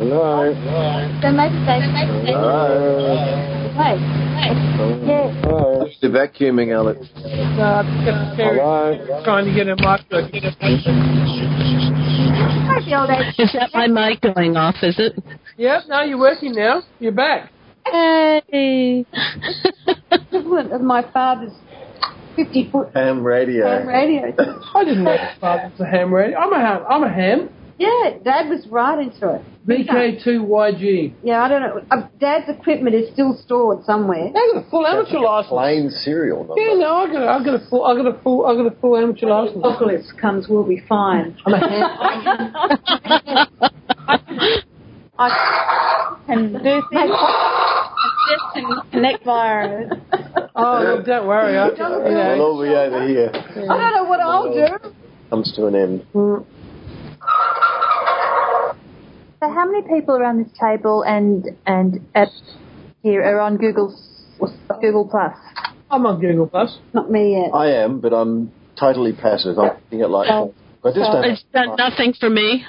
Hello. 0.02 0.50
So 1.22 1.30
maybe 1.30 1.54
they 1.62 1.78
Hello. 2.26 3.14
wait. 3.78 4.02
Yeah. 5.06 5.30
Hello. 5.42 5.86
The 6.02 6.08
vacuuming, 6.08 6.74
Alex. 6.74 7.06
No, 7.18 7.64
I'm 7.64 7.86
just 7.86 8.06
gonna 8.06 8.34
carry- 8.36 8.58
Hello. 8.58 9.22
trying 9.24 9.46
to 9.46 9.54
get 9.54 9.68
a 9.68 9.76
mic. 9.76 10.02
Maybe 12.66 12.96
old 12.96 13.10
age. 13.12 13.36
Is 13.38 13.54
that 13.54 13.70
my 13.76 13.86
mic 13.86 14.22
going 14.22 14.58
off, 14.58 14.76
is 14.82 14.98
it? 14.98 15.14
Yep, 15.58 15.84
no, 15.88 16.02
you're 16.02 16.18
working 16.18 16.54
now. 16.54 16.82
You're 17.00 17.12
back. 17.12 17.52
Hey. 17.86 19.06
equivalent 20.12 20.74
of 20.74 20.82
my 20.82 21.04
father's 21.12 21.54
50 22.38 22.70
foot 22.72 22.90
Ham 22.94 23.22
radio. 23.24 23.68
ham 23.68 23.88
radio. 23.88 24.34
I 24.74 24.84
didn't 24.86 25.04
know 25.04 25.12
your 25.14 25.32
father 25.42 25.70
was 25.72 25.80
a 25.82 25.86
ham 25.86 26.14
radio. 26.14 26.38
I'm 26.38 26.54
a 26.54 26.60
ham. 26.60 26.84
I'm 26.90 27.04
a 27.04 27.14
ham. 27.14 27.50
Yeah, 27.80 28.18
Dad 28.24 28.50
was 28.50 28.66
right 28.72 28.98
into 28.98 29.36
it. 29.36 29.42
VK2YG. 29.68 31.14
Yeah, 31.22 31.44
I 31.44 31.48
don't 31.48 31.62
know. 31.62 31.82
Uh, 31.92 32.08
Dad's 32.20 32.50
equipment 32.50 32.96
is 32.96 33.12
still 33.14 33.38
stored 33.46 33.84
somewhere. 33.86 34.30
I 34.30 34.32
got 34.54 34.66
a 34.66 34.70
full 34.72 34.88
amateur 34.88 35.20
license. 35.20 35.50
Plain 35.50 35.90
serial 35.92 36.40
number. 36.40 36.60
Yeah, 36.60 36.74
no, 36.74 36.96
I 36.96 37.06
got, 37.12 37.22
a, 37.22 37.28
I 37.28 37.44
got 37.44 37.54
a 37.62 37.70
full, 37.70 37.86
I 37.86 37.94
got 37.96 38.08
a 38.08 38.18
full, 38.24 38.46
I 38.48 38.56
got 38.56 38.66
a 38.66 38.76
full 38.82 38.98
amateur 38.98 39.28
license. 39.28 39.60
Apocalypse 39.60 40.12
comes, 40.20 40.48
we'll 40.50 40.64
be 40.64 40.82
fine. 40.90 41.38
I'm 41.46 41.54
a 41.54 41.60
ham. 41.60 41.84
I 45.20 46.18
can 46.26 46.54
do 46.54 46.82
things. 46.92 47.14
Just 48.30 48.44
can 48.54 48.66
connect 48.92 49.24
via. 49.26 49.88
Oh, 50.56 50.82
look, 50.84 51.06
don't 51.06 51.28
worry. 51.28 51.58
I, 51.58 51.68
you 51.68 51.74
We'll 51.78 52.12
know, 52.12 52.42
all 52.44 52.62
be 52.62 52.70
over 52.70 53.08
here. 53.08 53.30
I 53.34 53.78
don't 53.78 53.94
know 53.94 54.04
what 54.06 54.20
I'll 54.20 54.52
do. 54.54 54.68
Comes 55.30 55.54
to 55.56 55.68
an 55.68 55.76
end. 55.76 56.06
So, 56.14 56.46
how 59.54 59.66
many 59.70 59.84
people 59.88 60.16
around 60.16 60.44
this 60.44 60.52
table 60.60 61.04
and 61.04 61.46
and 61.68 62.00
at 62.16 62.30
here 63.04 63.22
are 63.24 63.40
on 63.40 63.58
Google's 63.58 63.96
Google 64.82 65.08
Plus? 65.08 65.36
I'm 65.92 66.06
on 66.06 66.20
Google 66.20 66.48
Plus. 66.48 66.80
Not 66.94 67.12
me 67.12 67.34
yet. 67.34 67.52
I 67.54 67.72
am, 67.84 68.00
but 68.00 68.14
I'm 68.14 68.52
totally 68.80 69.14
passive. 69.14 69.60
I'm 69.60 69.76
looking 69.76 70.02
at 70.02 70.10
like, 70.10 70.30
Oh. 70.32 70.54
I 70.84 70.90
just 70.92 71.12
don't 71.12 71.24
It's 71.26 71.44
done 71.54 71.76
nothing 71.78 72.14
for 72.20 72.30
me. 72.30 72.66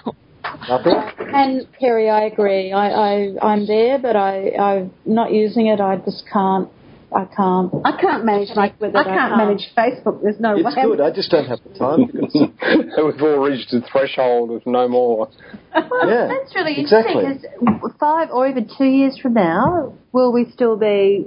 Nothing. 0.68 0.92
Uh, 0.92 1.10
and 1.34 1.66
Kerry, 1.78 2.08
I 2.10 2.22
agree. 2.22 2.72
I, 2.72 2.88
I 2.90 3.28
I'm 3.42 3.66
there, 3.66 3.98
but 3.98 4.16
I 4.16 4.50
I'm 4.56 4.92
not 5.06 5.32
using 5.32 5.66
it. 5.68 5.80
I 5.80 5.96
just 5.96 6.24
can't. 6.32 6.68
I 7.14 7.24
can't. 7.24 7.72
I 7.86 7.92
can't 7.98 8.24
manage 8.26 8.48
my. 8.54 8.64
I 8.64 8.66
I 8.66 8.90
can't 8.90 9.06
can't. 9.06 9.36
manage 9.38 9.62
Facebook. 9.76 10.22
There's 10.22 10.38
no 10.40 10.56
It's 10.56 10.64
way. 10.76 10.82
good. 10.82 11.00
I 11.00 11.10
just 11.10 11.30
don't 11.30 11.46
have 11.46 11.60
the 11.64 11.78
time. 11.78 12.00
We've 12.12 13.22
all 13.22 13.38
reached 13.38 13.72
a 13.72 13.80
threshold 13.90 14.50
of 14.50 14.66
no 14.66 14.88
more. 14.88 15.30
yeah, 15.74 16.28
That's 16.28 16.54
really 16.54 16.78
exactly. 16.80 17.14
interesting. 17.24 17.50
Because 17.64 17.92
five 17.98 18.28
or 18.30 18.46
even 18.46 18.68
two 18.76 18.84
years 18.84 19.18
from 19.18 19.34
now, 19.34 19.94
will 20.12 20.32
we 20.32 20.50
still 20.52 20.76
be 20.76 21.26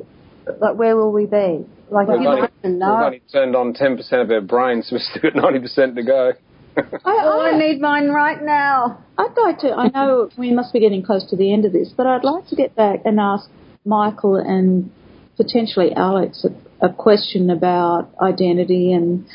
like? 0.59 0.75
Where 0.75 0.95
will 0.95 1.11
we 1.11 1.25
be? 1.25 1.65
Like, 1.89 2.07
We've 2.07 2.17
if 2.17 2.21
you 2.21 2.27
only, 2.29 2.41
look- 2.41 2.51
we've 2.63 2.73
No. 2.73 3.03
only 3.03 3.21
turned 3.33 3.53
on 3.55 3.73
10% 3.73 3.99
of 4.21 4.31
our 4.31 4.39
brains, 4.39 4.87
so 4.87 4.95
we've 4.95 5.01
still 5.01 5.31
got 5.41 5.43
90% 5.51 5.95
to 5.95 6.03
go. 6.03 6.31
I, 6.77 7.51
I 7.53 7.57
need 7.57 7.81
mine 7.81 8.09
right 8.09 8.41
now. 8.41 9.03
I'd 9.17 9.35
like 9.37 9.59
to. 9.59 9.71
I 9.71 9.89
know 9.89 10.29
we 10.37 10.51
must 10.51 10.73
be 10.73 10.79
getting 10.79 11.03
close 11.03 11.29
to 11.29 11.35
the 11.35 11.53
end 11.53 11.65
of 11.65 11.73
this, 11.73 11.93
but 11.95 12.07
I'd 12.07 12.23
like 12.23 12.47
to 12.47 12.55
get 12.55 12.75
back 12.75 13.01
and 13.05 13.19
ask 13.19 13.49
Michael 13.85 14.35
and 14.35 14.91
potentially 15.37 15.93
Alex 15.93 16.45
a, 16.45 16.85
a 16.85 16.93
question 16.93 17.49
about 17.49 18.09
identity 18.21 18.93
and 18.93 19.25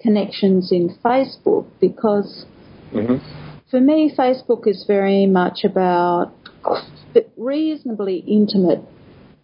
connections 0.00 0.70
in 0.72 0.96
Facebook 1.04 1.66
because 1.80 2.46
hmm 2.92 3.16
for 3.74 3.80
me, 3.80 4.14
Facebook 4.16 4.68
is 4.68 4.84
very 4.86 5.26
much 5.26 5.64
about 5.64 6.32
reasonably 7.36 8.18
intimate 8.18 8.80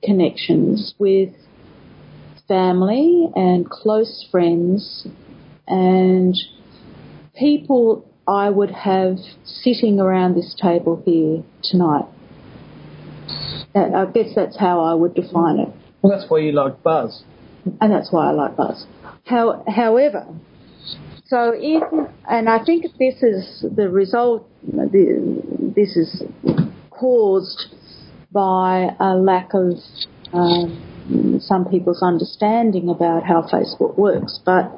connections 0.04 0.94
with 1.00 1.30
family 2.46 3.28
and 3.34 3.68
close 3.68 4.24
friends 4.30 5.08
and 5.66 6.36
people 7.40 8.04
I 8.28 8.50
would 8.50 8.70
have 8.70 9.16
sitting 9.44 9.98
around 9.98 10.36
this 10.36 10.54
table 10.60 11.02
here 11.04 11.42
tonight. 11.64 12.04
That- 13.74 13.94
I 13.94 14.04
guess 14.06 14.34
that's 14.36 14.56
how 14.58 14.80
I 14.80 14.94
would 14.94 15.14
define 15.14 15.58
it 15.58 15.68
Well, 16.02 16.16
that's 16.16 16.30
why 16.30 16.38
you 16.38 16.52
like 16.52 16.82
Buzz. 16.82 17.22
and 17.80 17.90
that's 17.92 18.12
why 18.12 18.28
I 18.28 18.32
like 18.32 18.56
Buzz. 18.56 18.86
How, 19.24 19.62
however, 19.66 20.26
so 21.26 21.52
if, 21.56 21.82
and 22.28 22.48
I 22.48 22.64
think 22.64 22.84
this 22.98 23.22
is 23.22 23.64
the 23.74 23.88
result, 23.88 24.48
this 24.62 25.96
is 25.96 26.22
caused 26.90 27.66
by 28.32 28.94
a 29.00 29.14
lack 29.14 29.54
of 29.54 29.74
um, 30.32 31.40
some 31.40 31.64
people's 31.66 32.02
understanding 32.02 32.88
about 32.88 33.24
how 33.24 33.42
Facebook 33.42 33.96
works, 33.96 34.40
but 34.44 34.72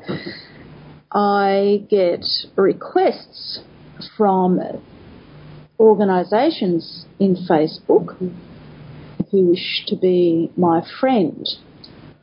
I 1.14 1.84
get 1.90 2.24
requests 2.56 3.60
from 4.16 4.60
organisations 5.78 7.04
in 7.18 7.36
Facebook 7.48 8.16
who 9.30 9.48
wish 9.50 9.84
to 9.88 9.96
be 9.96 10.50
my 10.56 10.82
friend. 11.00 11.46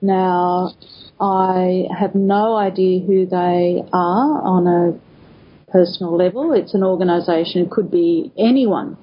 Now, 0.01 0.71
I 1.19 1.83
have 1.99 2.15
no 2.15 2.55
idea 2.55 3.05
who 3.05 3.25
they 3.25 3.83
are 3.93 4.41
on 4.41 4.67
a 4.67 5.71
personal 5.71 6.15
level. 6.15 6.53
It's 6.53 6.73
an 6.73 6.83
organisation, 6.83 7.63
it 7.63 7.69
could 7.69 7.91
be 7.91 8.31
anyone. 8.37 8.97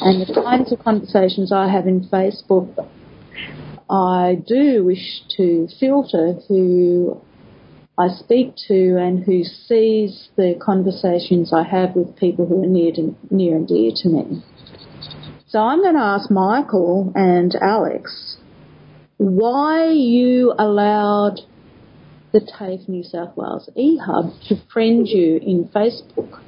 And 0.00 0.26
the 0.26 0.42
kinds 0.42 0.72
of 0.72 0.80
conversations 0.80 1.52
I 1.52 1.68
have 1.68 1.86
in 1.86 2.08
Facebook, 2.08 2.88
I 3.88 4.38
do 4.46 4.84
wish 4.84 5.22
to 5.36 5.68
filter 5.78 6.34
who 6.48 7.20
I 7.98 8.08
speak 8.08 8.54
to 8.68 8.98
and 8.98 9.24
who 9.24 9.42
sees 9.42 10.28
the 10.36 10.54
conversations 10.60 11.52
I 11.52 11.62
have 11.62 11.96
with 11.96 12.16
people 12.16 12.46
who 12.46 12.62
are 12.62 12.66
near, 12.66 12.92
to, 12.92 13.16
near 13.30 13.56
and 13.56 13.66
dear 13.66 13.90
to 13.94 14.08
me. 14.08 14.42
So 15.46 15.60
I'm 15.60 15.80
going 15.80 15.94
to 15.94 16.00
ask 16.00 16.30
Michael 16.30 17.12
and 17.14 17.54
Alex 17.56 18.36
why 19.16 19.90
you 19.92 20.52
allowed 20.58 21.40
the 22.32 22.40
TAFE 22.40 22.86
New 22.86 23.02
South 23.02 23.34
Wales 23.34 23.70
eHub 23.78 24.46
to 24.48 24.56
friend 24.70 25.08
you 25.08 25.36
in 25.36 25.70
Facebook, 25.74 26.40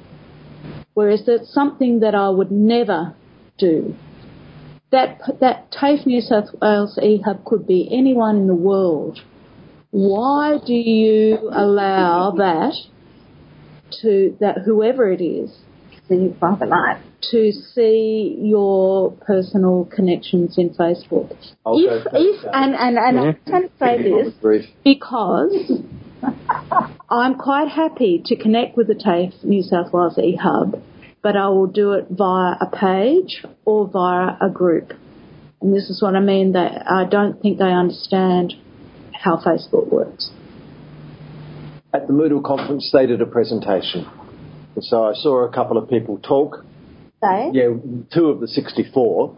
whereas 0.93 1.23
that's 1.25 1.51
something 1.51 2.01
that 2.01 2.13
I 2.13 2.29
would 2.29 2.51
never 2.51 3.15
do. 3.57 3.95
That 4.91 5.19
that 5.39 5.71
TAFE 5.71 6.05
New 6.05 6.21
South 6.21 6.49
Wales 6.61 6.99
eHub 7.01 7.43
could 7.43 7.65
be 7.65 7.89
anyone 7.91 8.37
in 8.37 8.47
the 8.47 8.53
world. 8.53 9.19
Why 9.91 10.57
do 10.65 10.73
you 10.73 11.49
allow 11.51 12.31
that 12.37 12.73
to 14.01 14.37
that 14.39 14.59
whoever 14.65 15.11
it 15.11 15.21
is 15.21 15.51
in 16.09 16.25
your 16.25 16.33
private 16.33 16.69
life. 16.69 17.01
to 17.31 17.51
see 17.51 18.37
your 18.41 19.11
personal 19.11 19.87
connections 19.93 20.57
in 20.57 20.71
Facebook. 20.71 21.35
I'll 21.65 21.77
if, 21.77 22.07
if, 22.07 22.41
first, 22.41 22.47
and, 22.53 22.75
and, 22.75 22.97
and 22.97 23.19
I 23.19 23.49
can 23.49 23.69
say 23.79 24.01
this 24.01 24.65
because 24.83 25.81
I'm 27.09 27.35
quite 27.35 27.67
happy 27.67 28.21
to 28.25 28.35
connect 28.35 28.77
with 28.77 28.87
the 28.87 28.95
TAFE 28.95 29.43
New 29.43 29.61
South 29.63 29.93
Wales 29.93 30.17
eHub, 30.17 30.81
but 31.21 31.35
I 31.35 31.49
will 31.49 31.67
do 31.67 31.93
it 31.93 32.07
via 32.09 32.55
a 32.59 32.69
page 32.71 33.45
or 33.65 33.87
via 33.87 34.37
a 34.41 34.49
group. 34.49 34.93
And 35.61 35.75
this 35.75 35.89
is 35.89 36.01
what 36.01 36.15
I 36.15 36.21
mean 36.21 36.53
that 36.53 36.89
I 36.89 37.05
don't 37.05 37.41
think 37.41 37.59
they 37.59 37.65
understand 37.65 38.53
how 39.21 39.37
Facebook 39.37 39.91
works. 39.91 40.31
At 41.93 42.07
the 42.07 42.13
Moodle 42.13 42.43
conference, 42.43 42.89
they 42.93 43.05
did 43.05 43.21
a 43.21 43.25
presentation. 43.25 44.07
And 44.75 44.83
so 44.83 45.05
I 45.05 45.13
saw 45.13 45.43
a 45.45 45.51
couple 45.51 45.77
of 45.77 45.89
people 45.89 46.19
talk. 46.19 46.63
They? 47.21 47.49
Yeah, 47.53 47.73
two 48.13 48.29
of 48.29 48.39
the 48.39 48.47
64. 48.47 49.35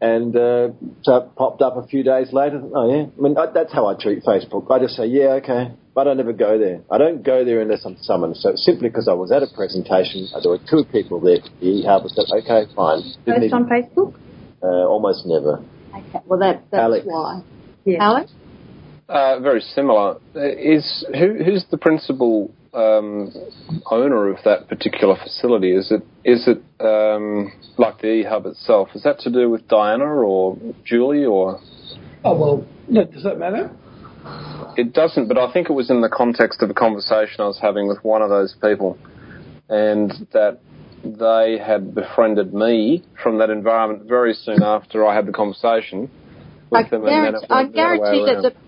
And 0.00 0.36
uh, 0.36 0.68
so 1.02 1.16
it 1.16 1.34
popped 1.36 1.62
up 1.62 1.76
a 1.76 1.86
few 1.86 2.02
days 2.02 2.32
later. 2.32 2.62
Oh, 2.74 2.90
yeah. 2.90 3.06
I 3.06 3.20
mean, 3.20 3.36
I, 3.38 3.46
that's 3.52 3.72
how 3.72 3.86
I 3.86 3.94
treat 3.94 4.22
Facebook. 4.22 4.70
I 4.70 4.78
just 4.78 4.96
say, 4.96 5.06
yeah, 5.06 5.40
okay. 5.40 5.72
But 5.94 6.08
I 6.08 6.14
never 6.14 6.32
go 6.32 6.58
there. 6.58 6.82
I 6.90 6.98
don't 6.98 7.22
go 7.22 7.44
there 7.44 7.60
unless 7.60 7.84
I'm 7.84 7.96
summoned. 8.02 8.36
So 8.36 8.52
simply 8.56 8.88
because 8.88 9.08
I 9.08 9.12
was 9.12 9.30
at 9.32 9.42
a 9.42 9.46
presentation, 9.54 10.28
there 10.42 10.50
were 10.50 10.58
two 10.58 10.84
people 10.90 11.20
there 11.20 11.38
for 11.40 11.48
the 11.60 11.66
e-hub. 11.66 12.02
I 12.04 12.08
said, 12.08 12.26
okay, 12.42 12.72
fine. 12.74 13.02
Didn't 13.24 13.50
Post 13.50 13.54
on 13.54 13.64
Facebook? 13.66 14.14
uh, 14.62 14.86
almost 14.88 15.26
never. 15.26 15.62
Okay. 15.94 16.20
Well, 16.26 16.40
that, 16.40 16.64
that's 16.70 16.80
Alex. 16.82 17.04
why. 17.06 17.42
Yeah. 17.84 18.02
Alex? 18.02 18.32
Uh, 19.08 19.38
very 19.40 19.60
similar. 19.60 20.16
Is 20.34 21.04
who, 21.12 21.44
who's 21.44 21.64
the 21.70 21.76
principal 21.76 22.50
um, 22.72 23.32
owner 23.90 24.30
of 24.30 24.38
that 24.44 24.68
particular 24.68 25.16
facility? 25.16 25.72
Is 25.72 25.92
it 25.92 26.02
is 26.24 26.48
it 26.48 26.62
um, 26.80 27.52
like 27.76 28.00
the 28.00 28.06
eHub 28.06 28.46
itself? 28.46 28.88
Is 28.94 29.02
that 29.02 29.20
to 29.20 29.30
do 29.30 29.50
with 29.50 29.68
Diana 29.68 30.06
or 30.06 30.56
Julie 30.84 31.26
or? 31.26 31.60
Oh 32.24 32.36
well, 32.36 32.66
no, 32.88 33.04
does 33.04 33.24
that 33.24 33.38
matter? 33.38 33.70
It 34.76 34.94
doesn't, 34.94 35.28
but 35.28 35.36
I 35.36 35.52
think 35.52 35.68
it 35.68 35.74
was 35.74 35.90
in 35.90 36.00
the 36.00 36.08
context 36.08 36.62
of 36.62 36.70
a 36.70 36.74
conversation 36.74 37.40
I 37.40 37.46
was 37.46 37.58
having 37.60 37.86
with 37.86 38.02
one 38.02 38.22
of 38.22 38.30
those 38.30 38.56
people, 38.62 38.98
and 39.68 40.10
that 40.32 40.60
they 41.04 41.58
had 41.62 41.94
befriended 41.94 42.54
me 42.54 43.04
from 43.22 43.38
that 43.38 43.50
environment 43.50 44.08
very 44.08 44.32
soon 44.32 44.62
after 44.62 45.06
I 45.06 45.14
had 45.14 45.26
the 45.26 45.32
conversation 45.32 46.10
with 46.70 46.86
I 46.86 46.88
them, 46.88 47.04
and 47.04 47.08
then 47.08 47.32
guarantee, 47.32 47.44
it 47.44 47.52
I 47.52 47.64
the 47.64 47.72
guarantee 47.72 48.24
that 48.24 48.42
the, 48.42 48.63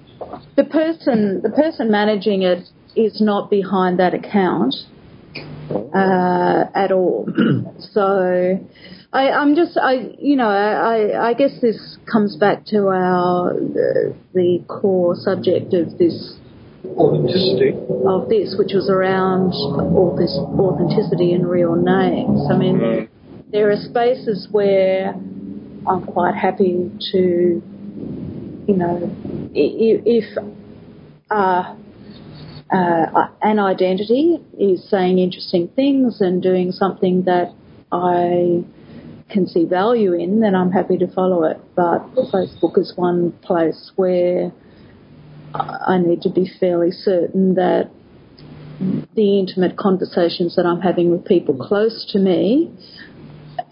the 0.56 0.64
person 0.64 1.42
the 1.42 1.50
person 1.50 1.90
managing 1.90 2.42
it 2.42 2.68
is 2.94 3.20
not 3.20 3.50
behind 3.50 3.98
that 3.98 4.14
account 4.14 4.74
uh, 5.94 6.64
at 6.74 6.92
all. 6.92 7.28
so 7.92 8.58
I, 9.12 9.30
I'm 9.30 9.54
just 9.54 9.76
I 9.76 10.12
you 10.18 10.36
know 10.36 10.48
I, 10.48 11.30
I 11.30 11.34
guess 11.34 11.60
this 11.60 11.98
comes 12.10 12.36
back 12.36 12.64
to 12.66 12.88
our 12.88 13.52
the, 13.54 14.14
the 14.32 14.64
core 14.68 15.14
subject 15.16 15.74
of 15.74 15.98
this 15.98 16.38
Authenticity. 16.84 17.74
of 18.06 18.28
this, 18.28 18.54
which 18.58 18.72
was 18.72 18.88
around 18.88 19.52
authis- 19.52 20.58
authenticity 20.58 21.32
and 21.32 21.48
real 21.48 21.74
names. 21.74 22.46
I 22.50 22.56
mean, 22.56 22.78
there, 22.78 23.08
there 23.50 23.70
are 23.72 23.76
spaces 23.76 24.46
where 24.50 25.12
I'm 25.86 26.04
quite 26.06 26.34
happy 26.34 26.90
to, 27.12 27.18
you 28.68 28.76
know, 28.76 29.45
if 29.54 30.38
uh, 31.30 31.74
uh, 32.72 33.28
an 33.42 33.58
identity 33.58 34.38
is 34.58 34.88
saying 34.88 35.18
interesting 35.18 35.68
things 35.68 36.20
and 36.20 36.42
doing 36.42 36.72
something 36.72 37.24
that 37.24 37.54
I 37.92 38.64
can 39.30 39.46
see 39.46 39.64
value 39.64 40.12
in, 40.12 40.40
then 40.40 40.54
I'm 40.54 40.70
happy 40.70 40.98
to 40.98 41.06
follow 41.12 41.44
it. 41.44 41.60
But 41.74 42.14
Facebook 42.14 42.78
is 42.78 42.92
one 42.96 43.32
place 43.42 43.92
where 43.96 44.52
I 45.54 45.98
need 45.98 46.22
to 46.22 46.30
be 46.30 46.50
fairly 46.60 46.90
certain 46.90 47.54
that 47.54 47.90
the 49.14 49.38
intimate 49.38 49.76
conversations 49.76 50.56
that 50.56 50.66
I'm 50.66 50.80
having 50.80 51.10
with 51.10 51.24
people 51.24 51.56
close 51.56 52.06
to 52.12 52.18
me 52.18 52.70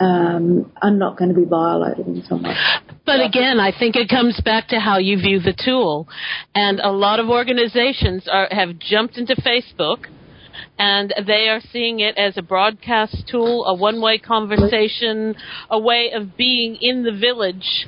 um, 0.01 0.73
are 0.81 0.91
not 0.91 1.19
going 1.19 1.29
to 1.29 1.35
be 1.35 1.45
violated 1.45 2.07
in 2.07 2.23
some 2.29 2.43
way. 2.43 2.57
But 3.07 3.21
again, 3.21 3.61
I 3.61 3.71
think 3.77 3.97
it 3.97 4.09
comes 4.09 4.41
back 4.41 4.69
to 4.69 4.81
how 4.81 4.99
you 4.99 5.19
view 5.19 5.39
the 5.39 5.53
tool. 5.53 6.09
And 6.55 6.81
a 6.81 6.91
lot 6.91 7.21
of 7.21 7.29
organizations 7.29 8.27
are, 8.31 8.49
have 8.51 8.79
jumped 8.79 9.19
into 9.19 9.35
Facebook 9.37 10.07
and 10.79 11.13
they 11.27 11.49
are 11.49 11.61
seeing 11.73 12.01
it 12.01 12.17
as 12.17 12.37
a 12.37 12.43
broadcast 12.43 13.29
tool, 13.29 13.67
a 13.67 13.75
one 13.75 14.01
way 14.01 14.19
conversation, 14.19 15.35
a 15.71 15.79
way 15.79 16.13
of 16.15 16.37
being 16.37 16.77
in 16.81 17.03
the 17.03 17.13
village 17.13 17.87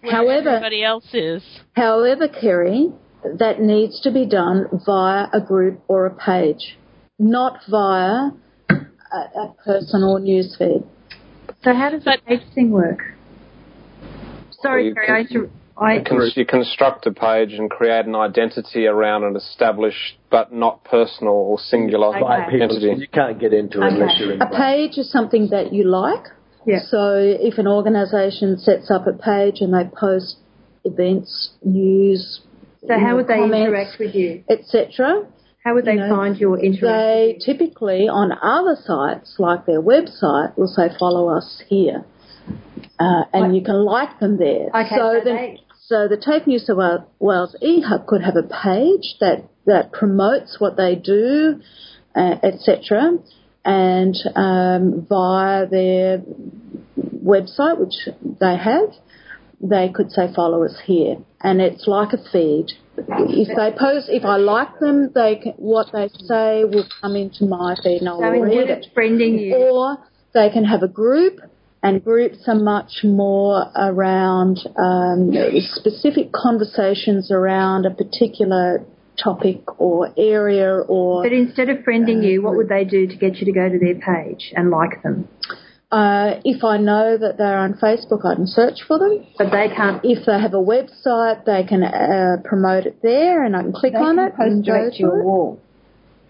where 0.00 0.12
However- 0.12 0.48
everybody 0.50 0.82
else 0.82 1.06
is. 1.12 1.42
However, 1.76 2.28
Kerry, 2.28 2.92
that 3.38 3.60
needs 3.60 4.00
to 4.02 4.10
be 4.10 4.26
done 4.26 4.66
via 4.86 5.28
a 5.32 5.40
group 5.40 5.80
or 5.88 6.06
a 6.06 6.14
page, 6.14 6.78
not 7.18 7.60
via 7.68 8.30
a, 8.70 8.74
a 9.14 9.54
personal 9.64 10.18
newsfeed. 10.18 10.84
So 11.62 11.74
how 11.74 11.90
does 11.90 12.02
But- 12.04 12.20
the 12.24 12.36
page 12.36 12.46
thing 12.54 12.70
work? 12.70 13.00
Sorry, 14.62 14.86
you 14.88 14.94
Kerry, 14.94 15.22
I, 15.22 15.24
can- 15.24 15.50
I 15.76 15.94
You, 16.10 16.30
you 16.34 16.44
construct 16.46 17.06
a 17.06 17.12
page 17.12 17.52
and 17.52 17.70
create 17.70 18.06
an 18.06 18.16
identity 18.16 18.86
around 18.86 19.22
an 19.24 19.36
established 19.36 20.16
but 20.30 20.52
not 20.52 20.82
personal 20.84 21.34
or 21.34 21.58
singular 21.58 22.08
Okay. 22.08 22.20
By 22.20 22.46
entity. 22.52 22.94
you 22.98 23.06
can't 23.12 23.38
get 23.38 23.52
into 23.52 23.80
it 23.80 23.92
unless 23.92 24.18
you're 24.18 24.32
in. 24.32 24.42
A 24.42 24.50
page 24.50 24.98
is 24.98 25.10
something 25.10 25.48
that 25.50 25.72
you 25.72 25.84
like, 25.84 26.24
Yeah. 26.66 26.80
So 26.90 27.14
if 27.16 27.58
an 27.58 27.68
organisation 27.68 28.58
sets 28.58 28.90
up 28.90 29.06
a 29.06 29.12
page 29.12 29.60
and 29.60 29.72
they 29.72 29.84
post 29.96 30.38
events, 30.84 31.50
news, 31.64 32.40
So 32.86 32.98
how 32.98 33.14
would 33.16 33.28
they 33.28 33.34
comments, 33.38 33.68
interact 33.68 33.98
with 34.00 34.14
you? 34.16 34.42
etc. 34.50 35.26
How 35.64 35.74
would 35.74 35.84
they 35.84 35.92
You 35.94 36.00
know, 36.00 36.16
find 36.16 36.36
your 36.38 36.58
interest? 36.58 36.82
They 36.82 37.38
typically 37.44 38.08
on 38.08 38.32
other 38.32 38.76
sites, 38.82 39.36
like 39.38 39.66
their 39.66 39.82
website, 39.82 40.56
will 40.56 40.68
say 40.68 40.88
follow 40.98 41.28
us 41.28 41.62
here, 41.68 42.04
uh, 42.98 43.22
and 43.32 43.54
you 43.56 43.62
can 43.62 43.84
like 43.84 44.18
them 44.20 44.36
there. 44.38 44.68
Okay, 44.74 44.88
so 44.96 44.96
so 44.96 45.18
the, 45.24 45.24
they- 45.24 45.60
so 45.86 46.06
the 46.08 46.16
TAFE 46.18 46.46
New 46.46 46.58
South 46.58 47.04
Wales 47.18 47.56
eHub 47.62 48.06
could 48.06 48.22
have 48.22 48.36
a 48.36 48.42
page 48.42 49.16
that 49.20 49.44
that 49.66 49.92
promotes 49.92 50.56
what 50.60 50.76
they 50.76 50.94
do, 50.94 51.60
uh, 52.14 52.34
etc. 52.42 53.18
And 53.64 54.14
um, 54.34 55.06
via 55.08 55.66
their 55.66 56.22
website, 57.24 57.78
which 57.78 57.94
they 58.40 58.56
have, 58.56 58.90
they 59.60 59.90
could 59.94 60.10
say 60.10 60.32
follow 60.34 60.64
us 60.64 60.76
here, 60.84 61.16
and 61.42 61.60
it's 61.60 61.86
like 61.86 62.12
a 62.12 62.18
feed. 62.32 62.66
If 62.96 63.48
they 63.56 63.78
post, 63.78 64.08
if 64.08 64.24
I 64.24 64.36
like 64.38 64.78
them, 64.80 65.12
they 65.14 65.36
can, 65.36 65.52
what 65.56 65.88
they 65.92 66.08
say 66.26 66.64
will 66.64 66.86
come 67.00 67.14
into 67.14 67.44
my 67.46 67.76
feed 67.82 68.00
and 68.00 68.08
I'll 68.08 68.18
So 68.20 68.28
read 68.30 68.70
it. 68.70 68.86
friending 68.96 69.40
you, 69.40 69.54
Or 69.54 69.98
they 70.34 70.50
can 70.50 70.64
have 70.64 70.82
a 70.82 70.88
group, 70.88 71.38
and 71.82 72.02
groups 72.04 72.38
are 72.46 72.54
much 72.54 73.04
more 73.04 73.66
around 73.76 74.58
um, 74.76 75.30
specific 75.74 76.32
conversations 76.32 77.30
around 77.30 77.86
a 77.86 77.90
particular 77.90 78.84
topic 79.22 79.62
or 79.80 80.12
area 80.16 80.78
or 80.88 81.22
but 81.24 81.32
instead 81.32 81.68
of 81.68 81.78
friending 81.78 82.22
you, 82.24 82.42
what 82.42 82.56
would 82.56 82.68
they 82.68 82.84
do 82.84 83.06
to 83.06 83.16
get 83.16 83.36
you 83.36 83.46
to 83.46 83.52
go 83.52 83.68
to 83.68 83.78
their 83.78 83.94
page 83.96 84.52
and 84.56 84.70
like 84.70 85.02
them? 85.02 85.28
uh, 85.90 86.34
if 86.44 86.62
I 86.62 86.76
know 86.76 87.16
that 87.16 87.38
they're 87.38 87.58
on 87.58 87.74
Facebook, 87.74 88.24
I 88.24 88.34
can 88.34 88.46
search 88.46 88.80
for 88.86 88.98
them. 88.98 89.26
But 89.38 89.50
they 89.50 89.68
can't. 89.74 90.00
If 90.04 90.26
they 90.26 90.38
have 90.38 90.52
a 90.52 90.56
website, 90.62 91.44
they 91.46 91.64
can 91.66 91.82
uh, 91.82 92.36
promote 92.44 92.84
it 92.86 92.98
there, 93.02 93.44
and 93.44 93.56
I 93.56 93.62
can 93.62 93.72
click 93.72 93.92
They 93.94 93.98
on 93.98 94.16
can 94.16 94.26
it 94.26 94.36
post 94.36 94.40
and 94.40 94.66
go 94.66 94.72
direct 94.72 94.96
to 94.96 95.00
your 95.00 95.20
it. 95.20 95.24
wall. 95.24 95.60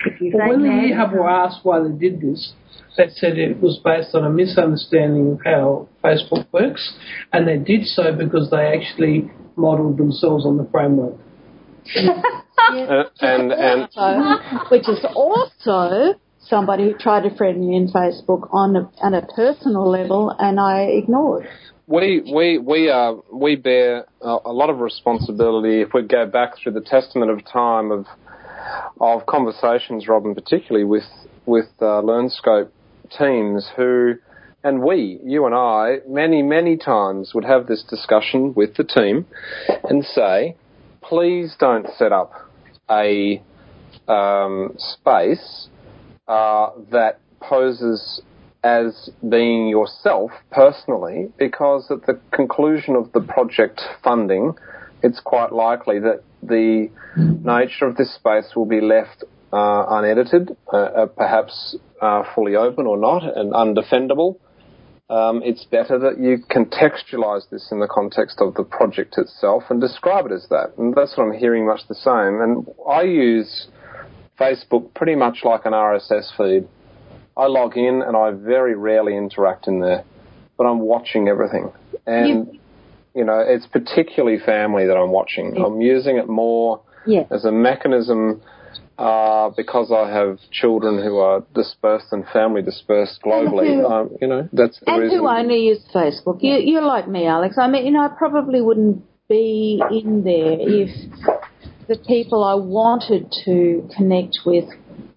If 0.04 0.20
you 0.20 0.32
But 0.32 0.38
they 0.38 0.48
when 0.50 0.62
the 0.62 0.94
can. 0.94 1.12
Were 1.12 1.28
asked 1.28 1.60
why 1.64 1.80
they 1.82 1.90
did 1.90 2.20
this, 2.20 2.52
they 2.96 3.08
said 3.10 3.38
it 3.38 3.60
was 3.60 3.80
based 3.84 4.14
on 4.14 4.24
a 4.24 4.30
misunderstanding 4.30 5.32
of 5.32 5.40
how 5.44 5.88
Facebook 6.04 6.46
works, 6.52 6.94
and 7.32 7.46
they 7.46 7.56
did 7.56 7.86
so 7.86 8.12
because 8.12 8.50
they 8.50 8.76
actually 8.76 9.30
modelled 9.56 9.98
themselves 9.98 10.44
on 10.44 10.56
the 10.56 10.68
framework. 10.70 11.14
Uh, 12.58 13.04
and 13.20 13.52
and 13.52 13.88
Also, 13.96 14.68
which 14.70 14.88
is 14.88 15.02
also 15.14 16.18
somebody 16.40 16.84
who 16.84 16.98
tried 16.98 17.22
to 17.22 17.34
friend 17.34 17.60
me 17.60 17.76
in 17.76 17.88
Facebook 17.88 18.48
on 18.52 18.76
a, 18.76 18.90
on 19.00 19.14
a 19.14 19.22
personal 19.22 19.88
level, 19.88 20.34
and 20.38 20.60
I 20.60 20.82
ignored. 20.82 21.48
we 21.86 22.20
we 22.34 22.58
we 22.58 22.90
are 22.90 23.16
we 23.32 23.56
bear 23.56 24.06
a, 24.20 24.36
a 24.46 24.52
lot 24.52 24.68
of 24.68 24.80
responsibility 24.80 25.80
if 25.80 25.94
we 25.94 26.02
go 26.02 26.26
back 26.26 26.58
through 26.58 26.72
the 26.72 26.82
testament 26.82 27.30
of 27.30 27.42
time 27.50 27.90
of 27.90 28.06
of 29.00 29.26
conversations, 29.26 30.08
Robin, 30.08 30.34
particularly 30.34 30.84
with 30.84 31.04
with 31.46 31.68
uh, 31.80 32.02
LearnScope 32.02 32.70
teams 33.18 33.70
who. 33.76 34.14
And 34.64 34.82
we, 34.82 35.20
you 35.24 35.46
and 35.46 35.54
I, 35.54 35.98
many, 36.08 36.42
many 36.42 36.76
times 36.76 37.32
would 37.32 37.44
have 37.44 37.68
this 37.68 37.84
discussion 37.84 38.54
with 38.54 38.74
the 38.74 38.82
team 38.82 39.24
and 39.88 40.04
say, 40.04 40.56
please 41.00 41.54
don't 41.60 41.86
set 41.96 42.10
up 42.10 42.32
a 42.90 43.40
um, 44.08 44.74
space 44.76 45.68
uh, 46.26 46.70
that 46.90 47.20
poses 47.40 48.20
as 48.64 49.10
being 49.28 49.68
yourself 49.68 50.32
personally, 50.50 51.32
because 51.38 51.88
at 51.92 52.06
the 52.06 52.18
conclusion 52.32 52.96
of 52.96 53.12
the 53.12 53.20
project 53.20 53.80
funding, 54.02 54.54
it's 55.04 55.20
quite 55.20 55.52
likely 55.52 56.00
that 56.00 56.24
the 56.48 56.88
nature 57.44 57.86
of 57.86 57.96
this 57.96 58.14
space 58.14 58.56
will 58.56 58.66
be 58.66 58.80
left 58.80 59.24
uh, 59.52 59.86
unedited, 59.88 60.56
uh, 60.72 60.76
uh, 60.76 61.06
perhaps 61.06 61.76
uh, 62.02 62.22
fully 62.34 62.56
open 62.56 62.86
or 62.86 62.98
not, 62.98 63.22
and 63.24 63.52
undefendable. 63.52 64.36
Um, 65.10 65.40
it's 65.42 65.64
better 65.64 65.98
that 65.98 66.20
you 66.20 66.38
contextualize 66.50 67.48
this 67.50 67.68
in 67.72 67.80
the 67.80 67.88
context 67.88 68.40
of 68.40 68.54
the 68.54 68.62
project 68.62 69.16
itself 69.16 69.64
and 69.70 69.80
describe 69.80 70.26
it 70.26 70.32
as 70.32 70.46
that. 70.50 70.74
And 70.76 70.94
that's 70.94 71.16
what 71.16 71.24
I'm 71.24 71.32
hearing 71.32 71.66
much 71.66 71.80
the 71.88 71.94
same. 71.94 72.42
And 72.42 72.66
I 72.86 73.02
use 73.02 73.68
Facebook 74.38 74.92
pretty 74.94 75.14
much 75.14 75.38
like 75.44 75.64
an 75.64 75.72
RSS 75.72 76.36
feed. 76.36 76.68
I 77.38 77.46
log 77.46 77.76
in 77.78 78.02
and 78.02 78.16
I 78.16 78.32
very 78.32 78.74
rarely 78.74 79.16
interact 79.16 79.66
in 79.66 79.80
there, 79.80 80.04
but 80.58 80.64
I'm 80.64 80.80
watching 80.80 81.28
everything. 81.28 81.72
And, 82.06 82.28
you, 82.28 82.60
know, 83.24 83.40
it's 83.46 83.66
particularly 83.66 84.38
family 84.38 84.86
that 84.86 84.96
I'm 84.96 85.10
watching. 85.10 85.56
I'm 85.56 85.80
using 85.80 86.16
it 86.18 86.28
more 86.28 86.80
Yeah. 87.06 87.24
as 87.30 87.44
a 87.44 87.52
mechanism 87.52 88.42
uh, 88.98 89.50
because 89.56 89.92
I 89.92 90.10
have 90.10 90.38
children 90.50 91.02
who 91.02 91.18
are 91.18 91.44
dispersed 91.54 92.06
and 92.12 92.26
family 92.32 92.62
dispersed 92.62 93.20
globally. 93.24 93.70
Um, 93.88 94.10
you 94.20 94.26
know, 94.26 94.48
that's 94.52 94.80
the 94.80 94.90
And 94.90 95.02
reason. 95.02 95.18
who 95.20 95.28
only 95.28 95.66
use 95.66 95.78
Facebook. 95.94 96.42
You, 96.42 96.54
you're 96.56 96.82
like 96.82 97.08
me, 97.08 97.26
Alex. 97.26 97.56
I 97.58 97.68
mean, 97.68 97.86
you 97.86 97.92
know, 97.92 98.00
I 98.02 98.08
probably 98.08 98.60
wouldn't 98.60 99.04
be 99.28 99.80
in 99.90 100.24
there 100.24 100.56
if 100.58 100.90
the 101.86 101.96
people 102.06 102.42
I 102.44 102.54
wanted 102.54 103.32
to 103.44 103.88
connect 103.96 104.40
with 104.44 104.64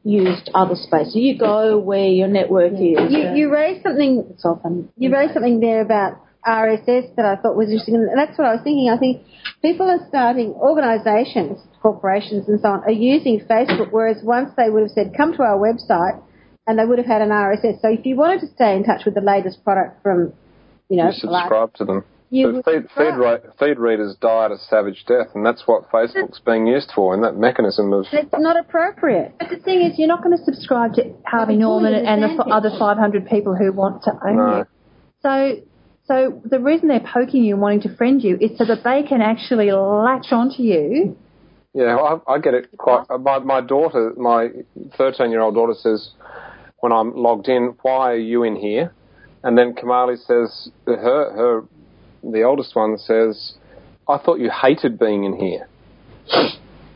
used 0.03 0.49
other 0.53 0.75
spaces. 0.75 1.15
You 1.15 1.37
go 1.37 1.77
where 1.77 2.07
your 2.07 2.27
network 2.27 2.73
is. 2.73 2.97
You, 3.09 3.31
you 3.35 3.51
raised 3.51 3.83
something. 3.83 4.25
It's 4.31 4.45
often 4.45 4.89
You 4.97 5.11
raised 5.11 5.33
something 5.33 5.59
there 5.59 5.81
about 5.81 6.19
RSS 6.45 7.11
that 7.15 7.25
I 7.25 7.35
thought 7.35 7.55
was 7.55 7.69
interesting, 7.69 7.95
and 7.95 8.17
that's 8.17 8.37
what 8.37 8.47
I 8.47 8.53
was 8.53 8.61
thinking. 8.63 8.89
I 8.89 8.97
think 8.97 9.21
people 9.61 9.89
are 9.89 9.99
starting 10.09 10.49
organisations, 10.53 11.59
corporations, 11.81 12.47
and 12.49 12.59
so 12.59 12.69
on, 12.69 12.83
are 12.83 12.91
using 12.91 13.39
Facebook, 13.41 13.89
whereas 13.91 14.23
once 14.23 14.49
they 14.57 14.69
would 14.69 14.81
have 14.81 14.91
said, 14.91 15.13
"Come 15.15 15.33
to 15.33 15.43
our 15.43 15.57
website," 15.57 16.19
and 16.67 16.79
they 16.79 16.85
would 16.85 16.97
have 16.97 17.07
had 17.07 17.21
an 17.21 17.29
RSS. 17.31 17.81
So 17.81 17.89
if 17.89 18.05
you 18.05 18.15
wanted 18.15 18.41
to 18.41 18.47
stay 18.47 18.75
in 18.75 18.83
touch 18.83 19.05
with 19.05 19.13
the 19.13 19.21
latest 19.21 19.63
product 19.63 20.01
from, 20.01 20.33
you 20.89 20.97
know, 20.97 21.09
you 21.09 21.29
a 21.29 21.29
large- 21.29 21.43
subscribe 21.43 21.73
to 21.75 21.85
them. 21.85 22.03
You 22.33 22.61
But 22.63 22.65
feed, 22.65 22.89
feed, 22.97 23.15
ra- 23.17 23.37
feed 23.59 23.77
readers 23.77 24.15
died 24.21 24.51
a 24.51 24.57
savage 24.57 25.03
death, 25.05 25.27
and 25.35 25.45
that's 25.45 25.67
what 25.67 25.91
Facebook's 25.91 26.39
being 26.39 26.65
used 26.65 26.89
for, 26.95 27.13
and 27.13 27.21
that 27.25 27.35
mechanism 27.35 27.91
of 27.91 28.05
It's 28.13 28.33
not 28.37 28.55
appropriate. 28.57 29.33
But 29.37 29.49
the 29.49 29.57
thing 29.57 29.81
is, 29.81 29.99
you're 29.99 30.07
not 30.07 30.23
going 30.23 30.37
to 30.37 30.43
subscribe 30.45 30.93
to 30.93 31.11
Harvey 31.25 31.57
Norman 31.57 31.93
and 31.93 32.23
the 32.23 32.29
f- 32.29 32.47
other 32.49 32.69
500 32.79 33.25
people 33.25 33.53
who 33.53 33.73
want 33.73 34.03
to 34.03 34.11
own 34.25 34.37
No. 34.37 34.57
you. 34.59 34.65
So, 35.23 35.57
so 36.05 36.41
the 36.45 36.59
reason 36.59 36.87
they're 36.87 36.99
poking 36.99 37.43
you 37.43 37.53
and 37.53 37.61
wanting 37.61 37.81
to 37.81 37.95
friend 37.95 38.21
you 38.23 38.37
is 38.39 38.57
so 38.57 38.65
that 38.65 38.83
they 38.83 39.03
can 39.07 39.21
actually 39.21 39.71
latch 39.71 40.27
onto 40.31 40.63
you. 40.63 41.17
Yeah, 41.73 41.95
I, 41.95 42.33
I 42.33 42.39
get 42.39 42.53
it 42.53 42.77
quite. 42.77 43.05
uh, 43.09 43.17
My, 43.17 43.39
my 43.39 43.61
daughter, 43.61 44.13
my 44.17 44.49
13 44.97 45.31
year 45.31 45.41
old 45.41 45.55
daughter 45.55 45.73
says, 45.73 46.11
when 46.79 46.91
I'm 46.91 47.15
logged 47.15 47.47
in, 47.47 47.75
why 47.81 48.11
are 48.11 48.17
you 48.17 48.43
in 48.43 48.55
here? 48.55 48.93
And 49.43 49.57
then 49.57 49.73
Kamali 49.73 50.17
says, 50.17 50.69
her, 50.85 50.95
her, 50.95 51.63
the 52.23 52.43
oldest 52.43 52.75
one 52.75 52.97
says, 52.97 53.53
I 54.07 54.17
thought 54.17 54.39
you 54.39 54.49
hated 54.51 54.99
being 54.99 55.23
in 55.23 55.39
here. 55.39 55.67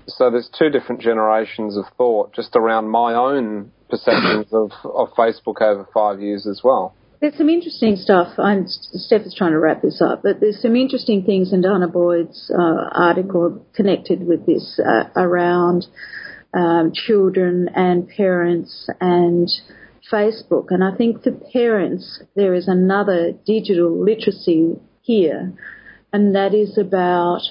So 0.08 0.30
there's 0.30 0.50
two 0.58 0.70
different 0.70 1.02
generations 1.02 1.78
of 1.78 1.86
thought 1.98 2.34
just 2.34 2.56
around 2.56 2.90
my 2.90 3.14
own 3.14 3.72
perceptions 3.90 4.48
of, 4.52 4.72
of 4.84 5.10
Facebook 5.18 5.62
over 5.62 5.88
five 5.94 6.22
years 6.22 6.46
as 6.48 6.62
well. 6.64 6.94
There's 7.22 7.38
some 7.38 7.50
interesting 7.50 7.96
stuff. 7.96 8.38
I'm, 8.38 8.66
Steph 8.68 9.22
is 9.22 9.36
trying 9.36 9.52
to 9.52 9.60
wrap 9.60 9.82
this 9.82 10.02
up, 10.02 10.22
but 10.24 10.40
there's 10.42 10.62
some 10.62 10.76
interesting 10.76 11.24
things 11.24 11.54
in 11.54 11.62
Danah 11.62 11.92
Boyd's 11.92 12.52
uh, 12.54 12.90
article 12.92 13.66
connected 13.74 14.28
with 14.28 14.46
this 14.46 14.80
uh, 14.80 15.10
around 15.16 15.86
um, 16.54 16.92
children 16.94 17.70
and 17.74 18.08
parents 18.10 18.90
and 19.00 19.50
Facebook. 20.12 20.68
And 20.70 20.84
I 20.84 20.96
think 20.96 21.24
for 21.24 21.32
parents, 21.32 22.22
there 22.36 22.54
is 22.54 22.68
another 22.68 23.32
digital 23.46 24.04
literacy 24.04 24.76
here, 25.02 25.54
and 26.12 26.36
that 26.36 26.54
is 26.54 26.78
about 26.78 27.42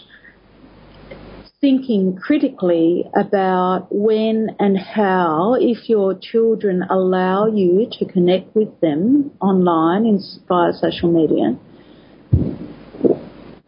thinking 1.65 2.15
critically 2.15 3.07
about 3.16 3.86
when 3.91 4.55
and 4.59 4.77
how, 4.77 5.57
if 5.59 5.89
your 5.89 6.15
children 6.15 6.82
allow 6.91 7.47
you 7.47 7.89
to 7.91 8.05
connect 8.05 8.55
with 8.55 8.69
them 8.82 9.31
online 9.41 10.05
in, 10.05 10.20
via 10.47 10.74
social 10.74 11.11
media, 11.11 11.59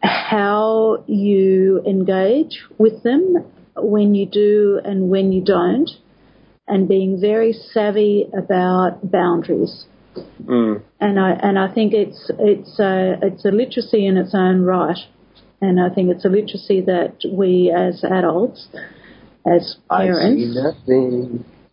how 0.03 1.03
you 1.07 1.81
engage 1.87 2.59
with 2.77 3.01
them 3.01 3.43
when 3.75 4.13
you 4.13 4.27
do 4.27 4.79
and 4.85 5.09
when 5.09 5.31
you 5.31 5.43
don't, 5.43 5.89
and 6.67 6.87
being 6.87 7.19
very 7.19 7.51
savvy 7.51 8.27
about 8.37 9.11
boundaries. 9.11 9.85
Mm. 10.45 10.83
And 10.99 11.19
I 11.19 11.31
and 11.31 11.57
I 11.57 11.73
think 11.73 11.93
it's 11.93 12.29
it's 12.37 12.79
a 12.79 13.17
it's 13.23 13.43
a 13.43 13.49
literacy 13.49 14.05
in 14.05 14.17
its 14.17 14.35
own 14.35 14.61
right, 14.61 14.99
and 15.61 15.79
I 15.79 15.89
think 15.89 16.09
it's 16.09 16.25
a 16.25 16.29
literacy 16.29 16.81
that 16.81 17.17
we 17.31 17.73
as 17.75 18.03
adults, 18.03 18.67
as 19.45 19.77
parents, 19.89 20.57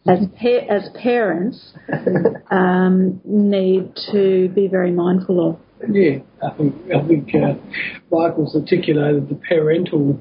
as 0.07 0.19
pa- 0.39 0.67
as 0.69 0.89
parents 0.95 1.73
um, 2.51 3.21
need 3.25 3.95
to 4.13 4.49
be 4.55 4.69
very 4.69 4.91
mindful 4.91 5.51
of. 5.51 5.59
Yeah, 5.91 6.19
I 6.43 6.57
think 6.57 6.75
I 6.95 7.07
think 7.07 7.35
uh, 7.35 7.55
Michael's 8.11 8.57
articulated 8.57 9.29
the 9.29 9.35
parental 9.35 10.19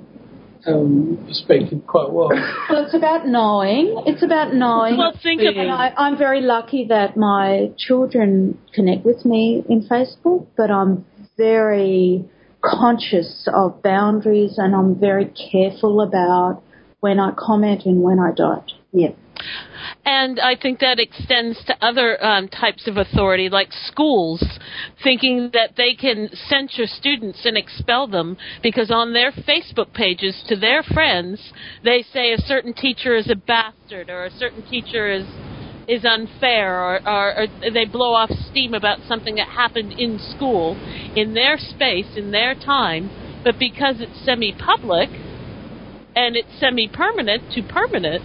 um, 0.65 1.23
perspective 1.27 1.85
quite 1.87 2.11
well. 2.11 2.29
Well, 2.69 2.85
it's 2.85 2.93
about 2.93 3.27
knowing. 3.27 4.03
It's 4.05 4.23
about 4.23 4.53
knowing. 4.53 4.97
Well, 4.97 5.13
think 5.21 5.41
And 5.41 5.57
about 5.57 5.79
I, 5.79 5.93
I'm 5.97 6.17
very 6.17 6.41
lucky 6.41 6.85
that 6.89 7.15
my 7.17 7.71
children 7.77 8.57
connect 8.73 9.05
with 9.05 9.25
me 9.25 9.63
in 9.69 9.87
Facebook, 9.87 10.47
but 10.57 10.71
I'm 10.71 11.05
very 11.37 12.25
conscious 12.63 13.47
of 13.53 13.83
boundaries 13.83 14.55
and 14.57 14.75
I'm 14.75 14.99
very 14.99 15.31
careful 15.51 16.01
about 16.01 16.63
when 17.01 17.19
I 17.19 17.31
comment 17.37 17.81
and 17.85 18.01
when 18.01 18.19
I 18.19 18.31
don't. 18.33 18.71
Yeah. 18.93 19.09
And 20.05 20.39
I 20.39 20.55
think 20.55 20.79
that 20.79 20.99
extends 20.99 21.63
to 21.65 21.75
other 21.83 22.23
um, 22.23 22.47
types 22.47 22.87
of 22.87 22.97
authority, 22.97 23.49
like 23.49 23.69
schools, 23.71 24.43
thinking 25.03 25.49
that 25.53 25.75
they 25.75 25.95
can 25.95 26.29
censure 26.47 26.85
students 26.85 27.45
and 27.45 27.57
expel 27.57 28.07
them 28.07 28.37
because 28.61 28.91
on 28.91 29.13
their 29.13 29.31
Facebook 29.31 29.93
pages 29.93 30.43
to 30.47 30.55
their 30.55 30.83
friends, 30.83 31.51
they 31.83 32.03
say 32.03 32.31
a 32.31 32.37
certain 32.37 32.73
teacher 32.73 33.15
is 33.15 33.29
a 33.29 33.35
bastard 33.35 34.09
or 34.09 34.25
a 34.25 34.31
certain 34.31 34.63
teacher 34.69 35.11
is 35.11 35.25
is 35.87 36.05
unfair 36.05 36.79
or, 36.79 37.07
or, 37.07 37.39
or 37.41 37.47
they 37.73 37.85
blow 37.85 38.13
off 38.13 38.29
steam 38.49 38.73
about 38.73 38.99
something 39.07 39.35
that 39.35 39.47
happened 39.47 39.91
in 39.97 40.17
school 40.35 40.75
in 41.15 41.33
their 41.33 41.57
space 41.57 42.07
in 42.15 42.31
their 42.31 42.55
time 42.55 43.09
but 43.43 43.59
because 43.59 43.95
it's 43.99 44.25
semi-public 44.25 45.09
and 46.15 46.35
it's 46.35 46.47
semi-permanent 46.59 47.43
to 47.51 47.61
permanent 47.63 48.23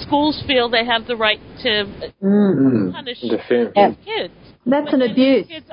schools 0.00 0.42
feel 0.46 0.68
they 0.68 0.84
have 0.84 1.06
the 1.06 1.16
right 1.16 1.40
to 1.62 1.84
Mm. 2.22 2.92
punish 2.92 3.22
Interfere. 3.22 3.72
Yeah. 3.76 3.92
kids. 4.04 4.34
That's 4.64 4.86
But 4.86 4.94
an 4.94 5.02
abuse. 5.02 5.46
Kids, 5.46 5.66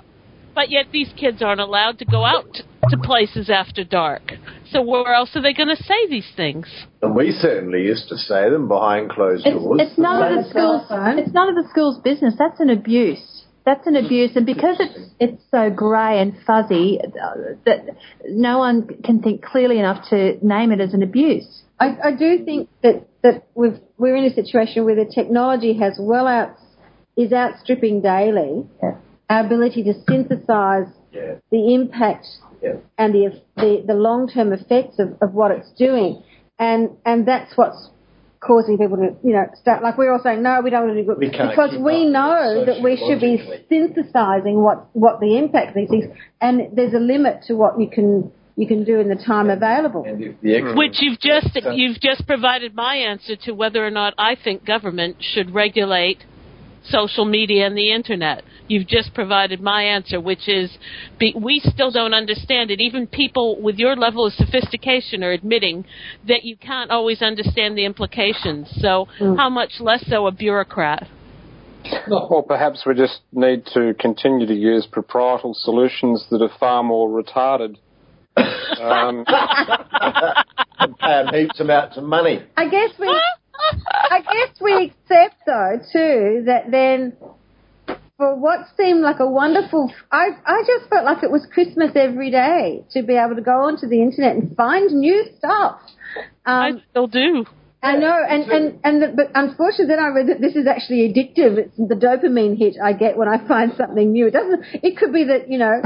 but 0.55 0.69
yet 0.69 0.87
these 0.91 1.09
kids 1.15 1.41
aren't 1.41 1.61
allowed 1.61 1.99
to 1.99 2.05
go 2.05 2.25
out 2.25 2.61
to 2.89 2.97
places 2.97 3.49
after 3.49 3.83
dark. 3.83 4.33
So 4.71 4.81
where 4.81 5.13
else 5.13 5.35
are 5.35 5.41
they 5.41 5.53
going 5.53 5.75
to 5.75 5.83
say 5.83 6.07
these 6.09 6.29
things? 6.35 6.67
And 7.01 7.15
we 7.15 7.31
certainly 7.31 7.81
used 7.83 8.07
to 8.09 8.17
say 8.17 8.49
them 8.49 8.67
behind 8.67 9.09
closed 9.09 9.45
It's, 9.45 9.55
doors. 9.55 9.81
it's 9.81 9.97
none 9.97 10.37
of 10.37 10.43
the 10.43 10.49
schools. 10.49 10.81
It's 10.89 11.33
none 11.33 11.49
of 11.49 11.55
the 11.55 11.69
schools' 11.69 11.99
business. 12.03 12.35
That's 12.37 12.59
an 12.59 12.69
abuse. 12.69 13.45
That's 13.65 13.85
an 13.85 13.95
abuse, 13.97 14.31
and 14.35 14.45
because 14.45 14.77
it's 14.79 15.11
it's 15.19 15.43
so 15.51 15.69
grey 15.69 16.19
and 16.19 16.33
fuzzy 16.47 16.97
uh, 17.03 17.53
that 17.65 17.85
no 18.27 18.57
one 18.57 18.87
can 19.03 19.21
think 19.21 19.43
clearly 19.43 19.77
enough 19.77 20.09
to 20.09 20.43
name 20.45 20.71
it 20.71 20.79
as 20.79 20.93
an 20.93 21.03
abuse. 21.03 21.45
I, 21.79 21.97
I 22.05 22.11
do 22.17 22.43
think 22.43 22.69
that, 22.81 23.07
that 23.21 23.43
we've, 23.55 23.79
we're 23.97 24.15
in 24.15 24.23
a 24.25 24.33
situation 24.33 24.85
where 24.85 24.95
the 24.95 25.05
technology 25.13 25.77
has 25.77 25.97
well 25.99 26.25
out, 26.25 26.55
is 27.15 27.31
outstripping 27.31 28.01
daily 28.01 28.65
Yeah. 28.81 28.95
our 29.29 29.45
ability 29.45 29.83
to 29.83 29.93
synthesize 30.09 30.87
Yeah. 31.13 31.35
the 31.51 31.73
impact 31.75 32.25
Yeah. 32.61 32.73
and 32.97 33.13
the, 33.13 33.41
the, 33.55 33.83
the 33.87 33.93
long-term 33.93 34.53
effects 34.53 34.99
of, 34.99 35.17
of 35.21 35.33
what 35.33 35.51
it's 35.51 35.71
doing. 35.77 36.23
And, 36.57 36.97
and 37.05 37.25
that's 37.25 37.55
what's 37.55 37.89
causing 38.41 38.77
people 38.77 38.97
to, 38.97 39.15
you 39.23 39.33
know, 39.33 39.45
start, 39.61 39.83
like 39.83 39.97
we're 39.97 40.11
all 40.11 40.21
saying, 40.21 40.43
no, 40.43 40.61
we 40.61 40.69
don't 40.69 40.87
want 40.87 40.95
to 40.95 41.01
do 41.01 41.07
good. 41.07 41.19
Because 41.19 41.77
we 41.79 42.05
know 42.05 42.65
that 42.65 42.81
we 42.81 42.97
should 42.97 43.19
be 43.19 43.37
synthesizing 43.69 44.61
what, 44.61 44.87
what 44.93 45.19
the 45.19 45.37
impact 45.37 45.69
of 45.69 45.75
these 45.75 45.89
things, 45.89 46.05
and 46.41 46.69
there's 46.73 46.93
a 46.93 46.99
limit 46.99 47.43
to 47.47 47.53
what 47.53 47.79
you 47.79 47.89
can, 47.89 48.31
you 48.55 48.67
can 48.67 48.83
do 48.83 48.99
in 48.99 49.07
the 49.07 49.15
time 49.15 49.49
available. 49.49 50.03
And 50.05 50.21
if 50.21 50.41
the 50.41 50.55
ex- 50.55 50.75
Which 50.75 50.97
you've 50.99 51.19
just 51.19 51.57
you've 51.73 51.99
just 52.01 52.27
provided 52.27 52.75
my 52.75 52.95
answer 52.95 53.35
to 53.45 53.53
whether 53.53 53.85
or 53.85 53.89
not 53.91 54.13
I 54.17 54.35
think 54.35 54.65
government 54.65 55.17
should 55.21 55.53
regulate 55.53 56.19
social 56.83 57.25
media 57.25 57.67
and 57.67 57.77
the 57.77 57.93
internet. 57.93 58.43
You've 58.69 58.87
just 58.87 59.13
provided 59.15 59.59
my 59.59 59.83
answer, 59.83 60.21
which 60.21 60.47
is 60.47 60.71
be, 61.17 61.33
we 61.35 61.59
still 61.59 61.91
don't 61.91 62.13
understand 62.13 62.69
it. 62.69 62.79
Even 62.79 63.07
people 63.07 63.59
with 63.61 63.77
your 63.77 63.95
level 63.95 64.27
of 64.27 64.33
sophistication 64.33 65.23
are 65.23 65.31
admitting 65.31 65.85
that 66.27 66.43
you 66.43 66.55
can't 66.55 66.91
always 66.91 67.21
understand 67.23 67.77
the 67.77 67.85
implications. 67.85 68.69
So 68.79 69.07
how 69.17 69.49
much 69.49 69.79
less 69.79 70.05
so 70.07 70.27
a 70.27 70.31
bureaucrat? 70.31 71.07
Or 72.11 72.43
perhaps 72.43 72.83
we 72.85 72.93
just 72.93 73.21
need 73.31 73.65
to 73.73 73.95
continue 73.99 74.45
to 74.45 74.53
use 74.53 74.85
proprietal 74.85 75.55
solutions 75.55 76.25
that 76.29 76.41
are 76.41 76.55
far 76.59 76.83
more 76.83 77.09
retarded. 77.09 77.77
Um, 78.37 79.25
and 80.79 80.97
pay 80.99 81.23
them 81.23 81.33
heaps 81.33 81.59
amounts 81.59 81.97
of 81.97 82.03
money. 82.03 82.43
I 82.55 82.69
guess 82.69 82.91
we, 82.99 83.07
I 84.11 84.21
guess 84.21 84.61
we 84.61 84.85
accept 84.85 85.41
though 85.45 85.79
too 85.91 86.43
that 86.45 86.69
then 86.69 87.13
for 88.19 88.35
what 88.35 88.67
seemed 88.75 88.99
like 89.01 89.21
a 89.21 89.25
wonderful, 89.25 89.91
I 90.11 90.27
I 90.45 90.61
just 90.67 90.89
felt 90.89 91.05
like 91.05 91.23
it 91.23 91.31
was 91.31 91.47
Christmas 91.53 91.91
every 91.95 92.29
day 92.29 92.83
to 92.91 93.01
be 93.01 93.15
able 93.15 93.35
to 93.35 93.41
go 93.41 93.61
onto 93.61 93.87
the 93.87 94.01
internet 94.01 94.35
and 94.35 94.55
find 94.57 94.91
new 94.91 95.23
stuff. 95.37 95.79
I 96.45 96.71
Um, 96.71 96.81
still 96.91 97.07
do. 97.07 97.45
I 97.81 97.95
know, 97.95 98.13
and 98.27 98.43
and 98.51 98.79
and 98.83 99.01
the, 99.01 99.07
but 99.15 99.31
unfortunately, 99.35 99.85
then 99.87 99.99
I 99.99 100.07
read 100.09 100.27
that 100.27 100.41
this 100.41 100.55
is 100.55 100.67
actually 100.67 101.07
addictive. 101.07 101.57
It's 101.57 101.77
the 101.77 101.95
dopamine 101.95 102.57
hit 102.57 102.75
I 102.83 102.91
get 102.91 103.15
when 103.17 103.29
I 103.29 103.45
find 103.47 103.71
something 103.77 104.11
new. 104.11 104.27
It 104.27 104.31
doesn't. 104.31 104.65
It 104.83 104.97
could 104.97 105.13
be 105.13 105.23
that 105.25 105.49
you 105.49 105.57
know 105.59 105.81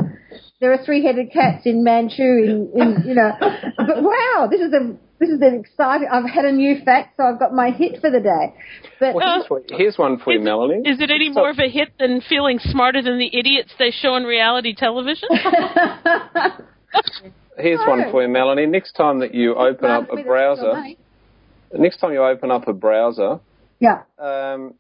there 0.59 0.73
are 0.73 0.83
three-headed 0.83 1.31
cats 1.31 1.65
in 1.65 1.83
Manchu, 1.83 2.23
in, 2.23 2.71
in 2.73 3.03
you 3.05 3.13
know. 3.13 3.31
But 3.77 4.01
wow, 4.01 4.47
this 4.49 4.61
is 4.61 4.73
a 4.73 4.97
this 5.19 5.29
is 5.29 5.39
an 5.41 5.53
exciting. 5.59 6.07
I've 6.11 6.27
had 6.27 6.45
a 6.45 6.51
new 6.51 6.83
fact, 6.83 7.15
so 7.17 7.25
I've 7.25 7.37
got 7.37 7.53
my 7.53 7.69
hit 7.69 8.01
for 8.01 8.09
the 8.09 8.19
day. 8.19 8.55
But 8.99 9.13
well, 9.13 9.35
here's, 9.35 9.49
what- 9.49 9.63
here's 9.69 9.97
one 9.97 10.17
for 10.17 10.33
you, 10.33 10.39
Melanie. 10.39 10.81
Is 10.89 10.99
it 10.99 11.11
any 11.11 11.29
more 11.29 11.51
of 11.51 11.59
a 11.59 11.69
hit 11.69 11.89
than 11.99 12.21
feeling 12.27 12.57
smarter 12.59 13.03
than 13.03 13.19
the 13.19 13.29
idiots 13.37 13.71
they 13.77 13.91
show 13.91 14.13
on 14.15 14.23
reality 14.23 14.73
television? 14.73 15.29
Here's 17.57 17.79
one 17.87 18.09
for 18.09 18.23
you, 18.23 18.29
Melanie. 18.29 18.65
Next 18.65 18.93
time 18.93 19.19
that 19.19 19.33
you 19.35 19.53
open 19.55 19.85
up 19.89 20.09
a 20.11 20.23
browser, 20.23 20.73
next 21.73 21.97
time 21.97 22.13
you 22.13 22.23
open 22.23 22.51
up 22.51 22.67
a 22.67 22.73
browser, 22.73 23.39
yeah, 23.79 24.03
um, 24.19 24.73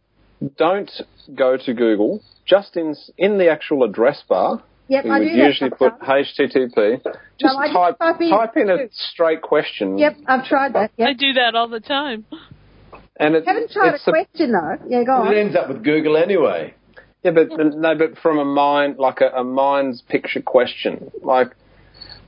don't 0.57 0.91
go 1.35 1.57
to 1.57 1.73
Google. 1.73 2.21
Just 2.45 2.75
in 2.75 2.95
in 3.17 3.37
the 3.37 3.49
actual 3.49 3.83
address 3.83 4.21
bar, 4.27 4.61
yep, 4.87 5.05
we 5.05 5.09
I 5.11 5.19
would 5.19 5.25
do 5.29 5.31
usually 5.35 5.69
put. 5.69 5.99
HTTP. 5.99 7.01
Just 7.39 7.55
I 7.57 7.67
just 7.67 7.73
type 7.73 7.97
type 7.99 8.21
in 8.21 8.29
type 8.29 8.57
in 8.57 8.69
a 8.69 8.77
straight 8.91 9.41
question. 9.41 9.97
Yep, 9.97 10.17
I've 10.27 10.45
tried 10.45 10.73
that. 10.73 10.91
I 10.99 11.13
do 11.13 11.33
that 11.33 11.55
all 11.55 11.67
the 11.69 11.79
time. 11.79 12.25
And 13.17 13.35
it, 13.35 13.45
haven't 13.45 13.71
tried 13.71 13.91
a 13.91 13.95
it's 13.95 14.07
a- 14.07 14.11
question 14.11 14.51
though. 14.51 14.77
Yeah, 14.87 15.03
go 15.03 15.23
It 15.23 15.27
on. 15.29 15.33
ends 15.35 15.55
up 15.55 15.69
with 15.69 15.83
Google 15.83 16.17
anyway. 16.17 16.73
Yeah, 17.23 17.31
but 17.31 17.49
no, 17.57 17.95
but 17.97 18.17
from 18.21 18.37
a 18.37 18.43
mind 18.45 18.97
like 18.97 19.21
a, 19.21 19.27
a 19.39 19.43
mind's 19.43 20.01
picture 20.01 20.41
question, 20.41 21.11
like 21.21 21.51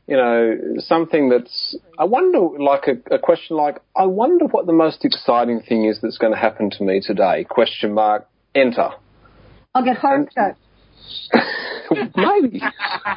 you 0.07 0.18
know 0.18 0.57
something 0.80 1.30
that's. 1.30 1.76
I 1.98 2.06
wonder, 2.06 2.40
like 2.61 2.88
a, 2.88 3.15
a 3.15 3.19
question 3.19 3.57
like, 3.57 3.77
I 3.95 4.06
wonder 4.06 4.45
what 4.45 4.65
the 4.65 4.73
most 4.73 5.06
exciting 5.06 5.61
thing 5.61 5.86
is 5.86 5.99
that's 6.02 6.18
going 6.18 6.34
to 6.34 6.40
happen 6.40 6.69
to 6.72 6.84
me 6.84 7.02
today? 7.02 7.45
Question 7.49 7.94
mark. 7.94 8.27
Enter. 8.53 8.91
I'll 9.73 9.84
get 9.84 9.98
horoscope. 9.98 10.56
Maybe. 12.15 12.61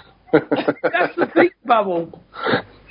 That's 0.33 1.17
the 1.17 1.31
think 1.35 1.55
bubble. 1.65 2.23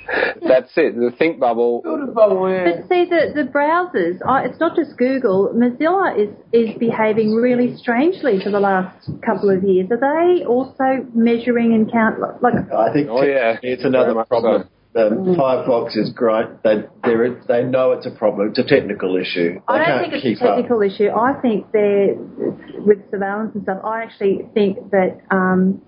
That's 0.46 0.72
it. 0.76 0.96
The 0.96 1.12
think 1.18 1.38
bubble. 1.38 1.82
Bubble, 1.82 2.50
yeah. 2.50 2.64
But 2.64 2.88
see, 2.88 3.04
the, 3.04 3.32
the 3.34 3.48
browsers, 3.50 4.18
uh, 4.26 4.48
it's 4.48 4.58
not 4.58 4.74
just 4.74 4.96
Google. 4.96 5.52
Mozilla 5.54 6.16
is, 6.18 6.30
is 6.52 6.76
behaving 6.78 7.34
really 7.34 7.76
strangely 7.76 8.40
for 8.42 8.50
the 8.50 8.60
last 8.60 9.10
couple 9.24 9.50
of 9.50 9.62
years. 9.62 9.88
Are 9.90 10.00
they 10.00 10.44
also 10.44 11.06
measuring 11.14 11.74
and 11.74 11.90
count, 11.92 12.20
like, 12.42 12.54
I 12.72 12.92
think 12.92 13.08
Oh, 13.10 13.22
yeah. 13.22 13.58
it's 13.62 13.84
another 13.84 14.06
Very 14.06 14.14
much 14.14 14.28
problem. 14.28 14.68
Um, 14.96 15.36
Firefox 15.36 15.96
is 15.96 16.10
great. 16.14 16.46
They 16.64 16.82
they're, 17.04 17.40
they 17.46 17.62
know 17.62 17.92
it's 17.92 18.06
a 18.06 18.10
problem. 18.10 18.48
It's 18.48 18.58
a 18.58 18.64
technical 18.64 19.16
issue. 19.16 19.54
They 19.54 19.60
I 19.68 19.78
don't 19.78 19.86
can't 19.86 20.10
think 20.10 20.24
it's 20.24 20.40
a 20.40 20.44
technical 20.44 20.82
issue. 20.82 21.10
I 21.10 21.34
think 21.40 21.70
they're, 21.72 22.14
with 22.16 22.98
surveillance 23.10 23.54
and 23.54 23.62
stuff, 23.64 23.84
I 23.84 24.02
actually 24.02 24.48
think 24.54 24.90
that 24.90 25.20
um, 25.30 25.82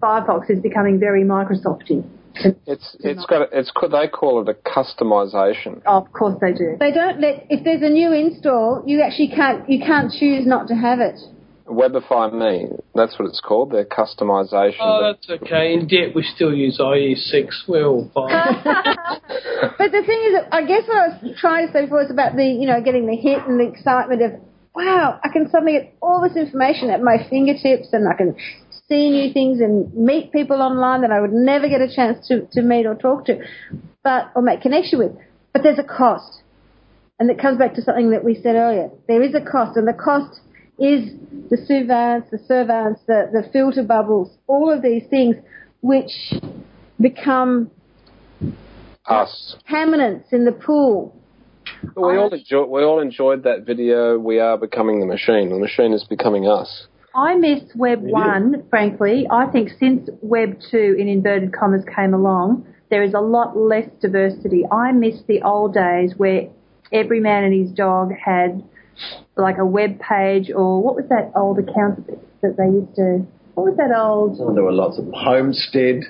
Firefox 0.00 0.50
is 0.50 0.60
becoming 0.60 0.98
very 0.98 1.24
Microsofty. 1.24 2.04
It's 2.66 2.96
it's 3.00 3.26
got 3.26 3.42
a, 3.42 3.58
it's 3.58 3.70
co- 3.70 3.88
they 3.88 4.08
call 4.08 4.40
it 4.40 4.48
a 4.48 4.54
customization. 4.54 5.82
Oh, 5.84 5.98
of 5.98 6.12
course 6.12 6.36
they 6.40 6.52
do. 6.52 6.76
They 6.78 6.92
don't 6.92 7.20
let 7.20 7.46
if 7.50 7.64
there's 7.64 7.82
a 7.82 7.90
new 7.90 8.12
install, 8.12 8.82
you 8.86 9.02
actually 9.02 9.28
can't 9.34 9.68
you 9.68 9.80
can't 9.80 10.12
choose 10.12 10.46
not 10.46 10.68
to 10.68 10.74
have 10.74 11.00
it. 11.00 11.18
Webify 11.66 12.32
Me. 12.32 12.68
That's 12.94 13.18
what 13.18 13.28
it's 13.28 13.40
called. 13.40 13.70
Their 13.70 13.84
customization. 13.84 14.80
Oh, 14.80 15.12
that's 15.12 15.42
okay. 15.42 15.72
In 15.72 15.86
debt, 15.86 16.14
we 16.14 16.22
still 16.22 16.52
use 16.52 16.78
IE6. 16.80 17.68
We're 17.68 17.86
all 17.86 18.10
fine. 18.12 18.30
But 19.78 19.92
the 19.92 20.02
thing 20.02 20.20
is, 20.28 20.44
I 20.52 20.64
guess 20.64 20.88
what 20.88 20.96
I 20.98 21.08
was 21.08 21.36
trying 21.38 21.66
to 21.66 21.72
say 21.72 21.82
before 21.82 22.02
is 22.02 22.10
about 22.10 22.36
the, 22.36 22.44
you 22.44 22.66
know, 22.66 22.80
getting 22.82 23.06
the 23.06 23.16
hit 23.16 23.46
and 23.46 23.60
the 23.60 23.68
excitement 23.68 24.22
of, 24.22 24.32
wow, 24.74 25.20
I 25.22 25.28
can 25.28 25.48
suddenly 25.50 25.72
get 25.72 25.96
all 26.02 26.20
this 26.26 26.36
information 26.36 26.90
at 26.90 27.02
my 27.02 27.16
fingertips 27.28 27.88
and 27.92 28.08
I 28.08 28.14
can 28.14 28.36
see 28.90 29.10
new 29.10 29.32
things 29.32 29.60
and 29.60 29.94
meet 29.94 30.32
people 30.32 30.60
online 30.60 31.02
that 31.02 31.12
I 31.12 31.20
would 31.20 31.32
never 31.32 31.68
get 31.68 31.80
a 31.80 31.88
chance 31.94 32.26
to, 32.28 32.46
to 32.52 32.62
meet 32.62 32.86
or 32.86 32.94
talk 32.94 33.26
to, 33.26 33.38
but, 34.02 34.32
or 34.34 34.42
make 34.42 34.60
connection 34.60 34.98
with. 34.98 35.12
But 35.52 35.62
there's 35.62 35.78
a 35.78 35.84
cost. 35.84 36.42
and 37.18 37.30
it 37.30 37.38
comes 37.38 37.58
back 37.58 37.74
to 37.74 37.82
something 37.82 38.10
that 38.10 38.24
we 38.24 38.34
said 38.34 38.56
earlier. 38.56 38.90
There 39.06 39.22
is 39.22 39.34
a 39.34 39.40
cost, 39.40 39.76
and 39.76 39.86
the 39.86 39.92
cost 39.92 40.40
is 40.78 41.12
the 41.50 41.56
surveillance, 41.56 42.26
the 42.30 42.38
surveillance, 42.48 42.98
the, 43.06 43.28
the 43.32 43.48
filter 43.52 43.84
bubbles, 43.84 44.36
all 44.46 44.72
of 44.72 44.82
these 44.82 45.02
things 45.08 45.36
which 45.82 46.10
become 47.00 47.70
Us. 49.06 49.56
contaminants 49.68 50.32
in 50.32 50.44
the 50.44 50.52
pool. 50.52 51.14
But 51.94 52.00
we 52.00 52.16
all 52.16 52.32
enjoy, 52.32 52.64
we 52.64 52.82
all 52.82 53.00
enjoyed 53.00 53.44
that 53.44 53.64
video. 53.64 54.18
We 54.18 54.40
are 54.40 54.58
becoming 54.58 55.00
the 55.00 55.06
machine. 55.06 55.50
The 55.50 55.58
machine 55.58 55.92
is 55.92 56.04
becoming 56.04 56.46
us. 56.48 56.86
I 57.14 57.34
miss 57.34 57.62
Web 57.74 58.00
1, 58.02 58.64
frankly. 58.70 59.26
I 59.30 59.46
think 59.46 59.70
since 59.78 60.08
Web 60.22 60.58
2, 60.70 60.96
in 60.98 61.08
inverted 61.08 61.52
commas, 61.52 61.84
came 61.94 62.14
along, 62.14 62.66
there 62.90 63.02
is 63.02 63.14
a 63.14 63.20
lot 63.20 63.56
less 63.56 63.88
diversity. 64.00 64.64
I 64.70 64.92
miss 64.92 65.16
the 65.26 65.42
old 65.42 65.74
days 65.74 66.14
where 66.16 66.48
every 66.92 67.20
man 67.20 67.44
and 67.44 67.54
his 67.54 67.72
dog 67.72 68.12
had 68.12 68.62
like 69.36 69.58
a 69.58 69.64
web 69.64 69.98
page 70.00 70.50
or 70.54 70.82
what 70.82 70.94
was 70.94 71.06
that 71.08 71.32
old 71.34 71.58
account 71.58 72.06
that 72.42 72.56
they 72.56 72.64
used 72.64 72.94
to, 72.96 73.26
what 73.54 73.66
was 73.66 73.76
that 73.76 73.96
old, 73.96 74.38
Well, 74.38 74.54
there 74.54 74.64
were 74.64 74.72
lots 74.72 74.98
of 74.98 75.06
homestead, 75.12 76.02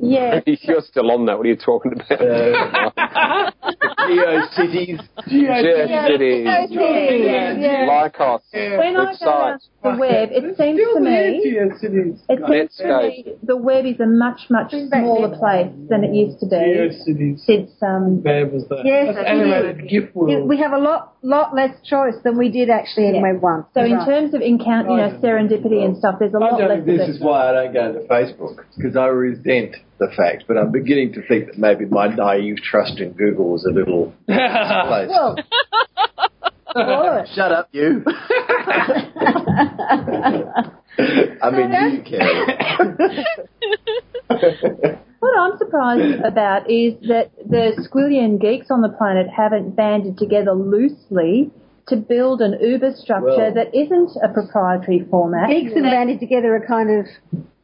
yeah, 0.00 0.40
You're 0.46 0.82
still 0.82 1.10
on 1.10 1.26
that. 1.26 1.36
What 1.36 1.46
are 1.46 1.50
you 1.50 1.56
talking 1.56 1.92
about? 1.92 2.20
uh, 2.20 3.50
GeoCities. 4.08 5.00
GeoCities, 5.28 6.70
Yeah. 6.70 7.86
Lycos, 7.88 8.40
when 8.52 8.96
I 8.96 9.12
good 9.12 9.18
go 9.24 9.30
on 9.30 9.58
sites. 9.60 9.68
the 9.82 9.90
web, 9.98 10.28
it 10.32 10.56
seems 10.56 10.78
to 10.94 11.00
me 11.00 11.38
It 11.38 11.42
seems 11.42 12.76
to 12.76 12.84
me 13.02 13.34
the 13.42 13.56
web 13.56 13.84
is 13.86 14.00
a 14.00 14.06
much, 14.06 14.48
much 14.50 14.70
smaller 14.72 15.36
place 15.36 15.70
than 15.88 16.04
it 16.04 16.14
used 16.14 16.40
to 16.40 16.46
be 16.46 16.56
Geocities. 16.56 17.40
since 17.44 17.70
um, 17.82 18.20
Bad 18.20 18.52
was 18.52 18.66
that? 18.68 18.82
Yes, 18.84 19.14
That's 19.14 19.28
animated 19.28 19.88
GIF 19.88 20.04
Yeah, 20.04 20.10
world. 20.14 20.48
We 20.48 20.56
have 20.58 20.72
a 20.72 20.78
lot, 20.78 21.13
lot 21.24 21.54
less 21.54 21.74
choice 21.84 22.14
than 22.22 22.36
we 22.38 22.50
did 22.50 22.68
actually 22.70 23.08
in 23.08 23.14
Yeah. 23.16 23.22
Web 23.22 23.40
1. 23.42 23.64
So 23.74 23.80
in 23.82 24.04
terms 24.04 24.34
of 24.34 24.42
encounter, 24.42 24.90
you 24.90 24.96
know, 24.98 25.18
serendipity 25.22 25.84
and 25.84 25.96
stuff, 25.96 26.16
there's 26.18 26.34
a 26.34 26.38
lot 26.38 26.58
less 26.60 26.68
think 26.68 26.80
of 26.80 26.86
this 26.86 27.00
it. 27.08 27.10
is 27.16 27.20
why 27.20 27.48
I 27.48 27.52
don't 27.52 27.72
go 27.72 27.92
to 27.92 28.00
Facebook 28.06 28.64
because 28.76 28.96
I 28.96 29.06
resent 29.06 29.76
the 29.98 30.08
fact, 30.16 30.44
but 30.46 30.56
I'm 30.58 30.70
beginning 30.70 31.12
to 31.14 31.22
think 31.26 31.46
that 31.46 31.58
maybe 31.58 31.86
my 31.86 32.08
naive 32.08 32.56
trust 32.62 33.00
in 33.00 33.12
Google 33.12 33.50
was 33.50 33.64
a 33.64 33.70
little. 33.72 34.12
Well, 36.76 37.24
Shut 37.36 37.52
up, 37.52 37.68
you. 37.70 38.02
I 40.98 41.50
mean, 41.52 41.70
you, 41.72 42.02
Kerry. 42.02 43.24
What 45.24 45.38
I'm 45.38 45.56
surprised 45.56 46.20
about 46.22 46.70
is 46.70 46.92
that 47.08 47.30
the 47.48 47.72
squillion 47.88 48.38
geeks 48.38 48.70
on 48.70 48.82
the 48.82 48.90
planet 48.90 49.26
haven't 49.34 49.74
banded 49.74 50.18
together 50.18 50.52
loosely 50.52 51.50
to 51.88 51.96
build 51.96 52.42
an 52.42 52.58
Uber 52.60 52.92
structure 52.92 53.48
Well- 53.48 53.54
that 53.54 53.74
isn't 53.74 54.10
a 54.22 54.28
proprietary 54.28 55.00
format. 55.10 55.48
Geeks 55.48 55.72
and 55.72 55.84
banded 55.84 56.20
together 56.20 56.54
are 56.54 56.60
kind 56.66 56.90
of 56.90 57.06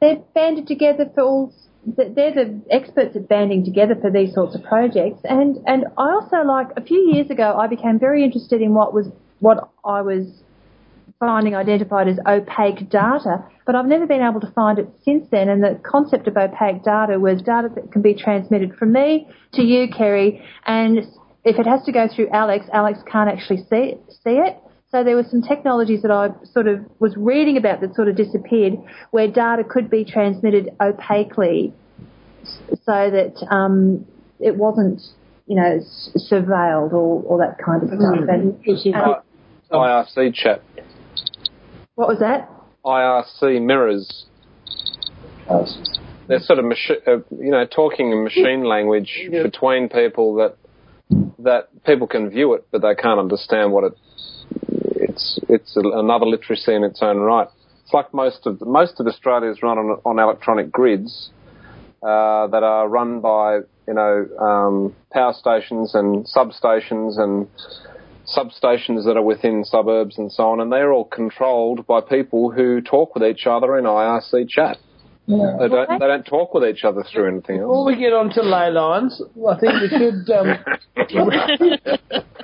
They're 0.00 0.22
banded 0.34 0.66
together 0.68 1.04
for 1.14 1.22
all. 1.22 1.52
They're 1.84 2.32
the 2.32 2.58
experts 2.70 3.14
at 3.14 3.28
banding 3.28 3.62
together 3.66 3.94
for 3.94 4.10
these 4.10 4.32
sorts 4.32 4.54
of 4.54 4.62
projects. 4.62 5.20
And 5.24 5.58
and 5.66 5.84
I 5.98 6.12
also 6.12 6.38
like 6.38 6.68
a 6.78 6.80
few 6.80 7.12
years 7.12 7.28
ago 7.28 7.58
I 7.58 7.66
became 7.66 7.98
very 7.98 8.24
interested 8.24 8.62
in 8.62 8.72
what 8.72 8.94
was 8.94 9.08
what 9.40 9.68
I 9.84 10.00
was 10.00 10.24
finding 11.20 11.54
identified 11.54 12.08
as 12.08 12.18
opaque 12.26 12.88
data, 12.88 13.44
but 13.66 13.74
I've 13.76 13.86
never 13.86 14.06
been 14.06 14.22
able 14.22 14.40
to 14.40 14.50
find 14.52 14.78
it 14.78 14.88
since 15.04 15.28
then. 15.30 15.48
And 15.50 15.62
the 15.62 15.78
concept 15.84 16.26
of 16.26 16.36
opaque 16.36 16.82
data 16.82 17.20
was 17.20 17.42
data 17.42 17.68
that 17.74 17.92
can 17.92 18.02
be 18.02 18.14
transmitted 18.14 18.74
from 18.76 18.92
me 18.92 19.28
to 19.52 19.62
you, 19.62 19.86
Kerry, 19.96 20.42
and 20.66 21.06
if 21.44 21.58
it 21.58 21.66
has 21.66 21.84
to 21.84 21.92
go 21.92 22.08
through 22.08 22.28
Alex, 22.30 22.66
Alex 22.72 22.98
can't 23.10 23.30
actually 23.30 23.58
see 23.58 23.94
it, 23.94 24.02
see 24.24 24.32
it. 24.32 24.56
So 24.90 25.04
there 25.04 25.14
were 25.14 25.24
some 25.30 25.40
technologies 25.42 26.02
that 26.02 26.10
I 26.10 26.30
sort 26.52 26.66
of 26.66 26.80
was 26.98 27.14
reading 27.16 27.56
about 27.56 27.80
that 27.80 27.94
sort 27.94 28.08
of 28.08 28.16
disappeared, 28.16 28.74
where 29.10 29.28
data 29.28 29.62
could 29.62 29.88
be 29.88 30.04
transmitted 30.04 30.70
opaquely, 30.80 31.72
so 32.42 33.10
that 33.10 33.46
um, 33.50 34.04
it 34.40 34.56
wasn't, 34.56 35.00
you 35.46 35.54
know, 35.54 35.80
surveilled 36.16 36.92
or, 36.92 37.22
or 37.22 37.38
that 37.38 37.58
kind 37.64 37.82
of 37.84 37.88
stuff. 37.88 38.00
And, 38.00 38.28
and 38.28 38.64
IRC 39.70 40.34
chat. 40.34 40.62
What 42.00 42.08
was 42.08 42.20
that? 42.20 42.48
IRC 42.82 43.60
mirrors. 43.60 44.24
They're 46.28 46.40
sort 46.40 46.58
of 46.58 46.64
machi- 46.64 47.02
uh, 47.06 47.18
you 47.30 47.50
know 47.50 47.66
talking 47.66 48.10
in 48.10 48.24
machine 48.24 48.64
language 48.64 49.28
between 49.30 49.90
people 49.90 50.36
that 50.36 50.56
that 51.40 51.68
people 51.84 52.06
can 52.06 52.30
view 52.30 52.54
it, 52.54 52.66
but 52.70 52.80
they 52.80 52.94
can't 52.94 53.20
understand 53.20 53.72
what 53.72 53.84
it. 53.84 53.92
It's 54.96 55.40
it's 55.50 55.76
another 55.76 56.24
literacy 56.24 56.74
in 56.74 56.84
its 56.84 57.02
own 57.02 57.18
right. 57.18 57.48
It's 57.84 57.92
like 57.92 58.14
most 58.14 58.46
of 58.46 58.62
most 58.62 58.98
of 58.98 59.06
Australia 59.06 59.50
is 59.50 59.62
run 59.62 59.76
on 59.76 60.00
on 60.06 60.18
electronic 60.18 60.72
grids 60.72 61.28
uh, 62.02 62.46
that 62.46 62.62
are 62.62 62.88
run 62.88 63.20
by 63.20 63.58
you 63.86 63.94
know 63.94 64.26
um, 64.38 64.96
power 65.12 65.34
stations 65.34 65.94
and 65.94 66.24
substations 66.24 67.18
and 67.18 67.46
substations 68.36 69.04
that 69.04 69.16
are 69.16 69.22
within 69.22 69.64
suburbs 69.64 70.18
and 70.18 70.30
so 70.30 70.44
on, 70.50 70.60
and 70.60 70.72
they're 70.72 70.92
all 70.92 71.04
controlled 71.04 71.86
by 71.86 72.00
people 72.00 72.50
who 72.50 72.80
talk 72.80 73.14
with 73.14 73.24
each 73.24 73.46
other 73.46 73.78
in 73.78 73.84
IRC 73.84 74.48
chat. 74.48 74.78
They 75.26 75.68
don't 75.68 76.00
they 76.00 76.06
don't 76.06 76.24
talk 76.24 76.54
with 76.54 76.64
each 76.64 76.82
other 76.82 77.04
through 77.04 77.28
anything 77.28 77.60
else. 77.60 77.68
Before 77.68 77.90
else. 77.90 77.96
we 77.96 78.02
get 78.02 78.12
on 78.12 78.30
to 78.30 78.42
ley 78.42 78.70
lines, 78.70 79.22
I 79.48 79.58
think 79.60 79.72
we 79.80 79.88
should 79.88 80.28
um, 80.30 80.58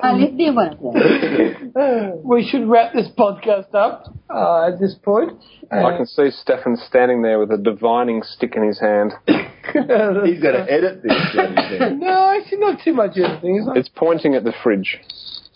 I 0.02 0.12
live 0.12 0.34
near 0.34 0.52
one 0.54 0.68
of 0.68 0.78
them. 0.78 2.20
we 2.24 2.46
should 2.48 2.68
wrap 2.68 2.92
this 2.92 3.08
podcast 3.18 3.74
up 3.74 4.14
uh, 4.30 4.68
at 4.68 4.78
this 4.78 4.94
point. 5.02 5.32
I 5.70 5.96
can 5.96 6.06
see 6.06 6.30
Stefan 6.30 6.76
standing 6.76 7.22
there 7.22 7.40
with 7.40 7.50
a 7.50 7.58
divining 7.58 8.22
stick 8.22 8.54
in 8.54 8.66
his 8.66 8.78
hand. 8.78 9.12
He's 9.26 10.42
going 10.42 10.54
to 10.54 10.66
edit 10.68 11.02
this. 11.02 11.12
bloody 11.32 11.54
thing. 11.78 11.98
no, 11.98 12.38
actually, 12.38 12.58
not 12.58 12.78
too 12.84 12.92
much 12.92 13.16
editing. 13.16 13.56
Is 13.56 13.66
it? 13.66 13.76
It's 13.76 13.88
pointing 13.88 14.34
at 14.34 14.44
the 14.44 14.52
fridge. 14.62 15.00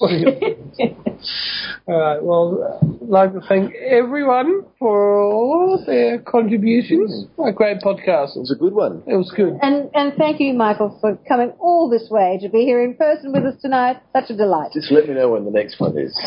All 0.00 1.98
right. 1.98 2.22
Well, 2.22 2.80
I'd 3.02 3.08
like 3.08 3.32
to 3.34 3.40
thank 3.46 3.74
everyone 3.74 4.64
for 4.78 5.20
all 5.20 5.82
their 5.84 6.18
contributions. 6.20 7.26
Mm. 7.36 7.48
A 7.48 7.52
great 7.52 7.78
podcast. 7.80 8.36
It 8.36 8.40
was 8.40 8.50
a 8.50 8.58
good 8.58 8.72
one. 8.72 9.02
It 9.06 9.16
was 9.16 9.30
good. 9.36 9.58
And, 9.60 9.90
and 9.94 10.14
thank 10.16 10.40
you, 10.40 10.54
Michael, 10.54 10.96
for 11.00 11.18
coming 11.28 11.52
all 11.58 11.90
this 11.90 12.08
way 12.10 12.38
to 12.40 12.48
be 12.48 12.64
here 12.64 12.82
in 12.82 12.94
person 12.94 13.32
with 13.32 13.44
us 13.44 13.60
tonight. 13.60 13.98
Such 14.14 14.30
a 14.30 14.36
delight. 14.36 14.72
Just 14.72 14.90
let 14.90 15.06
me 15.08 15.14
know 15.14 15.30
when 15.30 15.44
the 15.44 15.50
next 15.50 15.78
one 15.80 15.98
is. 15.98 16.18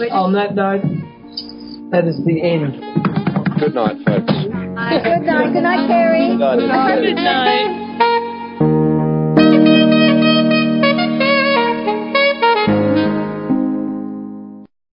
Oh, 0.00 0.24
on 0.24 0.32
that 0.34 0.54
note, 0.54 0.82
that 1.90 2.06
is 2.06 2.16
the 2.24 2.42
end. 2.42 2.80
Good 3.60 3.74
night, 3.74 3.96
folks. 4.04 4.32
Good 4.32 4.50
night. 4.74 5.52
Good 5.52 5.62
night, 5.62 5.86
Kerry. 5.86 6.28
Good 6.28 6.38
night. 6.38 7.00
Good 7.00 7.14
night. 7.14 8.28